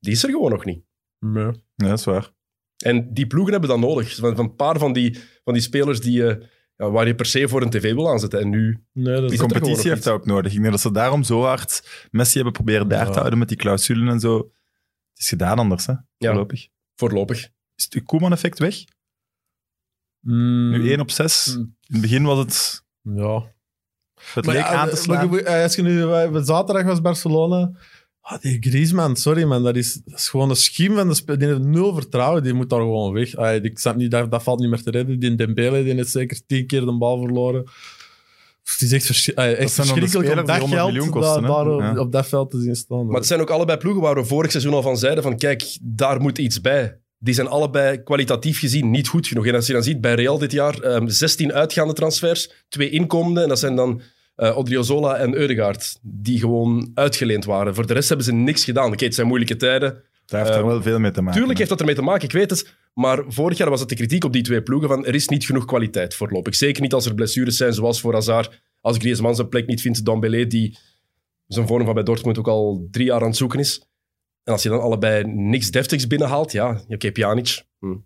Die 0.00 0.12
is 0.12 0.22
er 0.22 0.30
gewoon 0.30 0.50
nog 0.50 0.64
niet. 0.64 0.82
nee. 1.18 1.44
Ja, 1.74 1.88
dat 1.88 1.98
is 1.98 2.04
waar. 2.04 2.30
En 2.76 3.14
die 3.14 3.26
ploegen 3.26 3.52
hebben 3.52 3.70
dat 3.70 3.78
nodig. 3.78 4.14
Van, 4.14 4.36
van 4.36 4.44
een 4.44 4.54
paar 4.54 4.78
van 4.78 4.92
die, 4.92 5.18
van 5.44 5.52
die 5.54 5.62
spelers 5.62 6.00
die, 6.00 6.26
eh, 6.26 6.46
ja, 6.76 6.90
waar 6.90 7.06
je 7.06 7.14
per 7.14 7.26
se 7.26 7.48
voor 7.48 7.62
een 7.62 7.70
tv 7.70 7.94
wil 7.94 8.10
aanzetten. 8.10 8.40
En 8.40 8.48
nu... 8.50 8.84
Nee, 8.92 9.20
dat 9.20 9.28
Die 9.30 9.38
competitie 9.38 9.90
heeft 9.90 10.04
dat 10.04 10.12
ook 10.14 10.26
nodig. 10.26 10.52
Ik 10.52 10.58
denk 10.58 10.70
dat 10.70 10.80
ze 10.80 10.92
daarom 10.92 11.22
zo 11.22 11.42
hard 11.42 12.06
Messi 12.10 12.34
hebben 12.34 12.52
proberen 12.52 12.88
daar 12.88 13.06
Ja. 13.06 13.10
te 13.12 13.18
houden 13.18 13.38
met 13.38 13.48
die 13.48 13.56
clausulen 13.56 14.08
en 14.08 14.20
zo. 14.20 14.36
Het 14.38 15.18
is 15.18 15.28
gedaan 15.28 15.58
anders, 15.58 15.86
hè? 15.86 15.94
Voorlopig. 16.18 16.68
Voorlopig. 16.96 17.48
Is 17.76 17.86
het 17.90 18.02
Koeman-effect 18.04 18.58
weg? 18.58 18.84
Mm, 20.20 20.70
Nu 20.70 20.90
1 20.90 21.00
op 21.00 21.10
6. 21.10 21.54
Mm. 21.56 21.60
In 21.62 21.92
het 21.92 22.00
begin 22.00 22.22
was 22.22 22.38
het... 22.38 22.82
Ja. 23.02 23.42
Het 24.34 24.44
Maar 24.44 24.54
leek 24.54 24.64
ja, 24.64 24.70
aan 24.70 24.88
te 24.88 24.94
maar 25.08 25.18
slaan. 25.26 25.38
eh, 25.38 25.62
Als 25.62 25.74
je 25.74 25.82
nu, 25.82 26.12
eh, 26.12 26.36
zaterdag 26.42 26.84
was 26.84 27.00
Barcelona. 27.00 27.70
Ah, 28.20 28.40
die 28.40 28.56
Griezmann, 28.60 29.16
sorry 29.16 29.44
man, 29.44 29.62
dat 29.62 29.76
is, 29.76 30.00
dat 30.04 30.18
is 30.18 30.28
gewoon 30.28 30.50
een 30.50 30.56
schiem 30.56 30.94
van 30.94 31.08
de 31.08 31.14
spel. 31.14 31.38
Die 31.38 31.48
heeft 31.48 31.60
nul 31.60 31.94
vertrouwen, 31.94 32.42
die 32.42 32.52
moet 32.52 32.70
daar 32.70 32.80
gewoon 32.80 33.12
weg. 33.12 33.36
Ah, 33.36 33.64
ik 33.64 33.78
snap 33.78 33.96
niet, 33.96 34.10
dat, 34.10 34.30
dat 34.30 34.42
valt 34.42 34.60
niet 34.60 34.68
meer 34.70 34.82
te 34.82 34.90
redden. 34.90 35.18
Die 35.18 35.34
Dembele 35.34 35.82
die 35.84 35.94
heeft 35.94 36.10
zeker 36.10 36.40
tien 36.46 36.66
keer 36.66 36.80
de 36.84 36.98
bal 36.98 37.18
verloren. 37.20 37.64
Het 38.64 38.80
is 38.80 38.92
echt, 38.92 39.34
echt 39.34 39.76
de 39.76 39.82
verschrikkelijk 39.82 40.28
om 40.30 40.46
dat 40.46 40.58
100 40.58 40.68
geld 40.80 40.92
miljoen 40.92 41.10
kosten, 41.10 41.42
daar, 41.42 41.66
Ja. 41.66 41.98
op 41.98 42.12
dat 42.12 42.26
veld 42.28 42.50
te 42.50 42.60
zien 42.60 42.76
staan. 42.76 43.06
Maar 43.06 43.14
het 43.16 43.26
zijn 43.26 43.40
ook 43.40 43.50
allebei 43.50 43.78
ploegen 43.78 44.02
waar 44.02 44.14
we 44.14 44.24
vorig 44.24 44.50
seizoen 44.50 44.72
al 44.74 44.82
van 44.82 44.96
zeiden 44.96 45.22
van 45.22 45.36
kijk, 45.36 45.78
daar 45.82 46.20
moet 46.20 46.38
iets 46.38 46.60
bij. 46.60 46.99
Die 47.22 47.34
zijn 47.34 47.46
allebei 47.46 48.02
kwalitatief 48.02 48.58
gezien 48.58 48.90
niet 48.90 49.08
goed 49.08 49.26
genoeg. 49.26 49.46
En 49.46 49.54
als 49.54 49.66
je 49.66 49.72
dan 49.72 49.82
ziet 49.82 50.00
bij 50.00 50.14
Real 50.14 50.38
dit 50.38 50.52
jaar, 50.52 50.80
ehm 50.80 51.08
16 51.08 51.52
uitgaande 51.52 51.92
transfers, 51.92 52.50
twee 52.68 52.90
inkomende. 52.90 53.42
En 53.42 53.48
dat 53.48 53.58
zijn 53.58 53.76
dan 53.76 54.02
eh 54.36 54.56
Odriozola 54.56 55.16
en 55.16 55.34
Eudegaard, 55.34 55.98
die 56.02 56.38
gewoon 56.38 56.90
uitgeleend 56.94 57.44
waren. 57.44 57.74
Voor 57.74 57.86
de 57.86 57.92
rest 57.92 58.08
hebben 58.08 58.26
ze 58.26 58.32
niks 58.32 58.64
gedaan. 58.64 58.92
Oké, 58.92 59.04
het 59.04 59.14
zijn 59.14 59.26
moeilijke 59.26 59.56
tijden. 59.56 60.02
Daar 60.26 60.40
heeft 60.40 60.54
er 60.54 60.60
Eh, 60.60 60.66
wel 60.66 60.82
veel 60.82 60.98
mee 60.98 61.10
te 61.10 61.20
maken. 61.20 61.36
Tuurlijk 61.36 61.58
heeft 61.58 61.70
dat 61.70 61.80
ermee 61.80 61.94
te 61.94 62.02
maken, 62.02 62.24
ik 62.24 62.32
weet 62.32 62.50
het. 62.50 62.74
Maar 62.94 63.24
vorig 63.26 63.58
jaar 63.58 63.70
was 63.70 63.80
het 63.80 63.88
de 63.88 63.94
kritiek 63.94 64.24
op 64.24 64.32
die 64.32 64.42
twee 64.42 64.62
ploegen 64.62 64.88
van 64.88 65.06
er 65.06 65.14
is 65.14 65.28
niet 65.28 65.44
genoeg 65.44 65.64
kwaliteit 65.64 66.14
voorlopig. 66.14 66.54
Zeker 66.54 66.82
niet 66.82 66.92
als 66.92 67.06
er 67.06 67.14
blessures 67.14 67.56
zijn, 67.56 67.72
zoals 67.72 68.00
voor 68.00 68.12
Hazard. 68.12 68.60
Als 68.80 68.96
Griezmann 68.96 69.34
zijn 69.34 69.48
plek 69.48 69.66
niet 69.66 69.80
vindt, 69.80 70.04
Dembélé, 70.04 70.46
die 70.46 70.78
zijn 71.46 71.66
vorm 71.66 71.84
van 71.84 71.94
bij 71.94 72.02
Dortmund 72.02 72.38
ook 72.38 72.48
al 72.48 72.88
drie 72.90 73.06
jaar 73.06 73.20
aan 73.20 73.26
het 73.26 73.36
zoeken 73.36 73.58
is. 73.58 73.89
En 74.44 74.52
als 74.52 74.62
je 74.62 74.68
dan 74.68 74.80
allebei 74.80 75.24
niks 75.24 75.70
deftigs 75.70 76.06
binnenhaalt, 76.06 76.52
ja, 76.52 76.80
oké, 76.88 77.12
Pjanic. 77.12 77.64
Hm. 77.78 77.96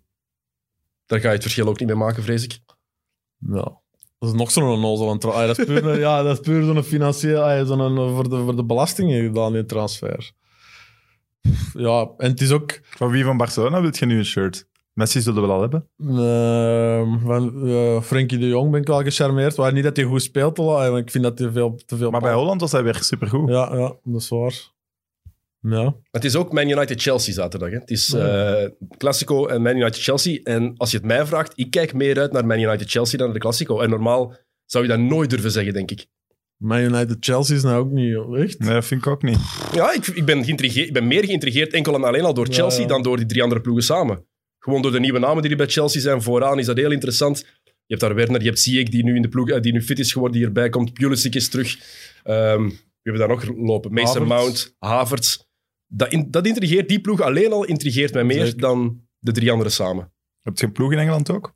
Daar 1.05 1.19
ga 1.19 1.27
je 1.27 1.33
het 1.33 1.41
verschil 1.41 1.67
ook 1.67 1.79
niet 1.79 1.87
mee 1.87 1.97
maken, 1.97 2.23
vrees 2.23 2.43
ik. 2.43 2.59
Ja. 3.39 3.83
Dat 4.19 4.29
is 4.29 4.39
nog 4.39 4.51
zo'n 4.51 4.63
onnozel. 4.63 5.09
ah, 5.33 5.47
dat 5.47 5.57
is 5.59 5.65
puur, 5.65 5.85
een- 5.85 5.99
ja, 5.99 6.23
dat 6.23 6.33
is 6.39 6.45
puur 6.45 6.63
zo'n 6.63 6.83
financieel... 6.83 7.41
ah, 7.43 7.67
zo'n, 7.67 7.97
eh, 7.97 8.13
voor, 8.15 8.29
de, 8.29 8.37
voor 8.37 8.55
de 8.55 8.65
belastingen 8.65 9.23
gedaan, 9.23 9.53
die 9.53 9.65
transfer. 9.65 10.31
Ja, 11.73 12.09
en 12.17 12.29
het 12.31 12.41
is 12.41 12.51
ook... 12.51 12.79
Van 12.83 13.09
wie 13.09 13.23
van 13.23 13.37
Barcelona 13.37 13.81
wil 13.81 13.89
je 13.93 14.05
nu 14.05 14.17
een 14.17 14.25
shirt? 14.25 14.67
Messi 14.93 15.21
zullen 15.21 15.41
we 15.41 15.47
wel 15.47 15.55
al 15.55 15.61
hebben. 15.61 15.89
Uh, 15.97 17.21
van, 17.25 17.67
eh, 17.67 18.01
Frenkie 18.01 18.37
de 18.37 18.47
Jong 18.47 18.71
ben 18.71 18.81
ik 18.81 18.87
wel 18.87 19.01
gecharmeerd. 19.03 19.57
Maar 19.57 19.73
niet 19.73 19.83
dat 19.83 19.95
hij 19.95 20.05
goed 20.05 20.21
speelt, 20.21 20.59
al, 20.59 20.81
eh, 20.83 20.89
want 20.89 21.01
ik 21.01 21.11
vind 21.11 21.23
dat 21.23 21.39
hij 21.39 21.51
veel, 21.51 21.79
te 21.85 21.97
veel... 21.97 22.11
Maar 22.11 22.21
bij 22.21 22.33
Holland 22.33 22.61
was 22.61 22.71
hij 22.71 22.83
weer 22.83 22.95
supergoed. 23.03 23.49
Ja, 23.49 23.75
ja, 23.75 23.95
dat 24.03 24.21
is 24.21 24.29
waar. 24.29 24.73
Ja. 25.69 25.95
Het 26.11 26.25
is 26.25 26.35
ook 26.35 26.51
Man 26.51 26.69
United-Chelsea 26.69 27.33
zaterdag. 27.33 27.69
Hè. 27.69 27.77
Het 27.77 27.91
is 27.91 28.07
Ja. 28.07 28.19
eh 28.63 28.69
Classico 28.97 29.47
en 29.47 29.61
Man 29.61 29.75
United-Chelsea. 29.75 30.39
En 30.43 30.73
als 30.77 30.91
je 30.91 30.97
het 30.97 31.05
mij 31.05 31.25
vraagt, 31.25 31.51
ik 31.55 31.71
kijk 31.71 31.93
meer 31.93 32.19
uit 32.19 32.31
naar 32.31 32.45
Man 32.45 32.59
United-Chelsea 32.59 33.17
dan 33.17 33.27
naar 33.27 33.35
de 33.35 33.41
Classico. 33.41 33.79
En 33.79 33.89
normaal 33.89 34.35
zou 34.65 34.83
je 34.83 34.89
dat 34.89 34.99
nooit 34.99 35.29
durven 35.29 35.51
zeggen, 35.51 35.73
denk 35.73 35.91
ik. 35.91 36.05
Man 36.57 36.79
United 36.79 37.17
Chelsea 37.19 37.55
is 37.55 37.63
nou 37.63 37.77
ook 37.79 37.91
niet 37.91 38.15
echt. 38.43 38.59
Nee, 38.59 38.81
vind 38.81 39.05
ik 39.05 39.07
ook 39.07 39.23
niet. 39.23 39.37
Ja, 39.73 39.93
ik, 39.93 40.07
ik, 40.07 40.25
ben, 40.25 40.43
geïntrigeerd, 40.43 40.87
ik 40.87 40.93
ben 40.93 41.07
meer 41.07 41.25
geïntrigeerd 41.25 41.73
enkel 41.73 41.95
en 41.95 42.03
alleen 42.03 42.23
al 42.23 42.33
door 42.33 42.47
Chelsea 42.47 42.81
ja. 42.81 42.87
dan 42.87 43.03
door 43.03 43.17
die 43.17 43.25
drie 43.25 43.43
andere 43.43 43.61
ploegen 43.61 43.83
samen. 43.83 44.25
Gewoon 44.59 44.81
door 44.81 44.91
de 44.91 44.99
nieuwe 44.99 45.19
namen 45.19 45.41
die 45.41 45.51
er 45.51 45.57
bij 45.57 45.67
Chelsea 45.67 46.01
zijn. 46.01 46.21
Vooraan 46.21 46.59
is 46.59 46.65
dat 46.65 46.77
heel 46.77 46.91
interessant. 46.91 47.39
Je 47.63 47.71
hebt 47.95 48.01
daar 48.01 48.15
Werner, 48.15 48.39
je 48.41 48.47
hebt 48.47 48.59
Ziyech 48.59 48.89
die 48.89 49.03
nu 49.03 49.15
in 49.15 49.21
de 49.21 49.27
ploeg, 49.27 49.49
eh, 49.49 49.61
die 49.61 49.73
nu 49.73 49.81
fit 49.81 49.99
is 49.99 50.11
geworden, 50.11 50.37
die 50.37 50.47
erbij 50.47 50.69
komt. 50.69 50.93
Pulisic 50.93 51.35
is 51.35 51.49
terug. 51.49 51.77
Ehm, 52.23 52.63
we 52.67 53.11
hebben 53.11 53.27
daar 53.27 53.37
nog 53.37 53.55
lopen. 53.67 53.93
Mason 53.93 54.27
Havertz. 54.27 54.29
Mount, 54.29 54.75
Havertz. 54.79 55.37
Dat, 55.95 56.11
in- 56.11 56.27
dat 56.31 56.47
intrigeert, 56.47 56.89
die 56.89 57.01
ploeg 57.01 57.21
alleen 57.21 57.51
al 57.51 57.63
intrigeert 57.65 58.13
mij 58.13 58.23
meer 58.23 58.45
Zeker. 58.45 58.61
dan 58.61 59.01
de 59.19 59.31
drie 59.31 59.51
anderen 59.51 59.71
samen. 59.71 60.11
Heb 60.41 60.57
je 60.57 60.65
een 60.65 60.71
ploeg 60.71 60.91
in 60.91 60.97
Engeland 60.99 61.31
ook? 61.31 61.53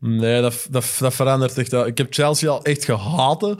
Nee, 0.00 0.40
dat, 0.40 0.66
dat, 0.70 0.96
dat 0.98 1.14
verandert 1.14 1.58
echt. 1.58 1.70
wel. 1.70 1.86
Ik 1.86 1.98
heb 1.98 2.14
Chelsea 2.14 2.50
al 2.50 2.64
echt 2.64 2.84
gehaten. 2.84 3.56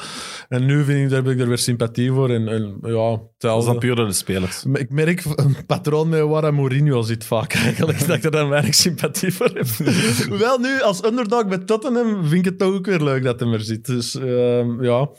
En 0.49 0.67
nu 0.67 0.85
vind 0.85 0.99
ik, 1.05 1.09
daar 1.11 1.23
heb 1.25 1.33
ik 1.33 1.41
er 1.41 1.49
weer 1.49 1.59
sympathie 1.59 2.11
voor. 2.13 2.31
En, 2.31 2.49
en 2.49 2.79
ja, 2.83 3.21
Dat 3.39 3.59
is 3.61 3.65
dan 3.65 3.79
puur 3.79 3.95
door 3.95 4.07
de 4.07 4.13
spelers. 4.13 4.65
Ik 4.73 4.91
merk 4.91 5.25
een 5.25 5.67
patroon 5.67 6.09
met 6.09 6.21
waar 6.23 6.55
Mourinho 6.55 7.03
zit 7.03 7.25
vaak 7.25 7.53
eigenlijk, 7.65 8.07
dat 8.07 8.17
ik 8.17 8.25
er 8.25 8.31
dan 8.31 8.49
weinig 8.49 8.75
sympathie 8.75 9.33
voor 9.33 9.51
heb. 9.55 9.67
Hoewel 10.29 10.59
nu, 10.59 10.81
als 10.83 11.05
underdog 11.05 11.47
bij 11.47 11.59
Tottenham, 11.59 12.21
vind 12.25 12.33
ik 12.33 12.45
het 12.45 12.59
toch 12.59 12.75
ook 12.75 12.87
weer 12.87 13.01
leuk 13.03 13.23
dat 13.23 13.41
hij 13.41 13.53
er 13.53 13.61
zit. 13.61 13.87
Dus 13.87 14.15
ehm, 14.15 14.83
ja, 14.83 15.11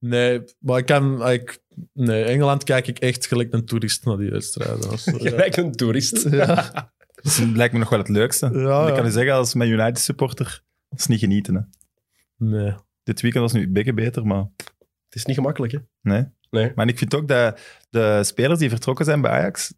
nee, 0.00 0.40
maar 0.58 0.78
ik 0.78 0.86
kan... 0.86 1.28
Ik, 1.28 1.58
nee, 1.92 2.24
Engeland 2.24 2.64
kijk 2.64 2.86
ik 2.86 2.98
echt 2.98 3.26
gelijk 3.26 3.52
een 3.52 3.64
toerist 3.64 4.04
naar 4.04 4.16
die 4.16 4.30
wedstrijden. 4.30 4.90
Eh, 5.04 5.18
Je 5.18 5.30
lijkt 5.36 5.56
een 5.56 5.72
toerist. 5.72 6.26
ja. 6.30 6.54
Dat 7.14 7.24
is- 7.24 7.38
lijkt 7.38 7.72
me 7.72 7.78
nog 7.78 7.88
wel 7.88 7.98
het 7.98 8.08
leukste. 8.08 8.50
Ja, 8.52 8.88
ik 8.88 8.94
kan 8.94 9.04
je 9.04 9.10
zeggen, 9.10 9.32
als 9.34 9.54
mijn 9.54 9.70
United 9.70 9.98
supporter, 9.98 10.62
dat 10.88 10.98
is 10.98 11.06
niet 11.06 11.18
genieten. 11.20 11.54
Hè. 11.54 11.60
Nee. 12.46 12.74
Dit 13.02 13.20
weekend 13.20 13.42
was 13.42 13.52
nu 13.52 13.62
een 13.62 13.72
beetje 13.72 13.94
beter, 13.94 14.26
maar 14.26 14.44
Het 14.56 15.14
is 15.14 15.24
niet 15.24 15.36
gemakkelijk, 15.36 15.72
hè? 15.72 15.78
nee. 16.02 16.24
Nee. 16.50 16.72
Maar 16.74 16.88
ik 16.88 16.98
vind 16.98 17.14
ook 17.14 17.28
dat 17.28 17.60
de 17.90 18.20
spelers 18.24 18.58
die 18.58 18.68
vertrokken 18.68 19.04
zijn 19.04 19.20
bij 19.20 19.30
Ajax, 19.30 19.74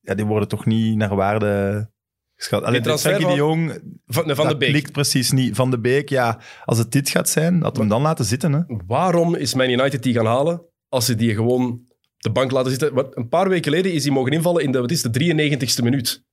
ja, 0.00 0.14
die 0.14 0.24
worden 0.24 0.48
toch 0.48 0.66
niet 0.66 0.96
naar 0.96 1.14
waarde 1.16 1.90
geschat. 2.36 2.62
Alleen 2.62 2.82
transfer 2.82 3.10
Frenkie 3.10 3.30
de 3.30 3.40
Jong, 3.40 3.70
Van, 4.06 4.24
van 4.24 4.26
de 4.26 4.50
dat 4.50 4.58
Beek. 4.58 4.68
klikt 4.70 4.92
precies 4.92 5.30
niet. 5.30 5.56
Van 5.56 5.70
de 5.70 5.78
Beek, 5.80 6.08
ja, 6.08 6.40
als 6.64 6.78
het 6.78 6.92
dit 6.92 7.08
gaat 7.08 7.28
zijn, 7.28 7.60
dat 7.60 7.72
we 7.74 7.80
hem 7.80 7.88
dan 7.88 8.02
laten 8.02 8.24
zitten. 8.24 8.52
Hè. 8.52 8.60
Waarom 8.86 9.34
is 9.34 9.54
Man 9.54 9.70
United 9.70 10.02
die 10.02 10.14
gaan 10.14 10.26
halen 10.26 10.62
als 10.90 11.04
ze 11.06 11.14
die 11.14 11.34
gewoon 11.34 11.66
op 11.70 11.96
de 12.16 12.30
bank 12.30 12.50
laten 12.50 12.70
zitten? 12.70 12.94
Wat, 12.94 13.16
een 13.16 13.28
paar 13.28 13.48
weken 13.48 13.64
geleden 13.72 13.92
is 13.92 14.04
hij 14.04 14.12
mogen 14.12 14.32
invallen 14.32 14.62
in 14.62 14.72
de, 14.72 14.80
wat 14.80 14.90
is 14.90 15.02
het, 15.02 15.14
de 15.14 15.20
93ste 15.78 15.82
minuut. 15.84 16.24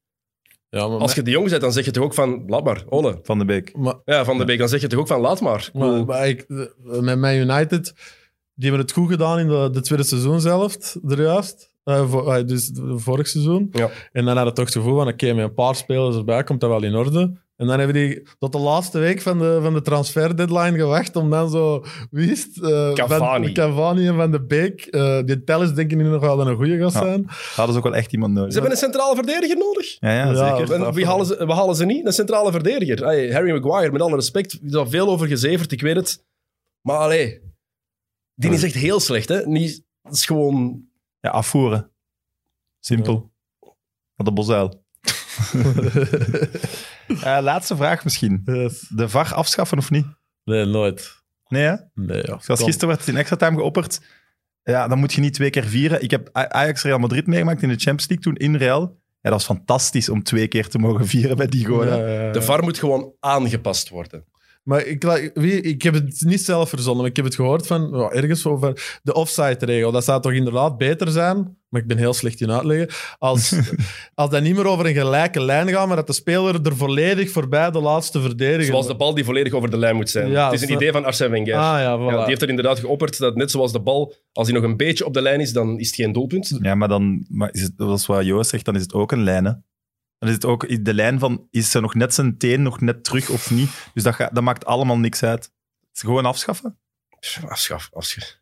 Ja, 0.69 0.87
maar, 0.87 0.97
Als 0.99 1.13
je 1.13 1.21
de 1.21 1.31
jong 1.31 1.49
bent, 1.49 1.61
dan 1.61 1.71
zeg 1.73 1.85
je 1.85 1.91
toch 1.91 2.03
ook 2.03 2.13
van, 2.13 2.43
laat 2.47 2.63
maar, 2.63 2.83
Ole. 2.89 3.19
Van 3.23 3.39
de 3.39 3.45
Beek. 3.45 3.75
maar, 3.77 3.95
Ja, 4.05 4.25
Van 4.25 4.37
de 4.37 4.45
Beek, 4.45 4.57
dan 4.59 4.69
zeg 4.69 4.81
je 4.81 4.87
toch 4.87 4.99
ook 4.99 5.07
van, 5.07 5.19
laat 5.21 5.41
maar. 5.41 5.65
Ik 5.67 5.73
maar, 5.73 5.89
bedoel, 5.89 6.05
maar 6.05 6.27
ik, 6.27 6.45
met 6.83 7.19
Man 7.19 7.33
United, 7.35 7.93
die 8.53 8.69
hebben 8.69 8.79
het 8.81 8.91
goed 8.91 9.09
gedaan 9.09 9.39
in 9.39 9.47
de, 9.47 9.69
de 9.71 9.81
tweede 9.81 10.03
seizoen 10.03 10.41
zelf, 10.41 10.95
er 11.07 11.21
juist. 11.21 11.75
Eh, 11.83 12.09
voor- 12.09 12.33
eh, 12.33 12.45
dus 12.45 12.71
vorig 12.95 13.27
seizoen. 13.27 13.69
Ja. 13.71 13.89
En 14.11 14.25
dan 14.25 14.37
had 14.37 14.45
het 14.45 14.55
toch 14.55 14.65
het 14.65 14.73
gevoel 14.73 14.95
van, 14.97 15.07
oké, 15.07 15.33
met 15.33 15.43
een 15.43 15.53
paar 15.53 15.75
spelers 15.75 16.15
erbij 16.15 16.43
komt 16.43 16.59
dat 16.59 16.69
wel 16.69 16.83
in 16.83 16.95
orde. 16.95 17.33
En 17.57 17.67
dan 17.67 17.77
hebben 17.77 17.95
die 17.95 18.27
tot 18.39 18.51
de 18.51 18.57
laatste 18.59 18.99
week 18.99 19.21
van 19.21 19.39
de, 19.39 19.59
van 19.61 19.73
de 19.73 19.81
transfer 19.81 20.35
deadline 20.37 20.77
gewacht 20.77 21.15
om 21.15 21.29
dan 21.29 21.49
zo, 21.49 21.83
wie 22.11 22.31
is 22.31 22.43
het? 22.43 22.63
Eh, 22.63 22.93
Cavani. 22.93 23.45
Van, 23.45 23.53
Cavani 23.53 24.07
en 24.07 24.15
Van 24.15 24.31
de 24.31 24.41
Beek. 24.45 24.85
Eh, 24.85 25.23
die 25.25 25.43
Telles 25.43 25.73
denk 25.73 25.91
ik 25.91 25.97
nu 25.97 26.03
nog 26.03 26.21
wel 26.21 26.37
dat 26.37 26.47
een 26.47 26.55
goede 26.55 26.77
gast 26.77 26.95
Ja. 26.95 27.01
zijn. 27.01 27.25
Hadden 27.55 27.73
ze 27.73 27.77
ook 27.79 27.87
wel 27.87 27.95
echt 27.95 28.13
iemand 28.13 28.33
nodig. 28.33 28.47
ze 28.53 28.59
hebben 28.59 28.71
een 28.77 28.83
centrale 28.83 29.15
verdediger 29.15 29.57
nodig. 29.57 29.97
Ja, 29.99 30.09
ja, 30.13 30.31
Ja, 30.31 30.57
zeker. 30.57 30.73
En 30.73 30.93
wie 30.93 31.05
halen 31.05 31.25
ze, 31.25 31.45
we 31.45 31.53
halen 31.53 31.75
ze 31.75 31.85
niet? 31.85 32.05
Een 32.05 32.13
centrale 32.13 32.51
verdediger. 32.51 33.05
Hey, 33.05 33.31
Harry 33.31 33.51
Maguire, 33.51 33.91
met 33.91 34.01
alle 34.01 34.15
respect, 34.15 34.51
er 34.53 34.59
is 34.63 34.75
al 34.75 34.89
veel 34.89 35.07
over 35.09 35.27
gezeverd, 35.27 35.71
ik 35.71 35.81
weet 35.81 35.95
het. 35.95 36.25
Maar 36.81 36.97
allee, 36.97 37.41
die 38.35 38.51
is 38.51 38.63
echt 38.63 38.73
heel 38.73 38.99
slecht, 38.99 39.29
hè? 39.29 39.45
Niet, 39.45 39.83
het 40.01 40.13
is 40.13 40.25
gewoon... 40.25 40.85
Ja, 41.19 41.29
afvoeren. 41.29 41.91
Simpel. 42.79 43.31
Wat 44.15 44.25
de 44.25 44.31
bosuil. 44.33 44.85
Eh, 47.23 47.37
laatste 47.41 47.75
vraag 47.75 48.03
misschien. 48.03 48.41
Yes. 48.45 48.85
De 48.89 49.09
VAR 49.09 49.33
afschaffen 49.33 49.77
of 49.77 49.89
niet? 49.89 50.05
Nee, 50.43 50.65
nooit. 50.65 51.15
Nee, 51.47 51.63
hè? 51.63 51.75
Nee, 51.93 52.17
ja. 52.17 52.23
Zoals 52.39 52.45
Kom. 52.59 52.67
gisteren 52.67 52.87
werd 52.87 52.99
het 52.99 53.09
in 53.09 53.17
extra 53.17 53.35
time 53.35 53.57
geopperd. 53.57 54.01
Ja, 54.63 54.87
dan 54.87 54.97
moet 54.99 55.13
je 55.13 55.21
niet 55.21 55.33
twee 55.33 55.49
keer 55.49 55.63
vieren. 55.65 56.03
Ik 56.03 56.11
heb 56.11 56.37
A- 56.37 56.49
Ajax 56.49 56.83
Real 56.83 56.97
Madrid 56.99 57.27
meegemaakt 57.27 57.61
in 57.61 57.67
de 57.69 57.73
Champions 57.75 58.07
League 58.07 58.25
toen 58.25 58.35
in 58.35 58.55
Real. 58.55 58.81
Ja, 59.21 59.29
dat 59.29 59.31
was 59.31 59.45
fantastisch 59.45 60.09
om 60.09 60.23
twee 60.23 60.47
keer 60.47 60.67
te 60.67 60.79
mogen 60.79 61.07
vieren 61.13 61.37
bij 61.37 61.47
die 61.47 61.65
goal. 61.65 61.81
hè. 61.81 61.95
Ja, 61.95 62.07
ja, 62.07 62.21
ja. 62.25 62.31
De 62.31 62.41
VAR 62.41 62.63
moet 62.63 62.77
gewoon 62.79 63.13
aangepast 63.19 63.89
worden. 63.89 64.25
Maar 64.67 64.85
ik, 64.85 65.03
ik 65.61 65.81
heb 65.81 65.93
het 65.93 66.21
niet 66.25 66.41
zelf 66.41 66.69
verzonnen, 66.69 67.01
maar 67.01 67.09
ik 67.09 67.15
heb 67.15 67.25
het 67.25 67.35
gehoord 67.35 67.67
van 67.67 67.93
ergens 68.11 68.45
over 68.45 68.99
de 69.03 69.13
offside-regel. 69.13 69.91
Dat 69.91 70.03
zou 70.03 70.21
toch 70.21 70.31
inderdaad 70.31 70.77
beter 70.77 71.11
zijn, 71.11 71.57
maar 71.69 71.81
ik 71.81 71.87
ben 71.87 71.97
heel 71.97 72.13
slecht 72.13 72.41
in 72.41 72.51
uitleggen, 72.51 72.89
als, 73.17 73.53
als 74.13 74.29
dat 74.29 74.41
niet 74.41 74.55
meer 74.55 74.67
over 74.67 74.85
een 74.85 74.93
gelijke 74.93 75.41
lijn 75.41 75.69
gaat, 75.69 75.87
maar 75.87 75.95
dat 75.95 76.07
de 76.07 76.13
speler 76.13 76.59
er 76.63 76.75
volledig 76.75 77.31
voorbij 77.31 77.71
de 77.71 77.79
laatste 77.79 78.21
verdediger... 78.21 78.65
Zoals 78.65 78.87
de 78.87 78.95
bal 78.95 79.13
die 79.13 79.25
volledig 79.25 79.53
over 79.53 79.69
de 79.69 79.77
lijn 79.77 79.95
moet 79.95 80.09
zijn. 80.09 80.31
Ja, 80.31 80.45
het 80.45 80.61
is 80.61 80.67
een 80.67 80.75
idee 80.75 80.91
van 80.91 81.05
Arsène 81.05 81.29
Wenger. 81.29 81.55
Ah 81.55 81.79
ja, 81.79 81.97
voilà. 81.97 82.13
Ja, 82.13 82.17
die 82.17 82.27
heeft 82.27 82.41
er 82.41 82.49
inderdaad 82.49 82.79
geopperd 82.79 83.17
dat 83.17 83.35
net 83.35 83.51
zoals 83.51 83.71
de 83.71 83.79
bal, 83.79 84.13
als 84.31 84.47
hij 84.47 84.59
nog 84.59 84.69
een 84.69 84.77
beetje 84.77 85.05
op 85.05 85.13
de 85.13 85.21
lijn 85.21 85.39
is, 85.39 85.53
dan 85.53 85.79
is 85.79 85.87
het 85.87 85.95
geen 85.95 86.11
doelpunt. 86.11 86.57
Ja, 86.61 86.75
maar 86.75 86.87
dan, 86.87 87.25
maar 87.29 87.53
is 87.53 87.61
het, 87.61 87.73
zoals 87.77 88.05
wat 88.05 88.25
Joost 88.25 88.49
zegt, 88.49 88.65
dan 88.65 88.75
is 88.75 88.81
het 88.81 88.93
ook 88.93 89.11
een 89.11 89.23
lijn. 89.23 89.45
Hè? 89.45 89.51
Dan 90.19 90.29
is 90.29 90.35
het 90.35 90.45
ook 90.45 90.85
de 90.85 90.93
lijn 90.93 91.19
van, 91.19 91.47
is 91.51 91.73
er 91.73 91.81
nog 91.81 91.93
net 91.95 92.13
zijn 92.13 92.37
teen 92.37 92.61
nog 92.61 92.81
net 92.81 93.03
terug 93.03 93.29
of 93.29 93.51
niet? 93.51 93.69
Dus 93.93 94.03
dat, 94.03 94.17
dat 94.17 94.43
maakt 94.43 94.65
allemaal 94.65 94.97
niks 94.97 95.23
uit. 95.23 95.43
Het 95.43 95.89
is 95.93 96.01
gewoon 96.01 96.25
afschaffen? 96.25 96.77
Afschaf, 97.19 97.89
afschaf. 97.93 98.37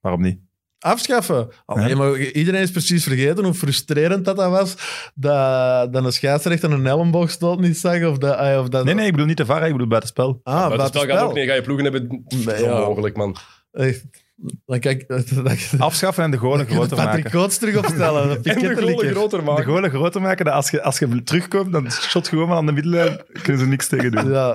Waarom 0.00 0.20
niet? 0.20 0.40
Afschaffen. 0.78 1.48
Allee, 1.66 1.88
Ja. 1.88 1.96
maar 1.96 2.18
iedereen 2.18 2.60
is 2.60 2.70
precies 2.70 3.04
vergeten 3.04 3.44
hoe 3.44 3.54
frustrerend 3.54 4.24
dat, 4.24 4.36
dat 4.36 4.50
was, 4.50 4.74
dat, 5.14 5.92
dat 5.92 6.04
een 6.04 6.12
scheidsrechter 6.12 6.70
een 6.72 6.86
elleboogstoot 6.86 7.60
niet 7.60 7.78
zag, 7.78 8.02
of 8.04 8.18
dat... 8.18 8.36
ah, 8.36 8.58
Of 8.60 8.68
dat 8.68 8.84
Nee, 8.84 8.94
nee, 8.94 9.04
ik 9.06 9.10
bedoel 9.12 9.26
niet 9.26 9.36
de 9.36 9.44
VAR, 9.44 9.66
ik 9.66 9.72
bedoel 9.72 9.86
buitenspel. 9.86 10.40
Ah, 10.42 10.54
Maar 10.54 10.62
het 10.62 10.70
spel 10.70 10.80
gaat 10.80 10.92
buitenspel. 10.92 11.28
ook 11.28 11.34
niet. 11.34 11.48
Ga 11.48 11.54
je 11.54 11.62
ploegen 11.62 11.84
hebben? 11.84 12.24
Nee, 12.44 12.62
ja. 12.62 12.74
Onmogelijk, 12.80 13.16
man. 13.16 13.36
Echt. 13.72 14.04
Dan 14.66 14.78
kijk... 14.80 15.04
Afschaffen 15.78 16.24
en 16.24 16.30
de 16.30 16.36
golen 16.36 16.66
groter 16.70 16.96
Patrick 16.96 17.24
maken. 17.24 17.30
Coates 17.30 17.58
terug 17.58 17.76
opstellen. 17.76 18.28
En 18.42 18.58
de 18.58 18.76
golen 18.76 19.10
groter 19.10 19.38
De 19.38 19.44
maken. 19.44 19.64
golen 19.64 19.90
groter 19.90 20.20
maken, 20.20 20.44
dat 20.44 20.54
als 20.54 20.70
je, 20.70 20.82
als 20.82 20.98
je 20.98 21.22
terugkomt, 21.22 21.72
dan 21.72 21.90
shot 21.90 22.28
gewoon 22.28 22.48
maar 22.48 22.56
aan 22.56 22.66
de 22.66 22.72
middellijn, 22.72 23.20
kunnen 23.42 23.62
ze 23.62 23.68
niks 23.68 23.88
tegen 23.88 24.10
doen. 24.10 24.30
Ja. 24.30 24.54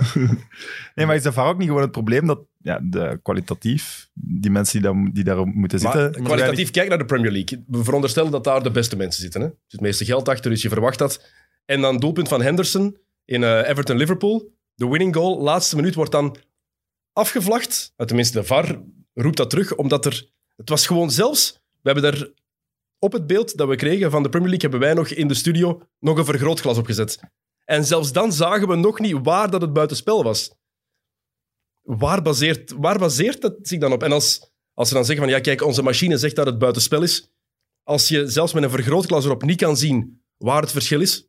Nee, 0.96 1.06
maar 1.06 1.16
is 1.16 1.24
de 1.24 1.32
VAR 1.32 1.48
ook 1.48 1.58
niet 1.58 1.68
gewoon 1.68 1.82
het 1.82 1.92
probleem 1.92 2.28
dat 2.28 2.40
ja, 2.58 2.80
de, 2.84 3.20
kwalitatief, 3.24 4.10
die 4.14 4.52
mensen 4.52 4.82
die, 4.82 4.92
daar, 4.92 5.10
die 5.14 5.24
daar 5.24 5.48
moeten 5.48 5.82
Maar 5.82 5.92
zitten... 5.92 6.24
kwalitatief, 6.24 6.72
kijk 6.72 6.90
naar 6.90 6.98
de 6.98 7.06
Premier 7.06 7.32
League. 7.32 7.64
We 7.68 7.84
veronderstellen 7.84 8.32
dat 8.32 8.44
daar 8.44 8.64
de 8.64 8.72
beste 8.72 8.96
mensen 8.96 9.22
zitten. 9.22 9.42
Hè? 9.42 9.48
Er 9.48 9.54
zit 9.54 9.72
het 9.72 9.82
meeste 9.82 10.06
geld 10.06 10.30
achter, 10.30 10.52
dus 10.52 10.62
je 10.62 10.70
verwacht 10.70 10.98
dat. 10.98 11.26
En 11.66 11.82
dan 11.82 11.98
doelpunt 11.98 12.28
van 12.28 12.42
Henderson 12.42 12.98
in 13.26 13.44
eh, 13.44 13.70
Everton-Liverpool. 13.70 14.54
De 14.76 14.88
winning 14.88 15.16
goal, 15.16 15.42
laatste 15.42 15.76
minuut, 15.76 15.96
wordt 15.96 16.12
dan 16.12 16.38
afgevlacht. 17.14 17.94
Uh, 17.98 18.08
tenminste, 18.08 18.40
de 18.40 18.46
VAR 18.46 18.82
roept 19.22 19.38
dat 19.38 19.50
terug, 19.50 19.76
omdat 19.76 20.06
er... 20.06 20.30
Het 20.56 20.70
was 20.70 20.88
gewoon 20.88 21.12
zelfs... 21.12 21.60
We 21.82 21.92
hebben 21.92 22.12
daar 22.12 22.30
op 23.00 23.12
het 23.12 23.28
beeld 23.28 23.58
dat 23.58 23.68
we 23.68 23.76
kregen 23.76 24.12
van 24.12 24.24
de 24.24 24.30
Premier 24.30 24.50
League, 24.50 24.70
hebben 24.70 24.88
wij 24.88 24.98
nog 24.98 25.10
in 25.10 25.28
de 25.28 25.34
studio 25.34 25.82
nog 26.00 26.18
een 26.18 26.26
vergrootglas 26.26 26.78
opgezet. 26.78 27.20
En 27.64 27.86
zelfs 27.86 28.12
dan 28.12 28.34
zagen 28.34 28.68
we 28.68 28.76
nog 28.76 29.00
niet 29.00 29.18
waar 29.24 29.50
dat 29.50 29.62
het 29.62 29.74
buitenspel 29.74 30.24
was. 30.24 30.54
Waar 31.82 32.22
baseert, 32.22 32.72
waar 32.72 33.00
baseert 33.00 33.42
dat 33.42 33.56
zich 33.62 33.80
dan 33.80 33.92
op? 33.92 34.04
En 34.04 34.12
als, 34.12 34.52
als 34.74 34.88
ze 34.88 34.94
dan 34.94 35.06
zeggen 35.06 35.24
van, 35.24 35.34
ja, 35.34 35.40
kijk, 35.40 35.62
onze 35.62 35.82
machine 35.82 36.18
zegt 36.18 36.36
dat 36.36 36.46
het 36.46 36.60
buitenspel 36.60 37.04
is. 37.04 37.30
Als 37.84 38.08
je 38.08 38.28
zelfs 38.28 38.54
met 38.54 38.64
een 38.64 38.70
vergrootglas 38.70 39.26
erop 39.26 39.44
niet 39.44 39.62
kan 39.62 39.78
zien 39.78 40.24
waar 40.38 40.62
het 40.62 40.72
verschil 40.72 41.02
is, 41.02 41.28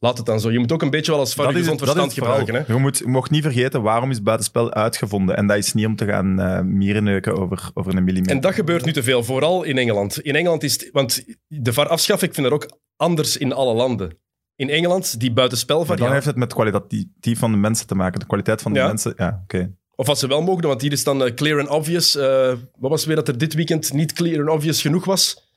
laat 0.00 0.16
het 0.16 0.26
dan 0.26 0.40
zo. 0.40 0.50
Je 0.50 0.58
moet 0.58 0.72
ook 0.72 0.82
een 0.82 0.90
beetje 0.90 1.10
wel 1.10 1.20
als 1.20 1.34
VAR 1.34 1.52
gezond 1.52 1.78
verstand 1.78 2.12
gebruiken. 2.12 2.54
Hè? 2.54 2.72
Je, 2.72 2.78
moet, 2.78 2.98
je 2.98 3.06
mocht 3.06 3.30
niet 3.30 3.42
vergeten 3.42 3.82
waarom 3.82 4.10
is 4.10 4.22
buitenspel 4.22 4.72
uitgevonden. 4.72 5.36
En 5.36 5.46
dat 5.46 5.56
is 5.56 5.72
niet 5.72 5.86
om 5.86 5.96
te 5.96 6.06
gaan 6.06 6.40
eh 6.40 6.60
mierenneuken 6.60 7.36
over, 7.38 7.70
over 7.74 7.96
een 7.96 8.04
millimeter. 8.04 8.34
En 8.36 8.40
dat 8.40 8.54
gebeurt 8.54 8.84
nu 8.84 8.92
te 8.92 9.02
veel, 9.02 9.24
vooral 9.24 9.62
in 9.62 9.78
Engeland. 9.78 10.20
In 10.20 10.34
Engeland 10.36 10.62
is 10.62 10.72
het, 10.72 10.88
want 10.92 11.24
de 11.46 11.72
VAR 11.72 11.88
afschaffen, 11.88 12.28
ik 12.28 12.34
vind 12.34 12.46
dat 12.50 12.54
ook 12.54 12.78
anders 12.96 13.36
in 13.36 13.52
alle 13.52 13.74
landen. 13.74 14.18
In 14.56 14.68
Engeland, 14.70 15.20
die 15.20 15.32
buitenspel 15.32 15.84
Maar 15.84 15.96
dan 15.96 16.12
heeft 16.12 16.26
het 16.26 16.36
met 16.36 16.52
kwalitatief 16.52 17.38
van 17.38 17.50
de 17.50 17.56
mensen 17.56 17.86
te 17.86 17.94
maken. 17.94 18.20
De 18.20 18.26
kwaliteit 18.26 18.62
van 18.62 18.72
de 18.72 18.78
Ja. 18.78 18.86
mensen, 18.86 19.12
ja, 19.16 19.40
oké. 19.42 19.74
of 19.94 20.06
wat 20.06 20.18
ze 20.18 20.26
wel 20.26 20.42
mogen 20.42 20.60
doen, 20.60 20.70
want 20.70 20.82
hier 20.82 20.92
is 20.92 21.04
dan 21.04 21.24
eh, 21.24 21.34
clear 21.34 21.58
and 21.58 21.68
obvious. 21.68 22.16
Eh, 22.16 22.48
wat 22.78 22.90
was 22.90 22.98
het 22.98 23.06
weer 23.06 23.16
dat 23.16 23.28
er 23.28 23.38
dit 23.38 23.54
weekend 23.54 23.92
niet 23.92 24.12
clear 24.12 24.40
and 24.40 24.50
obvious 24.50 24.80
genoeg 24.80 25.04
was 25.04 25.48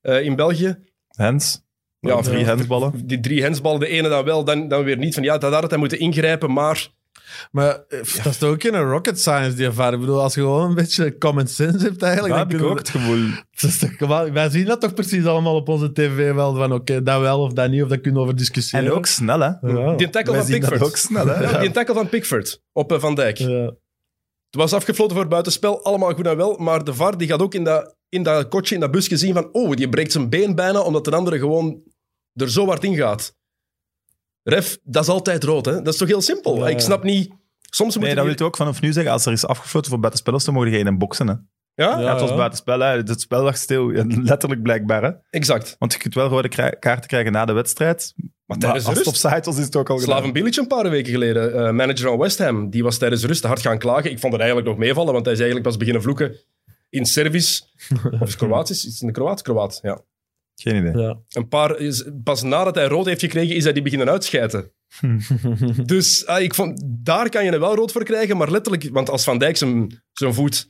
eh, 0.00 0.24
in 0.24 0.36
België? 0.36 0.78
Hens. 1.08 1.62
Ja, 2.10 2.20
drie 2.20 2.44
hensballen. 2.44 3.06
Die 3.06 3.20
drie 3.20 3.42
hensballen, 3.42 3.80
de 3.80 3.86
ene 3.86 4.08
dan 4.08 4.24
wel, 4.24 4.44
dan, 4.44 4.68
dan 4.68 4.84
weer 4.84 4.96
niet. 4.96 5.14
Van 5.14 5.22
ja, 5.22 5.38
dat 5.38 5.52
had 5.52 5.70
hij 5.70 5.78
moeten 5.78 5.98
ingrijpen, 5.98 6.52
maar 6.52 6.88
Maar 7.50 7.84
eh, 7.88 7.98
dat 8.22 8.26
is 8.26 8.38
toch 8.38 8.50
ook 8.50 8.62
geen 8.62 8.80
rocket 8.80 9.20
science, 9.20 9.56
die 9.56 9.66
ervaring. 9.66 9.94
Ik 9.94 10.00
bedoel, 10.06 10.22
als 10.22 10.34
je 10.34 10.40
gewoon 10.40 10.68
een 10.68 10.74
beetje 10.74 11.18
common 11.18 11.46
sense 11.46 11.84
hebt 11.86 12.02
eigenlijk... 12.02 12.34
Dat 12.34 12.48
dan 12.48 12.48
heb 12.48 12.50
ik 12.50 12.56
kun 12.56 12.66
ook 12.66 12.72
je- 12.72 12.78
het 12.78 12.88
gevoel. 12.90 13.28
Dat 13.60 13.70
is 13.70 13.78
toch 13.78 13.96
gewoon- 13.96 14.32
wij 14.32 14.50
zien 14.50 14.64
dat 14.64 14.80
toch 14.80 14.94
precies 14.94 15.24
allemaal 15.24 15.54
op 15.54 15.68
onze 15.68 15.92
tv 15.92 16.32
wel, 16.32 16.54
van 16.54 16.72
oké, 16.72 17.02
dat 17.02 17.20
wel 17.20 17.40
of 17.40 17.52
dat 17.52 17.70
niet, 17.70 17.82
of 17.82 17.88
dat 17.88 18.00
kunnen 18.00 18.20
we 18.20 18.26
over 18.26 18.36
discussiëren. 18.38 18.86
En 18.86 18.92
ook 18.92 19.06
snel, 19.06 19.40
hè. 19.40 19.46
Ja. 19.46 19.94
die 19.94 20.10
tackle 20.10 20.32
Wij 20.32 20.42
van 20.42 20.50
Pickford. 20.50 20.82
ook 20.82 20.96
snel, 20.96 21.26
hè. 21.26 21.42
Ja, 21.42 21.58
die 21.64 21.70
tackle 21.70 21.94
van 21.94 22.08
Pickford 22.08 22.60
op 22.72 22.92
eh, 22.92 23.00
Van 23.00 23.14
Dijk. 23.14 23.36
Ja. 23.38 23.48
Het 24.50 24.60
was 24.60 24.72
afgefloten 24.72 25.16
voor 25.16 25.28
buitenspel, 25.28 25.84
allemaal 25.84 26.14
goed 26.14 26.26
en 26.26 26.36
wel. 26.36 26.56
Maar 26.58 26.84
de 26.84 26.94
VAR 26.94 27.16
die 27.18 27.28
gaat 27.28 27.42
ook 27.42 27.54
in 27.54 27.64
dat, 27.64 27.96
in 28.08 28.22
dat 28.22 28.48
kotje, 28.48 28.74
in 28.74 28.80
dat 28.80 28.90
busje 28.90 29.16
zien 29.16 29.34
van... 29.34 29.48
Oh, 29.52 29.70
die 29.76 29.88
breekt 29.88 30.12
zijn 30.12 30.28
been 30.28 30.54
bijna, 30.54 30.80
omdat 30.80 31.04
de 31.04 31.10
andere 31.16 31.38
gewoon 31.38 31.80
er 32.34 32.50
zo 32.50 32.66
hard 32.66 32.84
in 32.84 32.96
gaat. 32.96 33.34
Ref, 34.42 34.78
dat 34.82 35.02
is 35.02 35.08
altijd 35.08 35.44
rood, 35.44 35.64
hè? 35.64 35.82
Dat 35.82 35.92
is 35.92 35.96
toch 35.98 36.08
heel 36.08 36.20
simpel? 36.22 36.56
Ja. 36.56 36.68
Ik 36.68 36.80
snap 36.80 37.02
niet... 37.02 37.32
Soms 37.60 37.94
moet 37.94 38.00
Nee, 38.02 38.10
je... 38.10 38.16
dat 38.16 38.24
wil 38.24 38.34
je 38.38 38.44
ook 38.44 38.56
vanaf 38.56 38.80
nu 38.80 38.92
zeggen. 38.92 39.12
Als 39.12 39.26
er 39.26 39.32
is 39.32 39.46
afgefloten 39.46 39.90
voor 39.90 39.98
buitenspelers, 40.00 40.44
dan 40.44 40.54
mogen 40.54 40.70
je 40.70 40.78
in 40.78 40.98
boksen, 40.98 41.28
hè. 41.28 41.34
Ja? 41.74 42.00
Ja, 42.00 42.10
het 42.12 42.20
was 42.20 42.34
buitenspel, 42.34 42.80
hè. 42.80 42.86
Het 42.96 43.20
spel 43.20 43.42
lag 43.42 43.56
stil. 43.56 43.86
Letterlijk 44.30 44.62
blijkbaar, 44.62 45.02
hè. 45.02 45.10
Exact. 45.30 45.76
Want 45.78 45.92
je 45.92 45.98
kunt 45.98 46.14
wel 46.14 46.28
rode 46.28 46.48
kaarten 46.78 47.06
krijgen 47.06 47.32
na 47.32 47.44
de 47.44 47.52
wedstrijd. 47.52 48.12
Maar 48.16 48.26
Maar 48.46 48.58
tijdens 48.58 48.84
als 48.84 48.94
de 48.94 49.00
het 49.00 49.08
rust... 49.32 49.44
was, 49.46 49.58
is 49.58 49.64
het 49.64 49.76
ook 49.76 49.90
al 49.90 49.98
gedaan. 49.98 50.14
Slaven 50.16 50.32
Bilic 50.32 50.56
een 50.56 50.66
paar 50.66 50.90
weken 50.90 51.12
geleden, 51.12 51.54
eh, 51.54 51.72
manager 51.72 52.08
van 52.08 52.18
West 52.18 52.38
Ham, 52.38 52.70
die 52.70 52.82
was 52.82 52.98
tijdens 52.98 53.20
de 53.20 53.26
rust 53.26 53.42
hard 53.42 53.60
gaan 53.60 53.78
klagen. 53.78 54.10
Ik 54.10 54.18
vond 54.18 54.32
het 54.32 54.42
eigenlijk 54.42 54.70
nog 54.70 54.78
meevallen, 54.78 55.12
want 55.12 55.24
hij 55.24 55.34
is 55.34 55.40
eigenlijk 55.40 55.68
pas 55.68 55.78
beginnen 55.78 56.02
vloeken 56.02 56.36
in 56.90 57.06
Servisch. 57.06 57.72
Of 58.04 58.20
is 58.20 58.28
het 58.28 58.36
Kroatisch? 58.36 58.86
Is 58.86 58.92
het 58.92 59.02
een 59.02 59.12
Kroaat? 59.12 59.42
Kroaat, 59.42 59.78
ja. 59.82 60.00
Geen 60.54 60.76
idee. 60.76 61.02
Ja. 61.02 61.18
Een 61.28 61.48
paar, 61.48 61.76
pas 62.24 62.42
nadat 62.42 62.74
hij 62.74 62.86
rood 62.86 63.06
heeft 63.06 63.20
gekregen, 63.20 63.56
is 63.56 63.64
hij 63.64 63.72
die 63.72 63.82
beginnen 63.82 64.08
uitschijten. 64.10 64.72
dus 65.84 66.26
ah, 66.26 66.40
ik 66.42 66.54
vond, 66.54 66.82
daar 66.86 67.28
kan 67.28 67.44
je 67.44 67.50
er 67.50 67.60
wel 67.60 67.74
rood 67.74 67.92
voor 67.92 68.04
krijgen, 68.04 68.36
maar 68.36 68.50
letterlijk, 68.50 68.88
want 68.92 69.10
als 69.10 69.24
Van 69.24 69.38
Dijk 69.38 69.56
zijn, 69.56 70.02
zijn 70.12 70.34
voet 70.34 70.66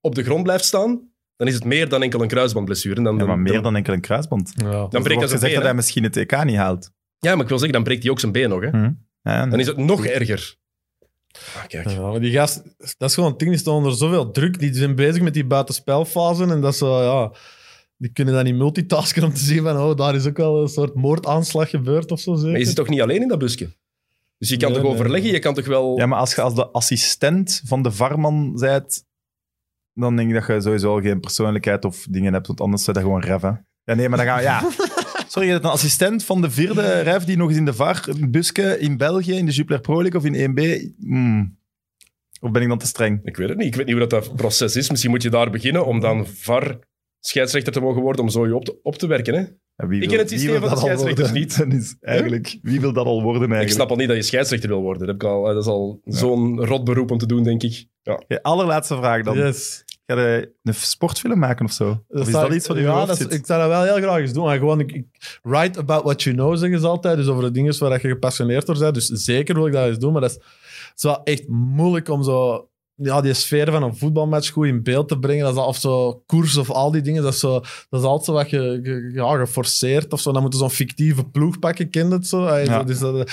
op 0.00 0.14
de 0.14 0.22
grond 0.22 0.42
blijft 0.42 0.64
staan, 0.64 1.10
dan 1.36 1.46
is 1.46 1.54
het 1.54 1.64
meer 1.64 1.88
dan 1.88 2.02
enkel 2.02 2.22
een 2.22 2.28
kruisbandblessure. 2.28 2.94
Dan, 3.02 3.04
Ja, 3.04 3.18
maar 3.18 3.26
dan- 3.26 3.42
meer 3.42 3.62
dan 3.62 3.76
enkel 3.76 3.92
een 3.92 4.00
kruisband. 4.00 4.52
Ja. 4.56 4.86
Dan 4.86 5.02
breekt 5.02 5.18
hij 5.20 5.28
zijn 5.28 5.40
been. 5.40 5.54
dat 5.54 5.62
hij 5.62 5.74
misschien 5.74 6.02
het 6.02 6.16
EK 6.16 6.44
niet 6.44 6.56
haalt. 6.56 6.90
Ja, 7.18 7.32
maar 7.34 7.42
ik 7.42 7.48
wil 7.48 7.58
zeggen, 7.58 7.72
dan 7.76 7.84
breekt 7.84 8.02
hij 8.02 8.10
ook 8.12 8.20
zijn 8.20 8.32
been 8.32 8.48
nog. 8.48 8.60
Hè. 8.60 8.68
Hm. 8.68 8.90
Ja, 9.22 9.46
Dan 9.46 9.60
is 9.60 9.66
het 9.66 9.76
nog 9.76 10.06
erger. 10.06 10.56
Ah, 11.56 11.66
kijk. 11.66 11.88
Ja, 11.88 12.00
maar 12.10 12.20
die 12.20 12.32
gast, 12.32 12.62
dat 12.98 13.08
is 13.08 13.14
gewoon 13.14 13.30
het 13.30 13.38
ding, 13.38 13.50
die 13.50 13.60
staan 13.60 13.74
onder 13.74 13.92
zoveel 13.92 14.30
druk. 14.30 14.58
Die 14.58 14.74
zijn 14.74 14.94
bezig 14.94 15.22
met 15.22 15.34
die 15.34 15.44
buitenspelfase 15.46 16.42
en 16.42 16.60
dat 16.60 16.72
is 16.72 16.78
zo, 16.78 17.02
ja... 17.02 17.32
Die 17.96 18.12
kunnen 18.12 18.34
dan 18.34 18.44
niet 18.44 18.54
multitasken 18.54 19.24
om 19.24 19.32
te 19.32 19.44
zien 19.44 19.62
van, 19.62 19.76
oh, 19.76 19.96
daar 19.96 20.14
is 20.14 20.26
ook 20.26 20.36
wel 20.36 20.62
een 20.62 20.68
soort 20.68 20.94
moordaanslag 20.94 21.70
gebeurd 21.70 22.10
of 22.10 22.20
zo, 22.20 22.34
zeker? 22.34 22.50
Maar 22.50 22.60
je 22.60 22.66
zit 22.66 22.76
toch 22.76 22.88
niet 22.88 23.00
alleen 23.00 23.22
in 23.22 23.28
dat 23.28 23.38
busje? 23.38 23.68
Dus 24.38 24.48
je 24.48 24.56
kan 24.56 24.68
Nee, 24.68 24.78
toch 24.78 24.86
nee. 24.86 24.96
overleggen? 24.98 25.30
Je 25.30 25.38
kan 25.38 25.54
toch 25.54 25.66
wel... 25.66 25.98
Ja, 25.98 26.06
maar 26.06 26.18
als 26.18 26.34
je 26.34 26.40
als 26.40 26.54
de 26.54 26.68
assistent 26.68 27.62
van 27.64 27.82
de 27.82 27.90
varman 27.90 28.52
bent, 28.54 29.04
dan 29.92 30.16
denk 30.16 30.28
ik 30.28 30.34
dat 30.34 30.46
je 30.46 30.60
sowieso 30.60 30.94
al 30.94 31.00
geen 31.00 31.20
persoonlijkheid 31.20 31.84
of 31.84 32.06
dingen 32.10 32.32
hebt, 32.32 32.46
want 32.46 32.60
anders 32.60 32.84
zou 32.84 32.96
dat 32.96 33.06
gewoon 33.06 33.22
ref, 33.22 33.42
hè. 33.42 33.52
Ja, 33.84 33.94
nee, 33.94 34.08
maar 34.08 34.18
dan 34.18 34.26
gaan 34.26 34.36
we... 34.36 34.42
Ja. 34.42 34.70
Sorry, 35.28 35.46
je 35.46 35.52
bent 35.52 35.64
een 35.64 35.70
assistent 35.70 36.24
van 36.24 36.40
de 36.40 36.50
vierde 36.50 37.00
ref 37.00 37.24
die 37.24 37.36
nog 37.36 37.48
eens 37.48 37.58
in 37.58 37.64
de 37.64 37.74
VAR, 37.74 38.04
busje 38.28 38.78
in 38.78 38.96
België, 38.96 39.32
in 39.32 39.46
de 39.46 39.52
Jupiler 39.52 39.80
Pro 39.80 40.02
League 40.02 40.20
of 40.20 40.26
in 40.26 40.50
1B... 40.50 40.92
Hmm. 40.98 41.58
Of 42.40 42.50
ben 42.50 42.62
ik 42.62 42.68
dan 42.68 42.78
te 42.78 42.86
streng? 42.86 43.20
Ik 43.24 43.36
weet 43.36 43.48
het 43.48 43.58
niet. 43.58 43.66
Ik 43.66 43.74
weet 43.74 43.86
niet 43.86 43.96
hoe 43.96 44.06
dat, 44.06 44.22
dat 44.24 44.36
proces 44.36 44.76
is. 44.76 44.90
Misschien 44.90 45.10
moet 45.10 45.22
je 45.22 45.30
daar 45.30 45.50
beginnen 45.50 45.86
om 45.86 46.00
dan 46.00 46.26
VAR 46.26 46.78
scheidsrechter 47.28 47.72
te 47.72 47.80
mogen 47.80 48.02
worden 48.02 48.22
om 48.22 48.28
zo 48.30 48.46
je 48.46 48.54
op 48.54 48.64
te, 48.64 48.76
op 48.82 48.96
te 48.96 49.06
werken. 49.06 49.34
Hè? 49.34 49.40
Ja, 49.76 49.86
wie 49.86 50.02
Ik 50.02 50.08
ken 50.08 50.18
het 50.18 50.30
systeem 50.30 50.52
van 50.52 50.62
de 50.62 50.68
dat 50.68 50.78
scheidsrechters? 50.78 51.56
Dat 51.56 51.72
is 51.80 51.96
eigenlijk, 52.00 52.58
wie 52.62 52.80
wil 52.80 52.92
dat 52.92 53.06
al 53.06 53.22
worden 53.22 53.40
eigenlijk? 53.40 53.68
Ik 53.68 53.74
snap 53.74 53.90
al 53.90 53.96
niet 53.96 54.08
dat 54.08 54.16
je 54.16 54.22
scheidsrechter 54.22 54.68
wil 54.68 54.80
worden. 54.80 54.98
Dat, 55.06 55.08
heb 55.08 55.16
ik 55.16 55.28
al, 55.28 55.44
dat 55.44 55.56
is 55.62 55.66
al 55.66 56.00
zo'n 56.04 56.64
rot 56.64 56.84
beroep 56.84 57.10
om 57.10 57.18
te 57.18 57.26
doen, 57.26 57.42
denk 57.42 57.62
ik. 57.62 57.86
Ja. 58.02 58.12
Oké, 58.12 58.42
allerlaatste 58.42 58.96
vraag 58.96 59.22
dan. 59.22 59.36
Yes. 59.36 59.84
Ga 60.06 60.20
je 60.20 60.52
een 60.62 60.74
sportfilm 60.74 61.38
maken 61.38 61.64
of 61.64 61.72
zo? 61.72 62.04
Of 62.08 62.26
is 62.26 62.32
dat 62.32 62.46
ik- 62.48 62.52
iets 62.52 62.66
wat 62.66 62.76
je 62.76 62.82
ja, 62.82 63.04
dat 63.04 63.20
is-? 63.20 63.26
Ik 63.26 63.46
zou 63.46 63.60
dat 63.60 63.68
wel 63.68 63.82
heel 63.82 64.02
graag 64.08 64.18
eens 64.20 64.32
doen. 64.32 64.44
Maar 64.44 64.58
gewoon, 64.58 64.80
ik, 64.80 64.92
ik- 64.92 65.38
write 65.42 65.78
about 65.78 66.02
what 66.02 66.22
you 66.22 66.36
know, 66.36 66.56
zeggen 66.56 66.80
ze 66.80 66.86
altijd. 66.86 67.16
Dus 67.16 67.26
over 67.26 67.42
de 67.42 67.50
dingen 67.50 67.78
waar 67.78 67.92
je 68.02 68.08
gepassioneerd 68.08 68.66
door 68.66 68.78
bent. 68.78 68.94
Dus 68.94 69.06
zeker 69.06 69.54
wil 69.54 69.66
ik 69.66 69.72
dat 69.72 69.86
eens 69.88 69.98
doen. 69.98 70.12
Maar 70.12 70.20
dat 70.20 70.30
is, 70.30 70.36
het 70.36 70.92
is 70.96 71.02
wel 71.02 71.22
echt 71.22 71.48
moeilijk 71.48 72.08
om 72.08 72.22
zo... 72.22 72.68
Ja, 72.98 73.20
die 73.20 73.34
sfeer 73.34 73.70
van 73.70 73.82
een 73.82 73.96
voetbalmatch 73.96 74.50
goed 74.50 74.66
in 74.66 74.82
beeld 74.82 75.08
te 75.08 75.18
brengen. 75.18 75.44
Dat 75.44 75.54
is 75.56 75.60
of 75.62 75.76
zo 75.76 76.22
koers 76.26 76.56
of 76.56 76.70
al 76.70 76.90
die 76.90 77.02
dingen. 77.02 77.22
Dat 77.22 77.32
is, 77.32 77.40
zo, 77.40 77.52
dat 77.90 78.00
is 78.00 78.06
altijd 78.06 78.24
zo 78.24 78.32
wat 78.32 78.50
je, 78.50 78.80
ge- 78.82 79.10
ja, 79.14 79.36
geforceerd 79.36 80.12
of 80.12 80.20
zo. 80.20 80.32
Dan 80.32 80.40
moeten 80.42 80.58
zo'n 80.60 80.70
fictieve 80.70 81.24
ploeg 81.24 81.58
pakken, 81.58 81.90
kent 81.90 82.12
het 82.12 82.26
zo. 82.26 82.44
Ay, 82.46 82.64
Ja. 82.64 82.78
zo, 82.78 82.84
dus 82.84 82.98
dat, 82.98 83.16
dat 83.16 83.28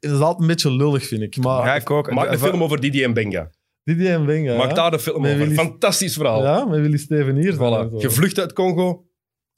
is 0.00 0.10
altijd 0.10 0.40
een 0.40 0.46
beetje 0.46 0.70
lullig, 0.72 1.06
vind 1.06 1.22
ik. 1.22 1.36
Maar 1.36 1.66
Ja, 1.66 1.74
ik 1.74 1.90
ook. 1.90 2.10
Maak 2.10 2.26
een 2.26 2.32
En- 2.32 2.38
film 2.38 2.62
over 2.62 2.80
Didi 2.80 3.02
en 3.02 3.12
Benga. 3.14 3.50
Didi 3.84 4.06
en 4.06 4.26
Wenger, 4.26 4.56
Maak 4.56 4.68
ja. 4.68 4.74
daar 4.74 4.92
een 4.92 4.98
film 4.98 5.20
Met 5.22 5.32
over. 5.34 5.42
Willy- 5.46 5.54
Fantastisch 5.58 6.14
verhaal. 6.14 6.42
Ja, 6.42 6.64
met 6.64 6.80
Willy 6.80 6.96
Steven 6.98 7.36
hier. 7.36 7.54
Voilà. 7.54 7.94
Gevlucht 7.96 8.38
uit 8.38 8.52
Congo. 8.52 9.04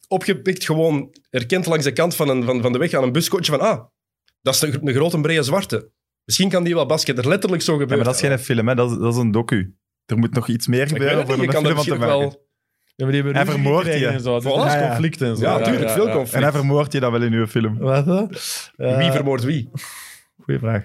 Opgepikt, 0.09 0.65
gewoon 0.65 1.11
erkend 1.31 1.67
langs 1.67 1.85
de 1.85 1.93
kant 1.93 2.15
van, 2.15 2.29
een, 2.29 2.45
van, 2.45 2.63
van 2.63 2.73
de 2.73 2.79
weg 2.79 2.93
aan 2.95 3.03
een 3.03 3.13
buskotje 3.13 3.53
van 3.53 3.61
ah, 3.61 3.85
dat 4.43 4.55
is 4.55 4.61
een, 4.61 4.87
een 4.89 4.95
grote 4.95 5.21
brede 5.21 5.43
zwarte. 5.43 5.91
Misschien 6.27 6.49
kan 6.49 6.65
die 6.65 6.75
wel 6.75 6.87
basket. 6.87 7.19
Er 7.19 7.29
letterlijk 7.29 7.63
zo 7.63 7.73
Ja, 7.73 7.79
gebeuren. 7.79 8.05
maar 8.05 8.15
dat 8.15 8.23
is 8.23 8.29
geen 8.29 8.39
film, 8.39 8.69
hè. 8.69 8.75
Dat, 8.75 8.91
is, 8.91 8.97
dat 8.99 9.13
is 9.15 9.21
een 9.21 9.31
docu. 9.31 9.77
Er 10.07 10.19
moet 10.19 10.33
nog 10.35 10.49
iets 10.49 10.67
meer 10.67 10.89
gebeuren 10.89 11.27
voor 11.27 11.39
een 11.39 11.51
film 11.53 11.75
van 11.75 11.85
te 11.85 11.91
maken. 11.91 12.07
wel... 12.07 12.45
Ja, 12.95 13.05
maar 13.05 13.13
die 13.15 13.23
hebben 13.23 13.43
Hij 13.43 13.53
vermoordt 13.53 13.87
je. 13.99 14.07
en 14.07 14.21
zo. 14.21 14.41
Dus 14.41 14.45
Voilà. 14.53 14.57
is 14.67 14.73
Ja, 14.73 14.79
ja. 14.81 14.87
conflict 14.89 15.21
en 15.23 15.37
zo. 15.37 15.43
Ja, 15.43 15.61
tuurlijk, 15.63 15.91
veel 15.91 16.09
En 16.09 16.15
conflict. 16.15 16.43
hij 16.43 16.53
vermoordt 16.53 16.93
je 16.93 17.01
dan 17.01 17.13
wel 17.13 17.23
in 17.23 17.33
uw 17.33 17.47
film. 17.47 17.79
Wat, 17.79 18.07
hè? 18.07 18.27
Eh, 18.77 18.99
Wie 18.99 19.11
vermoordt 19.13 19.45
wie? 19.45 19.71
Goeie 20.43 20.61
vraag. 20.61 20.85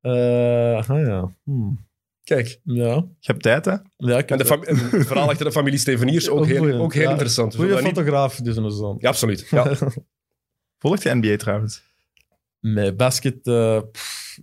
eh, 0.00 0.88
ah 0.90 1.06
ja. 1.06 1.34
Hmm. 1.44 1.86
Kijk. 2.24 2.60
Ja. 2.64 2.94
Je 2.94 3.06
hebt 3.32 3.42
tijd, 3.42 3.64
hè? 3.64 3.74
ja 3.96 4.18
ik 4.18 4.30
En 4.30 4.38
de 4.38 4.44
en 4.66 4.76
het 4.76 5.06
verhaal 5.06 5.28
achter 5.30 5.44
de 5.46 5.52
familie 5.52 5.78
Steveniers 5.78 6.28
ook 6.28 6.38
Ook 6.38 6.46
heel, 6.46 6.72
ook 6.80 6.94
heel 6.94 7.02
ja. 7.02 7.10
interessant. 7.10 7.54
Goeie 7.54 7.68
zullen 7.70 7.84
dat 7.84 7.92
niet- 7.94 8.04
fotograaf, 8.04 8.36
dus 8.36 8.56
een 8.56 8.70
zoon. 8.70 8.96
Ja, 9.00 9.08
absoluut. 9.08 9.48
Ja. 9.50 9.72
Volgt 10.82 11.02
je 11.02 11.14
NBA 11.14 11.36
trouwens? 11.36 11.82
Nee, 12.60 12.94
basket... 12.94 13.46
eh, 13.46 13.80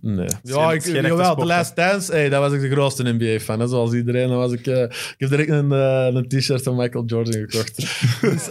nee. 0.00 0.28
Ja, 0.42 0.72
ik, 0.72 0.82
het 0.82 1.06
jawel, 1.06 1.34
The? 1.34 1.44
Last 1.44 1.76
Dance, 1.76 2.12
hey, 2.12 2.28
dat 2.28 2.40
was 2.40 2.52
ik 2.52 2.60
de 2.60 2.70
grootste 2.70 3.02
NBA-fan. 3.02 3.68
Zoals 3.68 3.92
iedereen. 3.92 4.28
Dan 4.28 4.36
was 4.36 4.52
ik, 4.52 4.66
eh, 4.66 4.82
ik 4.82 5.14
heb 5.16 5.28
direct 5.28 5.50
een, 5.50 5.72
eh, 5.72 6.08
een 6.12 6.28
t-shirt 6.28 6.62
van 6.62 6.76
Michael 6.76 7.04
Jordan 7.04 7.32
gekocht. 7.32 7.76
Dus, 8.20 8.48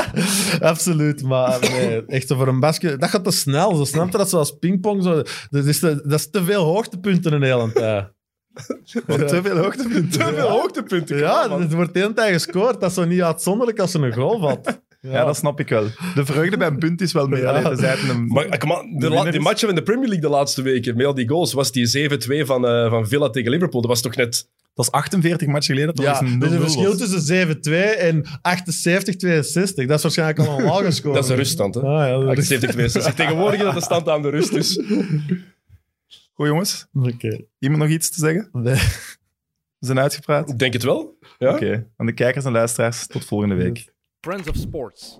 absoluut, 0.60 1.22
maar 1.22 1.60
nee, 1.60 2.04
echt 2.06 2.26
zo 2.26 2.36
voor 2.36 2.48
een 2.48 2.60
basket... 2.60 3.00
Dat 3.00 3.10
gaat 3.10 3.24
te 3.24 3.30
snel. 3.30 3.74
Zo 3.74 3.84
snap 3.84 4.10
je 4.10 4.18
dat 4.18 4.30
zoals 4.30 4.58
pingpong. 4.58 5.02
Zo, 5.02 5.22
dat, 5.50 5.64
is 5.64 5.78
te, 5.78 6.02
dat 6.04 6.18
is 6.18 6.30
te 6.30 6.44
veel 6.44 6.64
hoogtepunten 6.64 7.32
een 7.32 7.42
hele 7.42 7.72
tijd. 7.72 8.06
Te 9.06 9.40
veel 9.42 9.56
hoogtepunten. 9.56 10.10
Te 10.10 10.34
veel 10.34 10.48
hoogtepunten. 10.48 11.18
Ja, 11.18 11.50
er 11.50 11.76
wordt 11.76 11.94
de 11.94 12.00
hele 12.00 12.12
tijd 12.12 12.32
gescoord. 12.32 12.80
Dat 12.80 12.88
is 12.90 12.96
zo 12.96 13.04
niet 13.04 13.22
uitzonderlijk 13.22 13.78
als 13.78 13.90
ze 13.90 13.98
een 13.98 14.12
goal 14.12 14.40
vat. 14.40 14.80
Ja, 15.10 15.24
dat 15.24 15.36
snap 15.36 15.60
ik 15.60 15.68
wel. 15.68 15.84
De 16.14 16.24
vreugde 16.24 16.56
bij 16.56 16.66
een 16.66 16.78
punt 16.78 17.00
is 17.00 17.12
wel 17.12 17.26
meer. 17.28 17.40
Ja. 17.40 17.48
Allee. 17.62 18.06
Maar 18.28 18.44
eh, 18.44 18.58
come 18.58 18.80
on, 18.80 18.98
de, 18.98 19.08
De 19.08 19.22
die 19.22 19.32
is- 19.32 19.38
matchen 19.38 19.68
in 19.68 19.74
de 19.74 19.82
Premier 19.82 20.08
League 20.08 20.24
de 20.24 20.28
laatste 20.36 20.62
weken, 20.62 20.96
met 20.96 21.06
al 21.06 21.14
die 21.14 21.28
goals, 21.28 21.52
was 21.52 21.72
die 21.72 21.86
7-2 21.86 22.46
van, 22.46 22.66
eh, 22.66 22.90
van 22.90 23.08
Villa 23.08 23.30
tegen 23.30 23.50
Liverpool. 23.50 23.80
Dat 23.80 23.90
was 23.90 24.00
toch 24.00 24.16
net... 24.16 24.48
Dat 24.74 24.86
was 24.90 24.90
48 25.00 25.48
matchen 25.48 25.74
geleden. 25.74 25.94
Dat 25.94 26.04
Ja, 26.04 26.10
was 26.10 26.20
een 26.20 26.36
0-0 26.36 26.38
dus 26.38 26.50
een 26.52 26.60
verschil 26.60 26.96
tussen 26.96 27.22
7-2 27.24 27.72
en 27.98 28.24
78-62. 28.42 29.86
Dat 29.86 29.96
is 29.96 30.02
waarschijnlijk 30.02 30.38
al 30.38 30.58
een 30.58 30.64
lager 30.72 30.92
score. 30.92 31.14
Dat 31.14 31.24
is 31.24 31.30
een 31.30 31.36
ruststand, 31.36 31.74
hè? 31.74 31.80
Ah, 31.80 32.08
ja, 32.08 32.18
dat 32.26 32.38
is... 32.38 32.46
72 32.46 33.14
Tegenwoordig 33.14 33.58
is 33.58 33.64
dat 33.64 33.74
de 33.74 33.80
stand 33.82 34.08
aan 34.08 34.22
de 34.22 34.28
rust, 34.28 34.52
dus... 34.52 34.80
Goed, 36.34 36.46
jongens. 36.46 36.86
Oké. 36.92 37.40
Iemand 37.58 37.82
nog 37.82 37.90
iets 37.90 38.10
te 38.10 38.18
zeggen? 38.18 38.48
Nee. 38.52 38.74
We 39.78 39.86
zijn 39.86 39.98
uitgepraat. 40.00 40.48
Ik 40.50 40.58
denk 40.58 40.72
het 40.72 40.82
wel. 40.82 41.18
Ja? 41.38 41.54
Oké. 41.54 41.86
Aan 41.96 42.06
de 42.06 42.12
kijkers 42.14 42.44
en 42.44 42.52
luisteraars, 42.52 43.06
tot 43.06 43.24
volgende 43.24 43.54
week. 43.54 43.91
Friends 44.22 44.46
of 44.46 44.56
Sports. 44.56 45.18